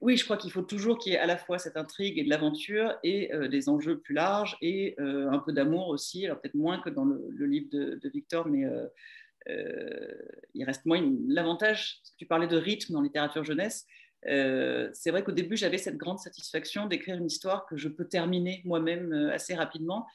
oui, 0.00 0.16
je 0.16 0.24
crois 0.24 0.38
qu'il 0.38 0.50
faut 0.50 0.62
toujours 0.62 0.98
qu'il 0.98 1.12
y 1.12 1.16
ait 1.16 1.18
à 1.18 1.26
la 1.26 1.36
fois 1.36 1.58
cette 1.58 1.76
intrigue 1.76 2.18
et 2.18 2.24
de 2.24 2.30
l'aventure 2.30 2.98
et 3.02 3.34
euh, 3.34 3.48
des 3.48 3.68
enjeux 3.68 3.98
plus 3.98 4.14
larges 4.14 4.56
et 4.62 4.94
euh, 4.98 5.30
un 5.30 5.38
peu 5.38 5.52
d'amour 5.52 5.88
aussi. 5.88 6.24
Alors 6.24 6.40
peut-être 6.40 6.54
moins 6.54 6.80
que 6.80 6.88
dans 6.88 7.04
le, 7.04 7.46
livre 7.46 7.68
de, 7.70 8.08
Victor, 8.08 8.48
mais 8.48 8.64
euh, 8.64 10.14
il 10.54 10.64
reste 10.64 10.86
moins. 10.86 11.06
L'avantage, 11.28 12.00
tu 12.16 12.24
parlais 12.24 12.46
de 12.46 12.56
rythme 12.56 12.94
dans 12.94 13.02
littérature 13.02 13.44
jeunesse, 13.44 13.86
c'est 14.22 15.10
vrai 15.10 15.22
qu'au 15.24 15.32
début 15.32 15.56
j'avais 15.56 15.78
cette 15.78 15.96
grande 15.96 16.18
satisfaction 16.18 16.86
d'écrire 16.86 17.16
une 17.16 17.26
histoire 17.26 17.66
que 17.66 17.78
je 17.78 17.88
peux 17.88 18.06
terminer 18.06 18.60
moi-même 18.64 19.12
assez 19.32 19.54
rapidement. 19.54 20.06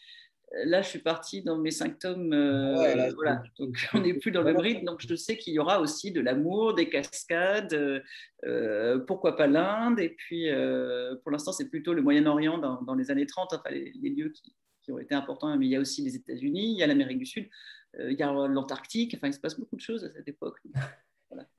Là, 0.65 0.81
je 0.81 0.89
suis 0.89 0.99
partie 0.99 1.43
dans 1.43 1.57
mes 1.57 1.71
symptômes. 1.71 2.31
Euh, 2.33 3.11
voilà. 3.15 3.43
Donc, 3.57 3.77
on 3.93 4.01
n'est 4.01 4.13
plus 4.13 4.31
dans 4.31 4.41
le 4.41 4.57
rythme. 4.57 4.85
Donc, 4.85 5.05
je 5.07 5.15
sais 5.15 5.37
qu'il 5.37 5.53
y 5.53 5.59
aura 5.59 5.81
aussi 5.81 6.11
de 6.11 6.21
l'amour, 6.21 6.73
des 6.75 6.89
cascades, 6.89 8.03
euh, 8.45 8.99
pourquoi 8.99 9.35
pas 9.35 9.47
l'Inde. 9.47 9.99
Et 9.99 10.09
puis, 10.09 10.47
pour 11.23 11.31
l'instant, 11.31 11.51
c'est 11.51 11.69
plutôt 11.69 11.93
le 11.93 12.01
Moyen-Orient 12.01 12.57
dans, 12.57 12.95
les 12.95 13.11
années 13.11 13.25
30, 13.25 13.53
enfin, 13.53 13.69
les, 13.69 14.09
lieux 14.09 14.29
qui, 14.29 14.55
qui, 14.81 14.91
ont 14.91 14.99
été 14.99 15.15
importants. 15.15 15.55
Mais 15.57 15.65
il 15.65 15.71
y 15.71 15.75
a 15.75 15.79
aussi 15.79 16.03
les 16.03 16.15
États-Unis, 16.15 16.73
il 16.73 16.77
y 16.77 16.83
a 16.83 16.87
l'Amérique 16.87 17.19
du 17.19 17.25
Sud, 17.25 17.49
il 17.99 18.13
y 18.13 18.23
a 18.23 18.31
l'Antarctique. 18.31 19.13
Enfin, 19.17 19.27
il 19.27 19.33
se 19.33 19.39
passe 19.39 19.59
beaucoup 19.59 19.75
de 19.75 19.81
choses 19.81 20.05
à 20.05 20.11
cette 20.11 20.27
époque. 20.27 20.59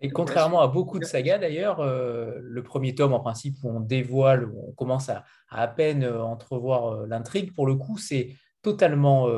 Et 0.01 0.11
contrairement 0.11 0.61
à 0.61 0.69
beaucoup 0.69 0.99
de 0.99 1.05
sagas 1.05 1.39
d'ailleurs, 1.39 1.81
euh, 1.81 2.39
le 2.41 2.63
premier 2.63 2.95
tome 2.95 3.13
en 3.13 3.21
principe 3.21 3.57
où 3.63 3.71
on 3.71 3.81
dévoile, 3.81 4.45
où 4.45 4.69
on 4.69 4.73
commence 4.73 5.09
à 5.09 5.25
à, 5.49 5.69
peine 5.69 6.03
euh, 6.03 6.23
entrevoir 6.23 6.89
euh, 6.89 7.07
l'intrigue, 7.07 7.55
pour 7.55 7.67
le 7.67 7.75
coup 7.75 7.99
c'est 7.99 8.35
totalement, 8.67 9.29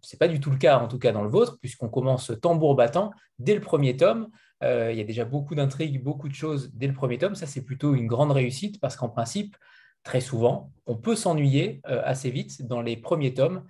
c'est 0.00 0.18
pas 0.18 0.26
du 0.26 0.40
tout 0.40 0.50
le 0.50 0.56
cas 0.56 0.80
en 0.80 0.88
tout 0.88 0.98
cas 0.98 1.12
dans 1.12 1.22
le 1.22 1.28
vôtre, 1.28 1.58
puisqu'on 1.60 1.88
commence 1.88 2.32
tambour 2.42 2.74
battant 2.74 3.12
dès 3.38 3.54
le 3.54 3.60
premier 3.60 3.96
tome. 3.96 4.28
il 4.62 4.96
y 4.96 5.00
a 5.00 5.04
déjà 5.04 5.24
beaucoup 5.24 5.54
d'intrigues, 5.54 6.02
beaucoup 6.02 6.28
de 6.28 6.34
choses 6.34 6.72
dès 6.74 6.88
le 6.88 6.92
premier 6.92 7.18
tome. 7.18 7.36
Ça 7.36 7.46
c'est 7.46 7.62
plutôt 7.64 7.94
une 7.94 8.08
grande 8.08 8.32
réussite 8.32 8.80
parce 8.80 8.96
qu'en 8.96 9.08
principe, 9.08 9.56
très 10.02 10.20
souvent, 10.20 10.72
on 10.86 10.96
peut 10.96 11.14
s'ennuyer 11.14 11.80
assez 11.84 12.30
vite 12.32 12.66
dans 12.66 12.82
les 12.82 12.96
premiers 12.96 13.32
tomes 13.32 13.64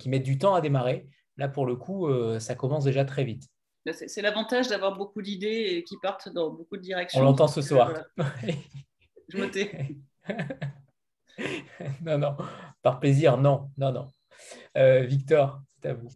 qui 0.00 0.08
mettent 0.08 0.24
du 0.24 0.38
temps 0.38 0.56
à 0.56 0.60
démarrer. 0.60 1.08
Là 1.36 1.48
pour 1.48 1.64
le 1.64 1.76
coup, 1.76 2.08
ça 2.40 2.56
commence 2.56 2.82
déjà 2.82 3.04
très 3.04 3.22
vite. 3.22 3.44
C'est 3.92 4.22
l'avantage 4.22 4.66
d'avoir 4.66 4.96
beaucoup 4.96 5.22
d'idées 5.22 5.84
qui 5.86 5.96
partent 6.02 6.28
dans 6.30 6.50
beaucoup 6.50 6.76
de 6.76 6.82
directions. 6.82 7.20
On 7.20 7.24
l'entend 7.24 7.46
ce 7.46 7.62
soir. 7.62 7.92
Je 9.28 9.38
me 9.38 9.48
tais. 9.48 9.96
non, 12.02 12.18
non, 12.18 12.36
par 12.82 13.00
plaisir, 13.00 13.36
non, 13.36 13.70
non, 13.76 13.92
non. 13.92 14.10
Euh, 14.76 15.02
Victor, 15.02 15.62
c'est 15.82 15.88
à 15.88 15.94
vous. 15.94 16.10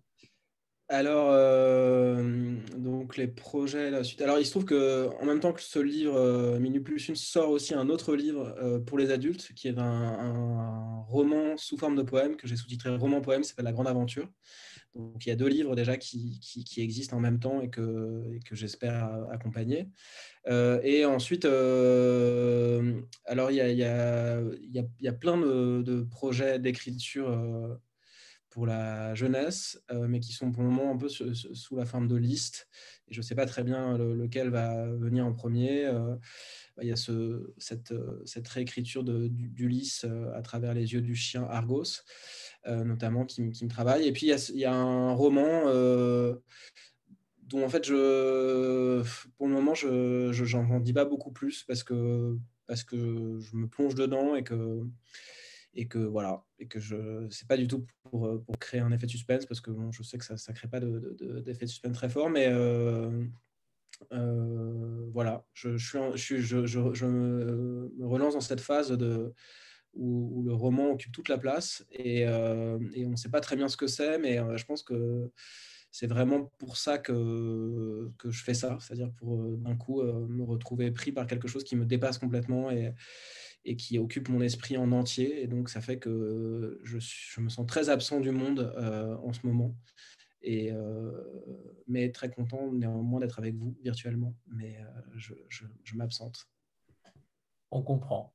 Alors, 0.89 1.29
euh, 1.31 2.57
donc 2.77 3.17
les 3.17 3.29
projets, 3.29 3.93
la. 3.93 4.03
Alors, 4.21 4.41
il 4.41 4.45
se 4.45 4.51
trouve 4.51 4.65
que 4.65 5.09
en 5.21 5.25
même 5.25 5.39
temps 5.39 5.53
que 5.53 5.63
ce 5.63 5.79
livre, 5.79 6.17
euh, 6.17 6.59
Minute 6.59 6.83
Plus 6.83 7.09
Une, 7.09 7.15
sort 7.15 7.51
aussi 7.51 7.75
un 7.75 7.89
autre 7.89 8.17
livre 8.17 8.81
pour 8.87 8.99
les 8.99 9.13
adultes, 9.13 9.53
qui 9.55 9.69
est 9.69 9.79
un, 9.79 11.05
roman 11.07 11.57
sous 11.57 11.77
forme 11.77 11.95
de 11.95 12.03
poème 12.03 12.37
que 12.37 12.49
j'ai 12.49 12.57
sous-titré 12.57 12.97
Roman 12.97 13.21
Poème, 13.21 13.45
s'appelle 13.45 13.67
La 13.67 13.73
Grande 13.73 13.87
Aventure. 13.87 14.29
Donc 14.97 15.25
il 15.25 15.29
y 15.29 15.33
a 15.33 15.37
deux 15.37 15.47
livres 15.47 15.77
déjà 15.77 15.97
qui, 15.97 16.41
qui, 16.41 16.81
existent 16.81 17.17
en 17.17 17.21
même 17.21 17.39
temps 17.39 17.61
et 17.61 17.71
que, 17.71 18.25
que 18.45 18.57
j'espère 18.57 19.09
accompagner. 19.31 19.89
Euh, 20.49 20.81
et 20.83 21.05
ensuite, 21.05 21.45
euh, 21.45 23.01
alors 23.27 23.51
il 23.51 23.57
y 23.57 23.61
a, 23.61 23.71
y, 23.71 23.85
a, 23.85 24.41
y 25.01 25.09
a, 25.09 25.13
plein 25.13 25.37
de, 25.37 26.03
projets 26.11 26.59
d'écriture 26.59 27.29
euh, 27.29 27.75
pour 28.51 28.67
la 28.67 29.15
jeunesse, 29.15 29.81
mais 29.93 30.21
qui 30.21 30.33
sont 30.33 30.51
pour 30.51 30.63
le 30.63 30.69
moment 30.69 30.93
un 30.93 30.97
peu 30.97 31.09
sous, 31.09 31.77
la 31.77 31.87
forme 31.87 32.09
de 32.09 32.17
liste. 32.17 32.69
Et 33.09 33.15
je 33.15 33.21
ne 33.21 33.23
sais 33.23 33.35
pas 33.35 33.47
très 33.47 33.63
bien 33.63 33.97
lequel 33.97 34.51
va 34.51 34.87
venir 34.87 35.25
en 35.25 35.33
premier. 35.33 35.89
il 36.83 36.89
y 36.89 36.93
a 36.93 36.97
ce, 36.97 37.53
cette, 37.59 37.95
cette 38.25 38.49
réécriture 38.49 39.05
d'Ulysse 39.05 40.05
à 40.35 40.43
travers 40.43 40.75
les 40.75 40.93
yeux 40.93 41.01
du 41.01 41.15
chien 41.15 41.45
Argos. 41.49 42.03
Euh, 42.67 42.85
notamment, 42.85 43.25
qui, 43.25 43.41
me 43.41 43.69
travaille. 43.69 44.07
Et 44.07 44.13
puis, 44.13 44.27
il 44.27 44.59
y, 44.59 44.65
a 44.67 44.75
un 44.75 45.15
roman 45.15 45.63
euh, 45.67 46.35
dont, 47.45 47.65
en 47.65 47.71
fait, 47.71 47.87
je, 47.87 49.03
pour 49.39 49.49
le 49.49 49.55
moment, 49.55 49.75
je 49.75 50.57
n'en 50.57 50.79
dis 50.79 50.93
pas 50.93 51.07
beaucoup 51.07 51.33
plus 51.33 51.65
parce 51.65 51.83
que, 51.83 52.37
parce 52.67 52.85
que 52.85 53.39
je 53.41 53.57
me 53.57 53.67
plonge 53.67 53.95
dedans 53.95 54.35
et 54.35 54.45
que 54.45 54.83
et 55.75 55.87
que 55.87 55.99
voilà 55.99 56.45
et 56.59 56.67
que 56.67 56.81
je 56.81 57.27
c'est 57.31 57.47
pas 57.47 57.57
du 57.57 57.69
tout 57.69 57.87
pour, 58.05 58.43
pour, 58.45 58.59
créer 58.59 58.81
un 58.81 58.91
effet 58.91 59.07
de 59.07 59.11
suspense 59.11 59.47
parce 59.47 59.61
que 59.61 59.71
bon, 59.71 59.93
je 59.93 60.03
sais 60.03 60.19
que 60.19 60.25
ça 60.25 60.35
ne 60.35 60.55
crée 60.55 60.69
pas 60.69 60.81
d'effet 60.81 60.91
de, 60.91 61.41
de, 61.43 61.67
suspense 61.67 61.97
très 61.97 62.09
fort 62.09 62.29
mais 62.29 62.49
euh, 62.49 63.11
voilà 65.13 65.45
je, 65.53 65.77
je, 65.77 66.17
suis, 66.17 66.41
je, 66.41 66.67
je, 66.67 66.93
je, 66.95 67.07
me 67.07 68.07
relance 68.07 68.35
dans 68.35 68.41
cette 68.41 68.61
phase 68.61 68.91
de 68.91 69.33
où, 69.95 70.43
le 70.45 70.55
roman 70.55 70.93
occupe 70.93 71.13
toute 71.13 71.29
la 71.29 71.39
place 71.39 71.85
et, 71.91 72.27
euh, 72.27 72.79
on 72.79 73.11
ne 73.11 73.17
sait 73.17 73.29
pas 73.29 73.41
très 73.41 73.57
bien 73.57 73.69
ce 73.69 73.77
que 73.77 73.87
c'est, 73.87 74.19
mais 74.19 74.39
euh, 74.39 74.57
je 74.57 74.65
pense 74.65 74.83
que 74.83 75.31
c'est 75.91 76.07
vraiment 76.07 76.45
pour 76.59 76.77
ça 76.77 76.99
que, 76.99 78.11
que 78.19 78.31
je 78.31 78.45
fais 78.45 78.55
ça, 78.55 78.79
c'est-à-dire 78.81 79.11
pour 79.19 79.41
euh, 79.41 79.57
d'un 79.59 79.77
coup 79.77 80.03
me 80.03 80.45
retrouver 80.45 80.91
pris 80.93 81.13
par 81.13 81.27
quelque 81.27 81.49
chose 81.49 81.65
qui 81.65 81.77
me 81.77 81.85
dépasse 81.85 82.19
complètement 82.19 82.71
et, 82.71 82.93
et 83.65 83.77
qui 83.77 83.99
occupe 83.99 84.29
mon 84.29 84.41
esprit 84.41 84.77
en 84.77 84.93
entier. 84.93 85.43
Et 85.43 85.47
donc 85.47 85.69
ça 85.69 85.81
fait 85.81 85.99
que 85.99 86.81
je, 86.83 86.99
je 87.01 87.41
me 87.41 87.49
sens 87.49 87.67
très 87.67 87.89
absent 87.91 88.21
du 88.21 88.31
monde 88.31 88.75
en 89.23 89.33
ce 89.33 89.47
moment. 89.47 89.77
Et, 90.43 90.73
mais 91.87 92.11
très 92.13 92.31
content 92.31 92.73
néanmoins 92.73 93.21
d'être 93.21 93.39
avec 93.39 93.55
vous 93.55 93.77
virtuellement, 93.83 94.35
mais 94.47 94.79
je, 95.17 95.35
je 95.49 95.97
m'absente 95.97 96.49
on 97.71 97.83
comprend. 97.83 98.33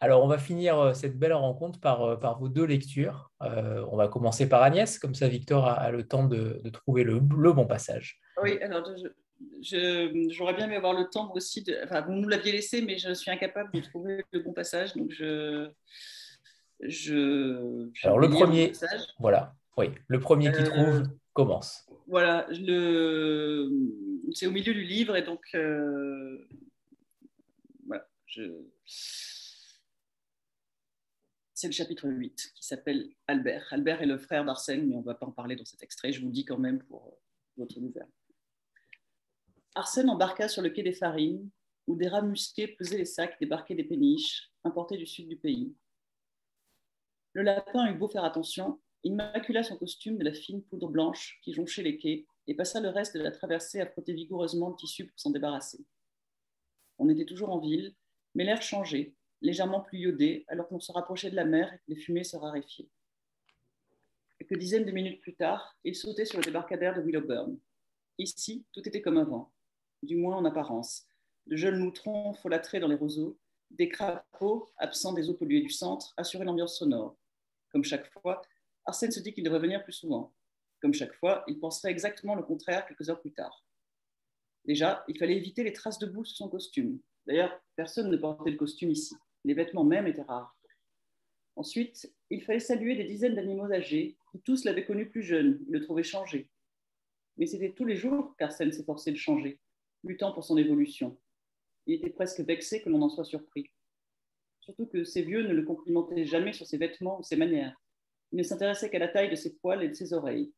Alors, 0.00 0.24
on 0.24 0.28
va 0.28 0.38
finir 0.38 0.78
euh, 0.78 0.92
cette 0.94 1.18
belle 1.18 1.34
rencontre 1.34 1.80
par, 1.80 2.02
euh, 2.02 2.16
par 2.16 2.38
vos 2.38 2.48
deux 2.48 2.64
lectures. 2.64 3.30
Euh, 3.42 3.84
on 3.90 3.96
va 3.96 4.08
commencer 4.08 4.48
par 4.48 4.62
Agnès, 4.62 4.98
comme 4.98 5.14
ça 5.14 5.28
Victor 5.28 5.66
a, 5.66 5.90
le 5.90 6.06
temps 6.06 6.24
de, 6.24 6.62
trouver 6.72 7.04
le, 7.04 7.20
bon 7.20 7.66
passage. 7.66 8.20
Oui, 8.42 8.58
alors 8.62 8.82
j'aurais 9.60 10.54
bien 10.54 10.66
aimé 10.66 10.76
avoir 10.76 10.94
le 10.94 11.08
temps 11.08 11.32
aussi. 11.34 11.62
De, 11.62 11.76
enfin, 11.84 12.00
vous 12.02 12.12
nous 12.12 12.28
l'aviez 12.28 12.52
laissé, 12.52 12.82
mais 12.82 12.98
je 12.98 13.12
suis 13.14 13.30
incapable 13.30 13.70
de 13.72 13.80
trouver 13.80 14.24
le 14.32 14.40
bon 14.40 14.52
passage. 14.52 14.94
Donc, 14.94 15.10
je. 15.10 15.68
je, 16.80 17.88
alors, 18.04 18.18
le 18.18 18.28
premier. 18.28 18.72
Voilà, 19.18 19.54
oui, 19.76 19.90
le 20.06 20.20
premier 20.20 20.52
qui 20.52 20.64
trouve 20.64 21.02
commence. 21.32 21.86
Voilà, 22.06 22.46
c'est 24.32 24.46
au 24.46 24.50
milieu 24.50 24.74
du 24.74 24.84
livre 24.84 25.16
et 25.16 25.22
donc. 25.22 25.40
voilà, 27.86 28.06
je 28.26 28.42
c'est 31.58 31.66
le 31.66 31.72
chapitre 31.72 32.08
8 32.08 32.52
qui 32.54 32.64
s'appelle 32.64 33.08
Albert. 33.26 33.66
Albert 33.72 34.00
est 34.00 34.06
le 34.06 34.16
frère 34.16 34.44
d'Arsène, 34.44 34.86
mais 34.86 34.94
on 34.94 35.00
ne 35.00 35.04
va 35.04 35.16
pas 35.16 35.26
en 35.26 35.32
parler 35.32 35.56
dans 35.56 35.64
cet 35.64 35.82
extrait. 35.82 36.12
Je 36.12 36.20
vous 36.20 36.26
le 36.26 36.32
dis 36.32 36.44
quand 36.44 36.56
même 36.56 36.78
pour 36.84 37.08
euh, 37.08 37.18
votre 37.56 37.80
nouvelle. 37.80 38.06
Arsène 39.78 40.10
embarqua 40.10 40.48
sur 40.48 40.60
le 40.60 40.70
quai 40.70 40.82
des 40.82 40.92
Farines, 40.92 41.48
où 41.86 41.94
des 41.94 42.08
rats 42.08 42.20
musqués 42.20 42.66
pesaient 42.66 42.98
les 42.98 43.04
sacs 43.04 43.38
débarqués 43.38 43.76
des 43.76 43.84
péniches, 43.84 44.50
importés 44.64 44.96
du 44.96 45.06
sud 45.06 45.28
du 45.28 45.36
pays. 45.36 45.72
Le 47.32 47.42
lapin 47.42 47.86
eut 47.86 47.96
beau 47.96 48.08
faire 48.08 48.24
attention, 48.24 48.80
il 49.04 49.14
macula 49.14 49.62
son 49.62 49.76
costume 49.76 50.18
de 50.18 50.24
la 50.24 50.32
fine 50.32 50.64
poudre 50.64 50.88
blanche 50.88 51.38
qui 51.44 51.52
jonchait 51.52 51.84
les 51.84 51.96
quais 51.96 52.26
et 52.48 52.54
passa 52.56 52.80
le 52.80 52.88
reste 52.88 53.16
de 53.16 53.22
la 53.22 53.30
traversée 53.30 53.80
à 53.80 53.86
frotter 53.86 54.14
vigoureusement 54.14 54.70
le 54.70 54.74
tissu 54.74 55.06
pour 55.06 55.20
s'en 55.20 55.30
débarrasser. 55.30 55.78
On 56.98 57.08
était 57.08 57.24
toujours 57.24 57.50
en 57.50 57.60
ville, 57.60 57.94
mais 58.34 58.42
l'air 58.42 58.60
changeait, 58.60 59.14
légèrement 59.42 59.80
plus 59.80 60.00
iodé, 60.00 60.44
alors 60.48 60.66
qu'on 60.66 60.80
se 60.80 60.90
rapprochait 60.90 61.30
de 61.30 61.36
la 61.36 61.44
mer 61.44 61.72
et 61.72 61.76
que 61.76 61.84
les 61.86 62.00
fumées 62.00 62.24
se 62.24 62.36
raréfiaient. 62.36 62.90
Quelques 64.40 64.58
dizaines 64.58 64.86
de 64.86 64.90
minutes 64.90 65.20
plus 65.20 65.36
tard, 65.36 65.78
il 65.84 65.94
sautait 65.94 66.24
sur 66.24 66.40
le 66.40 66.44
débarcadère 66.44 66.96
de 66.96 67.00
Willowburn. 67.00 67.56
Ici, 68.18 68.66
tout 68.72 68.80
était 68.88 69.02
comme 69.02 69.18
avant, 69.18 69.52
du 70.02 70.16
moins 70.16 70.36
en 70.36 70.44
apparence. 70.44 71.06
De 71.46 71.56
jeunes 71.56 71.78
moutrons 71.78 72.34
folâtraient 72.34 72.80
dans 72.80 72.88
les 72.88 72.94
roseaux, 72.94 73.38
des 73.70 73.88
crapauds, 73.88 74.68
absents 74.76 75.12
des 75.12 75.28
eaux 75.28 75.34
polluées 75.34 75.60
du 75.60 75.70
centre, 75.70 76.14
assuraient 76.16 76.44
l'ambiance 76.44 76.78
sonore. 76.78 77.16
Comme 77.70 77.84
chaque 77.84 78.10
fois, 78.12 78.42
Arsène 78.84 79.12
se 79.12 79.20
dit 79.20 79.32
qu'il 79.32 79.44
devrait 79.44 79.58
venir 79.58 79.82
plus 79.82 79.92
souvent. 79.92 80.32
Comme 80.80 80.94
chaque 80.94 81.14
fois, 81.14 81.44
il 81.46 81.58
penserait 81.58 81.90
exactement 81.90 82.34
le 82.34 82.42
contraire 82.42 82.86
quelques 82.86 83.10
heures 83.10 83.20
plus 83.20 83.32
tard. 83.32 83.64
Déjà, 84.64 85.04
il 85.08 85.18
fallait 85.18 85.36
éviter 85.36 85.64
les 85.64 85.72
traces 85.72 85.98
de 85.98 86.06
boue 86.06 86.24
sur 86.24 86.36
son 86.36 86.48
costume. 86.48 87.00
D'ailleurs, 87.26 87.60
personne 87.76 88.10
ne 88.10 88.16
portait 88.16 88.50
le 88.50 88.56
costume 88.56 88.90
ici. 88.90 89.14
Les 89.44 89.54
vêtements 89.54 89.84
même 89.84 90.06
étaient 90.06 90.22
rares. 90.22 90.56
Ensuite, 91.56 92.12
il 92.30 92.42
fallait 92.42 92.60
saluer 92.60 92.94
des 92.94 93.04
dizaines 93.04 93.34
d'animaux 93.34 93.72
âgés, 93.72 94.16
qui 94.30 94.40
tous 94.40 94.64
l'avaient 94.64 94.84
connu 94.84 95.08
plus 95.08 95.22
jeune 95.22 95.64
le 95.68 95.80
trouvaient 95.80 96.02
changé. 96.02 96.48
Mais 97.36 97.46
c'était 97.46 97.72
tous 97.72 97.84
les 97.84 97.96
jours 97.96 98.36
qu'Arsène 98.36 98.72
s'efforçait 98.72 99.10
de 99.10 99.16
changer, 99.16 99.58
luttant 100.04 100.32
pour 100.32 100.44
son 100.44 100.56
évolution. 100.56 101.18
Il 101.86 101.94
était 101.94 102.10
presque 102.10 102.40
vexé 102.40 102.82
que 102.82 102.90
l'on 102.90 103.02
en 103.02 103.08
soit 103.08 103.24
surpris. 103.24 103.70
Surtout 104.60 104.86
que 104.86 105.04
ces 105.04 105.22
vieux 105.22 105.46
ne 105.46 105.54
le 105.54 105.64
complimentaient 105.64 106.26
jamais 106.26 106.52
sur 106.52 106.66
ses 106.66 106.76
vêtements 106.76 107.18
ou 107.18 107.22
ses 107.22 107.36
manières. 107.36 107.80
Il 108.32 108.38
ne 108.38 108.42
s'intéressait 108.42 108.90
qu'à 108.90 108.98
la 108.98 109.08
taille 109.08 109.30
de 109.30 109.36
ses 109.36 109.56
poils 109.56 109.82
et 109.82 109.88
de 109.88 109.94
ses 109.94 110.12
oreilles. 110.12 110.52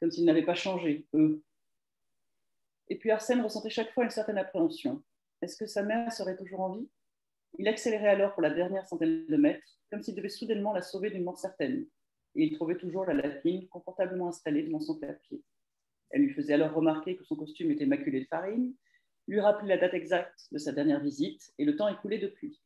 Comme 0.00 0.10
s'ils 0.10 0.24
n'avaient 0.24 0.44
pas 0.44 0.54
changé, 0.54 1.06
eux. 1.14 1.42
Et 2.88 2.96
puis 2.96 3.10
Arsène 3.10 3.40
ressentait 3.40 3.70
chaque 3.70 3.92
fois 3.92 4.04
une 4.04 4.10
certaine 4.10 4.38
appréhension. 4.38 5.02
Est-ce 5.42 5.56
que 5.56 5.66
sa 5.66 5.82
mère 5.82 6.12
serait 6.12 6.36
toujours 6.36 6.60
en 6.60 6.76
vie? 6.76 6.88
Il 7.58 7.66
accélérait 7.66 8.08
alors 8.08 8.32
pour 8.32 8.42
la 8.42 8.50
dernière 8.50 8.86
centaine 8.86 9.26
de 9.26 9.36
mètres, 9.36 9.78
comme 9.90 10.02
s'il 10.02 10.14
devait 10.14 10.28
soudainement 10.28 10.72
la 10.72 10.82
sauver 10.82 11.10
d'une 11.10 11.24
mort 11.24 11.38
certaine. 11.38 11.86
Et 12.36 12.44
il 12.44 12.54
trouvait 12.54 12.76
toujours 12.76 13.04
la 13.04 13.14
latine 13.14 13.66
confortablement 13.68 14.28
installée 14.28 14.62
devant 14.62 14.80
son 14.80 14.96
clavier. 14.96 15.42
Elle 16.10 16.22
lui 16.22 16.34
faisait 16.34 16.54
alors 16.54 16.72
remarquer 16.72 17.16
que 17.16 17.24
son 17.24 17.36
costume 17.36 17.70
était 17.70 17.86
maculé 17.86 18.20
de 18.20 18.26
farine, 18.26 18.74
lui 19.26 19.40
rappelait 19.40 19.68
la 19.68 19.80
date 19.80 19.94
exacte 19.94 20.48
de 20.50 20.58
sa 20.58 20.72
dernière 20.72 21.00
visite 21.00 21.52
et 21.58 21.64
le 21.64 21.76
temps 21.76 21.88
écoulé 21.88 22.18
depuis. 22.18 22.60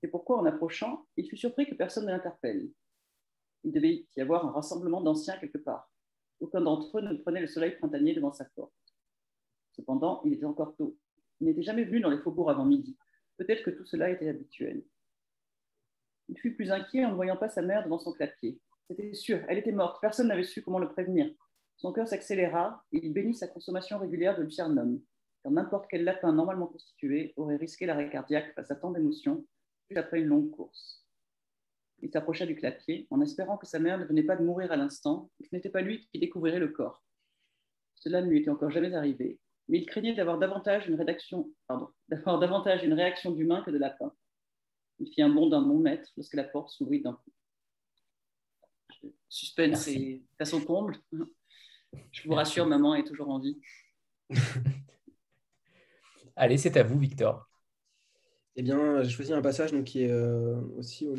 C'est 0.00 0.08
pourquoi, 0.08 0.38
en 0.38 0.44
approchant, 0.44 1.06
il 1.16 1.28
fut 1.28 1.38
surpris 1.38 1.66
que 1.66 1.74
personne 1.74 2.04
ne 2.04 2.10
l'interpelle? 2.10 2.70
Il 3.64 3.72
devait 3.72 4.06
y 4.14 4.20
avoir 4.20 4.46
un 4.46 4.50
rassemblement 4.50 5.00
d'anciens 5.00 5.38
quelque 5.38 5.58
part. 5.58 5.90
Aucun 6.40 6.60
d'entre 6.60 6.98
eux 6.98 7.00
ne 7.00 7.14
prenait 7.14 7.40
le 7.40 7.46
soleil 7.46 7.72
printanier 7.72 8.14
devant 8.14 8.32
sa 8.32 8.44
porte. 8.44 8.74
Cependant, 9.72 10.20
il 10.24 10.34
était 10.34 10.44
encore 10.44 10.76
tôt. 10.76 10.96
Il 11.40 11.46
n'était 11.46 11.62
jamais 11.62 11.84
venu 11.84 12.00
dans 12.00 12.10
les 12.10 12.18
faubourgs 12.18 12.50
avant 12.50 12.66
midi. 12.66 12.96
Peut-être 13.38 13.62
que 13.62 13.70
tout 13.70 13.86
cela 13.86 14.10
était 14.10 14.28
habituel. 14.28 14.84
Il 16.28 16.38
fut 16.38 16.54
plus 16.54 16.70
inquiet 16.70 17.04
en 17.04 17.10
ne 17.10 17.14
voyant 17.14 17.36
pas 17.36 17.48
sa 17.48 17.62
mère 17.62 17.84
devant 17.84 17.98
son 17.98 18.12
clapier. 18.12 18.60
C'était 18.88 19.14
sûr, 19.14 19.40
elle 19.48 19.58
était 19.58 19.72
morte. 19.72 19.98
Personne 20.00 20.28
n'avait 20.28 20.44
su 20.44 20.62
comment 20.62 20.78
le 20.78 20.88
prévenir. 20.88 21.32
Son 21.76 21.92
cœur 21.92 22.08
s'accéléra 22.08 22.84
et 22.92 23.04
il 23.04 23.12
bénit 23.12 23.34
sa 23.34 23.48
consommation 23.48 23.98
régulière 23.98 24.36
de 24.36 24.42
lucernum, 24.42 25.00
car 25.42 25.52
n'importe 25.52 25.86
quel 25.90 26.04
lapin 26.04 26.32
normalement 26.32 26.66
constitué 26.66 27.34
aurait 27.36 27.56
risqué 27.56 27.86
l'arrêt 27.86 28.08
cardiaque 28.08 28.54
face 28.54 28.70
à 28.70 28.76
tant 28.76 28.90
d'émotions, 28.90 29.46
juste 29.88 29.98
après 29.98 30.20
une 30.20 30.28
longue 30.28 30.50
course. 30.50 31.06
Il 32.00 32.10
s'approcha 32.10 32.46
du 32.46 32.56
clapier 32.56 33.06
en 33.10 33.20
espérant 33.20 33.58
que 33.58 33.66
sa 33.66 33.78
mère 33.78 33.98
ne 33.98 34.04
venait 34.04 34.22
pas 34.22 34.36
de 34.36 34.44
mourir 34.44 34.72
à 34.72 34.76
l'instant 34.76 35.30
et 35.38 35.44
que 35.44 35.50
ce 35.50 35.54
n'était 35.54 35.70
pas 35.70 35.82
lui 35.82 36.06
qui 36.12 36.18
découvrirait 36.18 36.58
le 36.58 36.68
corps. 36.68 37.02
Cela 37.94 38.22
ne 38.22 38.28
lui 38.28 38.40
était 38.40 38.50
encore 38.50 38.70
jamais 38.70 38.94
arrivé, 38.94 39.38
mais 39.68 39.78
il 39.78 39.86
craignait 39.86 40.14
d'avoir 40.14 40.38
davantage 40.38 40.86
une, 40.88 40.94
rédaction, 40.94 41.50
pardon, 41.66 41.88
d'avoir 42.08 42.38
davantage 42.38 42.84
une 42.84 42.94
réaction 42.94 43.32
d'humain 43.32 43.62
que 43.62 43.70
de 43.70 43.78
lapin. 43.78 44.12
Il 44.98 45.12
fit 45.12 45.22
un 45.22 45.28
bond 45.28 45.48
d'un 45.48 45.62
bon 45.62 45.78
mètre 45.78 46.10
lorsque 46.16 46.34
la 46.34 46.44
porte 46.44 46.70
s'ouvrit 46.70 47.02
d'un 47.02 47.12
coup. 47.12 47.32
Suspense 49.28 49.88
est 49.88 50.22
à 50.38 50.46
son 50.46 50.62
comble. 50.62 50.96
Je 52.12 52.28
vous 52.28 52.34
rassure, 52.34 52.66
maman 52.66 52.94
est 52.94 53.04
toujours 53.04 53.30
en 53.30 53.38
vie. 53.38 53.58
Allez, 56.36 56.58
c'est 56.58 56.76
à 56.76 56.82
vous, 56.82 56.98
Victor. 56.98 57.48
Eh 58.56 58.62
bien, 58.62 59.02
j'ai 59.02 59.10
choisi 59.10 59.32
un 59.32 59.42
passage 59.42 59.72
donc, 59.72 59.84
qui 59.84 60.02
est 60.02 60.10
euh, 60.10 60.60
aussi 60.76 61.06
au, 61.06 61.14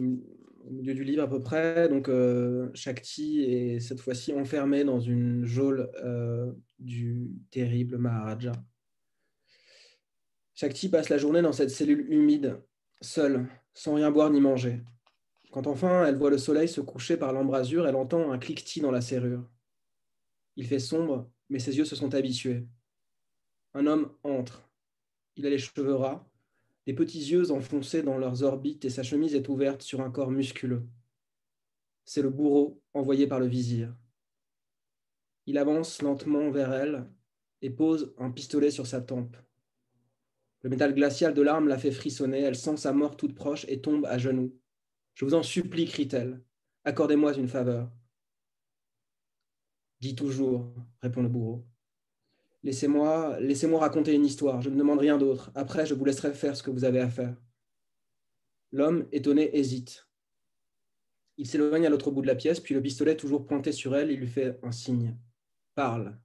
milieu 0.69 0.93
du 0.93 1.03
livre 1.03 1.23
à 1.23 1.27
peu 1.27 1.41
près. 1.41 1.87
Donc, 1.87 2.09
euh, 2.09 2.69
Shakti 2.73 3.43
est 3.43 3.79
cette 3.79 3.99
fois-ci 3.99 4.33
enfermé 4.33 4.83
dans 4.83 4.99
une 4.99 5.45
geôle 5.45 5.89
euh, 6.03 6.51
du 6.79 7.31
terrible 7.51 7.97
Maharaja. 7.97 8.51
Shakti 10.55 10.89
passe 10.89 11.09
la 11.09 11.19
journée 11.19 11.43
dans 11.43 11.51
cette 11.51 11.69
cellule 11.69 12.11
humide, 12.11 12.59
seule, 13.01 13.47
sans 13.73 13.93
rien 13.93 14.09
boire 14.09 14.31
ni 14.31 14.41
manger. 14.41 14.81
Quand 15.51 15.67
enfin 15.67 16.05
elle 16.05 16.17
voit 16.17 16.31
le 16.31 16.39
soleil 16.39 16.67
se 16.67 16.81
coucher 16.81 17.17
par 17.17 17.33
l'embrasure, 17.33 17.87
elle 17.87 17.95
entend 17.95 18.31
un 18.31 18.39
cliquetis 18.39 18.81
dans 18.81 18.91
la 18.91 19.01
serrure. 19.01 19.47
Il 20.57 20.65
fait 20.65 20.79
sombre, 20.79 21.31
mais 21.49 21.59
ses 21.59 21.77
yeux 21.77 21.85
se 21.85 21.95
sont 21.95 22.13
habitués. 22.15 22.67
Un 23.75 23.85
homme 23.85 24.11
entre. 24.23 24.67
Il 25.35 25.45
a 25.45 25.49
les 25.51 25.59
cheveux 25.59 25.93
ras, 25.93 26.27
les 26.87 26.93
petits 26.93 27.19
yeux 27.19 27.51
enfoncés 27.51 28.01
dans 28.01 28.17
leurs 28.17 28.41
orbites 28.41 28.83
et 28.83 28.89
sa 28.89 29.03
chemise 29.03 29.35
est 29.35 29.49
ouverte 29.49 29.83
sur 29.83 30.01
un 30.01 30.09
corps 30.09 30.31
musculeux. 30.31 30.83
C'est 32.05 32.23
le 32.23 32.31
bourreau 32.31 32.81
envoyé 32.93 33.27
par 33.27 33.39
le 33.39 33.45
vizir. 33.45 33.95
Il 35.45 35.59
avance 35.59 36.01
lentement 36.01 36.49
vers 36.49 36.73
elle 36.73 37.05
et 37.61 37.69
pose 37.69 38.15
un 38.17 38.31
pistolet 38.31 38.71
sur 38.71 38.87
sa 38.87 38.99
tempe. 38.99 39.37
Le 40.63 40.71
métal 40.71 40.95
glacial 40.95 41.35
de 41.35 41.41
l'arme 41.43 41.67
la 41.67 41.77
fait 41.77 41.91
frissonner, 41.91 42.39
elle 42.39 42.55
sent 42.55 42.77
sa 42.77 42.93
mort 42.93 43.15
toute 43.15 43.35
proche 43.35 43.65
et 43.69 43.79
tombe 43.79 44.05
à 44.05 44.17
genoux. 44.17 44.57
Je 45.13 45.23
vous 45.23 45.35
en 45.35 45.43
supplie, 45.43 45.85
crie-t-elle, 45.85 46.41
accordez-moi 46.83 47.35
une 47.35 47.47
faveur. 47.47 47.91
Dis 49.99 50.15
toujours, 50.15 50.73
répond 51.01 51.23
le 51.23 51.29
bourreau. 51.29 51.65
Laissez-moi 52.63 53.39
laissez 53.39 53.67
raconter 53.67 54.13
une 54.13 54.25
histoire, 54.25 54.61
je 54.61 54.69
ne 54.69 54.77
demande 54.77 54.99
rien 54.99 55.17
d'autre. 55.17 55.51
Après, 55.55 55.85
je 55.85 55.93
vous 55.93 56.05
laisserai 56.05 56.33
faire 56.33 56.55
ce 56.55 56.63
que 56.63 56.71
vous 56.71 56.83
avez 56.83 56.99
à 56.99 57.09
faire. 57.09 57.35
L'homme, 58.71 59.07
étonné, 59.11 59.57
hésite. 59.57 60.07
Il 61.37 61.47
s'éloigne 61.47 61.85
à 61.85 61.89
l'autre 61.89 62.11
bout 62.11 62.21
de 62.21 62.27
la 62.27 62.35
pièce, 62.35 62.59
puis 62.59 62.73
le 62.73 62.81
pistolet 62.81 63.15
toujours 63.15 63.45
pointé 63.45 63.71
sur 63.71 63.95
elle, 63.95 64.11
il 64.11 64.19
lui 64.19 64.27
fait 64.27 64.59
un 64.63 64.71
signe. 64.71 65.15
Parle. 65.75 66.19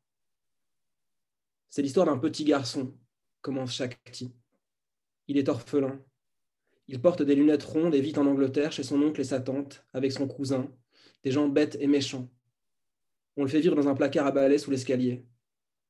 C'est 1.69 1.83
l'histoire 1.83 2.07
d'un 2.07 2.19
petit 2.19 2.45
garçon, 2.45 2.99
commence 3.41 3.75
Shakti. 3.75 4.35
Il 5.29 5.39
est 5.39 5.49
orphelin. 5.49 6.03
Il 6.89 7.01
porte 7.01 7.23
des 7.23 7.35
lunettes 7.35 7.63
rondes 7.63 7.95
et 7.95 8.01
vit 8.01 8.19
en 8.19 8.27
Angleterre 8.27 8.73
chez 8.73 8.83
son 8.83 9.01
oncle 9.01 9.21
et 9.21 9.25
sa 9.25 9.41
tante, 9.41 9.87
avec 9.93 10.13
son 10.13 10.27
cousin, 10.27 10.71
des 11.23 11.31
gens 11.31 11.49
bêtes 11.49 11.77
et 11.81 11.87
méchants. 11.87 12.29
On 13.37 13.43
le 13.43 13.49
fait 13.49 13.61
vivre 13.61 13.77
dans 13.77 13.89
un 13.89 13.95
placard 13.95 14.27
à 14.27 14.33
balai 14.33 14.59
sous 14.59 14.71
l'escalier. 14.71 15.25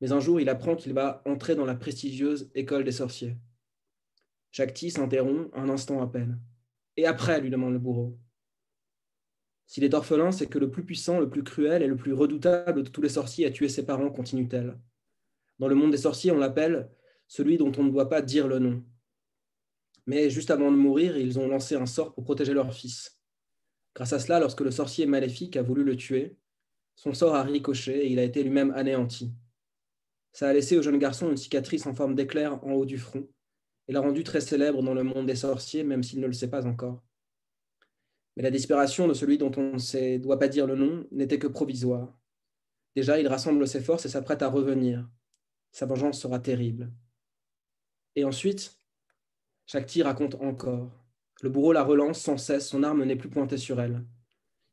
Mais 0.01 0.13
un 0.13 0.21
jour, 0.21 0.41
il 0.41 0.49
apprend 0.49 0.77
qu'il 0.77 0.93
va 0.93 1.23
entrer 1.27 1.55
dans 1.55 1.65
la 1.65 1.75
prestigieuse 1.75 2.51
école 2.55 2.85
des 2.85 2.93
sorciers. 2.93 3.37
Shakti 4.51 4.91
s'interrompt 4.91 5.51
un 5.55 5.69
instant 5.69 6.03
à 6.03 6.07
peine. 6.07 6.41
Et 6.97 7.07
après, 7.07 7.41
lui 7.41 7.51
demande 7.51 7.73
le 7.73 7.79
bourreau. 7.79 8.19
S'il 9.67 9.85
est 9.85 9.95
orphelin, 9.95 10.33
c'est 10.33 10.49
que 10.49 10.59
le 10.59 10.71
plus 10.71 10.85
puissant, 10.85 11.19
le 11.19 11.31
plus 11.31 11.43
cruel 11.43 11.83
et 11.83 11.87
le 11.87 11.97
plus 11.97 12.13
redoutable 12.13 12.83
de 12.83 12.91
tous 12.91 13.01
les 13.01 13.09
sorciers 13.09 13.47
a 13.47 13.51
tué 13.51 13.69
ses 13.69 13.87
parents, 13.87 14.11
continue-t-elle. 14.11 14.79
Dans 15.59 15.69
le 15.69 15.75
monde 15.75 15.93
des 15.93 15.97
sorciers, 15.97 16.31
on 16.31 16.39
l'appelle 16.39 16.91
celui 17.27 17.57
dont 17.57 17.73
on 17.79 17.85
ne 17.85 17.91
doit 17.91 18.11
pas 18.11 18.21
dire 18.21 18.47
le 18.47 18.59
nom. 18.59 18.85
Mais 20.07 20.29
juste 20.29 20.51
avant 20.51 20.71
de 20.71 20.77
mourir, 20.77 21.17
ils 21.17 21.39
ont 21.39 21.49
lancé 21.49 21.77
un 21.77 21.87
sort 21.87 22.13
pour 22.13 22.25
protéger 22.25 22.53
leur 22.53 22.75
fils. 22.75 23.19
Grâce 23.95 24.13
à 24.13 24.19
cela, 24.19 24.41
lorsque 24.41 24.61
le 24.61 24.71
sorcier 24.71 25.07
maléfique 25.07 25.57
a 25.57 25.63
voulu 25.63 25.85
le 25.85 25.97
tuer, 25.97 26.37
son 26.95 27.15
sort 27.15 27.35
a 27.35 27.43
ricoché 27.43 28.07
et 28.07 28.13
il 28.13 28.19
a 28.19 28.23
été 28.23 28.43
lui-même 28.43 28.73
anéanti. 28.73 29.33
Ça 30.33 30.49
a 30.49 30.53
laissé 30.53 30.79
au 30.79 30.83
jeune 30.83 30.99
garçon 30.99 31.31
une 31.31 31.37
cicatrice 31.37 31.87
en 31.87 31.95
forme 31.95 32.15
d'éclair 32.15 32.65
en 32.65 32.73
haut 32.73 32.87
du 32.87 32.99
front 32.99 33.29
et 33.89 33.93
l'a 33.93 34.01
rendu 34.01 34.25
très 34.25 34.41
célèbre 34.41 34.83
dans 34.83 34.95
le 34.95 35.03
monde 35.03 35.27
des 35.27 35.35
sorciers, 35.35 35.85
même 35.85 36.03
s'il 36.03 36.21
ne 36.21 36.27
le 36.27 36.33
sait 36.33 36.49
pas 36.49 36.67
encore. 36.67 37.03
Mais 38.37 38.43
la 38.43 38.51
disparition 38.51 39.09
de 39.09 39.15
celui 39.15 39.37
dont 39.37 39.53
on 39.57 39.75
ne 39.75 40.19
doit 40.19 40.39
pas 40.39 40.49
dire 40.49 40.67
le 40.67 40.77
nom 40.77 41.07
n'était 41.11 41.39
que 41.39 41.47
provisoire. 41.47 42.17
Déjà, 42.97 43.19
il 43.19 43.29
rassemble 43.29 43.67
ses 43.67 43.81
forces 43.81 44.07
et 44.07 44.09
s'apprête 44.09 44.43
à 44.43 44.49
revenir. 44.49 45.09
Sa 45.71 45.87
vengeance 45.87 46.21
sera 46.21 46.39
terrible. 46.39 46.93
Et 48.15 48.25
ensuite, 48.25 48.79
Shakti 49.67 50.03
raconte 50.03 50.35
encore. 50.37 50.91
Le 51.41 51.49
bourreau 51.49 51.73
la 51.73 51.83
relance 51.83 52.21
sans 52.21 52.37
cesse, 52.37 52.69
son 52.69 52.83
arme 52.83 53.05
n'est 53.05 53.17
plus 53.17 53.31
pointée 53.31 53.59
sur 53.59 53.81
elle. 53.81 54.05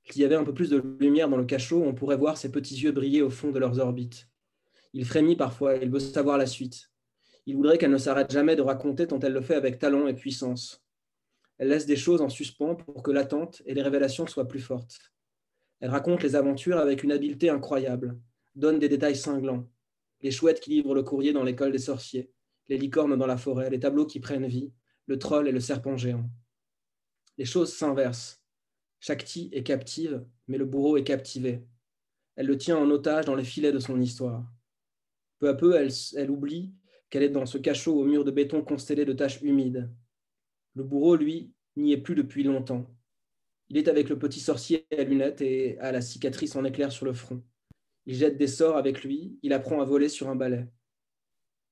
S'il 0.09 0.21
y 0.23 0.25
avait 0.25 0.35
un 0.35 0.43
peu 0.43 0.53
plus 0.53 0.69
de 0.69 0.83
lumière 0.99 1.29
dans 1.29 1.37
le 1.37 1.45
cachot, 1.45 1.83
on 1.83 1.93
pourrait 1.93 2.17
voir 2.17 2.37
ses 2.37 2.51
petits 2.51 2.75
yeux 2.75 2.91
briller 2.91 3.21
au 3.21 3.29
fond 3.29 3.51
de 3.51 3.59
leurs 3.59 3.79
orbites. 3.79 4.27
Il 4.93 5.05
frémit 5.05 5.35
parfois, 5.35 5.75
il 5.75 5.91
veut 5.91 5.99
savoir 5.99 6.37
la 6.37 6.47
suite. 6.47 6.89
Il 7.45 7.55
voudrait 7.55 7.77
qu'elle 7.77 7.91
ne 7.91 7.97
s'arrête 7.97 8.31
jamais 8.31 8.55
de 8.55 8.61
raconter 8.61 9.05
tant 9.05 9.19
elle 9.19 9.33
le 9.33 9.41
fait 9.41 9.55
avec 9.55 9.77
talent 9.77 10.07
et 10.07 10.15
puissance. 10.15 10.83
Elle 11.59 11.69
laisse 11.69 11.85
des 11.85 11.95
choses 11.95 12.21
en 12.21 12.29
suspens 12.29 12.75
pour 12.75 13.03
que 13.03 13.11
l'attente 13.11 13.61
et 13.65 13.73
les 13.73 13.81
révélations 13.81 14.25
soient 14.25 14.47
plus 14.47 14.59
fortes. 14.59 14.97
Elle 15.79 15.91
raconte 15.91 16.23
les 16.23 16.35
aventures 16.35 16.77
avec 16.77 17.03
une 17.03 17.11
habileté 17.11 17.49
incroyable, 17.49 18.19
donne 18.55 18.79
des 18.79 18.89
détails 18.89 19.15
cinglants. 19.15 19.69
Les 20.21 20.31
chouettes 20.31 20.59
qui 20.59 20.71
livrent 20.71 20.95
le 20.95 21.03
courrier 21.03 21.33
dans 21.33 21.43
l'école 21.43 21.71
des 21.71 21.77
sorciers, 21.77 22.31
les 22.67 22.77
licornes 22.77 23.15
dans 23.15 23.27
la 23.27 23.37
forêt, 23.37 23.69
les 23.69 23.79
tableaux 23.79 24.05
qui 24.05 24.19
prennent 24.19 24.47
vie, 24.47 24.71
le 25.05 25.19
troll 25.19 25.47
et 25.47 25.51
le 25.51 25.59
serpent 25.59 25.97
géant. 25.97 26.29
Les 27.37 27.45
choses 27.45 27.73
s'inversent. 27.73 28.38
Shakti 28.99 29.49
est 29.53 29.63
captive, 29.63 30.25
mais 30.47 30.57
le 30.57 30.65
bourreau 30.65 30.97
est 30.97 31.03
captivé. 31.03 31.63
Elle 32.35 32.47
le 32.47 32.57
tient 32.57 32.77
en 32.77 32.89
otage 32.89 33.25
dans 33.25 33.35
les 33.35 33.43
filets 33.43 33.71
de 33.71 33.79
son 33.79 33.99
histoire. 33.99 34.45
Peu 35.39 35.49
à 35.49 35.53
peu, 35.53 35.75
elle, 35.75 36.31
oublie 36.31 36.73
qu'elle 37.09 37.23
est 37.23 37.29
dans 37.29 37.45
ce 37.45 37.57
cachot 37.57 37.97
au 37.97 38.03
mur 38.03 38.23
de 38.23 38.31
béton 38.31 38.61
constellé 38.61 39.05
de 39.05 39.13
taches 39.13 39.41
humides. 39.41 39.89
Le 40.75 40.83
bourreau, 40.83 41.15
lui, 41.15 41.53
n'y 41.75 41.93
est 41.93 41.97
plus 41.97 42.15
depuis 42.15 42.43
longtemps. 42.43 42.93
Il 43.69 43.77
est 43.77 43.87
avec 43.87 44.09
le 44.09 44.19
petit 44.19 44.39
sorcier 44.39 44.85
à 44.97 45.03
lunettes 45.03 45.41
et 45.41 45.79
a 45.79 45.91
la 45.91 46.01
cicatrice 46.01 46.55
en 46.55 46.65
éclair 46.65 46.91
sur 46.91 47.05
le 47.05 47.13
front. 47.13 47.43
Il 48.05 48.15
jette 48.15 48.37
des 48.37 48.47
sorts 48.47 48.77
avec 48.77 49.03
lui, 49.03 49.37
il 49.43 49.53
apprend 49.53 49.81
à 49.81 49.85
voler 49.85 50.09
sur 50.09 50.29
un 50.29 50.35
balai. 50.35 50.67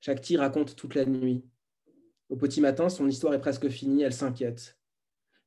Shakti 0.02 0.38
raconte 0.38 0.76
toute 0.76 0.96
la 0.96 1.06
nuit. 1.06 1.44
Au 2.30 2.36
petit 2.36 2.62
matin, 2.62 2.90
son 2.90 3.08
histoire 3.08 3.34
est 3.34 3.42
presque 3.42 3.70
finie, 3.70 4.04
elle 4.04 4.14
s'inquiète. 4.14 4.77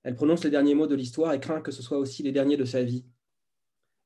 Elle 0.02 0.14
prononce 0.14 0.44
les 0.44 0.50
derniers 0.50 0.74
mots 0.74 0.86
de 0.86 0.94
l'histoire 0.94 1.32
et 1.32 1.40
craint 1.40 1.60
que 1.60 1.72
ce 1.72 1.82
soit 1.82 1.98
aussi 1.98 2.22
les 2.22 2.32
derniers 2.32 2.56
de 2.56 2.64
sa 2.64 2.82
vie. 2.82 3.04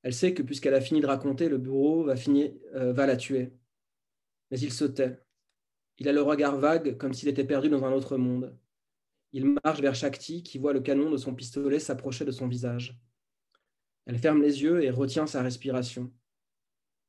Elle 0.03 0.15
sait 0.15 0.35
que 0.35 0.43
puisqu'elle 0.43 0.75
a 0.75 0.81
fini 0.81 1.01
de 1.01 1.07
raconter, 1.07 1.49
le 1.49 1.59
bureau 1.59 2.05
va, 2.05 2.15
euh, 2.15 2.93
va 2.93 3.07
la 3.07 3.17
tuer. 3.17 3.53
Mais 4.51 4.59
il 4.61 4.73
se 4.73 4.85
tait. 4.85 5.19
Il 5.99 6.09
a 6.09 6.13
le 6.13 6.23
regard 6.23 6.59
vague, 6.59 6.97
comme 6.99 7.15
s'il 7.15 7.29
était 7.29 7.45
perdu 7.45 7.69
dans 7.69 7.85
un 7.85 7.93
autre 7.93 8.17
monde. 8.17 8.57
Il 9.33 9.57
marche 9.65 9.81
vers 9.81 9.95
Shakti, 9.95 10.43
qui 10.43 10.59
voit 10.59 10.73
le 10.73 10.81
canon 10.81 11.11
de 11.11 11.17
son 11.17 11.35
pistolet 11.35 11.79
s'approcher 11.79 12.25
de 12.25 12.33
son 12.33 12.49
visage. 12.49 13.01
Elle 14.07 14.19
ferme 14.19 14.43
les 14.43 14.63
yeux 14.63 14.83
et 14.83 14.91
retient 14.91 15.27
sa 15.27 15.43
respiration. 15.43 16.13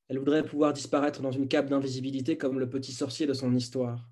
Elle 0.08 0.20
voudrait 0.20 0.46
pouvoir 0.46 0.72
disparaître 0.72 1.22
dans 1.22 1.32
une 1.32 1.48
cape 1.48 1.68
d'invisibilité 1.68 2.38
comme 2.38 2.60
le 2.60 2.70
petit 2.70 2.94
sorcier 2.94 3.28
de 3.28 3.34
son 3.34 3.54
histoire. 3.56 4.10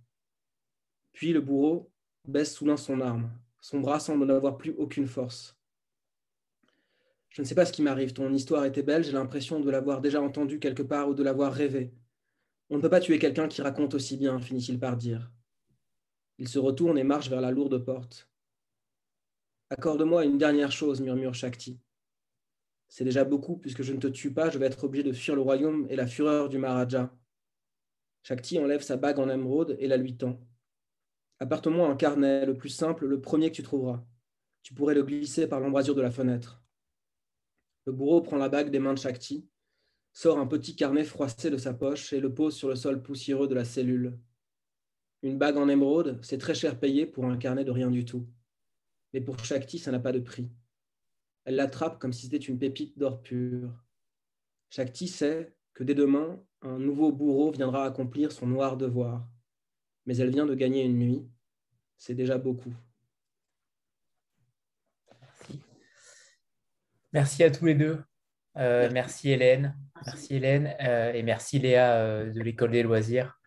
Puis 1.13 1.31
le 1.31 1.41
bourreau 1.41 1.91
baisse 2.27 2.53
soudain 2.53 2.77
son 2.77 2.99
arme. 2.99 3.31
Son 3.63 3.79
bras 3.79 4.01
semble 4.01 4.25
n'avoir 4.25 4.57
plus 4.57 4.75
aucune 4.77 5.07
force. 5.07 5.57
Je 7.29 7.41
ne 7.41 7.47
sais 7.47 7.55
pas 7.55 7.65
ce 7.65 7.71
qui 7.71 7.81
m'arrive. 7.81 8.11
Ton 8.11 8.33
histoire 8.33 8.65
était 8.65 8.83
belle, 8.83 9.05
j'ai 9.05 9.13
l'impression 9.13 9.61
de 9.61 9.71
l'avoir 9.71 10.01
déjà 10.01 10.21
entendue 10.21 10.59
quelque 10.59 10.83
part 10.83 11.07
ou 11.07 11.13
de 11.13 11.23
l'avoir 11.23 11.53
rêvée. 11.53 11.93
On 12.69 12.75
ne 12.75 12.81
peut 12.81 12.89
pas 12.89 12.99
tuer 12.99 13.19
quelqu'un 13.19 13.47
qui 13.47 13.61
raconte 13.61 13.93
aussi 13.93 14.17
bien, 14.17 14.37
finit-il 14.41 14.81
par 14.81 14.97
dire. 14.97 15.31
Il 16.39 16.49
se 16.49 16.59
retourne 16.59 16.97
et 16.97 17.05
marche 17.05 17.29
vers 17.29 17.39
la 17.39 17.51
lourde 17.51 17.77
porte. 17.77 18.29
Accorde-moi 19.69 20.25
une 20.25 20.37
dernière 20.37 20.73
chose, 20.73 20.99
murmure 20.99 21.33
Shakti. 21.33 21.79
C'est 22.89 23.05
déjà 23.05 23.23
beaucoup, 23.23 23.55
puisque 23.55 23.81
je 23.81 23.93
ne 23.93 23.99
te 23.99 24.07
tue 24.07 24.33
pas, 24.33 24.49
je 24.49 24.57
vais 24.57 24.65
être 24.65 24.83
obligé 24.83 25.03
de 25.03 25.13
fuir 25.13 25.35
le 25.35 25.41
royaume 25.41 25.87
et 25.89 25.95
la 25.95 26.05
fureur 26.05 26.49
du 26.49 26.57
Maharaja. 26.57 27.15
Shakti 28.23 28.59
enlève 28.59 28.81
sa 28.81 28.97
bague 28.97 29.19
en 29.19 29.29
émeraude 29.29 29.77
et 29.79 29.87
la 29.87 29.95
lui 29.95 30.17
tend. 30.17 30.37
Apporte-moi 31.43 31.89
un 31.89 31.97
carnet, 31.97 32.45
le 32.45 32.55
plus 32.55 32.69
simple, 32.69 33.05
le 33.05 33.19
premier 33.19 33.51
que 33.51 33.57
tu 33.57 33.63
trouveras. 33.63 34.01
Tu 34.61 34.73
pourrais 34.73 34.93
le 34.93 35.03
glisser 35.03 35.45
par 35.45 35.59
l'embrasure 35.59 35.93
de 35.93 36.01
la 36.01 36.09
fenêtre. 36.09 36.63
Le 37.85 37.91
bourreau 37.91 38.21
prend 38.21 38.37
la 38.37 38.47
bague 38.47 38.69
des 38.69 38.79
mains 38.79 38.93
de 38.93 38.97
Shakti, 38.97 39.45
sort 40.13 40.39
un 40.39 40.47
petit 40.47 40.73
carnet 40.77 41.03
froissé 41.03 41.49
de 41.49 41.57
sa 41.57 41.73
poche 41.73 42.13
et 42.13 42.21
le 42.21 42.33
pose 42.33 42.55
sur 42.55 42.69
le 42.69 42.77
sol 42.77 43.03
poussiéreux 43.03 43.49
de 43.49 43.55
la 43.55 43.65
cellule. 43.65 44.17
Une 45.21 45.37
bague 45.37 45.57
en 45.57 45.67
émeraude, 45.67 46.17
c'est 46.21 46.37
très 46.37 46.55
cher 46.55 46.79
payé 46.79 47.05
pour 47.05 47.25
un 47.25 47.35
carnet 47.35 47.65
de 47.65 47.71
rien 47.71 47.91
du 47.91 48.05
tout. 48.05 48.25
Mais 49.11 49.19
pour 49.19 49.37
Shakti, 49.43 49.79
ça 49.79 49.91
n'a 49.91 49.99
pas 49.99 50.13
de 50.13 50.21
prix. 50.21 50.49
Elle 51.43 51.57
l'attrape 51.57 51.99
comme 51.99 52.13
si 52.13 52.27
c'était 52.27 52.37
une 52.37 52.57
pépite 52.57 52.97
d'or 52.97 53.21
pur. 53.21 53.69
Shakti 54.69 55.09
sait 55.09 55.53
que 55.73 55.83
dès 55.83 55.93
demain, 55.93 56.41
un 56.61 56.79
nouveau 56.79 57.11
bourreau 57.11 57.51
viendra 57.51 57.83
accomplir 57.83 58.31
son 58.31 58.47
noir 58.47 58.77
devoir. 58.77 59.27
Mais 60.05 60.15
elle 60.15 60.29
vient 60.29 60.45
de 60.45 60.55
gagner 60.55 60.85
une 60.85 60.97
nuit. 60.97 61.27
C'est 62.05 62.15
déjà 62.15 62.37
beaucoup. 62.37 62.73
Merci. 65.21 65.61
Merci 67.13 67.43
à 67.45 67.49
tous 67.49 67.65
les 67.65 67.75
deux. 67.75 68.03
Euh, 68.57 68.89
merci 68.91 69.31
Hélène. 69.31 69.77
Merci 70.05 70.35
Hélène 70.35 70.75
euh, 70.81 71.13
et 71.13 71.23
merci 71.23 71.59
Léa 71.59 71.93
euh, 71.93 72.29
de 72.29 72.41
l'école 72.41 72.71
des 72.71 72.83
loisirs. 72.83 73.39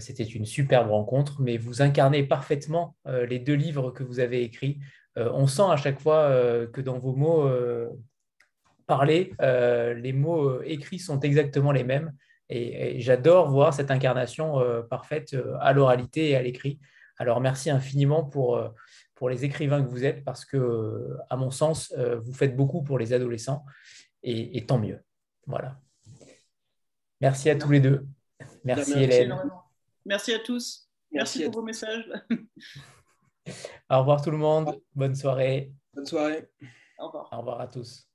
C'était 0.00 0.22
une 0.22 0.44
superbe 0.44 0.90
rencontre, 0.90 1.40
mais 1.40 1.56
vous 1.56 1.80
incarnez 1.80 2.24
parfaitement 2.24 2.96
les 3.06 3.38
deux 3.38 3.54
livres 3.54 3.90
que 3.90 4.02
vous 4.02 4.18
avez 4.18 4.42
écrits. 4.42 4.80
on 5.16 5.46
sent 5.46 5.68
à 5.68 5.76
chaque 5.76 6.00
fois 6.00 6.66
que 6.72 6.80
dans 6.80 6.98
vos 6.98 7.14
mots 7.14 7.50
parlés, 8.86 9.34
les 9.40 10.12
mots 10.14 10.62
écrits 10.62 10.98
sont 10.98 11.20
exactement 11.20 11.70
les 11.70 11.84
mêmes. 11.84 12.14
Et, 12.48 12.98
j'adore 13.00 13.50
voir 13.50 13.74
cette 13.74 13.90
incarnation 13.90 14.58
parfaite 14.88 15.36
à 15.60 15.74
l'oralité 15.74 16.30
et 16.30 16.36
à 16.36 16.40
l'écrit. 16.40 16.80
Alors 17.22 17.40
merci 17.40 17.70
infiniment 17.70 18.24
pour, 18.24 18.60
pour 19.14 19.28
les 19.28 19.44
écrivains 19.44 19.80
que 19.80 19.88
vous 19.88 20.04
êtes, 20.04 20.24
parce 20.24 20.44
que, 20.44 21.16
à 21.30 21.36
mon 21.36 21.52
sens, 21.52 21.94
vous 21.96 22.32
faites 22.32 22.56
beaucoup 22.56 22.82
pour 22.82 22.98
les 22.98 23.12
adolescents 23.12 23.64
et, 24.24 24.66
tant 24.66 24.78
mieux. 24.78 25.00
Voilà. 25.46 25.80
Merci 27.20 27.48
à 27.48 27.54
tous 27.54 27.70
les 27.70 27.78
deux. 27.78 28.04
Merci, 28.64 28.94
Hélène. 28.94 29.40
Merci 30.04 30.34
à 30.34 30.40
tous. 30.40 30.90
Merci, 31.12 31.44
pour 31.44 31.60
vos 31.60 31.62
messages. 31.62 32.10
Au 33.88 34.00
revoir 34.00 34.20
tout 34.20 34.32
le 34.32 34.38
monde. 34.38 34.80
Bonne 34.92 35.14
soirée. 35.14 35.72
Bonne 35.94 36.06
soirée. 36.06 36.50
Au 36.98 37.06
revoir. 37.06 37.28
Au 37.32 37.38
revoir 37.38 37.60
à 37.60 37.68
tous. 37.68 38.11